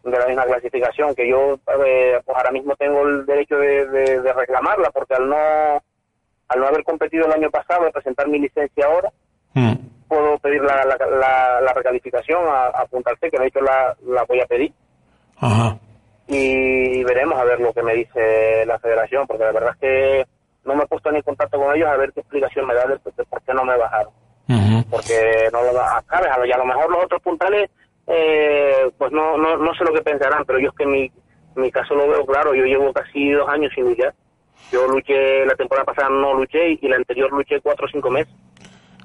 de 0.03 0.17
la 0.17 0.25
misma 0.27 0.45
clasificación, 0.45 1.13
que 1.13 1.29
yo 1.29 1.59
eh, 1.85 2.21
pues 2.25 2.37
ahora 2.37 2.51
mismo 2.51 2.75
tengo 2.77 3.01
el 3.05 3.25
derecho 3.25 3.57
de, 3.57 3.85
de, 3.87 4.21
de, 4.21 4.33
reclamarla, 4.33 4.89
porque 4.91 5.15
al 5.15 5.27
no 5.27 5.35
al 6.47 6.59
no 6.59 6.65
haber 6.65 6.83
competido 6.85 7.25
el 7.25 7.33
año 7.33 7.51
pasado, 7.51 7.83
de 7.83 7.91
presentar 7.91 8.29
mi 8.29 8.39
licencia 8.39 8.85
ahora, 8.85 9.11
mm. 9.53 9.73
puedo 10.07 10.37
pedir 10.39 10.61
la, 10.61 10.85
la, 10.85 10.97
la, 10.97 11.61
la 11.61 11.73
recalificación 11.73 12.45
a, 12.47 12.67
a 12.67 12.83
apuntarse, 12.83 13.29
que 13.29 13.37
de 13.37 13.47
hecho 13.47 13.59
la, 13.59 13.97
la 14.05 14.23
voy 14.23 14.39
a 14.39 14.45
pedir. 14.45 14.71
Ajá. 15.39 15.77
Y 16.27 17.03
veremos 17.03 17.39
a 17.39 17.45
ver 17.45 17.59
lo 17.59 17.73
que 17.73 17.83
me 17.83 17.95
dice 17.95 18.65
la 18.65 18.79
federación, 18.79 19.25
porque 19.27 19.45
la 19.45 19.51
verdad 19.51 19.71
es 19.73 19.77
que 19.79 20.27
no 20.65 20.75
me 20.75 20.83
he 20.83 20.87
puesto 20.87 21.11
ni 21.11 21.17
en 21.17 21.23
contacto 21.23 21.57
con 21.57 21.75
ellos 21.75 21.87
a 21.87 21.95
ver 21.95 22.11
qué 22.11 22.19
explicación 22.19 22.67
me 22.67 22.73
da 22.73 22.85
de, 22.85 22.97
por 22.97 23.41
qué 23.41 23.53
no 23.53 23.63
me 23.63 23.77
bajaron. 23.77 24.11
Uh 24.49 24.53
-huh. 24.53 24.85
Porque 24.89 25.49
no 25.51 25.63
lo 25.63 25.73
sabes, 25.73 26.29
y 26.45 26.51
a 26.51 26.57
lo 26.57 26.65
mejor 26.65 26.91
los 26.91 27.05
otros 27.05 27.21
puntales 27.21 27.69
eh, 28.07 28.89
pues 28.97 29.11
no, 29.11 29.37
no, 29.37 29.57
no 29.57 29.73
sé 29.75 29.83
lo 29.83 29.93
que 29.93 30.01
pensarán, 30.01 30.45
pero 30.45 30.59
yo 30.59 30.69
es 30.69 30.75
que 30.75 30.85
mi, 30.85 31.11
mi 31.55 31.69
caso 31.71 31.93
lo 31.93 32.07
veo 32.07 32.25
claro, 32.25 32.53
yo 32.53 32.63
llevo 32.63 32.93
casi 32.93 33.31
dos 33.31 33.47
años 33.49 33.71
sin 33.75 33.85
luchar. 33.85 34.13
Yo 34.71 34.87
luché, 34.87 35.45
la 35.45 35.55
temporada 35.55 35.85
pasada 35.85 36.09
no 36.09 36.33
luché 36.33 36.71
y 36.81 36.87
la 36.87 36.95
anterior 36.95 37.31
luché 37.31 37.61
cuatro 37.61 37.85
o 37.85 37.89
cinco 37.89 38.09
meses. 38.09 38.33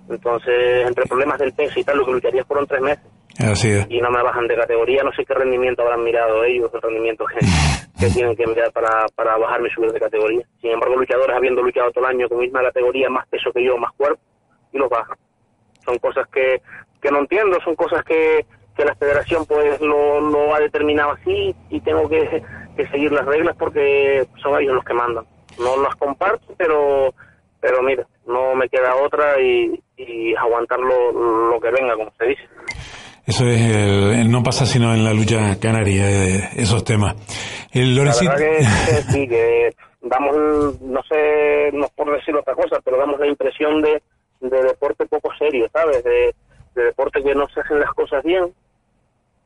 Entonces, 0.09 0.87
entre 0.87 1.07
problemas 1.07 1.39
del 1.39 1.53
peso 1.53 1.79
y 1.79 1.85
tal, 1.85 1.99
lo 1.99 2.07
que 2.07 2.13
lucharía 2.13 2.45
fueron 2.45 2.67
tres 2.67 2.81
meses. 2.81 3.05
Así 3.51 3.71
es. 3.71 3.87
Y 3.91 4.01
no 4.01 4.11
me 4.11 4.23
bajan 4.23 4.47
de 4.47 4.57
categoría, 4.57 5.03
no 5.03 5.13
sé 5.13 5.25
qué 5.25 5.35
rendimiento 5.35 5.83
habrán 5.83 6.05
mirado 6.05 6.45
ellos, 6.45 6.71
el 6.73 6.83
rendimiento 6.83 7.25
que, 7.27 7.45
que 8.01 8.13
tienen 8.13 8.37
que 8.37 8.47
mirar 8.47 8.71
para, 8.73 9.07
para 9.15 9.37
bajarme 9.37 9.69
y 9.69 9.73
subir 9.73 9.93
de 9.93 10.01
categoría. 10.01 10.47
Sin 10.61 10.71
embargo, 10.71 10.97
luchadores 10.97 11.37
habiendo 11.37 11.63
luchado 11.63 11.91
todo 11.91 12.05
el 12.05 12.17
año 12.17 12.29
con 12.29 12.39
misma 12.39 12.63
categoría, 12.63 13.09
más 13.11 13.27
peso 13.29 13.53
que 13.53 13.65
yo, 13.65 13.77
más 13.77 13.93
cuerpo, 13.97 14.21
y 14.73 14.79
los 14.79 14.89
bajan. 14.89 15.17
Son 15.85 15.99
cosas 15.99 16.29
que, 16.29 16.63
que 17.01 17.11
no 17.11 17.19
entiendo, 17.19 17.59
son 17.65 17.75
cosas 17.75 18.05
que, 18.05 18.47
que 18.77 18.85
la 18.85 18.95
federación 18.95 19.45
pues 19.47 19.81
lo, 19.81 20.21
lo 20.21 20.55
ha 20.55 20.61
determinado 20.61 21.13
así 21.13 21.55
y 21.69 21.81
tengo 21.81 22.09
que, 22.09 22.43
que, 22.77 22.87
seguir 22.89 23.13
las 23.13 23.27
reglas 23.27 23.57
porque 23.59 24.27
son 24.43 24.61
ellos 24.61 24.75
los 24.75 24.85
que 24.85 24.95
mandan. 24.95 25.25
No 25.59 25.83
las 25.83 25.95
comparto, 25.97 26.55
pero 26.57 27.13
pero 27.61 27.81
mira, 27.81 28.05
no 28.27 28.57
me 28.57 28.69
queda 28.69 28.97
otra 28.97 29.41
y, 29.41 29.81
y 29.97 30.35
aguantar 30.35 30.81
lo, 30.81 31.51
lo, 31.51 31.61
que 31.61 31.71
venga, 31.71 31.95
como 31.95 32.13
se 32.19 32.27
dice. 32.27 32.43
Eso 33.27 33.47
es, 33.47 33.61
el, 33.61 34.31
no 34.31 34.43
pasa 34.43 34.67
sino 34.67 34.93
en 34.95 35.05
la 35.05 35.13
lucha 35.13 35.59
canaria, 35.61 36.11
eh, 36.11 36.49
esos 36.57 36.85
temas. 36.85 37.15
El 37.73 37.95
Lorencito... 37.95 38.33
La 38.33 38.39
verdad 38.39 38.59
que, 38.59 38.95
que, 38.95 39.03
sí, 39.13 39.29
que 39.29 39.75
damos, 40.03 40.81
no 40.81 41.01
sé, 41.05 41.71
no 41.73 41.85
es 41.87 41.93
por 41.93 42.13
decir 42.13 42.35
otra 42.35 42.55
cosa, 42.55 42.81
pero 42.85 42.99
damos 42.99 43.21
la 43.21 43.29
impresión 43.29 43.81
de, 43.81 44.03
de 44.41 44.63
deporte 44.63 45.07
poco 45.07 45.31
serio, 45.39 45.69
¿sabes? 45.73 46.03
De, 46.03 46.35
de 46.75 46.85
deporte 46.85 47.23
que 47.23 47.35
no 47.35 47.47
se 47.49 47.61
hacen 47.61 47.81
las 47.81 47.93
cosas 47.93 48.23
bien 48.25 48.53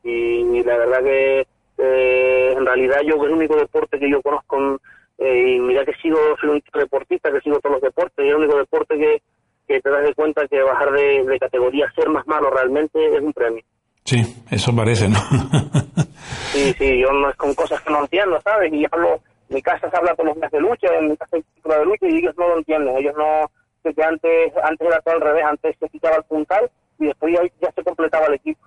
y, 0.03 0.09
y 0.09 0.63
la 0.63 0.77
verdad 0.77 1.03
que 1.03 1.47
eh, 1.77 2.53
en 2.55 2.65
realidad 2.65 3.01
yo 3.05 3.23
el 3.23 3.31
único 3.31 3.55
deporte 3.55 3.99
que 3.99 4.09
yo 4.09 4.21
conozco 4.21 4.79
eh, 5.17 5.55
y 5.55 5.59
mira 5.59 5.85
que 5.85 5.93
sigo 6.01 6.17
soy 6.39 6.49
un 6.49 6.63
deportista 6.73 7.31
que 7.31 7.41
sigo 7.41 7.59
todos 7.59 7.75
los 7.75 7.81
deportes 7.81 8.25
y 8.25 8.29
el 8.29 8.35
único 8.35 8.57
deporte 8.57 8.97
que, 8.97 9.21
que 9.67 9.79
te 9.81 9.89
das 9.89 10.03
de 10.03 10.13
cuenta 10.13 10.47
que 10.47 10.61
bajar 10.61 10.91
de, 10.91 11.23
de 11.25 11.39
categoría 11.39 11.91
ser 11.95 12.09
más 12.09 12.25
malo 12.27 12.49
realmente 12.49 12.99
es 13.15 13.21
un 13.21 13.33
premio 13.33 13.63
sí 14.03 14.21
eso 14.49 14.75
parece 14.75 15.07
no 15.09 15.19
sí 16.51 16.73
sí 16.73 16.99
yo 16.99 17.11
no 17.11 17.29
es 17.29 17.35
con 17.35 17.53
cosas 17.53 17.81
que 17.81 17.91
no 17.91 18.01
entiendo 18.01 18.39
sabes 18.41 18.71
y 18.73 18.85
hablo 18.91 19.19
mi 19.49 19.61
casa 19.61 19.89
se 19.89 19.97
habla 19.97 20.15
con 20.15 20.27
los 20.27 20.39
de 20.39 20.59
lucha 20.59 20.87
en 20.99 21.09
mi 21.09 21.17
casa 21.17 21.37
hay 21.37 21.43
de 21.63 21.85
lucha 21.85 22.07
y 22.07 22.17
ellos 22.17 22.35
no 22.37 22.47
lo 22.49 22.57
entienden 22.57 22.97
ellos 22.97 23.15
no 23.17 23.49
que 23.93 24.03
antes 24.03 24.53
antes 24.63 24.87
era 24.87 24.99
todo 25.01 25.15
al 25.15 25.21
revés 25.21 25.43
antes 25.45 25.75
se 25.79 25.89
quitaba 25.89 26.17
el 26.17 26.23
puntal 26.23 26.69
y 26.99 27.05
después 27.05 27.33
ya, 27.33 27.41
ya 27.61 27.71
se 27.73 27.83
completaba 27.83 28.25
el 28.27 28.35
equipo. 28.35 28.61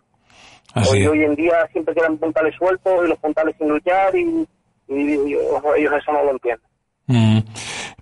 Así 0.75 0.99
hoy, 0.99 1.07
hoy, 1.07 1.25
en 1.25 1.35
día 1.35 1.67
siempre 1.73 1.95
quedan 1.95 2.17
puntales 2.19 2.55
sueltos 2.57 3.05
y 3.05 3.09
los 3.09 3.19
puntales 3.19 3.57
sin 3.59 3.69
luchar 3.69 4.15
y, 4.15 4.47
y, 4.89 4.95
y 4.95 5.35
ellos 5.35 5.93
eso 6.01 6.13
no 6.13 6.25
lo 6.25 6.31
entienden. 6.31 6.67
Mm. 7.07 7.39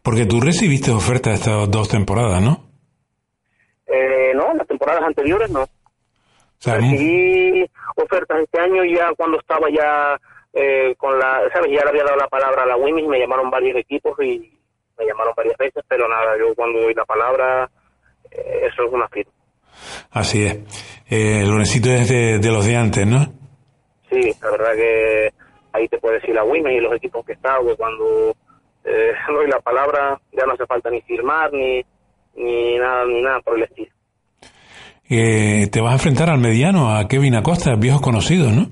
Porque 0.02 0.27
tú 0.27 0.40
recibiste 0.40 0.90
ofertas 0.90 1.35
estas 1.35 1.70
dos 1.70 1.89
temporadas, 1.89 2.43
¿no? 2.43 2.68
Eh, 3.89 4.32
no, 4.35 4.55
las 4.55 4.66
temporadas 4.66 5.02
anteriores 5.02 5.51
no. 5.51 5.66
Recibí 6.65 7.65
ofertas 7.97 8.40
este 8.43 8.60
año 8.60 8.85
ya 8.85 9.12
cuando 9.16 9.39
estaba 9.39 9.69
ya 9.70 10.19
eh, 10.52 10.94
con 10.97 11.19
la, 11.19 11.40
¿sabes? 11.52 11.70
Ya 11.70 11.85
le 11.85 11.90
había 11.90 12.05
dado 12.05 12.16
la 12.16 12.28
palabra 12.28 12.62
a 12.65 12.66
la 12.66 12.77
Wimis 12.77 13.05
y 13.05 13.09
me 13.09 13.19
llamaron 13.19 13.51
varios 13.51 13.77
equipos 13.77 14.19
y 14.20 14.59
me 14.98 15.06
llamaron 15.06 15.32
varias 15.36 15.56
veces, 15.56 15.85
pero 15.89 16.09
nada, 16.09 16.36
yo 16.39 16.55
cuando 16.55 16.81
doy 16.81 16.94
la 16.94 17.05
palabra, 17.05 17.70
eh, 18.31 18.66
eso 18.70 18.85
es 18.85 18.93
una 18.93 19.09
firma. 19.09 19.32
Así 20.10 20.44
es. 20.44 20.55
Eh, 21.09 21.43
el 21.43 21.48
lunesito 21.48 21.89
es 21.90 22.09
de, 22.09 22.39
de, 22.39 22.51
los 22.51 22.66
de 22.66 22.77
antes, 22.77 23.06
¿no? 23.06 23.24
Sí, 24.10 24.32
la 24.43 24.51
verdad 24.51 24.74
que 24.74 25.32
ahí 25.73 25.89
te 25.89 25.98
puede 25.98 26.16
decir 26.16 26.35
la 26.35 26.44
Wimes 26.44 26.77
y 26.77 26.81
los 26.81 26.94
equipos 26.94 27.24
que 27.24 27.35
está, 27.35 27.59
que 27.65 27.77
cuando 27.77 28.35
eh, 28.85 29.12
doy 29.28 29.47
la 29.48 29.60
palabra 29.60 30.20
ya 30.32 30.44
no 30.44 30.55
hace 30.55 30.66
falta 30.66 30.90
ni 30.90 31.01
firmar 31.02 31.52
ni, 31.52 31.85
ni 32.39 32.78
nada 32.78 33.05
ni 33.05 33.23
nada 33.23 33.40
por 33.40 33.56
el 33.56 33.65
estilo. 33.65 33.90
Eh, 35.10 35.69
te 35.73 35.81
vas 35.81 35.93
a 35.93 35.94
enfrentar 35.94 36.31
al 36.31 36.39
mediano, 36.39 36.94
a 36.94 37.09
Kevin 37.09 37.35
Acosta, 37.35 37.74
viejos 37.77 38.01
conocidos, 38.01 38.52
¿no? 38.52 38.66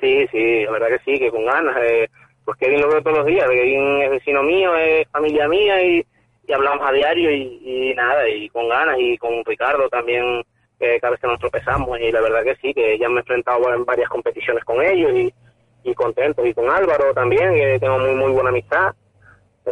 Sí, 0.00 0.26
sí, 0.30 0.64
la 0.64 0.72
verdad 0.72 0.88
que 0.88 0.98
sí, 1.04 1.18
que 1.18 1.30
con 1.30 1.44
ganas. 1.44 1.76
Eh, 1.82 2.08
pues 2.44 2.58
Kevin 2.58 2.80
lo 2.80 2.88
veo 2.88 3.02
todos 3.02 3.18
los 3.18 3.26
días, 3.26 3.48
Kevin 3.48 4.02
es 4.02 4.10
vecino 4.10 4.42
mío, 4.42 4.74
es 4.76 5.08
familia 5.08 5.48
mía 5.48 5.82
y 5.82 6.04
y 6.50 6.52
hablamos 6.52 6.84
a 6.88 6.92
diario 6.92 7.30
y, 7.30 7.60
y, 7.64 7.94
nada, 7.94 8.28
y 8.28 8.48
con 8.48 8.68
ganas, 8.68 8.96
y 8.98 9.16
con 9.18 9.44
Ricardo 9.44 9.88
también, 9.88 10.42
eh, 10.80 10.98
cada 11.00 11.12
vez 11.12 11.20
que 11.20 11.28
nos 11.28 11.38
tropezamos, 11.38 12.00
y 12.00 12.10
la 12.10 12.20
verdad 12.20 12.42
que 12.42 12.56
sí, 12.56 12.74
que 12.74 12.98
ya 12.98 13.08
me 13.08 13.16
he 13.16 13.18
enfrentado 13.20 13.72
en 13.72 13.84
varias 13.84 14.08
competiciones 14.08 14.64
con 14.64 14.82
ellos 14.82 15.12
y, 15.14 15.32
y 15.88 15.94
contentos, 15.94 16.44
y 16.44 16.52
con 16.52 16.68
Álvaro 16.68 17.14
también, 17.14 17.54
que 17.54 17.78
tengo 17.78 18.00
muy, 18.00 18.14
muy 18.16 18.32
buena 18.32 18.50
amistad. 18.50 18.92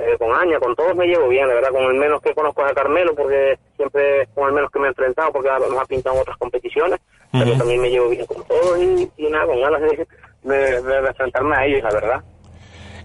Eh, 0.01 0.16
con 0.19 0.33
Aña, 0.35 0.59
con 0.59 0.75
todos 0.75 0.95
me 0.97 1.07
llevo 1.07 1.29
bien, 1.29 1.49
la 1.49 1.55
verdad, 1.55 1.70
con 1.70 1.83
el 1.83 1.95
menos 1.95 2.20
que 2.23 2.35
conozco 2.35 2.65
es 2.65 2.73
a 2.73 2.75
Carmelo, 2.75 3.15
porque 3.15 3.59
siempre 3.77 4.27
con 4.35 4.49
el 4.49 4.55
menos 4.55 4.70
que 4.70 4.79
me 4.79 4.87
he 4.87 4.89
enfrentado, 4.89 5.33
porque 5.33 5.49
nos 5.49 5.81
ha 5.81 5.85
pintado 5.85 6.16
en 6.16 6.23
otras 6.23 6.37
competiciones, 6.39 7.01
pero 7.33 7.57
también 7.57 7.81
me 7.81 7.91
llevo 7.91 8.09
bien 8.09 8.27
con 8.27 8.43
todos 8.45 8.79
y, 8.79 9.11
y 9.16 9.31
nada, 9.31 9.47
con 9.47 9.61
ganas 9.61 9.81
de, 9.83 10.07
de, 10.43 10.83
de 10.83 11.09
enfrentarme 11.09 11.57
a 11.57 11.66
ellos, 11.66 11.83
la 11.83 11.91
verdad. 11.91 12.25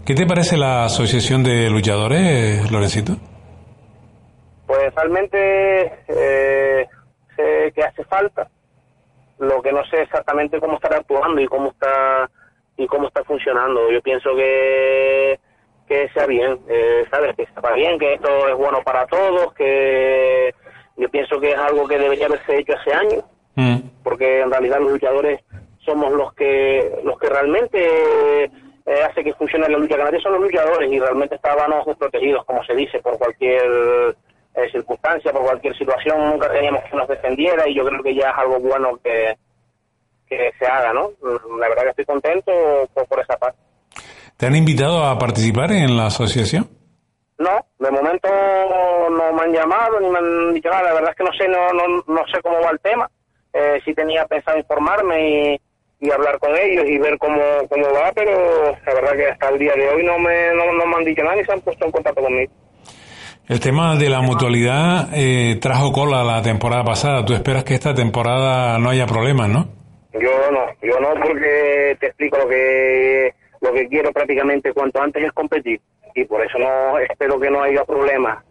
¿Qué 0.05 0.15
te 0.15 0.25
parece 0.25 0.57
la 0.57 0.85
Asociación 0.85 1.43
de 1.43 1.69
Luchadores, 1.69 2.69
Lorencito? 2.71 3.13
Pues 4.67 4.93
realmente 4.95 5.85
eh, 6.07 6.87
sé 7.35 7.71
que 7.73 7.83
hace 7.83 8.03
falta, 8.05 8.49
lo 9.39 9.61
que 9.61 9.71
no 9.71 9.83
sé 9.85 10.01
exactamente 10.01 10.59
cómo 10.59 10.75
estará 10.75 10.97
actuando 10.97 11.41
y 11.41 11.47
cómo 11.47 11.69
está 11.71 12.29
y 12.75 12.87
cómo 12.87 13.07
está 13.07 13.23
funcionando. 13.23 13.91
Yo 13.91 14.01
pienso 14.01 14.35
que 14.35 15.39
que 15.87 16.09
sea 16.09 16.25
bien, 16.25 16.59
eh, 16.69 17.05
¿sabes? 17.11 17.35
Que 17.35 17.43
está 17.43 17.73
bien, 17.73 17.99
que 17.99 18.13
esto 18.13 18.47
es 18.47 18.55
bueno 18.55 18.81
para 18.83 19.05
todos, 19.07 19.53
que 19.53 20.53
yo 20.97 21.09
pienso 21.09 21.39
que 21.39 21.51
es 21.51 21.57
algo 21.57 21.87
que 21.87 21.97
debería 21.97 22.27
haberse 22.27 22.57
hecho 22.59 22.73
hace 22.73 22.93
años, 22.93 23.23
Mm. 23.55 23.77
porque 24.03 24.41
en 24.41 24.49
realidad 24.49 24.79
los 24.79 24.93
luchadores 24.93 25.39
somos 25.85 26.11
los 26.11 26.33
que 26.33 26.91
los 27.03 27.19
que 27.19 27.29
realmente 27.29 28.43
eh, 28.45 29.03
hace 29.07 29.23
que 29.23 29.33
funcione 29.35 29.69
la 29.69 29.77
lucha 29.77 29.95
canaria 29.95 30.19
son 30.21 30.33
los 30.33 30.41
luchadores 30.41 30.91
y 30.91 30.99
realmente 30.99 31.35
estábamos 31.35 31.85
desprotegidos, 31.85 32.43
como 32.45 32.63
se 32.63 32.73
dice, 32.73 32.99
por 32.99 33.17
cualquier 33.19 34.15
eh, 34.55 34.69
circunstancia, 34.71 35.31
por 35.31 35.43
cualquier 35.43 35.77
situación, 35.77 36.31
nunca 36.31 36.51
teníamos 36.51 36.83
que 36.85 36.97
nos 36.97 37.07
defendiera 37.07 37.67
y 37.69 37.75
yo 37.75 37.85
creo 37.85 38.01
que 38.01 38.15
ya 38.15 38.31
es 38.31 38.37
algo 38.37 38.59
bueno 38.59 38.97
que, 39.03 39.35
que 40.27 40.51
se 40.57 40.65
haga, 40.65 40.91
¿no? 40.93 41.11
La 41.59 41.69
verdad 41.69 41.83
que 41.83 41.89
estoy 41.89 42.05
contento 42.05 42.51
por, 42.93 43.05
por 43.07 43.19
esa 43.19 43.37
parte. 43.37 43.59
¿Te 44.43 44.47
han 44.47 44.57
invitado 44.57 45.05
a 45.05 45.17
participar 45.17 45.71
en 45.71 45.95
la 45.95 46.07
asociación? 46.07 46.67
No, 47.39 47.65
de 47.79 47.89
momento 47.89 48.27
no 49.09 49.31
me 49.31 49.41
han 49.41 49.53
llamado 49.53 50.01
ni 50.01 50.09
me 50.09 50.17
han 50.17 50.53
dicho 50.53 50.69
nada. 50.69 50.83
La 50.83 50.93
verdad 50.95 51.11
es 51.11 51.15
que 51.15 51.23
no 51.23 51.31
sé, 51.31 51.47
no, 51.47 51.71
no, 51.71 52.03
no 52.05 52.21
sé 52.27 52.41
cómo 52.41 52.59
va 52.59 52.71
el 52.71 52.79
tema. 52.81 53.09
Eh, 53.53 53.79
sí 53.85 53.93
tenía 53.93 54.25
pensado 54.25 54.57
informarme 54.57 55.29
y, 55.29 55.61
y 56.01 56.11
hablar 56.11 56.39
con 56.39 56.51
ellos 56.57 56.83
y 56.89 56.97
ver 56.97 57.17
cómo, 57.19 57.39
cómo 57.69 57.85
va, 57.93 58.11
pero 58.13 58.75
la 58.85 58.93
verdad 58.93 59.11
que 59.15 59.27
hasta 59.29 59.47
el 59.47 59.59
día 59.59 59.75
de 59.77 59.87
hoy 59.87 60.03
no 60.03 60.19
me, 60.19 60.53
no, 60.53 60.73
no 60.73 60.87
me 60.87 60.95
han 60.97 61.05
dicho 61.05 61.23
nada 61.23 61.37
ni 61.37 61.45
se 61.45 61.53
han 61.53 61.61
puesto 61.61 61.85
en 61.85 61.91
contacto 61.93 62.21
conmigo. 62.21 62.51
El 63.47 63.61
tema 63.61 63.95
de 63.95 64.09
la 64.09 64.19
mutualidad 64.19 65.07
eh, 65.13 65.57
trajo 65.61 65.93
cola 65.93 66.21
la 66.21 66.41
temporada 66.41 66.83
pasada. 66.83 67.23
¿Tú 67.23 67.33
esperas 67.33 67.63
que 67.63 67.75
esta 67.75 67.93
temporada 67.95 68.77
no 68.77 68.89
haya 68.89 69.05
problemas, 69.05 69.47
no? 69.47 69.69
Yo 70.11 70.51
no, 70.51 70.65
yo 70.81 70.99
no 70.99 71.13
porque 71.23 71.95
te 71.97 72.07
explico 72.07 72.39
lo 72.39 72.49
que 72.49 73.33
lo 73.63 73.73
que 73.73 73.87
quiero 73.87 74.11
prácticamente 74.11 74.73
cuanto 74.73 75.01
antes 75.01 75.23
es 75.23 75.31
competir 75.31 75.79
y 76.13 76.25
por 76.25 76.45
eso 76.45 76.59
no 76.59 76.99
espero 76.99 77.39
que 77.39 77.49
no 77.49 77.63
haya 77.63 77.83
problemas. 77.85 78.43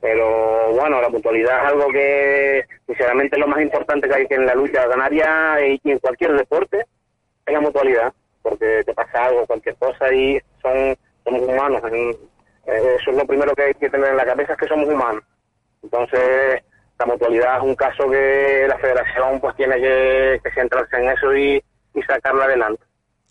Pero 0.00 0.72
bueno, 0.72 1.00
la 1.00 1.08
puntualidad 1.08 1.58
es 1.64 1.72
algo 1.72 1.88
que 1.92 2.64
sinceramente 2.86 3.36
es 3.36 3.40
lo 3.40 3.46
más 3.48 3.60
importante 3.60 4.08
que 4.08 4.14
hay 4.14 4.26
que 4.26 4.34
en 4.34 4.46
la 4.46 4.54
lucha 4.54 4.88
canaria 4.88 5.64
y 5.66 5.80
en 5.84 5.98
cualquier 6.00 6.32
deporte 6.36 6.84
es 7.46 7.52
la 7.52 7.60
mutualidad, 7.60 8.12
porque 8.42 8.82
te 8.84 8.94
pasa 8.94 9.24
algo, 9.26 9.46
cualquier 9.46 9.76
cosa 9.76 10.12
y 10.12 10.40
son 10.60 10.96
somos 11.24 11.42
humanos. 11.42 11.80
eh, 11.92 12.16
Eso 12.66 13.10
es 13.10 13.16
lo 13.16 13.24
primero 13.26 13.54
que 13.54 13.62
hay 13.62 13.74
que 13.74 13.90
tener 13.90 14.10
en 14.10 14.16
la 14.16 14.24
cabeza, 14.24 14.52
es 14.52 14.58
que 14.58 14.66
somos 14.66 14.88
humanos. 14.88 15.22
Entonces, 15.82 16.62
la 16.98 17.06
mutualidad 17.06 17.56
es 17.58 17.62
un 17.62 17.74
caso 17.76 18.10
que 18.10 18.66
la 18.68 18.78
federación 18.78 19.40
pues 19.40 19.54
tiene 19.56 19.76
que, 19.80 20.40
que 20.42 20.50
centrarse 20.52 20.96
en 20.96 21.10
eso 21.10 21.34
y, 21.34 21.62
y 21.94 22.02
sacarla 22.02 22.44
adelante. 22.44 22.82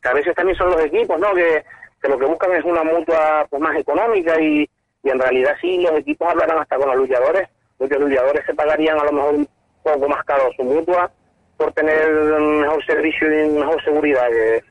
Que 0.01 0.09
a 0.09 0.13
veces 0.13 0.35
también 0.35 0.57
son 0.57 0.71
los 0.71 0.83
equipos, 0.83 1.19
¿no? 1.19 1.33
Que, 1.33 1.63
que 2.01 2.09
lo 2.09 2.17
que 2.17 2.25
buscan 2.25 2.53
es 2.53 2.63
una 2.65 2.83
mutua 2.83 3.45
pues, 3.49 3.61
más 3.61 3.77
económica 3.77 4.39
y, 4.39 4.67
y 5.03 5.09
en 5.09 5.19
realidad 5.19 5.55
sí, 5.61 5.81
los 5.81 5.99
equipos 5.99 6.29
hablarán 6.29 6.59
hasta 6.59 6.77
con 6.77 6.87
los 6.89 6.97
luchadores. 6.97 7.47
Muchos 7.79 7.99
luchadores 7.99 8.45
se 8.45 8.53
pagarían 8.53 8.99
a 8.99 9.03
lo 9.05 9.11
mejor 9.11 9.35
un 9.35 9.49
poco 9.83 10.09
más 10.09 10.23
caro 10.25 10.51
su 10.55 10.63
mutua 10.63 11.11
por 11.57 11.71
tener 11.73 12.11
mejor 12.11 12.83
servicio 12.85 13.27
y 13.45 13.49
mejor 13.49 13.83
seguridad. 13.83 14.27
Que, 14.29 14.63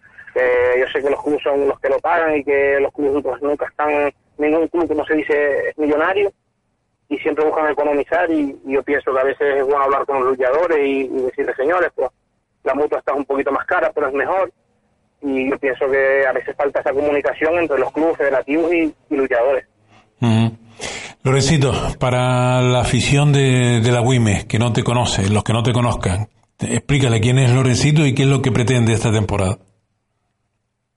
yo 0.78 0.86
sé 0.88 1.02
que 1.02 1.10
los 1.10 1.22
clubes 1.22 1.42
son 1.42 1.66
los 1.68 1.78
que 1.80 1.88
lo 1.88 1.98
pagan 1.98 2.36
y 2.36 2.44
que 2.44 2.78
los 2.80 2.92
clubes 2.92 3.22
pues, 3.22 3.42
nunca 3.42 3.66
están, 3.66 4.12
ningún 4.38 4.68
club, 4.68 4.88
como 4.88 5.04
se 5.04 5.14
dice, 5.14 5.68
es 5.68 5.78
millonario 5.78 6.32
y 7.08 7.18
siempre 7.18 7.44
buscan 7.44 7.70
economizar 7.70 8.30
y, 8.30 8.56
y 8.64 8.72
yo 8.74 8.82
pienso 8.84 9.12
que 9.12 9.20
a 9.20 9.24
veces 9.24 9.56
es 9.56 9.64
bueno 9.64 9.82
hablar 9.82 10.06
con 10.06 10.20
los 10.20 10.28
luchadores 10.28 10.78
y, 10.78 11.00
y 11.06 11.22
decirles, 11.22 11.56
señores, 11.56 11.90
pues 11.94 12.08
la 12.62 12.74
mutua 12.74 12.98
está 13.00 13.12
un 13.12 13.24
poquito 13.24 13.50
más 13.50 13.66
cara, 13.66 13.90
pero 13.92 14.08
es 14.08 14.14
mejor. 14.14 14.52
Y 15.22 15.50
yo 15.50 15.58
pienso 15.58 15.86
que 15.90 16.26
a 16.26 16.32
veces 16.32 16.56
falta 16.56 16.80
esa 16.80 16.92
comunicación 16.92 17.58
entre 17.58 17.78
los 17.78 17.92
clubes 17.92 18.16
federativos 18.16 18.72
y, 18.72 18.94
y 19.10 19.16
luchadores. 19.16 19.66
Lorencito, 21.22 21.72
para 21.98 22.62
la 22.62 22.80
afición 22.80 23.32
de, 23.32 23.80
de 23.80 23.92
la 23.92 24.00
WIME, 24.00 24.46
que 24.48 24.58
no 24.58 24.72
te 24.72 24.82
conoce, 24.82 25.28
los 25.28 25.44
que 25.44 25.52
no 25.52 25.62
te 25.62 25.72
conozcan, 25.72 26.28
explícale 26.58 27.20
quién 27.20 27.38
es 27.38 27.52
Lorencito 27.52 28.06
y 28.06 28.14
qué 28.14 28.22
es 28.22 28.28
lo 28.28 28.40
que 28.40 28.50
pretende 28.50 28.94
esta 28.94 29.12
temporada. 29.12 29.58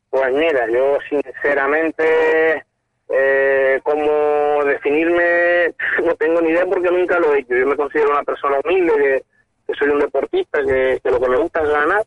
Pues 0.10 0.32
mira, 0.34 0.66
yo 0.72 0.98
sinceramente, 1.10 2.64
eh, 3.10 3.80
como 3.84 4.64
definirme, 4.64 5.74
no 6.06 6.16
tengo 6.16 6.40
ni 6.40 6.50
idea 6.50 6.66
porque 6.66 6.92
nunca 6.92 7.20
lo 7.20 7.34
he 7.34 7.40
hecho. 7.40 7.56
Yo 7.56 7.66
me 7.66 7.76
considero 7.76 8.12
una 8.12 8.24
persona 8.24 8.58
humilde, 8.64 8.94
que, 8.96 9.24
que 9.68 9.80
soy 9.80 9.90
un 9.90 10.00
deportista, 10.00 10.60
que, 10.64 11.00
que 11.04 11.12
lo 11.12 11.20
que 11.20 11.30
me 11.30 11.38
gusta 11.38 11.64
es 11.64 11.70
ganar. 11.70 12.04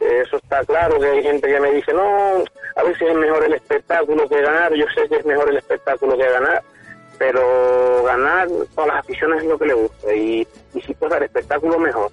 Eso 0.00 0.36
está 0.38 0.64
claro, 0.64 0.98
que 0.98 1.06
hay 1.06 1.22
gente 1.22 1.46
que 1.46 1.60
me 1.60 1.72
dice, 1.72 1.92
no, 1.92 2.42
a 2.76 2.82
veces 2.82 3.08
es 3.08 3.14
mejor 3.14 3.44
el 3.44 3.52
espectáculo 3.52 4.28
que 4.28 4.40
ganar. 4.40 4.72
Yo 4.74 4.86
sé 4.94 5.08
que 5.08 5.16
es 5.16 5.26
mejor 5.26 5.50
el 5.50 5.58
espectáculo 5.58 6.16
que 6.16 6.28
ganar, 6.28 6.62
pero 7.18 8.02
ganar 8.04 8.48
todas 8.74 8.88
las 8.88 8.98
aficiones 9.00 9.42
es 9.42 9.48
lo 9.48 9.58
que 9.58 9.66
le 9.66 9.74
gusta. 9.74 10.14
Y, 10.14 10.46
y 10.74 10.80
si 10.80 10.94
puede 10.94 11.12
dar 11.12 11.22
espectáculo, 11.22 11.78
mejor. 11.78 12.10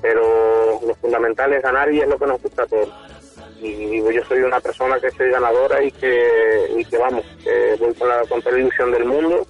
Pero 0.00 0.80
lo 0.86 0.94
fundamental 0.96 1.52
es 1.52 1.62
ganar 1.62 1.92
y 1.92 2.00
es 2.00 2.08
lo 2.08 2.18
que 2.18 2.26
nos 2.26 2.42
gusta 2.42 2.62
a 2.62 2.66
todos 2.66 2.88
y 3.62 4.02
yo 4.12 4.24
soy 4.24 4.40
una 4.40 4.60
persona 4.60 4.98
que 4.98 5.10
soy 5.12 5.30
ganadora 5.30 5.82
y 5.82 5.92
que, 5.92 6.72
y 6.76 6.84
que 6.84 6.98
vamos, 6.98 7.24
que 7.44 7.76
voy 7.78 7.94
con 7.94 8.08
la, 8.08 8.22
con 8.26 8.42
la 8.44 8.58
ilusión 8.58 8.90
del 8.90 9.04
mundo 9.04 9.46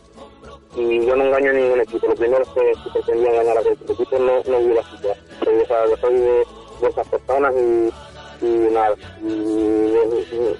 y 0.76 1.06
yo 1.06 1.16
no 1.16 1.24
engaño 1.24 1.50
a 1.50 1.54
ningún 1.54 1.80
equipo. 1.80 2.08
Lo 2.08 2.14
primero 2.14 2.42
es 2.42 2.48
que 2.50 2.72
si 2.82 2.90
pretendía 2.90 3.32
ganar 3.32 3.58
a 3.58 3.62
cualquier 3.62 3.90
equipo 3.90 4.18
no, 4.18 4.42
no 4.46 4.58
hubiera 4.58 4.82
sido. 4.82 5.14
Soy, 5.42 5.58
yo 5.58 5.96
soy 5.96 6.14
de, 6.14 6.44
de 6.82 6.88
esas 6.88 7.08
personas 7.08 7.52
y, 7.56 8.44
y 8.46 8.68
nada. 8.72 8.94
Y, 9.22 9.32
y- 9.32 10.56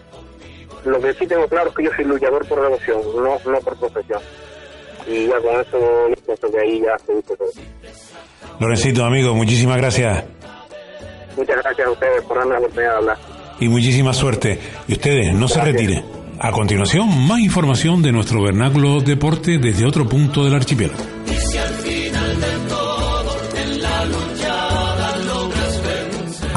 lo 0.84 1.00
que 1.00 1.12
sí 1.14 1.26
tengo 1.28 1.46
claro 1.46 1.70
es 1.70 1.76
que 1.76 1.84
yo 1.84 1.90
soy 1.94 2.04
luchador 2.06 2.44
por 2.48 2.60
devoción, 2.60 3.00
no, 3.14 3.38
no 3.52 3.60
por 3.60 3.76
profesión. 3.76 4.20
Y 5.06 5.26
ya 5.26 5.36
con 5.40 5.60
eso 5.60 5.78
pienso 6.26 6.50
que 6.50 6.58
ahí 6.60 6.80
ya 6.80 6.98
se 7.06 7.14
dice 7.14 7.36
todo. 7.36 7.48
Lorencito, 8.60 9.04
amigo, 9.04 9.34
muchísimas 9.34 9.76
gracias 9.78 10.24
Muchas 11.36 11.56
gracias 11.62 11.86
a 11.86 11.90
ustedes 11.90 12.22
por 12.24 12.36
darme 12.36 12.52
la 12.54 12.58
oportunidad 12.58 12.90
de 12.92 12.96
hablar. 12.98 13.18
y 13.60 13.68
muchísima 13.68 14.12
suerte. 14.12 14.58
Y 14.88 14.92
ustedes, 14.94 15.32
no 15.34 15.48
se 15.48 15.60
retiren. 15.60 16.04
A 16.40 16.50
continuación, 16.50 17.26
más 17.28 17.38
información 17.38 18.02
de 18.02 18.10
nuestro 18.12 18.42
vernáculo 18.42 19.00
deporte 19.00 19.58
desde 19.58 19.86
otro 19.86 20.08
punto 20.08 20.44
del 20.44 20.54
archipiélago. 20.54 21.00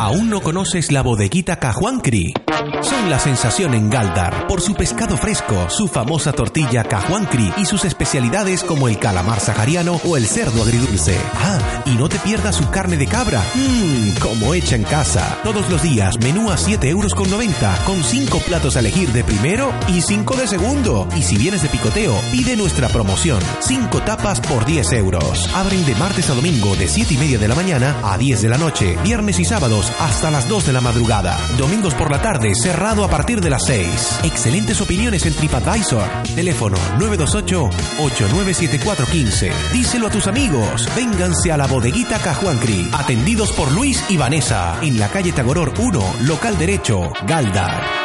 ¿Aún 0.06 0.30
no 0.30 0.40
conoces 0.40 0.92
la 0.92 1.02
bodeguita 1.02 1.58
Cajuancri? 1.58 2.45
Son 2.82 3.10
la 3.10 3.20
sensación 3.20 3.74
en 3.74 3.90
Galdar 3.90 4.48
por 4.48 4.62
su 4.62 4.74
pescado 4.74 5.18
fresco, 5.18 5.70
su 5.70 5.88
famosa 5.88 6.32
tortilla 6.32 6.84
Cajuancri 6.84 7.54
y 7.58 7.66
sus 7.66 7.86
especialidades 7.86 8.64
como 8.64 8.88
el 8.88 8.98
calamar 8.98 9.40
sahariano 9.40 10.00
o 10.04 10.18
el 10.18 10.26
cerdo 10.26 10.64
agridulce. 10.64 11.16
Ah, 11.36 11.84
y 11.86 11.92
no 11.92 12.10
te 12.10 12.18
pierdas 12.20 12.56
su 12.56 12.70
carne 12.72 12.98
de 12.98 13.08
cabra. 13.08 13.44
Mmm, 13.54 14.18
como 14.20 14.54
hecha 14.54 14.76
en 14.76 14.84
casa. 14.84 15.38
Todos 15.44 15.70
los 15.70 15.82
días, 15.84 16.18
menú 16.20 16.50
a 16.50 16.58
7 16.58 16.90
euros 16.90 17.14
con 17.14 17.30
90, 17.30 17.84
con 17.86 18.04
5 18.04 18.40
platos 18.40 18.76
a 18.76 18.80
elegir 18.80 19.12
de 19.12 19.24
primero 19.24 19.72
y 19.88 20.02
5 20.02 20.36
de 20.36 20.48
segundo. 20.48 21.08
Y 21.16 21.22
si 21.22 21.38
vienes 21.38 21.62
de 21.62 21.70
picoteo, 21.70 22.16
pide 22.32 22.56
nuestra 22.56 22.90
promoción. 22.90 23.40
5 23.60 24.02
tapas 24.02 24.42
por 24.42 24.66
10 24.66 24.92
euros. 24.94 25.50
Abren 25.54 25.86
de 25.86 25.96
martes 25.96 26.30
a 26.30 26.34
domingo 26.34 26.76
de 26.76 26.88
7 26.88 27.14
y 27.14 27.18
media 27.18 27.38
de 27.38 27.48
la 27.48 27.56
mañana 27.56 27.96
a 28.04 28.18
10 28.18 28.42
de 28.42 28.50
la 28.50 28.58
noche. 28.58 28.98
Viernes 29.04 29.40
y 29.40 29.46
sábados 29.46 29.92
hasta 30.00 30.32
las 30.32 30.50
2 30.50 30.66
de 30.68 30.74
la 30.74 30.82
madrugada. 30.82 31.38
Domingos 31.58 31.94
por 31.94 32.10
la 32.10 32.22
tarde, 32.22 32.55
cerrado 32.62 33.04
a 33.04 33.10
partir 33.10 33.42
de 33.42 33.50
las 33.50 33.66
6. 33.66 34.20
Excelentes 34.24 34.80
opiniones 34.82 35.26
en 35.26 35.34
TripAdvisor. 35.34 36.08
Teléfono 36.36 36.78
928-897415. 37.00 39.52
Díselo 39.74 40.08
a 40.08 40.10
tus 40.10 40.28
amigos. 40.28 40.88
Vénganse 40.96 41.52
a 41.52 41.58
la 41.58 41.68
bodeguita 41.68 42.18
Cajuancri. 42.20 42.90
Atendidos 42.94 43.52
por 43.52 43.72
Luis 43.72 44.04
y 44.10 44.18
Vanessa. 44.18 44.78
En 44.82 45.00
la 45.00 45.10
calle 45.10 45.32
Tagoror 45.32 45.74
1, 45.78 46.16
local 46.22 46.58
derecho, 46.58 47.12
Galdar. 47.28 48.05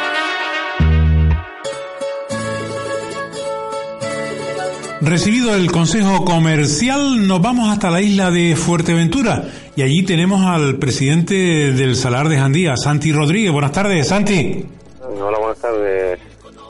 Recibido 5.01 5.55
el 5.55 5.71
consejo 5.71 6.25
comercial, 6.25 7.27
nos 7.27 7.41
vamos 7.41 7.69
hasta 7.69 7.89
la 7.89 8.01
isla 8.01 8.29
de 8.29 8.55
Fuerteventura 8.55 9.45
y 9.75 9.81
allí 9.81 10.05
tenemos 10.05 10.45
al 10.45 10.77
presidente 10.77 11.33
del 11.73 11.95
Salar 11.95 12.29
de 12.29 12.37
Jandía, 12.37 12.77
Santi 12.77 13.11
Rodríguez. 13.11 13.51
Buenas 13.51 13.71
tardes, 13.71 14.07
Santi. 14.07 14.63
Hola, 15.01 15.39
buenas 15.39 15.57
tardes. 15.57 16.19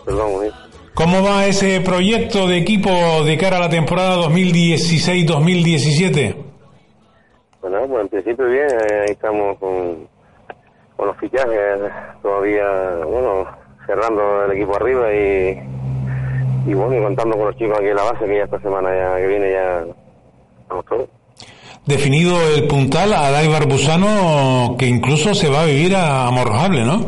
Perdón, 0.06 0.45
¿eh? 0.45 0.52
¿Cómo 0.94 1.22
va 1.22 1.45
ese 1.45 1.82
proyecto 1.82 2.48
de 2.48 2.60
equipo 2.60 2.90
de 3.26 3.38
cara 3.38 3.58
a 3.58 3.60
la 3.60 3.70
temporada 3.70 4.16
2016-2017? 4.30 6.36
Bueno, 7.60 7.86
pues 7.86 8.02
en 8.02 8.08
principio 8.08 8.48
bien, 8.48 8.70
eh, 8.70 9.08
ahí 9.08 9.12
estamos 9.12 9.60
con, 9.60 10.08
con 10.95 11.08
los 11.08 11.18
fichajes, 11.18 11.80
todavía, 12.22 12.95
bueno, 13.06 13.45
cerrando 13.86 14.45
el 14.45 14.53
equipo 14.53 14.78
arriba 14.78 15.14
y, 15.14 15.60
y 16.66 16.74
bueno, 16.74 16.96
y 16.96 17.02
contando 17.02 17.38
con 17.38 17.48
los 17.48 17.58
chicos 17.58 17.78
aquí 17.78 17.88
en 17.88 17.96
la 17.96 18.04
base, 18.04 18.26
que 18.26 18.38
ya 18.38 18.44
esta 18.44 18.60
semana 18.62 18.90
ya 18.96 19.18
que 19.18 19.28
viene 19.28 19.52
ya 19.52 19.86
estamos 20.62 20.86
todos. 20.86 21.10
Definido 21.86 22.36
el 22.56 22.68
puntal 22.68 23.14
a 23.14 23.32
Dai 23.32 23.48
Barbusano, 23.48 24.76
que 24.78 24.86
incluso 24.86 25.34
se 25.34 25.50
va 25.50 25.64
a 25.64 25.66
vivir 25.66 25.96
a 25.96 26.30
Morrojable, 26.32 26.86
¿no? 26.86 27.00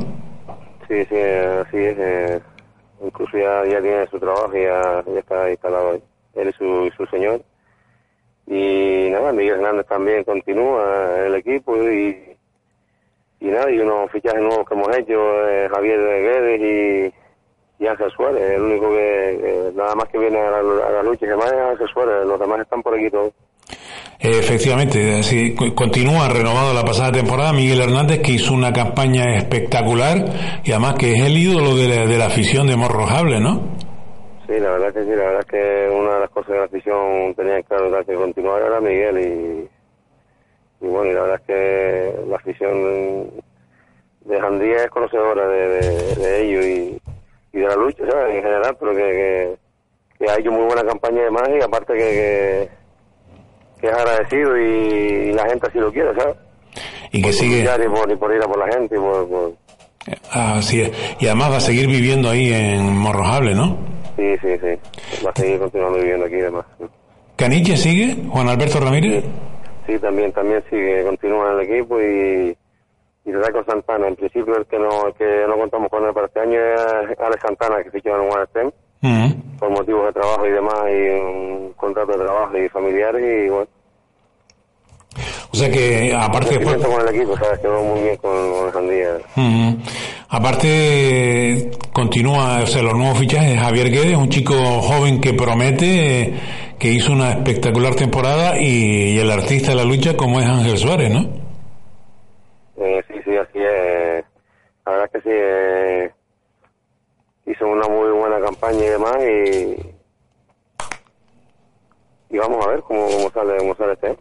Sí, 0.87 1.05
sí, 1.05 1.15
así 1.15 1.77
es. 1.77 1.97
eh, 1.99 2.41
incluso 3.03 3.37
ya, 3.37 3.63
ya 3.65 3.81
tiene 3.81 4.07
su 4.07 4.19
trabajo 4.19 4.51
y 4.55 4.63
ya, 4.63 5.03
ya 5.05 5.19
está 5.19 5.51
instalado. 5.51 5.99
Él 6.33 6.49
y 6.49 6.53
su, 6.53 6.85
y 6.87 6.91
su 6.97 7.05
señor. 7.05 7.41
Y 8.47 9.09
nada, 9.11 9.31
Miguel 9.31 9.55
Hernández 9.55 9.85
también 9.87 10.23
continúa 10.23 11.25
el 11.25 11.35
equipo 11.35 11.77
y, 11.77 12.35
y 13.39 13.45
nada, 13.45 13.71
y 13.71 13.79
unos 13.79 14.11
fichajes 14.11 14.41
nuevos 14.41 14.67
que 14.67 14.73
hemos 14.73 14.97
hecho, 14.97 15.49
eh, 15.49 15.69
Javier 15.71 15.99
Guedes 15.99 16.61
y, 16.61 17.22
y 17.83 17.87
Ángel 17.87 18.11
Suárez. 18.15 18.51
El 18.51 18.61
único 18.61 18.89
que, 18.89 19.71
nada 19.75 19.93
más 19.95 20.07
que 20.09 20.17
viene 20.17 20.39
a 20.39 20.49
la, 20.49 20.59
a 20.59 20.91
la 20.91 21.03
lucha 21.03 21.25
y 21.25 21.29
demás 21.29 21.51
es 21.51 21.59
Ángel 21.59 21.87
Suárez, 21.93 22.25
los 22.25 22.39
demás 22.39 22.61
están 22.61 22.81
por 22.81 22.95
aquí 22.95 23.09
todos. 23.09 23.33
Efectivamente, 24.19 25.19
así, 25.19 25.53
continúa 25.75 26.29
renovado 26.29 26.73
la 26.73 26.83
pasada 26.83 27.11
temporada 27.11 27.51
Miguel 27.51 27.81
Hernández, 27.81 28.21
que 28.21 28.31
hizo 28.33 28.53
una 28.53 28.71
campaña 28.71 29.35
espectacular 29.35 30.17
y 30.63 30.71
además 30.71 30.95
que 30.97 31.11
es 31.11 31.23
el 31.23 31.37
ídolo 31.37 31.75
de 31.75 31.89
la, 31.89 32.05
de 32.05 32.17
la 32.17 32.27
afición 32.27 32.67
de 32.67 32.77
Morrojable, 32.77 33.41
¿no? 33.41 33.75
Sí, 34.47 34.59
la 34.59 34.71
verdad 34.71 34.93
que 34.93 35.03
sí, 35.03 35.09
la 35.09 35.25
verdad 35.25 35.43
que 35.43 35.89
una 35.93 36.13
de 36.15 36.19
las 36.21 36.29
cosas 36.29 36.51
de 36.51 36.57
la 36.59 36.65
afición 36.65 37.33
tenía 37.35 37.61
claro 37.63 37.87
era 37.87 38.03
que 38.05 38.13
continuar 38.13 38.61
era 38.61 38.79
Miguel 38.79 39.19
y, 39.19 40.85
y 40.85 40.87
bueno, 40.87 41.11
y 41.11 41.13
la 41.13 41.21
verdad 41.21 41.41
es 41.41 41.47
que 41.47 42.29
la 42.29 42.35
afición 42.37 43.29
de 44.21 44.39
Jandía 44.39 44.75
es 44.77 44.89
conocedora 44.89 45.47
de, 45.49 45.67
de, 45.67 46.15
de 46.15 46.41
ello 46.43 46.61
y, 46.65 47.02
y 47.53 47.59
de 47.59 47.67
la 47.67 47.75
lucha, 47.75 48.03
¿sabes? 48.09 48.35
En 48.35 48.43
general, 48.43 48.75
pero 48.79 48.91
que, 48.93 48.97
que, 49.03 49.55
que 50.25 50.29
ha 50.31 50.39
hecho 50.39 50.51
muy 50.51 50.65
buena 50.65 50.83
campaña 50.83 51.21
además 51.21 51.43
y 51.57 51.61
aparte 51.61 51.93
que, 51.93 51.99
que, 51.99 52.69
que 53.81 53.87
es 53.87 53.93
agradecido 53.93 54.57
y, 54.57 55.31
la 55.33 55.47
gente 55.47 55.67
así 55.67 55.77
lo 55.79 55.91
quiere, 55.91 56.13
¿sabes? 56.15 56.35
Y 57.11 57.21
que 57.21 57.31
sigue, 57.31 57.59
Y 57.63 57.89
por, 57.89 58.11
y 58.11 58.15
por 58.15 58.33
ir 58.35 58.41
a 58.43 58.47
por 58.47 58.57
la 58.57 58.73
gente 58.73 58.95
y 58.95 58.99
por- 58.99 59.29
por, 59.29 59.53
así 60.31 60.81
es, 60.81 60.91
y 61.19 61.27
además 61.27 61.51
va 61.51 61.57
a 61.57 61.61
seguir 61.61 61.87
viviendo 61.87 62.29
ahí 62.29 62.51
en 62.51 62.97
Morrojable, 62.97 63.53
¿no? 63.53 63.77
Sí, 64.17 64.35
sí, 64.41 64.47
sí. 64.59 65.23
Va 65.25 65.29
a 65.29 65.39
seguir 65.39 65.59
continuando 65.59 65.99
viviendo 65.99 66.25
aquí 66.25 66.35
y 66.35 66.41
demás. 66.41 66.65
¿Caniche 67.35 67.77
sigue? 67.77 68.15
¿Juan 68.29 68.49
Alberto 68.49 68.79
Ramírez? 68.79 69.23
Sí, 69.87 69.97
también, 69.99 70.31
también 70.31 70.63
sigue, 70.69 71.03
continúa 71.03 71.51
en 71.53 71.59
el 71.59 71.65
equipo 71.71 71.99
y, 72.01 72.55
y 73.25 73.31
Redaco 73.31 73.63
Santana. 73.65 74.07
En 74.07 74.15
principio 74.15 74.55
el 74.57 74.65
que 74.65 74.77
no, 74.79 75.07
el 75.07 75.13
que 75.13 75.45
no 75.47 75.57
contamos 75.57 75.89
con 75.89 76.05
él 76.05 76.13
para 76.13 76.27
este 76.27 76.39
año 76.41 76.59
es 76.59 77.19
Alex 77.19 77.41
Santana, 77.41 77.83
que 77.83 77.91
fichó 77.91 78.09
en 78.09 78.21
One 78.31 78.45
Stem, 78.49 78.71
Mm. 79.05 79.57
por 79.59 79.69
motivos 79.69 80.05
de 80.05 80.13
trabajo 80.13 80.47
y 80.47 80.51
demás, 80.51 80.75
y 80.89 81.09
un 81.09 81.73
contrato 81.75 82.13
de 82.13 82.23
trabajo 82.23 82.57
y 82.57 82.69
familiares 82.69 83.21
y 83.21 83.49
bueno. 83.49 83.67
O 85.51 85.55
sea 85.55 85.69
que, 85.69 86.13
aparte 86.17 86.57
después... 86.57 86.77
Con 86.83 87.07
el 87.07 87.13
equipo, 87.15 87.37
¿sabes? 87.37 87.59
Quedó 87.59 87.83
muy 87.83 88.01
bien 88.01 88.15
con, 88.17 88.31
con 88.31 88.71
Jandía. 88.71 89.17
Mm. 89.35 89.73
Aparte, 90.29 91.69
continúa, 91.91 92.61
o 92.63 92.65
sea, 92.65 92.81
los 92.81 92.95
nuevos 92.95 93.19
fichajes, 93.19 93.59
Javier 93.59 93.91
Guedes, 93.91 94.15
un 94.17 94.29
chico 94.29 94.55
joven 94.55 95.19
que 95.21 95.33
promete, 95.33 96.33
que 96.79 96.87
hizo 96.87 97.11
una 97.11 97.31
espectacular 97.31 97.93
temporada, 97.95 98.57
y, 98.59 99.15
y 99.15 99.19
el 99.19 99.29
artista 99.29 99.71
de 99.71 99.75
la 99.75 99.83
lucha 99.83 100.15
como 100.17 100.39
es 100.39 100.47
Ángel 100.47 100.77
Suárez, 100.77 101.11
¿no? 101.11 101.19
Eh, 102.83 103.03
sí. 103.07 103.12
La 104.85 104.91
verdad 104.91 105.09
es 105.13 105.21
que 105.23 105.29
sí, 105.29 105.29
eh, 105.31 106.11
hizo 107.45 107.65
una 107.67 107.87
muy 107.87 108.11
buena 108.11 108.39
campaña 108.43 108.79
y 108.79 108.89
demás 108.89 109.17
y, 109.21 109.95
y 112.35 112.37
vamos 112.37 112.65
a 112.65 112.69
ver 112.69 112.81
cómo, 112.81 113.05
cómo 113.07 113.29
sale 113.31 113.57
cómo 113.57 113.75
sale 113.75 113.93
este. 113.93 114.17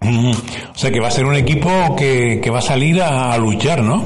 Mm. 0.00 0.32
O 0.72 0.78
sea 0.78 0.90
que 0.90 1.00
va 1.00 1.08
a 1.08 1.10
ser 1.10 1.24
un 1.24 1.34
equipo 1.34 1.68
que, 1.96 2.40
que 2.42 2.50
va 2.50 2.58
a 2.58 2.62
salir 2.62 3.02
a, 3.02 3.32
a 3.32 3.38
luchar, 3.38 3.82
¿no? 3.82 4.00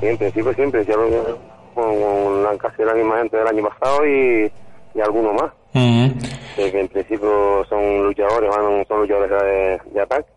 Sí, 0.00 0.06
en 0.06 0.18
principio 0.18 0.52
siempre, 0.54 0.84
ya 0.84 0.96
lo 0.96 1.38
con, 1.74 2.00
con 2.00 2.42
la, 2.42 2.56
casi 2.58 2.82
la 2.82 2.94
misma 2.94 3.18
gente 3.18 3.36
del 3.36 3.48
año 3.48 3.68
pasado 3.68 4.06
y, 4.06 4.50
y 4.94 5.00
alguno 5.00 5.32
más. 5.32 5.52
Mm. 5.72 6.08
Que, 6.56 6.70
que 6.70 6.80
en 6.80 6.88
principio 6.88 7.64
son 7.68 8.04
luchadores, 8.04 8.50
van, 8.50 8.84
son 8.86 9.00
luchadores 9.00 9.30
de, 9.30 9.80
de 9.92 10.00
ataque. 10.02 10.30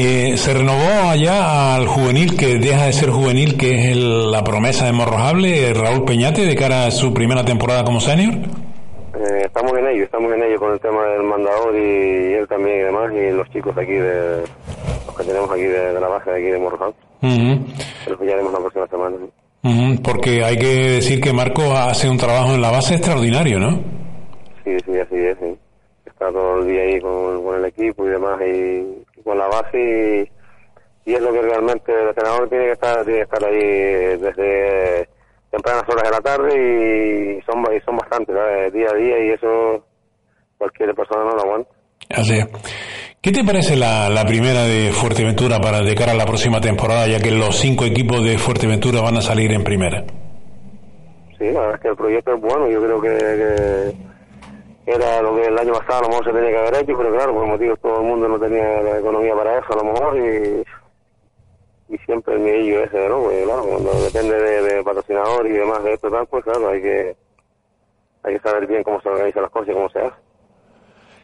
Eh, 0.00 0.36
se 0.36 0.54
renovó 0.54 1.08
allá 1.10 1.74
al 1.74 1.88
juvenil, 1.88 2.36
que 2.36 2.58
deja 2.58 2.86
de 2.86 2.92
ser 2.92 3.10
juvenil, 3.10 3.56
que 3.56 3.74
es 3.74 3.86
el- 3.96 4.30
la 4.30 4.44
promesa 4.44 4.86
de 4.86 4.92
Morrojable, 4.92 5.74
Raúl 5.74 6.04
Peñate, 6.04 6.46
de 6.46 6.54
cara 6.54 6.86
a 6.86 6.90
su 6.92 7.12
primera 7.12 7.44
temporada 7.44 7.82
como 7.82 7.98
senior. 8.00 8.34
Eh, 8.34 9.42
estamos 9.46 9.72
en 9.76 9.88
ello, 9.88 10.04
estamos 10.04 10.32
en 10.32 10.40
ello 10.44 10.56
con 10.60 10.72
el 10.72 10.78
tema 10.78 11.04
del 11.04 11.24
mandador 11.24 11.74
y, 11.74 12.34
él 12.34 12.46
también 12.48 12.76
y 12.76 12.82
demás, 12.84 13.10
y 13.12 13.32
los 13.32 13.50
chicos 13.50 13.74
de 13.74 13.82
aquí, 13.82 13.92
de, 13.94 14.42
los 15.06 15.16
que 15.16 15.24
tenemos 15.24 15.50
aquí 15.50 15.62
de, 15.62 15.92
de 15.94 16.00
la 16.00 16.06
base 16.06 16.30
de 16.30 16.36
aquí 16.36 16.46
de 16.52 16.58
Morrojal. 16.58 16.94
Ujú. 17.20 17.64
Que 18.04 18.10
los 18.10 18.20
pillaremos 18.20 18.52
la 18.52 18.58
próxima 18.60 18.86
semana. 18.86 19.16
Ujú, 19.64 20.02
Porque 20.04 20.44
hay 20.44 20.56
que 20.56 20.66
decir 20.98 21.20
que 21.20 21.32
Marco 21.32 21.72
hace 21.76 22.08
un 22.08 22.18
trabajo 22.18 22.54
en 22.54 22.60
la 22.62 22.70
base 22.70 22.94
extraordinario, 22.94 23.58
¿no? 23.58 23.70
Sí, 24.64 24.76
sí, 24.86 24.92
así 24.96 25.16
es, 25.16 25.36
sí. 25.40 25.58
Está 26.06 26.30
todo 26.30 26.60
el 26.60 26.68
día 26.68 26.82
ahí 26.82 27.00
con, 27.00 27.42
con 27.42 27.56
el 27.56 27.64
equipo 27.64 28.06
y 28.06 28.10
demás 28.10 28.38
y 28.46 29.07
con 29.28 29.38
la 29.38 29.46
base 29.46 30.30
y, 31.04 31.10
y 31.10 31.14
es 31.14 31.20
lo 31.20 31.32
que 31.32 31.42
realmente 31.42 31.92
el 31.92 32.08
entrenador 32.08 32.48
tiene 32.48 32.64
que 32.66 32.72
estar, 32.72 33.04
tiene 33.04 33.18
que 33.18 33.24
estar 33.24 33.44
ahí 33.44 34.18
desde 34.18 35.08
tempranas 35.50 35.84
horas 35.88 36.04
de 36.04 36.10
la 36.10 36.20
tarde 36.20 36.54
y 36.54 37.42
son, 37.42 37.64
y 37.74 37.80
son 37.80 37.96
bastantes, 37.96 38.34
¿sabes? 38.34 38.72
día 38.72 38.88
a 38.90 38.96
día 38.96 39.24
y 39.24 39.30
eso 39.30 39.84
cualquier 40.58 40.94
persona 40.94 41.24
no 41.24 41.36
lo 41.36 41.42
aguanta. 41.42 41.70
Así 42.10 42.38
es. 42.38 42.46
¿Qué 43.20 43.32
te 43.32 43.44
parece 43.44 43.76
la, 43.76 44.08
la 44.08 44.24
primera 44.24 44.64
de 44.64 44.90
Fuerteventura 44.92 45.60
para 45.60 45.80
de 45.80 45.94
cara 45.94 46.12
a 46.12 46.16
la 46.16 46.24
próxima 46.24 46.60
temporada, 46.60 47.06
ya 47.06 47.20
que 47.20 47.30
los 47.30 47.56
cinco 47.56 47.84
equipos 47.84 48.24
de 48.24 48.38
Fuerteventura 48.38 49.00
van 49.00 49.16
a 49.16 49.20
salir 49.20 49.52
en 49.52 49.64
primera? 49.64 50.04
Sí, 51.38 51.44
la 51.52 51.60
verdad 51.60 51.74
es 51.74 51.80
que 51.80 51.88
el 51.88 51.96
proyecto 51.96 52.34
es 52.34 52.40
bueno, 52.40 52.68
yo 52.68 52.82
creo 52.82 53.00
que, 53.00 53.08
que 53.08 53.96
era 54.90 55.22
lo 55.22 55.36
que 55.36 55.46
el 55.46 55.58
año 55.58 55.72
pasado 55.74 55.98
a 55.98 56.02
lo 56.02 56.08
mejor 56.08 56.24
se 56.24 56.32
tenía 56.32 56.50
que 56.50 56.58
haber 56.58 56.74
hecho, 56.76 56.96
pero 56.96 57.12
claro, 57.12 57.34
por 57.34 57.46
motivos 57.46 57.80
todo 57.80 58.00
el 58.00 58.06
mundo 58.06 58.28
no 58.28 58.38
tenía 58.38 58.82
la 58.82 58.98
economía 58.98 59.34
para 59.34 59.58
eso 59.58 59.72
a 59.72 59.76
lo 59.76 59.84
mejor 59.84 60.16
y, 60.16 61.94
y 61.94 61.98
siempre 61.98 62.34
el 62.34 62.40
miedillo 62.40 62.84
ese, 62.84 63.08
¿no? 63.08 63.20
Porque 63.20 63.42
claro, 63.44 63.62
cuando 63.64 63.92
depende 63.92 64.34
de, 64.36 64.62
de 64.62 64.82
patrocinador 64.82 65.46
y 65.46 65.52
demás 65.52 65.84
de 65.84 65.92
esto 65.92 66.10
tal, 66.10 66.26
pues 66.26 66.44
claro, 66.44 66.68
hay 66.68 66.82
que 66.82 67.16
hay 68.22 68.34
que 68.34 68.40
saber 68.40 68.66
bien 68.66 68.82
cómo 68.82 69.00
se 69.00 69.08
organizan 69.08 69.42
las 69.42 69.52
cosas 69.52 69.68
y 69.68 69.72
cómo 69.72 69.88
se 69.90 69.98
hace. 70.00 70.16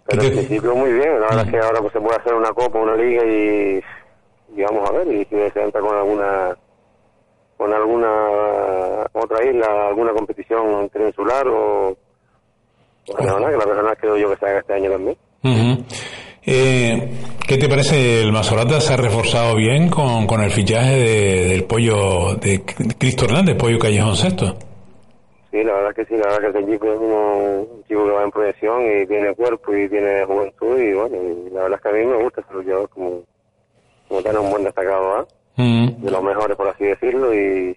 Pero 0.06 0.22
en 0.22 0.30
principio 0.32 0.74
muy 0.74 0.92
bien, 0.92 1.20
la 1.20 1.28
verdad 1.28 1.46
es 1.46 1.50
que 1.50 1.58
ahora 1.58 1.80
pues 1.80 1.92
se 1.92 2.00
puede 2.00 2.16
hacer 2.16 2.34
una 2.34 2.52
copa, 2.52 2.78
una 2.78 2.94
liga 2.94 3.24
y, 3.24 3.82
y 4.54 4.62
vamos 4.62 4.88
a 4.88 4.92
ver, 4.92 5.08
y 5.08 5.24
si 5.24 5.50
se 5.50 5.62
entra 5.62 5.80
con 5.80 5.96
alguna 5.96 6.56
con 7.56 7.72
alguna 7.72 9.06
otra 9.12 9.44
isla, 9.44 9.88
alguna 9.88 10.12
competición 10.12 10.82
interinsular 10.82 11.46
o, 11.48 11.96
o 13.08 13.16
regional, 13.16 13.50
que 13.52 13.56
la 13.58 13.64
regional 13.64 13.96
creo 13.98 14.16
yo 14.16 14.36
que 14.36 14.46
haga 14.46 14.58
este 14.60 14.72
año 14.74 14.90
también. 14.90 15.16
Ujú. 15.44 15.84
Eh, 16.46 17.10
¿Qué 17.46 17.56
te 17.58 17.68
parece? 17.68 18.22
El 18.22 18.32
Mazorata 18.32 18.80
se 18.80 18.94
ha 18.94 18.96
reforzado 18.96 19.56
bien 19.56 19.88
con, 19.88 20.26
con 20.26 20.42
el 20.42 20.50
fichaje 20.50 20.96
de- 20.96 21.48
del 21.48 21.64
pollo 21.64 22.34
de 22.36 22.62
Cristo 22.98 23.24
Hernández, 23.26 23.56
pollo 23.56 23.78
Callejón 23.78 24.16
Sexto. 24.16 24.56
Sí, 25.50 25.62
la 25.62 25.72
verdad 25.74 25.94
que 25.94 26.04
sí, 26.06 26.14
la 26.16 26.26
verdad 26.28 26.52
que 26.52 26.58
ese 26.58 26.72
chico 26.72 26.92
es 26.92 26.98
uno- 26.98 27.36
un 27.72 27.84
chico 27.86 28.04
que 28.04 28.10
va 28.10 28.24
en 28.24 28.30
proyección 28.30 28.82
y 28.82 29.06
tiene 29.06 29.34
cuerpo 29.34 29.74
y 29.74 29.88
tiene 29.88 30.24
juventud 30.24 30.78
y 30.78 30.92
bueno, 30.94 31.16
y 31.16 31.50
la 31.54 31.62
verdad 31.62 31.78
es 31.78 31.82
que 31.82 31.88
a 31.88 31.92
mí 31.92 32.06
me 32.06 32.22
gusta 32.24 32.40
ese 32.40 32.52
luchador 32.54 32.88
como, 32.88 33.20
como 34.08 34.22
tener 34.22 34.38
un 34.38 34.50
buen 34.50 34.64
destacado, 34.64 35.16
¿ah? 35.18 35.26
de 35.56 36.10
los 36.10 36.22
mejores 36.22 36.56
por 36.56 36.66
así 36.68 36.84
decirlo 36.84 37.32
y, 37.32 37.76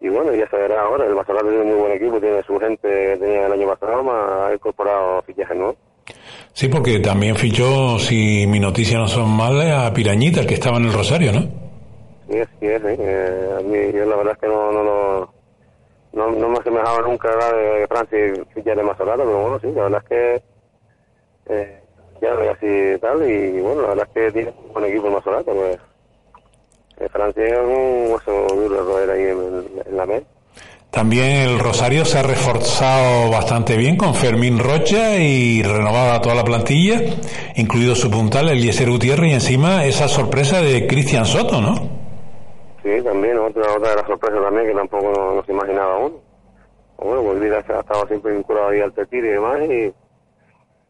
y 0.00 0.08
bueno, 0.08 0.34
ya 0.34 0.48
se 0.48 0.56
verá 0.56 0.82
ahora, 0.82 1.06
el 1.06 1.14
Mazorata 1.14 1.46
tiene 1.46 1.62
un 1.62 1.68
muy 1.68 1.78
buen 1.80 1.92
equipo, 1.92 2.20
tiene 2.20 2.42
su 2.44 2.58
gente 2.58 2.88
que 2.88 3.16
tenía 3.18 3.46
el 3.46 3.52
año 3.52 3.68
pasado, 3.68 4.02
más 4.02 4.30
ha 4.50 4.54
incorporado 4.54 5.22
fichajes 5.22 5.56
nuevos. 5.56 5.76
Sí, 6.52 6.68
porque 6.68 6.98
también 7.00 7.36
fichó, 7.36 7.98
si 7.98 8.46
mi 8.46 8.58
noticia 8.58 8.98
no 8.98 9.06
son 9.08 9.28
malas, 9.30 9.86
a 9.86 9.92
Pirañita, 9.94 10.40
el 10.40 10.46
que 10.46 10.54
estaba 10.54 10.78
en 10.78 10.86
el 10.86 10.92
Rosario, 10.92 11.32
¿no? 11.32 11.40
Sí, 12.28 12.36
es, 12.36 12.48
sí. 12.58 12.86
Eh, 12.98 13.50
a 13.58 13.62
mí, 13.62 13.92
yo 13.92 14.04
la 14.06 14.16
verdad 14.16 14.32
es 14.34 14.38
que 14.40 14.46
no, 14.48 14.72
no, 14.72 14.82
lo- 14.82 15.32
no, 16.12 16.30
no 16.30 16.48
me 16.48 16.58
asemejaba 16.58 17.02
nunca 17.02 17.28
¿verdad? 17.28 17.52
de 17.56 17.86
Francia 17.86 18.18
y 18.26 18.54
fichar 18.54 18.76
de 18.76 18.82
Mazorata, 18.82 19.22
pero 19.24 19.38
bueno, 19.42 19.58
sí, 19.60 19.68
la 19.74 19.82
verdad 19.84 20.02
es 20.04 20.08
que 20.08 20.42
eh, 21.54 21.80
ya 22.20 22.34
ve 22.34 22.48
así 22.50 23.00
tal, 23.00 23.28
y 23.30 23.60
bueno, 23.60 23.82
la 23.82 23.88
verdad 23.88 24.08
es 24.08 24.14
que 24.14 24.32
tiene 24.32 24.54
un 24.66 24.72
buen 24.72 24.84
equipo 24.86 25.06
el 25.08 25.12
Mazorata, 25.14 25.52
pues 25.52 25.78
Francia 27.08 27.44
es 27.44 27.58
un 27.58 28.12
hueso 28.12 28.46
duro 28.54 28.76
de 28.76 28.82
roer 28.82 29.10
ahí 29.10 29.22
en, 29.22 29.82
en 29.86 29.96
la 29.96 30.06
MED. 30.06 30.22
También 30.90 31.48
el 31.48 31.60
Rosario 31.60 32.04
se 32.04 32.18
ha 32.18 32.22
reforzado 32.22 33.30
bastante 33.30 33.76
bien 33.76 33.96
con 33.96 34.12
Fermín 34.12 34.58
Rocha 34.58 35.16
y 35.18 35.62
renovada 35.62 36.20
toda 36.20 36.34
la 36.34 36.42
plantilla, 36.42 37.00
incluido 37.54 37.94
su 37.94 38.10
puntal, 38.10 38.48
Eliezer 38.48 38.90
Gutiérrez, 38.90 39.30
y 39.30 39.34
encima 39.34 39.84
esa 39.84 40.08
sorpresa 40.08 40.60
de 40.60 40.88
Cristian 40.88 41.24
Soto, 41.24 41.60
¿no? 41.60 41.74
Sí, 42.82 42.90
también, 43.04 43.38
otra, 43.38 43.72
otra 43.72 43.90
de 43.90 43.96
las 43.96 44.06
sorpresas 44.06 44.42
también 44.42 44.66
que 44.66 44.74
tampoco 44.74 45.12
nos, 45.12 45.34
nos 45.36 45.48
imaginaba 45.48 45.94
aún. 45.94 46.16
Bueno, 46.98 47.22
pues 47.22 47.40
Vida 47.40 47.56
ha 47.58 47.80
estado 47.80 48.06
siempre 48.08 48.34
vinculado 48.34 48.70
ahí 48.70 48.80
al 48.80 48.92
Tetir 48.92 49.24
y 49.24 49.28
demás, 49.28 49.60
y, 49.70 49.94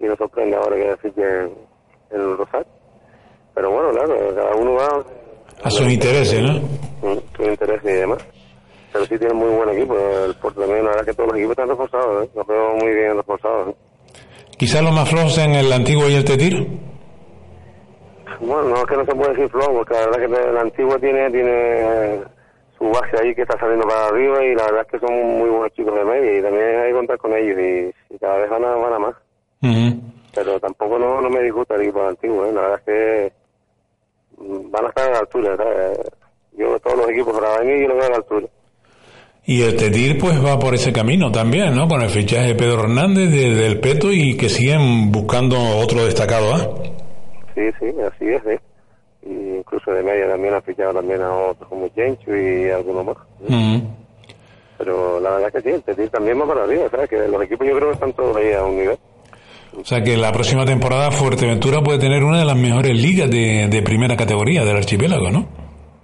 y 0.03 0.09
nos 0.09 0.17
sorprende 0.17 0.57
ahora 0.57 0.77
que 0.77 0.89
así 0.89 1.11
que 1.11 1.51
el 2.11 2.39
Rosario. 2.39 2.67
Pero 3.55 3.71
bueno, 3.71 3.91
claro, 3.91 4.35
cada 4.35 4.55
uno 4.55 4.73
va 4.73 5.05
A 5.63 5.71
sus 5.71 5.91
intereses, 5.93 6.41
¿no? 6.43 6.55
mm, 6.55 7.19
sus 7.37 7.47
intereses 7.47 7.85
y 7.85 7.99
demás. 7.99 8.19
Pero 8.93 9.05
sí 9.07 9.19
tiene 9.19 9.35
muy 9.35 9.51
buen 9.51 9.69
equipo, 9.71 9.97
el 10.27 10.35
Porto 10.35 10.61
también, 10.61 10.85
la 10.85 10.91
verdad 10.91 11.05
que 11.05 11.15
todos 11.15 11.29
los 11.29 11.37
equipos 11.39 11.53
están 11.53 11.69
reforzados, 11.69 12.25
¿eh? 12.25 12.31
los 12.35 12.47
veo 12.47 12.75
muy 12.75 12.93
bien 12.93 13.17
reforzados. 13.17 13.69
¿eh? 13.69 13.75
Quizás 14.59 14.83
los 14.83 14.93
más 14.93 15.09
flojos 15.09 15.39
en 15.39 15.55
el 15.55 15.73
antiguo 15.73 16.09
y 16.09 16.15
el 16.15 16.25
Tetir. 16.25 16.67
Bueno, 18.41 18.71
no 18.71 18.77
es 18.77 18.85
que 18.85 18.97
no 18.97 19.05
se 19.05 19.15
puede 19.15 19.35
decir 19.35 19.51
flojo, 19.51 19.73
porque 19.75 19.95
la 19.95 20.07
verdad 20.07 20.19
que 20.19 20.49
el 20.49 20.57
antiguo 20.57 20.99
tiene 20.99 21.31
tiene 21.31 21.53
eh, 21.53 22.25
su 22.79 22.85
base 22.87 23.17
ahí 23.23 23.35
que 23.35 23.43
está 23.43 23.59
saliendo 23.59 23.87
para 23.87 24.07
arriba 24.07 24.45
y 24.45 24.55
la 24.55 24.65
verdad 24.65 24.87
es 24.87 25.01
que 25.01 25.07
son 25.07 25.15
muy 25.15 25.51
buenos 25.51 25.73
chicos 25.75 25.95
de 25.95 26.05
media 26.05 26.39
y 26.39 26.43
también 26.43 26.81
hay 26.81 26.89
que 26.89 26.97
contar 26.97 27.19
con 27.19 27.35
ellos 27.35 27.59
y, 27.59 28.15
y 28.15 28.19
cada 28.19 28.39
vez 28.39 28.51
van 28.51 28.65
a, 28.65 28.75
van 28.77 28.93
a 28.95 28.99
más. 28.99 29.15
Pero 30.33 30.61
tampoco 30.61 30.99
no, 30.99 31.21
no 31.21 31.29
me 31.29 31.43
disgusta 31.43 31.75
el 31.75 31.83
equipo 31.83 32.07
antiguo, 32.07 32.47
¿eh? 32.47 32.53
la 32.53 32.61
verdad 32.63 32.79
es 32.79 32.85
que 32.85 33.33
van 34.41 34.85
a 34.87 34.89
estar 34.89 35.09
a 35.09 35.13
la 35.13 35.19
altura. 35.21 35.57
¿sabes? 35.57 35.99
Yo 36.57 36.79
todos 36.81 36.97
los 36.99 37.11
equipos 37.11 37.41
venir 37.61 37.83
yo 37.83 37.89
los 37.89 37.97
veo 37.99 38.07
a 38.07 38.11
la 38.11 38.17
altura. 38.17 38.47
Y 39.47 39.63
el 39.63 39.77
Tetir 39.77 40.19
pues 40.19 40.45
va 40.45 40.59
por 40.59 40.75
ese 40.75 40.93
camino 40.93 41.33
también, 41.33 41.75
¿no? 41.75 41.89
Con 41.89 42.03
el 42.03 42.11
fichaje 42.11 42.49
de 42.49 42.55
Pedro 42.55 42.83
Hernández 42.83 43.31
de- 43.31 43.55
del 43.55 43.81
Peto 43.81 44.13
y 44.13 44.37
que 44.37 44.49
siguen 44.49 45.11
buscando 45.11 45.57
otro 45.79 46.05
destacado, 46.05 46.55
¿ah? 46.55 46.69
Sí, 47.55 47.63
sí, 47.81 47.87
así 48.07 48.29
es, 48.29 48.47
¿eh? 48.47 48.61
Y 49.23 49.57
incluso 49.59 49.91
de 49.93 50.03
media 50.03 50.29
también 50.29 50.55
ha 50.55 50.61
fichado 50.61 50.95
también 50.95 51.21
a 51.23 51.33
otros 51.35 51.69
como 51.69 51.89
Chencho 51.89 52.35
y 52.37 52.71
algunos 52.71 53.05
más. 53.07 53.17
Pero 54.79 55.21
la 55.21 55.31
verdad 55.31 55.53
que 55.53 55.61
sí, 55.63 55.69
el 55.71 55.83
Tetir 55.83 56.09
también 56.11 56.41
va 56.41 56.47
para 56.47 56.65
arriba, 56.65 56.89
¿sabes? 56.91 57.09
Que 57.11 57.29
los 57.29 57.43
equipos 57.43 57.67
yo 57.67 57.75
creo 57.77 57.89
que 57.89 57.95
están 57.95 58.13
todos 58.13 58.37
ahí 58.37 58.53
a 58.53 58.65
un 58.65 58.77
nivel. 58.77 58.99
O 59.79 59.85
sea 59.85 60.03
que 60.03 60.17
la 60.17 60.33
próxima 60.33 60.65
temporada 60.65 61.11
Fuerteventura 61.11 61.81
puede 61.81 61.99
tener 61.99 62.25
una 62.25 62.41
de 62.41 62.45
las 62.45 62.57
mejores 62.57 63.01
ligas 63.01 63.31
de, 63.31 63.69
de 63.69 63.83
primera 63.83 64.17
categoría 64.17 64.65
del 64.65 64.77
archipiélago, 64.77 65.31
¿no? 65.31 65.47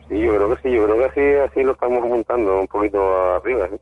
Sí, 0.09 0.21
yo 0.21 0.35
creo 0.37 0.55
que 0.55 0.63
sí, 0.63 0.75
yo 0.75 0.85
creo 0.85 0.99
que 0.99 1.05
así, 1.05 1.51
así 1.51 1.63
lo 1.65 1.73
estamos 1.73 2.07
montando 2.07 2.61
un 2.61 2.69
poquito 2.69 3.35
arriba. 3.35 3.69
¿sí? 3.69 3.77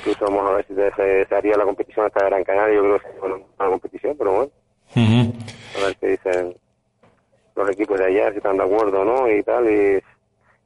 Incluso 0.00 0.26
vamos 0.26 0.50
a 0.50 0.56
ver 0.56 0.66
si 0.66 0.74
se, 0.74 1.24
se 1.26 1.34
haría 1.34 1.56
la 1.56 1.64
competición 1.64 2.04
hasta 2.06 2.26
Gran 2.26 2.44
Canaria, 2.44 2.74
yo 2.76 2.82
creo 2.82 2.98
que 2.98 3.26
una, 3.26 3.34
una 3.36 3.68
competición, 3.70 4.14
pero 4.18 4.32
bueno, 4.32 4.50
Ujú. 4.96 5.32
a 5.82 5.86
ver 5.86 5.96
qué 5.98 6.06
dicen 6.08 6.54
los 7.56 7.70
equipos 7.70 7.98
de 7.98 8.04
allá, 8.04 8.30
si 8.32 8.36
están 8.36 8.58
de 8.58 8.64
acuerdo 8.64 9.00
o 9.00 9.04
no 9.04 9.30
y 9.30 9.42
tal, 9.44 9.66
y, 9.70 10.02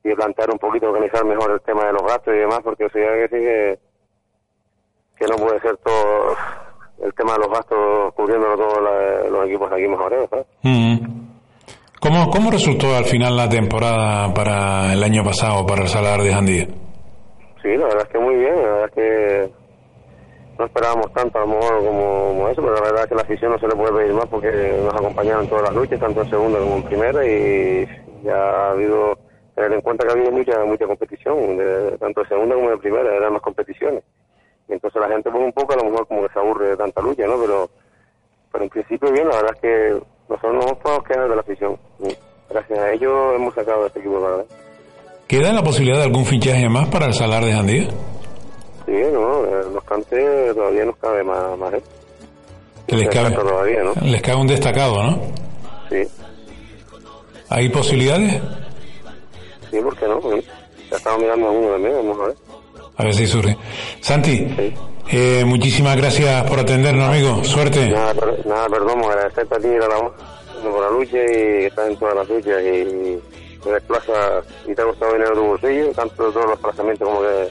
y 0.08 0.14
plantear 0.14 0.50
un 0.50 0.58
poquito, 0.58 0.88
organizar 0.90 1.24
mejor 1.24 1.52
el 1.52 1.60
tema 1.60 1.84
de 1.86 1.92
los 1.92 2.02
gastos 2.02 2.34
y 2.34 2.38
demás, 2.38 2.60
porque 2.64 2.86
o 2.86 2.90
sea 2.90 3.12
que 3.14 3.28
sí 3.28 3.44
que, 3.44 3.78
que 5.18 5.26
no 5.28 5.36
puede 5.36 5.60
ser 5.60 5.76
todo 5.78 6.34
el 7.02 7.14
tema 7.14 7.32
de 7.34 7.38
los 7.38 7.48
gastos 7.50 8.14
cubriéndolo 8.14 8.56
todos 8.56 8.78
los 9.30 9.46
equipos 9.46 9.70
de 9.70 9.76
aquí 9.76 9.88
mejores, 9.88 10.28
¿sabes? 10.30 10.46
Ujú. 10.64 11.08
¿Cómo, 12.00 12.30
¿Cómo 12.30 12.50
resultó 12.50 12.94
al 12.96 13.04
final 13.04 13.36
la 13.36 13.48
temporada 13.48 14.32
para 14.32 14.92
el 14.92 15.02
año 15.02 15.24
pasado, 15.24 15.66
para 15.66 15.82
el 15.82 15.88
Salar 15.88 16.20
de 16.22 16.32
Jandía? 16.32 16.66
Sí, 17.62 17.68
la 17.76 17.86
verdad 17.86 18.02
es 18.06 18.08
que 18.12 18.18
muy 18.18 18.36
bien, 18.36 18.54
la 18.56 18.62
verdad 18.68 18.84
es 18.84 18.92
que 18.94 19.50
no 20.58 20.64
esperábamos 20.64 21.12
tanto 21.12 21.38
a 21.38 21.40
lo 21.42 21.46
mejor 21.48 21.78
como, 21.84 22.24
como 22.28 22.48
eso, 22.48 22.62
pero 22.62 22.74
la 22.74 22.80
verdad 22.82 23.02
es 23.02 23.08
que 23.08 23.14
la 23.16 23.22
afición 23.22 23.52
no 23.52 23.58
se 23.58 23.66
le 23.68 23.74
puede 23.76 23.92
pedir 23.92 24.12
más 24.14 24.26
porque 24.26 24.80
nos 24.84 24.94
acompañaron 24.94 25.42
en 25.44 25.48
todas 25.50 25.64
las 25.64 25.74
luchas, 25.74 25.98
tanto 26.00 26.22
en 26.22 26.30
segunda 26.30 26.58
como 26.60 26.76
en 26.76 26.82
primera, 26.84 27.26
y 27.26 27.86
ya 28.24 28.34
ha 28.36 28.70
habido, 28.70 29.18
tener 29.56 29.72
en 29.72 29.80
cuenta 29.80 30.04
que 30.06 30.10
ha 30.12 30.14
habido 30.16 30.30
mucha 30.32 30.64
mucha 30.64 30.86
competición, 30.86 31.56
de- 31.56 31.98
tanto 31.98 32.22
de 32.22 32.28
segunda 32.28 32.54
como 32.54 32.70
de 32.70 32.78
primera, 32.78 33.14
eran 33.16 33.32
más 33.32 33.42
competiciones. 33.42 34.02
Y 34.68 34.72
entonces 34.72 35.00
la 35.00 35.08
gente 35.08 35.30
pues 35.30 35.42
un 35.44 35.52
poco 35.52 35.72
a 35.72 35.76
lo 35.76 35.84
mejor 35.84 36.06
como 36.06 36.26
que 36.26 36.32
se 36.32 36.38
aburre 36.38 36.70
de 36.70 36.76
tanta 36.76 37.00
lucha, 37.00 37.26
¿no? 37.26 37.40
Pero, 37.40 37.70
pero 38.52 38.64
en 38.64 38.70
principio 38.70 39.12
bien, 39.12 39.28
la 39.28 39.36
verdad 39.36 39.52
es 39.54 39.60
que 39.60 40.06
nosotros 40.28 40.52
no 40.54 40.60
nos 40.60 40.78
podemos 40.78 41.04
quejar 41.04 41.28
de 41.28 41.34
la 41.34 41.40
afición. 41.40 41.78
Gracias 42.50 42.78
a 42.78 42.92
ellos 42.92 43.34
hemos 43.34 43.54
sacado 43.54 43.86
este 43.86 44.00
equipo 44.00 44.14
para 44.20 44.34
adelante. 44.34 44.54
¿Queda 45.26 45.52
la 45.52 45.62
posibilidad 45.62 45.98
de 45.98 46.04
algún 46.04 46.24
fichaje 46.24 46.68
más 46.68 46.88
para 46.88 47.06
el 47.06 47.14
Salar 47.14 47.44
de 47.44 47.52
Jandía? 47.52 47.88
Sí, 48.86 48.92
no, 49.12 49.44
eh, 49.44 49.64
los 49.72 49.84
cantes 49.84 50.54
todavía 50.54 50.84
nos 50.86 50.96
cabe 50.96 51.22
más, 51.22 51.58
más 51.58 51.72
les 52.88 53.08
cabe, 53.10 53.30
todavía, 53.32 53.82
¿no? 53.82 53.92
les 54.02 54.22
cabe 54.22 54.40
un 54.40 54.46
destacado, 54.46 55.02
¿no? 55.02 55.20
Sí, 55.90 56.02
¿Hay 57.50 57.68
posibilidades? 57.68 58.42
sí, 59.70 59.78
¿por 59.80 59.96
qué 59.96 60.06
no? 60.06 60.20
Ya 60.90 60.96
estamos 60.96 61.20
mirando 61.20 61.48
a 61.48 61.50
uno 61.50 61.68
también, 61.72 61.94
vamos 61.96 62.18
a 62.18 62.26
ver. 62.28 62.36
A 62.98 63.04
ver 63.04 63.14
si 63.14 63.26
surge. 63.26 63.56
Santi, 64.00 64.46
eh, 65.10 65.44
muchísimas 65.46 65.96
gracias 65.96 66.42
por 66.44 66.58
atendernos, 66.58 67.08
amigo. 67.08 67.42
Suerte. 67.44 67.88
Nada, 67.88 68.12
per- 68.14 68.44
nada 68.46 68.68
perdón, 68.68 69.02
agradecerte 69.04 69.54
a 69.54 69.58
ti 69.58 69.68
y 69.68 69.76
a 69.76 69.88
la 69.88 70.10
por 70.70 70.82
la 70.82 70.90
lucha 70.90 71.16
y 71.22 71.26
que 71.26 71.66
estás 71.66 71.88
en 71.88 71.96
todas 71.96 72.16
las 72.16 72.28
luchas 72.28 72.60
y 72.60 73.18
te 73.62 73.72
desplazas 73.72 74.44
y 74.66 74.74
te 74.74 74.82
ha 74.82 74.84
costado 74.84 75.12
dinero 75.12 75.34
tu 75.34 75.42
bolsillo, 75.44 75.92
tanto 75.92 76.14
todos 76.16 76.34
los 76.34 76.50
desplazamientos 76.50 77.08
como 77.08 77.20
que 77.22 77.48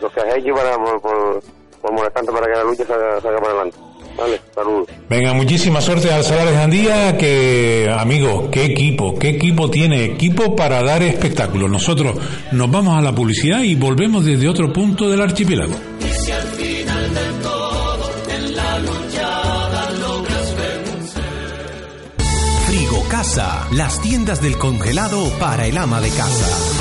los 0.00 0.12
que 0.12 0.20
has 0.20 0.36
hecho 0.36 0.54
para, 0.54 0.76
por, 0.78 1.00
por, 1.02 1.42
por 1.82 1.92
molestarte 1.92 2.32
para 2.32 2.46
que 2.46 2.52
la 2.52 2.64
lucha 2.64 2.86
salga, 2.86 3.20
salga 3.20 3.38
para 3.38 3.50
adelante. 3.52 3.78
Vale, 4.20 4.38
saludos. 4.54 4.88
Venga, 5.08 5.32
muchísima 5.32 5.80
suerte 5.80 6.12
al 6.12 6.22
Salar 6.22 6.50
de 6.50 6.54
Jandía, 6.54 7.16
que, 7.16 7.90
amigo, 7.90 8.50
qué 8.50 8.66
equipo, 8.66 9.18
qué 9.18 9.30
equipo 9.30 9.70
tiene, 9.70 10.04
equipo 10.04 10.54
para 10.54 10.82
dar 10.82 11.02
espectáculo. 11.02 11.68
Nosotros 11.68 12.16
nos 12.52 12.70
vamos 12.70 12.98
a 12.98 13.00
la 13.00 13.14
publicidad 13.14 13.62
y 13.62 13.76
volvemos 13.76 14.22
desde 14.26 14.46
otro 14.46 14.70
punto 14.70 15.08
del 15.08 15.22
archipiélago. 15.22 15.74
Y 16.00 16.12
si 16.12 16.32
al 16.32 16.48
final 16.48 17.14
del 17.14 17.34
todo 17.40 18.10
en 18.28 18.56
la 18.56 18.78
luchada 18.80 19.90
logras 19.92 20.56
vencer. 20.56 21.24
Frigo 22.66 23.02
Casa, 23.08 23.68
las 23.72 24.02
tiendas 24.02 24.42
del 24.42 24.58
congelado 24.58 25.30
para 25.38 25.66
el 25.66 25.78
ama 25.78 26.02
de 26.02 26.10
casa. 26.10 26.76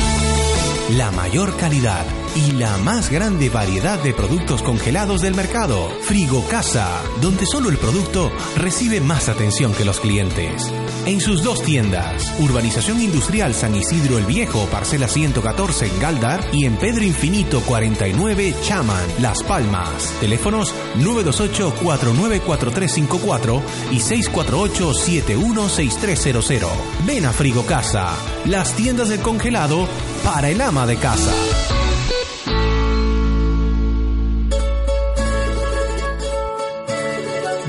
La 0.98 1.12
mayor 1.12 1.56
calidad 1.56 2.06
y 2.40 2.52
la 2.54 2.78
más 2.78 3.10
grande 3.10 3.50
variedad 3.50 4.02
de 4.02 4.14
productos 4.14 4.64
congelados 4.64 5.20
del 5.22 5.36
mercado. 5.36 5.90
Frigo 6.02 6.48
Casa, 6.48 6.88
donde 7.22 7.46
solo 7.46 7.70
el 7.70 7.78
producto 7.78 8.32
recibe 8.56 9.02
más 9.02 9.28
atención 9.28 9.74
que 9.74 9.84
los 9.84 10.00
clientes. 10.00 10.72
En 11.06 11.20
sus 11.20 11.44
dos 11.44 11.62
tiendas, 11.64 12.34
Urbanización 12.40 13.02
Industrial 13.02 13.54
San 13.54 13.76
Isidro 13.76 14.18
el 14.18 14.24
Viejo, 14.26 14.68
parcela 14.68 15.10
114 15.10 15.88
en 15.88 16.00
Galdar 16.00 16.40
y 16.54 16.64
en 16.66 16.78
Pedro 16.78 17.04
Infinito 17.04 17.60
49 17.62 18.56
Chaman, 18.64 19.06
Las 19.20 19.44
Palmas. 19.44 20.14
Teléfonos 20.22 20.74
928-494354 21.00 23.62
y 23.92 24.00
648-716300. 24.00 26.70
Ven 27.06 27.26
a 27.26 27.34
Frigo 27.34 27.66
Casa, 27.66 28.14
las 28.46 28.74
tiendas 28.76 29.10
del 29.10 29.20
congelado 29.20 29.90
para 30.24 30.50
el 30.50 30.62
ama 30.62 30.86
de 30.86 30.96
casa. 30.98 31.34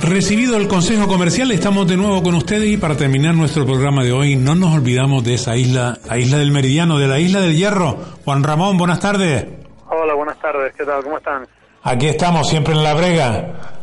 Recibido 0.03 0.57
el 0.57 0.67
consejo 0.67 1.07
comercial, 1.07 1.51
estamos 1.51 1.87
de 1.87 1.97
nuevo 1.97 2.23
con 2.23 2.35
ustedes 2.35 2.65
y 2.65 2.79
para 2.79 2.97
terminar 2.97 3.35
nuestro 3.35 3.67
programa 3.67 4.03
de 4.03 4.13
hoy, 4.13 4.35
no 4.35 4.55
nos 4.55 4.75
olvidamos 4.75 5.23
de 5.25 5.35
esa 5.35 5.57
isla, 5.57 5.99
la 6.09 6.17
isla 6.17 6.39
del 6.39 6.53
Meridiano, 6.53 6.99
de 6.99 7.07
la 7.07 7.19
isla 7.19 7.41
del 7.41 7.55
Hierro. 7.55 7.97
Juan 8.25 8.43
Ramón, 8.43 8.79
buenas 8.79 8.99
tardes. 8.99 9.47
Hola, 9.89 10.15
buenas 10.15 10.39
tardes. 10.41 10.73
¿Qué 10.75 10.85
tal? 10.85 11.03
¿Cómo 11.05 11.19
están? 11.19 11.47
Aquí 11.83 12.09
estamos, 12.09 12.49
siempre 12.49 12.73
en 12.73 12.83
la 12.83 12.95
brega. 12.95 13.81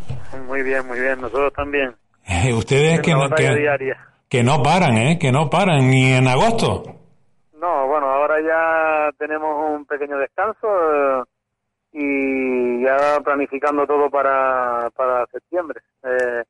Muy 0.47 0.63
bien, 0.63 0.87
muy 0.87 0.99
bien. 0.99 1.21
Nosotros 1.21 1.53
también. 1.53 1.95
Eh, 2.27 2.51
ustedes 2.51 2.99
que 3.01 3.13
no, 3.13 3.29
que 4.27 4.43
no 4.43 4.63
paran, 4.63 4.97
¿eh? 4.97 5.19
Que 5.19 5.31
no 5.31 5.49
paran, 5.49 5.89
ni 5.89 6.13
en 6.13 6.27
agosto. 6.27 6.83
No, 7.59 7.87
bueno, 7.87 8.07
ahora 8.07 8.35
ya 8.41 9.11
tenemos 9.17 9.49
un 9.71 9.85
pequeño 9.85 10.17
descanso 10.17 10.67
eh, 10.67 11.23
y 11.93 12.83
ya 12.83 13.19
planificando 13.23 13.85
todo 13.85 14.09
para, 14.09 14.89
para 14.95 15.25
septiembre. 15.27 15.81
Eh, 16.07 16.43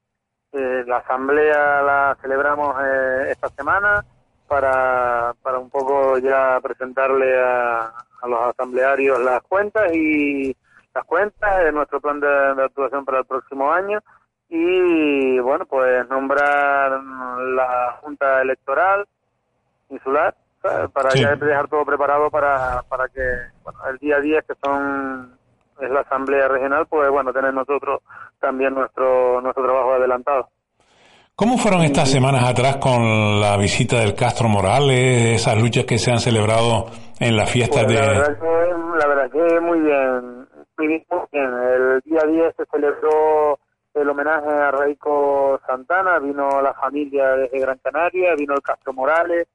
eh, 0.54 0.84
la 0.86 0.98
asamblea 0.98 1.82
la 1.82 2.18
celebramos 2.22 2.76
eh, 2.84 3.32
esta 3.32 3.50
semana 3.50 4.06
para, 4.48 5.34
para 5.42 5.60
un 5.60 5.70
poco 5.70 6.18
ya 6.20 6.60
presentarle 6.62 7.38
a, 7.44 7.88
a 8.22 8.28
los 8.28 8.40
asamblearios 8.42 9.20
las 9.20 9.42
cuentas 9.44 9.92
y 9.94 10.56
las 10.94 11.04
cuentas 11.06 11.64
de 11.64 11.72
nuestro 11.72 12.00
plan 12.00 12.20
de, 12.20 12.28
de 12.56 12.64
actuación 12.64 13.04
para 13.04 13.20
el 13.20 13.26
próximo 13.26 13.72
año 13.72 14.00
y 14.50 15.38
bueno 15.40 15.66
pues 15.66 16.08
nombrar 16.10 17.02
la 17.02 17.98
junta 18.02 18.42
electoral 18.42 19.06
insular 19.90 20.34
para 20.94 21.12
Sí. 21.12 21.22
ya 21.22 21.36
dejar 21.36 21.68
todo 21.68 21.86
preparado 21.86 22.30
para, 22.32 22.82
para 22.90 23.08
que 23.10 23.22
bueno, 23.64 23.80
el 23.90 23.98
día 23.98 24.20
10 24.20 24.46
que 24.46 24.56
son 24.64 25.38
es 25.80 25.90
la 25.92 26.00
asamblea 26.02 26.48
regional, 26.48 26.88
pues 26.88 27.10
bueno, 27.12 27.32
tener 27.32 27.54
nosotros 27.54 28.02
también 28.40 28.74
nuestro 28.74 29.42
nuestro 29.42 29.64
trabajo 29.64 29.94
adelantado. 29.94 30.50
¿Cómo 31.36 31.58
fueron 31.58 31.82
estas 31.84 32.10
semanas 32.10 32.44
atrás 32.50 32.78
con 32.78 33.40
la 33.40 33.58
visita 33.58 34.00
del 34.00 34.16
Castro 34.16 34.48
Morales, 34.50 35.36
esas 35.42 35.56
luchas 35.62 35.86
que 35.86 36.00
se 36.00 36.12
han 36.12 36.20
celebrado 36.20 36.88
en 37.20 37.36
las 37.38 37.50
fiestas 37.52 37.84
Pues 37.86 37.96
de... 37.96 38.02
la 38.02 38.08
verdad 38.12 38.40
que 38.40 38.98
la 39.00 39.08
verdad 39.08 39.32
que 39.32 39.60
muy 39.60 39.80
bien, 39.82 40.48
muy. 40.76 41.54
El 41.54 42.02
día 42.06 42.22
10 42.26 42.56
se 42.56 42.66
celebró 42.72 43.60
el 43.94 44.10
homenaje 44.10 44.48
a 44.50 44.72
Raico 44.72 45.60
Santana, 45.68 46.18
vino 46.20 46.62
la 46.62 46.74
familia 46.74 47.36
desde 47.36 47.60
Gran 47.60 47.80
Canaria, 47.84 48.34
vino 48.36 48.54
el 48.56 48.62
Castro 48.62 48.94
Morales 48.94 49.48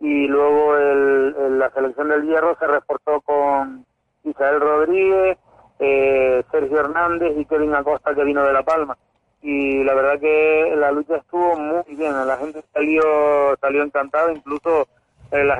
y 0.00 0.26
luego 0.26 0.76
el, 0.76 1.34
el- 1.38 1.58
la 1.58 1.70
selección 1.70 2.08
del 2.08 2.22
hierro 2.26 2.56
se 2.58 2.66
reforzó 2.66 3.20
con 3.20 3.84
Isabel 4.24 4.60
Rodríguez, 4.60 5.38
eh, 5.80 6.27
Hernández 6.76 7.32
y 7.36 7.44
Kevin 7.44 7.74
Acosta 7.74 8.14
que 8.14 8.24
vino 8.24 8.44
de 8.44 8.52
La 8.52 8.62
Palma. 8.62 8.96
Y 9.40 9.84
la 9.84 9.94
verdad 9.94 10.18
que 10.20 10.74
la 10.76 10.90
lucha 10.90 11.16
estuvo 11.16 11.56
muy 11.56 11.94
bien, 11.94 12.12
la 12.12 12.36
gente 12.38 12.62
salió 12.72 13.56
salió 13.60 13.82
encantada, 13.82 14.32
incluso 14.32 14.88
eh, 15.30 15.44
la, 15.44 15.56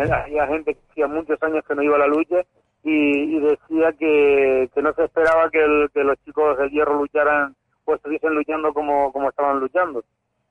gente 0.47 0.75
que 0.75 0.81
hacía 0.91 1.07
muchos 1.07 1.41
años 1.43 1.65
que 1.67 1.75
no 1.75 1.83
iba 1.83 1.97
a 1.97 2.01
la 2.01 2.07
lucha 2.09 2.43
y, 2.83 3.39
decía 3.39 3.93
que, 3.93 4.69
que 4.75 4.83
no 4.83 4.93
se 4.95 5.05
esperaba 5.05 5.51
que, 5.51 5.61
los 5.95 6.25
chicos 6.25 6.59
del 6.59 6.71
hierro 6.71 6.95
lucharan 6.95 7.55
o 7.85 7.95
estuviesen 7.95 8.35
luchando 8.35 8.73
como, 8.73 9.13
como 9.13 9.29
estaban 9.29 9.61
luchando. 9.61 10.03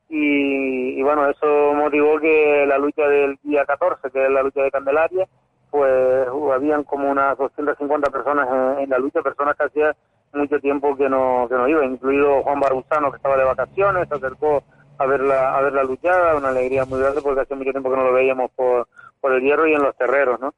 Y, 0.10 0.98
y 0.98 1.04
bueno, 1.04 1.30
eso 1.30 1.74
motivó 1.74 2.20
que 2.20 2.66
la 2.66 2.78
lucha 2.78 3.08
del 3.08 3.38
día 3.44 3.66
14, 3.66 4.10
que 4.10 4.24
es 4.24 4.32
la 4.32 4.44
lucha 4.44 4.62
de 4.62 4.72
Candelaria, 4.72 5.28
pues 5.70 6.28
habían 6.54 6.84
como 6.84 7.10
unas 7.10 7.38
250 7.38 8.10
personas 8.10 8.48
en, 8.80 8.90
la 8.90 9.00
lucha, 9.00 9.22
personas 9.22 9.56
que 9.58 9.64
hacía 9.66 9.96
mucho 10.34 10.60
tiempo 10.60 10.96
que 10.96 11.10
no 11.10 11.48
que 11.50 11.56
no 11.56 11.68
iban, 11.68 11.94
incluido 11.94 12.44
Juan 12.44 12.60
Barbuzano 12.60 13.12
que 13.12 13.18
estaba 13.18 13.38
de 13.38 13.44
vacaciones, 13.44 14.08
se 14.08 14.16
acercó 14.16 14.64
a 14.98 15.06
ver 15.06 15.22
la, 15.22 15.58
a 15.58 15.62
ver 15.62 15.74
la 15.74 15.84
luchada, 15.84 16.36
una 16.36 16.50
alegría 16.50 16.86
muy 16.86 17.00
grande 17.00 17.22
porque 17.22 17.42
hace 17.42 17.56
mucho 17.56 17.72
tiempo 17.72 17.90
que 17.90 17.98
no 17.98 18.04
lo 18.04 18.14
veíamos 18.14 18.52
por, 18.52 18.88
por 19.22 19.34
el 19.34 19.42
hierro 19.42 19.68
y 19.68 19.74
en 19.74 19.84
los 19.84 19.96
terreros, 19.96 20.40
¿no? 20.40 20.54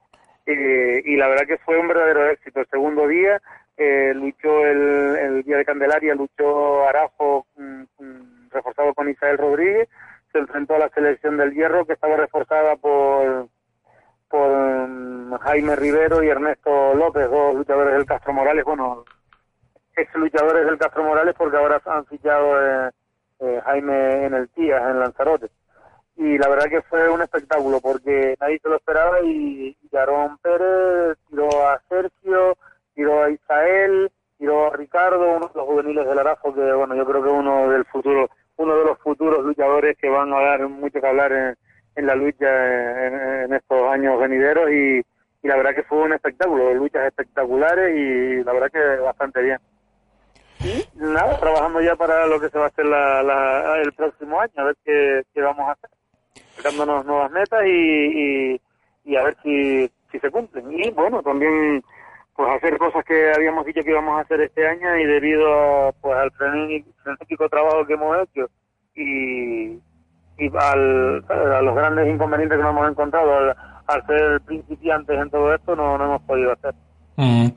Y 0.46 1.16
la 1.16 1.28
verdad 1.28 1.46
que 1.46 1.60
fue 1.60 1.78
un 1.78 1.88
verdadero 1.88 2.28
éxito. 2.28 2.62
El 2.62 2.68
segundo 2.68 3.08
día 3.08 3.40
eh, 3.78 4.14
luchó 4.16 4.66
el, 4.66 5.16
el 5.16 5.44
día 5.44 5.58
de 5.58 5.66
Candelaria, 5.66 6.16
luchó 6.16 6.88
Arajo 6.88 7.46
mm, 7.56 7.84
mm, 8.00 8.50
reforzado 8.50 8.94
con 8.96 9.10
Isabel 9.10 9.38
Rodríguez, 9.38 9.88
se 10.32 10.40
enfrentó 10.40 10.76
a 10.76 10.80
la 10.80 10.90
selección 10.90 11.38
del 11.38 11.54
hierro 11.54 11.86
que 11.86 11.94
estaba 11.94 12.18
reforzada 12.18 12.76
por 12.78 13.48
por 14.28 14.50
mm, 14.50 15.38
Jaime 15.40 15.76
Rivero 15.76 16.24
y 16.24 16.30
Ernesto 16.30 16.94
López, 16.94 17.30
dos 17.30 17.56
luchadores 17.56 17.94
del 17.94 18.06
Castro 18.06 18.34
Morales, 18.34 18.64
bueno, 18.66 19.06
ex 20.00 20.14
luchadores 20.16 20.66
del 20.66 20.78
Castro 20.78 21.04
Morales 21.04 21.36
porque 21.38 21.58
ahora 21.58 21.82
han 21.86 22.06
fichado 22.06 22.62
eh, 22.62 22.90
eh, 23.40 23.62
Jaime 23.66 24.26
en 24.26 24.34
el 24.34 24.50
Tías, 24.50 24.82
en 24.90 25.00
Lanzarote. 25.00 25.50
Y 26.16 26.38
la 26.38 26.50
verdad 26.50 26.70
que 26.70 26.82
fue 26.82 27.10
un 27.10 27.22
espectáculo 27.22 27.80
porque 27.80 28.36
nadie 28.42 28.60
se 28.60 28.70
lo 28.70 28.76
esperaba 28.76 29.22
y, 29.22 29.78
y 29.82 29.96
Aarón 29.96 30.38
Pérez 30.40 31.18
tiró 31.30 31.48
a 31.68 31.82
Sergio, 31.88 32.58
tiró 32.94 33.24
a 33.24 33.30
Isael, 33.30 34.12
tiró 34.38 34.68
a 34.68 34.76
Ricardo, 34.76 35.38
uno 35.38 35.48
de 35.48 35.56
los 35.56 35.66
juveniles 35.66 36.06
del 36.06 36.20
Arazo 36.20 36.54
que 36.54 36.74
bueno, 36.74 36.96
yo 36.96 37.06
creo 37.06 37.24
que 37.24 37.30
uno 37.30 37.70
del 37.70 37.86
futuro, 37.86 38.30
uno 38.58 38.78
de 38.78 38.86
los 38.86 39.00
futuros 39.00 39.46
luchadores 39.46 39.98
que 39.98 40.10
van 40.10 40.34
a 40.34 40.42
dar 40.42 40.68
mucho 40.68 41.00
que 41.00 41.08
hablar 41.08 41.32
en, 41.96 42.06
la 42.06 42.16
lucha 42.16 43.08
en, 43.08 43.44
en 43.46 43.54
estos 43.54 43.82
años 43.84 44.20
venideros 44.20 44.70
y, 44.72 45.02
y 45.42 45.48
la 45.48 45.56
verdad 45.56 45.74
que 45.74 45.84
fue 45.84 46.00
un 46.00 46.14
espectáculo, 46.14 46.74
luchas 46.74 47.08
espectaculares 47.08 47.96
y 47.96 48.44
la 48.44 48.54
verdad 48.54 48.72
que 48.72 49.02
bastante 49.02 49.42
bien. 49.42 49.60
Y 50.62 50.84
nada, 50.96 51.40
trabajando 51.40 51.82
ya 51.82 51.96
para 51.96 52.28
lo 52.28 52.40
que 52.40 52.50
se 52.50 52.58
va 52.58 52.66
a 52.66 52.68
hacer 52.68 52.86
la, 52.86 53.24
la- 53.24 53.82
el 53.82 53.94
próximo 53.94 54.40
año, 54.42 54.52
a 54.58 54.64
ver 54.66 54.76
qué, 54.84 55.22
qué 55.34 55.42
vamos 55.42 55.68
a 55.68 55.72
hacer, 55.72 55.90
sacándonos 56.58 57.06
nuevas 57.06 57.32
metas 57.32 57.62
y, 57.66 57.70
y, 58.54 58.62
y 59.06 59.16
a 59.16 59.24
ver 59.24 59.38
si, 59.44 59.90
si 60.12 60.20
se 60.20 60.30
cumplen. 60.30 60.66
Y 60.72 60.90
bueno, 60.92 61.22
también 61.24 61.82
pues 62.36 62.50
hacer 62.56 62.78
cosas 62.78 63.04
que 63.06 63.32
habíamos 63.36 63.66
dicho 63.66 63.84
que 63.84 63.92
íbamos 63.92 64.18
a 64.18 64.22
hacer 64.22 64.42
este 64.42 64.68
año 64.68 64.98
y 64.98 65.06
debido 65.06 65.94
pues 66.02 66.16
al 66.18 66.32
frenético, 66.32 67.50
trabajo 67.50 67.86
que 67.86 67.94
hemos 67.94 68.18
hecho 68.24 68.50
y, 68.96 69.80
y 70.38 70.52
al, 70.58 71.24
a 71.30 71.62
los 71.62 71.76
grandes 71.76 72.08
inconvenientes 72.08 72.58
que 72.58 72.64
nos 72.64 72.72
hemos 72.72 72.90
encontrado 72.90 73.34
al, 73.34 73.56
al 73.88 74.06
ser 74.08 74.42
principiantes 74.42 75.18
en 75.20 75.30
todo 75.30 75.54
esto 75.54 75.76
no, 75.76 75.98
no 75.98 76.06
hemos 76.06 76.22
podido 76.24 76.52
hacer. 76.54 76.74
Mm. 77.18 77.48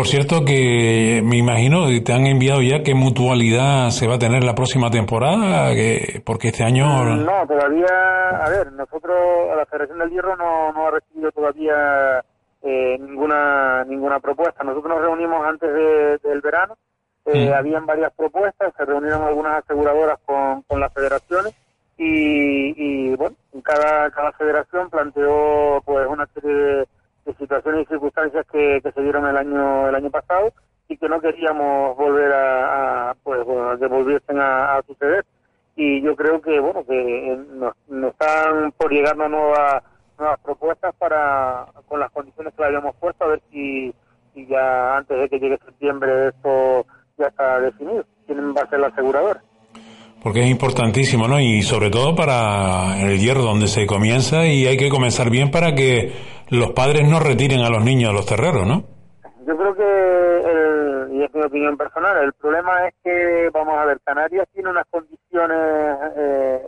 Por 0.00 0.06
cierto 0.08 0.46
que 0.46 1.20
me 1.22 1.36
imagino 1.36 1.84
te 2.02 2.14
han 2.14 2.24
enviado 2.26 2.62
ya 2.62 2.82
qué 2.82 2.94
mutualidad 2.94 3.90
se 3.90 4.06
va 4.08 4.14
a 4.14 4.18
tener 4.18 4.42
la 4.44 4.54
próxima 4.54 4.90
temporada, 4.90 5.74
que, 5.74 6.22
porque 6.24 6.48
este 6.48 6.64
año... 6.64 7.04
No, 7.04 7.46
todavía, 7.46 7.84
a 8.30 8.48
ver, 8.48 8.72
nosotros, 8.72 9.14
la 9.54 9.66
Federación 9.66 9.98
del 9.98 10.08
Hierro 10.08 10.36
no, 10.36 10.72
no 10.72 10.86
ha 10.86 10.90
recibido 10.92 11.30
todavía 11.32 12.24
eh, 12.62 12.96
ninguna 12.98 13.84
ninguna 13.84 14.20
propuesta. 14.20 14.64
Nosotros 14.64 14.88
nos 14.90 15.02
reunimos 15.02 15.44
antes 15.46 15.70
de- 15.70 16.16
del 16.26 16.40
verano, 16.40 16.78
eh, 17.26 17.52
habían 17.52 17.84
varias 17.84 18.10
propuestas, 18.16 18.72
se 18.78 18.84
reunieron 18.86 19.22
algunas 19.24 19.62
aseguradoras 19.62 20.18
con, 20.24 20.62
con 20.62 20.80
las 20.80 20.94
federaciones 20.94 21.54
y, 21.98 22.72
y 23.10 23.16
bueno, 23.16 23.36
cada, 23.62 24.10
cada 24.12 24.32
federación 24.32 24.88
planteó 24.88 25.82
pues 25.84 26.06
una 26.08 26.24
serie 26.32 26.54
de 26.54 26.88
situaciones 27.38 27.82
y 27.82 27.88
circunstancias 27.88 28.46
que, 28.50 28.80
que 28.82 28.92
se 28.92 29.02
dieron 29.02 29.26
el 29.26 29.36
año 29.36 29.88
el 29.88 29.94
año 29.94 30.10
pasado 30.10 30.52
y 30.88 30.96
que 30.96 31.08
no 31.08 31.20
queríamos 31.20 31.96
volver 31.96 32.32
a, 32.32 33.10
a, 33.10 33.14
pues 33.22 33.44
bueno, 33.44 33.78
que 33.78 33.86
volviesen 33.86 34.40
a, 34.40 34.76
a 34.76 34.82
suceder 34.82 35.24
y 35.76 36.02
yo 36.02 36.16
creo 36.16 36.40
que 36.40 36.58
bueno 36.58 36.84
que 36.84 37.32
eh, 37.32 37.38
nos, 37.54 37.74
nos 37.88 38.10
están 38.12 38.72
por 38.72 38.92
llegarnos 38.92 39.30
nuevas 39.30 39.82
nuevas 40.18 40.38
propuestas 40.40 40.94
para 40.96 41.66
con 41.88 42.00
las 42.00 42.10
condiciones 42.10 42.52
que 42.54 42.62
le 42.62 42.68
habíamos 42.68 42.94
puesto 42.96 43.24
a 43.24 43.28
ver 43.28 43.42
si, 43.50 43.94
si 44.34 44.46
ya 44.46 44.96
antes 44.96 45.18
de 45.18 45.28
que 45.28 45.38
llegue 45.38 45.58
septiembre 45.64 46.28
esto 46.28 46.84
ya 47.18 47.26
está 47.26 47.60
definido 47.60 48.04
quién 48.26 48.54
va 48.54 48.62
a 48.62 48.68
ser 48.68 48.80
la 48.80 48.88
aseguradora 48.88 49.42
Porque 50.22 50.42
es 50.42 50.50
importantísimo, 50.50 51.26
¿no? 51.28 51.40
Y 51.40 51.62
sobre 51.62 51.90
todo 51.90 52.14
para 52.14 53.00
el 53.00 53.18
hierro 53.18 53.42
donde 53.42 53.66
se 53.68 53.86
comienza 53.86 54.46
y 54.46 54.66
hay 54.66 54.76
que 54.76 54.90
comenzar 54.90 55.30
bien 55.30 55.50
para 55.50 55.74
que 55.74 56.12
los 56.50 56.70
padres 56.72 57.08
no 57.08 57.20
retiren 57.20 57.60
a 57.60 57.70
los 57.70 57.82
niños 57.84 58.10
de 58.10 58.14
los 58.16 58.26
terreros, 58.26 58.66
¿no? 58.66 58.84
Yo 59.46 59.56
creo 59.56 59.74
que, 59.74 60.50
el- 60.50 61.12
y 61.14 61.24
es 61.24 61.34
mi 61.34 61.42
opinión 61.42 61.76
personal, 61.76 62.16
el 62.22 62.32
problema 62.34 62.86
es 62.88 62.94
que, 63.02 63.50
vamos 63.52 63.76
a 63.78 63.84
ver, 63.84 64.00
Canarias 64.04 64.46
tiene 64.52 64.70
unas 64.70 64.86
condiciones, 64.90 65.98
eh, 66.16 66.62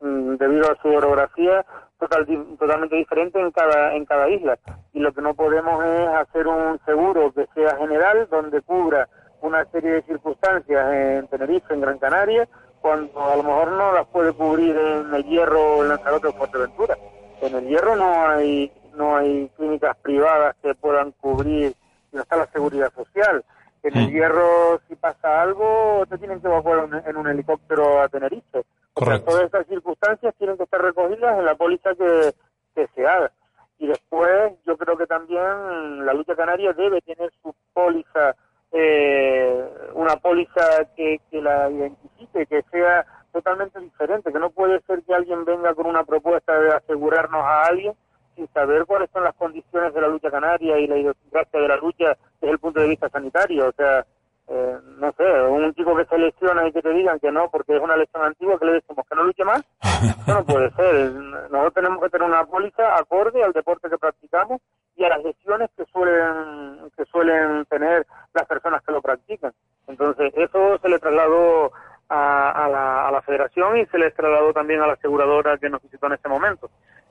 mm, 0.00 0.36
debido 0.36 0.70
a 0.70 0.76
su 0.80 0.88
orografía, 0.88 1.64
total, 1.98 2.26
totalmente 2.58 2.96
diferentes 2.96 3.40
en 3.42 3.50
cada, 3.50 3.94
en 3.94 4.04
cada 4.04 4.28
isla. 4.30 4.56
Y 4.92 5.00
lo 5.00 5.12
que 5.12 5.20
no 5.22 5.34
podemos 5.34 5.84
es 5.84 6.08
hacer 6.08 6.46
un 6.46 6.78
seguro 6.86 7.32
que 7.32 7.46
sea 7.54 7.76
general, 7.76 8.28
donde 8.30 8.62
cubra 8.62 9.08
una 9.40 9.64
serie 9.66 9.90
de 9.92 10.02
circunstancias 10.02 10.92
en 10.94 11.26
Tenerife, 11.28 11.74
en 11.74 11.80
Gran 11.80 11.98
Canaria, 11.98 12.48
cuando 12.80 13.20
a 13.24 13.36
lo 13.36 13.42
mejor 13.42 13.72
no 13.72 13.92
las 13.92 14.06
puede 14.06 14.32
cubrir 14.32 14.76
en 14.76 15.12
el 15.14 15.24
Hierro, 15.24 15.82
en 15.82 15.88
Lanzarote 15.88 16.28
o 16.28 16.32
Fuerteventura. 16.32 16.96
En 17.42 17.54
el 17.56 17.66
Hierro 17.68 17.96
no 17.96 18.28
hay 18.28 18.72
no 18.98 19.16
hay 19.16 19.48
clínicas 19.56 19.96
privadas 19.98 20.56
que 20.60 20.74
puedan 20.74 21.12
cubrir, 21.12 21.72
no 22.12 22.22
está 22.22 22.36
la 22.36 22.46
seguridad 22.48 22.92
social. 22.92 23.44
En 23.84 23.96
el 23.96 24.10
Hierro, 24.10 24.80
si 24.88 24.96
pasa 24.96 25.40
algo, 25.40 26.04
te 26.08 26.18
tienen 26.18 26.40
que 26.40 26.48
evacuar 26.48 26.80
en, 26.84 27.08
en 27.08 27.16
un 27.16 27.28
helicóptero 27.28 28.02
a 28.02 28.08
Tenerife. 28.08 28.64
O 28.94 29.04
sea, 29.04 29.24
todas 29.24 29.44
estas 29.44 29.66
circunstancias 29.68 30.34
tienen 30.36 30.56
que 30.56 30.64
estar 30.64 30.82
recogidas 30.82 31.38
en 31.38 31.44
la 31.44 31.54
póliza 31.54 31.94
que, 31.94 32.34
que 32.74 32.88
se 32.88 33.06
haga. 33.06 33.30
Y 33.78 33.86
después, 33.86 34.54
yo 34.66 34.76
creo 34.76 34.96
que 34.96 35.06
también 35.06 36.04
la 36.04 36.12
lucha 36.12 36.34
canaria 36.34 36.72
debe 36.72 37.00
tener 37.02 37.30
su 37.40 37.54
póliza, 37.72 38.34
eh, 38.72 39.64
una 39.94 40.16
póliza 40.16 40.84
que, 40.96 41.20
que 41.30 41.40
la 41.40 41.70
identifique, 41.70 42.46
que 42.46 42.62
sea 42.72 43.06
totalmente 43.32 43.78
diferente, 43.78 44.32
que 44.32 44.40
no 44.40 44.50
puede 44.50 44.80
ser 44.80 45.02
que 45.04 45.14
alguien 45.14 45.44
venga 45.44 45.72
con 45.74 45.86
una 45.86 46.02
propuesta 46.02 46.58
de 46.58 46.74
asegurarnos 46.74 47.44
a 47.44 47.66
alguien 47.66 47.94
sin 48.38 48.48
saber 48.52 48.86
cuáles 48.86 49.10
son 49.10 49.24
las 49.24 49.34
condiciones 49.34 49.92
de 49.92 50.00
la 50.00 50.06
lucha 50.06 50.30
canaria 50.30 50.78
y 50.78 50.86
la 50.86 50.96
idiosincrasia 50.96 51.60
de 51.60 51.68
la 51.68 51.76
lucha 51.76 52.16
desde 52.40 52.52
el 52.52 52.58
punto 52.60 52.80
de 52.80 52.88
vista 52.88 53.08
sanitario. 53.08 53.68
O 53.68 53.72
sea, 53.72 54.06
eh, 54.46 54.78
no 54.98 55.12
sé, 55.12 55.24
un 55.24 55.74
chico 55.74 55.96
que 55.96 56.04
se 56.04 56.16
lesiona 56.16 56.66
y 56.68 56.72
que 56.72 56.80
te 56.80 56.90
digan 56.90 57.18
que 57.18 57.32
no 57.32 57.50
porque 57.50 57.76
es 57.76 57.82
una 57.82 57.96
lesión 57.96 58.22
antigua, 58.22 58.58
que 58.58 58.66
le 58.66 58.72
decimos 58.74 59.04
que 59.08 59.16
no 59.16 59.24
luche 59.24 59.44
más, 59.44 59.62
eso 59.82 60.34
no 60.34 60.44
puede 60.46 60.70
ser. 60.70 61.12
Nosotros 61.12 61.74
tenemos 61.74 62.00
que 62.00 62.10
tener 62.10 62.28
una 62.28 62.44
póliza 62.44 62.96
acorde 62.96 63.42
al 63.42 63.52
deporte 63.52 63.90
que 63.90 63.98
practicamos 63.98 64.60
y 64.96 65.04
a 65.04 65.08
las 65.08 65.24
lesiones 65.24 65.68
que 65.76 65.84
suelen 65.86 66.90
que 66.96 67.04
suelen 67.06 67.64
tener 67.66 68.06
las 68.34 68.46
personas 68.46 68.82
que 68.84 68.92
lo 68.92 69.02
practican. 69.02 69.52
Entonces, 69.88 70.32
eso 70.36 70.78
se 70.78 70.88
le 70.88 70.98
trasladó 70.98 71.72
a, 72.08 72.50
a 72.50 72.68
la, 72.68 73.08
a 73.08 73.10
la 73.10 73.22
federación 73.22 73.78
y 73.78 73.86
se 73.86 73.98
les 73.98 74.14
trasladó 74.14 74.52
también 74.52 74.80
a 74.80 74.86
la 74.86 74.92
aseguradora 74.94 75.58
que 75.58 75.68
nos 75.68 75.82
visitó 75.82 76.06
en 76.06 76.14
ese 76.14 76.28
momento. 76.28 76.70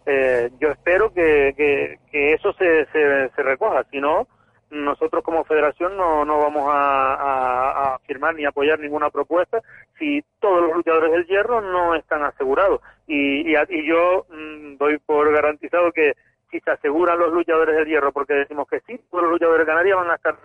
Eh, 0.09 0.51
yo 0.61 0.69
espero 0.69 1.11
que, 1.11 1.53
que, 1.57 2.33
eso 2.33 2.53
se, 2.53 2.85
se, 2.93 3.43
recoja, 3.43 3.83
si 3.91 3.99
no, 3.99 4.25
nosotros 4.69 5.21
como 5.21 5.43
federación 5.43 5.97
no, 5.97 6.23
no 6.23 6.39
vamos 6.39 6.63
a, 6.71 7.99
firmar 8.05 8.33
ni 8.33 8.45
apoyar 8.45 8.79
ninguna 8.79 9.09
propuesta 9.09 9.61
si 9.99 10.23
todos 10.39 10.61
los 10.61 10.77
luchadores 10.77 11.11
del 11.11 11.25
hierro 11.25 11.59
no 11.59 11.93
están 11.93 12.23
asegurados. 12.23 12.79
Y, 13.05 13.51
y, 13.51 13.85
yo 13.85 14.25
mm, 14.29 14.77
doy 14.77 14.97
por 14.99 15.29
garantizado 15.33 15.91
que 15.91 16.13
si 16.51 16.61
se 16.61 16.71
aseguran 16.71 17.19
los 17.19 17.33
luchadores 17.33 17.75
del 17.75 17.87
hierro, 17.87 18.13
porque 18.13 18.33
decimos 18.33 18.65
que 18.69 18.79
sí, 18.87 18.97
todos 19.11 19.23
los 19.23 19.33
luchadores 19.33 19.67
de 19.67 19.71
Canarias 19.73 19.97
van 19.97 20.11
a 20.11 20.15
estar 20.15 20.37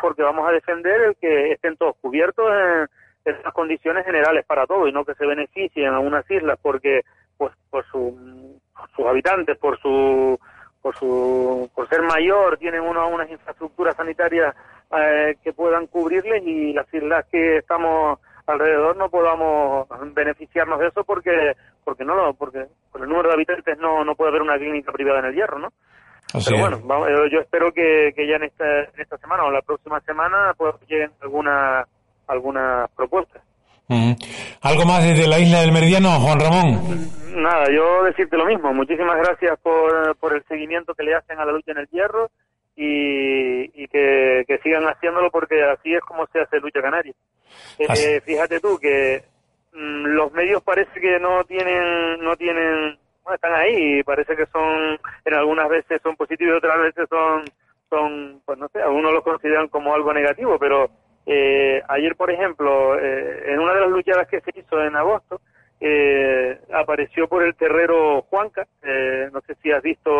porque 0.00 0.22
vamos 0.22 0.48
a 0.48 0.52
defender 0.52 1.00
el 1.00 1.16
que 1.16 1.50
estén 1.50 1.76
todos 1.76 1.96
cubiertos 2.00 2.48
en, 2.48 2.88
en 3.24 3.42
las 3.42 3.52
condiciones 3.52 4.04
generales 4.04 4.44
para 4.46 4.68
todos 4.68 4.88
y 4.88 4.92
no 4.92 5.04
que 5.04 5.16
se 5.16 5.26
beneficien 5.26 5.92
a 5.92 5.98
unas 5.98 6.30
islas 6.30 6.60
porque 6.62 7.02
pues 7.36 7.52
por 7.70 7.84
su, 7.86 8.60
sus 8.94 9.06
habitantes, 9.06 9.58
por 9.58 9.78
su 9.80 10.38
por 10.84 10.94
su 10.96 11.70
por 11.74 11.88
ser 11.88 12.02
mayor 12.02 12.58
tienen 12.58 12.82
uno, 12.82 13.08
unas 13.08 13.30
infraestructuras 13.30 13.96
sanitarias 13.96 14.54
eh, 14.94 15.34
que 15.42 15.54
puedan 15.54 15.86
cubrirles 15.86 16.42
y 16.46 16.74
las 16.74 16.92
islas 16.92 17.24
que 17.32 17.56
estamos 17.56 18.18
alrededor 18.46 18.94
no 18.94 19.08
podamos 19.08 19.88
beneficiarnos 20.12 20.78
de 20.78 20.88
eso 20.88 21.02
porque 21.04 21.52
porque 21.84 22.04
no 22.04 22.34
porque 22.34 22.66
por 22.92 23.00
el 23.00 23.08
número 23.08 23.28
de 23.28 23.34
habitantes 23.34 23.78
no 23.78 24.04
no 24.04 24.14
puede 24.14 24.28
haber 24.28 24.42
una 24.42 24.58
clínica 24.58 24.92
privada 24.92 25.20
en 25.20 25.24
el 25.24 25.34
hierro 25.34 25.58
no 25.58 25.72
pero 26.44 26.58
bueno 26.58 27.06
eh, 27.08 27.30
yo 27.32 27.40
espero 27.40 27.72
que, 27.72 28.12
que 28.14 28.26
ya 28.28 28.36
en 28.36 28.44
esta 28.44 28.80
en 28.80 29.00
esta 29.00 29.16
semana 29.16 29.44
o 29.44 29.50
la 29.50 29.62
próxima 29.62 30.00
semana 30.00 30.52
pues 30.54 30.74
lleguen 30.86 31.12
algunas 31.22 31.88
algunas 32.26 32.90
propuestas 32.90 33.42
¿Algo 33.88 34.84
más 34.86 35.04
desde 35.04 35.26
la 35.28 35.38
isla 35.38 35.60
del 35.60 35.72
Meridiano, 35.72 36.18
Juan 36.20 36.40
Ramón? 36.40 36.80
Nada, 37.36 37.66
yo 37.70 38.04
decirte 38.04 38.36
lo 38.36 38.46
mismo. 38.46 38.72
Muchísimas 38.72 39.18
gracias 39.18 39.58
por, 39.60 40.16
por 40.16 40.34
el 40.34 40.42
seguimiento 40.44 40.94
que 40.94 41.02
le 41.02 41.14
hacen 41.14 41.38
a 41.38 41.44
la 41.44 41.52
lucha 41.52 41.72
en 41.72 41.78
el 41.78 41.88
hierro 41.88 42.30
y, 42.76 43.82
y 43.82 43.88
que, 43.88 44.44
que, 44.46 44.58
sigan 44.58 44.84
haciéndolo 44.84 45.30
porque 45.30 45.62
así 45.64 45.94
es 45.94 46.00
como 46.00 46.26
se 46.28 46.40
hace 46.40 46.60
lucha 46.60 46.80
canaria. 46.80 47.12
Eh, 47.78 48.20
fíjate 48.24 48.60
tú 48.60 48.78
que 48.78 49.24
mm, 49.72 50.06
los 50.06 50.32
medios 50.32 50.62
parece 50.62 51.00
que 51.00 51.18
no 51.20 51.44
tienen, 51.44 52.20
no 52.20 52.36
tienen, 52.36 52.98
bueno, 53.22 53.34
están 53.34 53.54
ahí, 53.54 54.02
parece 54.02 54.34
que 54.34 54.46
son, 54.46 54.98
en 55.24 55.34
algunas 55.34 55.68
veces 55.68 56.00
son 56.02 56.16
positivos 56.16 56.54
y 56.54 56.56
otras 56.56 56.80
veces 56.82 57.06
son, 57.08 57.44
son, 57.90 58.40
pues 58.44 58.58
no 58.58 58.68
sé, 58.68 58.80
algunos 58.80 59.12
los 59.12 59.22
consideran 59.22 59.68
como 59.68 59.94
algo 59.94 60.12
negativo, 60.12 60.58
pero 60.58 60.90
eh, 61.26 61.82
ayer, 61.88 62.16
por 62.16 62.30
ejemplo, 62.30 62.98
eh, 62.98 63.52
en 63.52 63.58
una 63.58 63.74
de 63.74 63.80
las 63.80 63.90
luchadas 63.90 64.28
que 64.28 64.40
se 64.40 64.58
hizo 64.58 64.82
en 64.82 64.96
agosto, 64.96 65.40
eh, 65.80 66.58
apareció 66.72 67.28
por 67.28 67.42
el 67.42 67.54
terrero 67.54 68.22
Juanca. 68.22 68.66
Eh, 68.82 69.28
no 69.32 69.40
sé 69.42 69.54
si 69.62 69.70
has 69.70 69.82
visto 69.82 70.10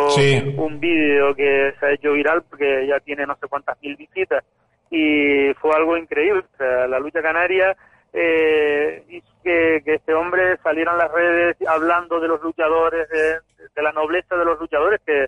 un 0.57 0.81
vídeo 0.81 1.35
que 1.35 1.73
se 1.79 1.87
ha 1.87 1.93
hecho 1.93 2.13
viral 2.13 2.43
porque 2.43 2.87
ya 2.87 3.01
tiene 3.01 3.27
no 3.27 3.37
sé 3.37 3.47
cuántas 3.49 3.81
mil 3.81 3.97
visitas 3.97 4.45
y 4.91 5.53
fue 5.55 5.75
algo 5.75 5.97
increíble. 5.97 6.45
O 6.55 6.57
sea, 6.57 6.87
la 6.87 6.99
lucha 6.99 7.23
canaria 7.23 7.77
eh, 8.13 9.03
hizo 9.09 9.27
que, 9.43 9.83
que, 9.85 9.95
este 9.95 10.15
hombre 10.15 10.57
saliera 10.63 10.93
en 10.93 10.99
las 10.99 11.13
redes 11.13 11.57
hablando 11.67 12.21
de 12.21 12.29
los 12.29 12.43
luchadores, 12.43 13.09
de, 13.09 13.39
de 13.75 13.83
la 13.83 13.93
nobleza 13.93 14.37
de 14.37 14.45
los 14.45 14.59
luchadores, 14.61 15.01
que, 15.05 15.27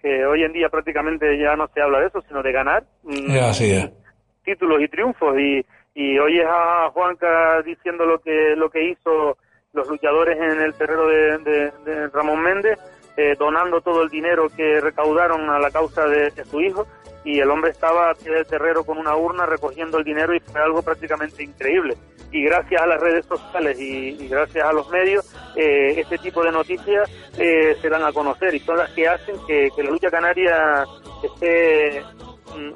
que 0.00 0.24
hoy 0.24 0.44
en 0.44 0.52
día 0.52 0.68
prácticamente 0.68 1.38
ya 1.38 1.56
no 1.56 1.68
se 1.68 1.80
habla 1.80 2.00
de 2.00 2.06
eso, 2.06 2.22
sino 2.28 2.42
de 2.42 2.52
ganar. 2.52 2.84
Es 3.08 4.07
títulos 4.48 4.80
y 4.80 4.88
triunfos. 4.88 5.38
Y, 5.38 5.64
y 5.94 6.18
oyes 6.18 6.46
a 6.48 6.88
Juanca 6.90 7.60
diciendo 7.62 8.06
lo 8.06 8.18
que 8.20 8.54
lo 8.56 8.70
que 8.70 8.90
hizo 8.90 9.36
los 9.74 9.86
luchadores 9.88 10.38
en 10.38 10.60
el 10.62 10.74
terreno 10.74 11.06
de, 11.06 12.08
Ramón 12.12 12.40
Méndez, 12.40 12.78
eh, 13.16 13.36
donando 13.38 13.80
todo 13.82 14.02
el 14.02 14.08
dinero 14.08 14.48
que 14.56 14.80
recaudaron 14.80 15.50
a 15.50 15.58
la 15.58 15.70
causa 15.70 16.06
de, 16.06 16.32
su 16.44 16.60
hijo. 16.60 16.86
Y 17.24 17.40
el 17.40 17.50
hombre 17.50 17.72
estaba 17.72 18.10
a 18.10 18.14
pie 18.14 18.32
del 18.32 18.46
terreno 18.46 18.84
con 18.84 18.96
una 18.96 19.14
urna 19.14 19.44
recogiendo 19.44 19.98
el 19.98 20.04
dinero 20.04 20.34
y 20.34 20.40
fue 20.40 20.62
algo 20.62 20.82
prácticamente 20.82 21.42
increíble. 21.42 21.96
Y 22.32 22.44
gracias 22.44 22.80
a 22.80 22.86
las 22.86 23.00
redes 23.00 23.26
sociales 23.26 23.78
y, 23.78 24.28
gracias 24.28 24.64
a 24.64 24.72
los 24.72 24.88
medios, 24.88 25.34
eh, 25.56 25.94
este 25.98 26.16
tipo 26.18 26.42
de 26.42 26.52
noticias 26.52 27.10
eh, 27.38 27.76
se 27.80 27.88
dan 27.88 28.04
a 28.04 28.12
conocer. 28.12 28.54
Y 28.54 28.60
son 28.60 28.78
las 28.78 28.90
que 28.92 29.08
hacen 29.08 29.36
que, 29.46 29.68
la 29.76 29.90
lucha 29.90 30.10
canaria 30.10 30.84
esté 31.22 32.02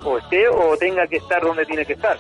o 0.04 0.18
esté 0.18 0.48
o 0.48 0.76
tenga 0.76 1.06
que 1.06 1.16
estar 1.16 1.42
donde 1.42 1.64
tiene 1.64 1.84
que 1.84 1.94
estar. 1.94 2.18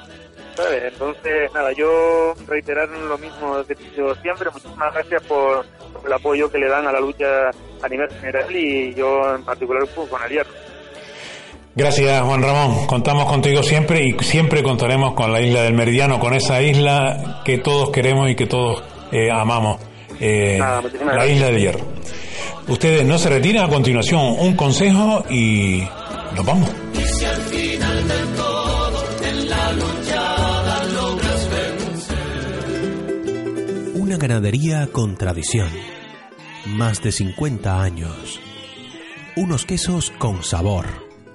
¿sabes? 0.56 0.92
Entonces, 0.92 1.52
nada, 1.54 1.72
yo 1.72 2.34
reiterar 2.46 2.88
lo 2.88 3.18
mismo 3.18 3.64
que 3.66 3.74
dicho 3.74 4.14
siempre, 4.16 4.50
muchísimas 4.50 4.92
gracias 4.92 5.22
por, 5.22 5.64
el 6.04 6.12
apoyo 6.12 6.50
que 6.50 6.58
le 6.58 6.68
dan 6.68 6.86
a 6.86 6.92
la 6.92 7.00
lucha 7.00 7.50
a 7.82 7.88
nivel 7.88 8.08
general 8.20 8.54
y 8.54 8.94
yo 8.94 9.34
en 9.34 9.44
particular 9.44 9.82
pues, 9.94 10.08
con 10.08 10.20
el 10.22 10.44
Gracias, 11.74 12.22
Juan 12.22 12.42
Ramón. 12.42 12.86
Contamos 12.86 13.24
contigo 13.24 13.62
siempre 13.62 14.04
y 14.04 14.12
siempre 14.22 14.62
contaremos 14.62 15.14
con 15.14 15.32
la 15.32 15.40
isla 15.40 15.62
del 15.62 15.72
Meridiano, 15.72 16.20
con 16.20 16.34
esa 16.34 16.60
isla 16.60 17.40
que 17.44 17.58
todos 17.58 17.90
queremos 17.90 18.28
y 18.30 18.34
que 18.34 18.46
todos 18.46 18.82
eh, 19.10 19.30
amamos, 19.30 19.80
eh, 20.20 20.58
la 20.58 21.26
isla 21.26 21.46
del 21.46 21.58
Hierro. 21.58 21.80
Ustedes 22.68 23.06
no 23.06 23.16
se 23.16 23.30
retiran 23.30 23.64
a 23.64 23.68
continuación, 23.68 24.20
un 24.38 24.54
consejo 24.54 25.24
y 25.30 25.82
nos 26.34 26.46
vamos. 26.46 26.70
Una 33.94 34.16
ganadería 34.16 34.86
con 34.88 35.16
tradición. 35.16 35.68
Más 36.66 37.02
de 37.02 37.12
50 37.12 37.82
años. 37.82 38.40
Unos 39.36 39.64
quesos 39.64 40.12
con 40.18 40.42
sabor. 40.42 40.86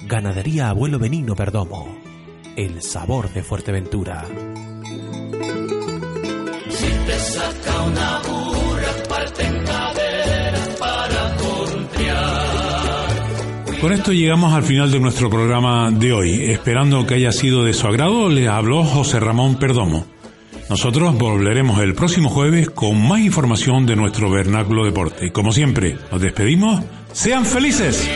Ganadería 0.06 0.70
Abuelo 0.70 0.98
Benigno 0.98 1.36
Perdomo. 1.36 1.96
El 2.56 2.82
sabor 2.82 3.32
de 3.32 3.42
Fuerteventura. 3.42 4.24
Si 6.68 6.88
te 7.06 7.18
saca 7.18 7.82
una 7.82 8.20
Con 13.86 13.92
esto 13.92 14.12
llegamos 14.12 14.52
al 14.52 14.64
final 14.64 14.90
de 14.90 14.98
nuestro 14.98 15.30
programa 15.30 15.92
de 15.92 16.12
hoy. 16.12 16.50
Esperando 16.50 17.06
que 17.06 17.14
haya 17.14 17.30
sido 17.30 17.62
de 17.62 17.72
su 17.72 17.86
agrado, 17.86 18.28
les 18.28 18.48
habló 18.48 18.82
José 18.82 19.20
Ramón 19.20 19.60
Perdomo. 19.60 20.04
Nosotros 20.68 21.16
volveremos 21.16 21.78
el 21.78 21.94
próximo 21.94 22.28
jueves 22.28 22.68
con 22.68 23.00
más 23.06 23.20
información 23.20 23.86
de 23.86 23.94
nuestro 23.94 24.28
vernáculo 24.28 24.84
deporte. 24.84 25.30
Como 25.30 25.52
siempre, 25.52 25.96
nos 26.10 26.20
despedimos. 26.20 26.82
¡Sean 27.12 27.46
felices! 27.46 28.10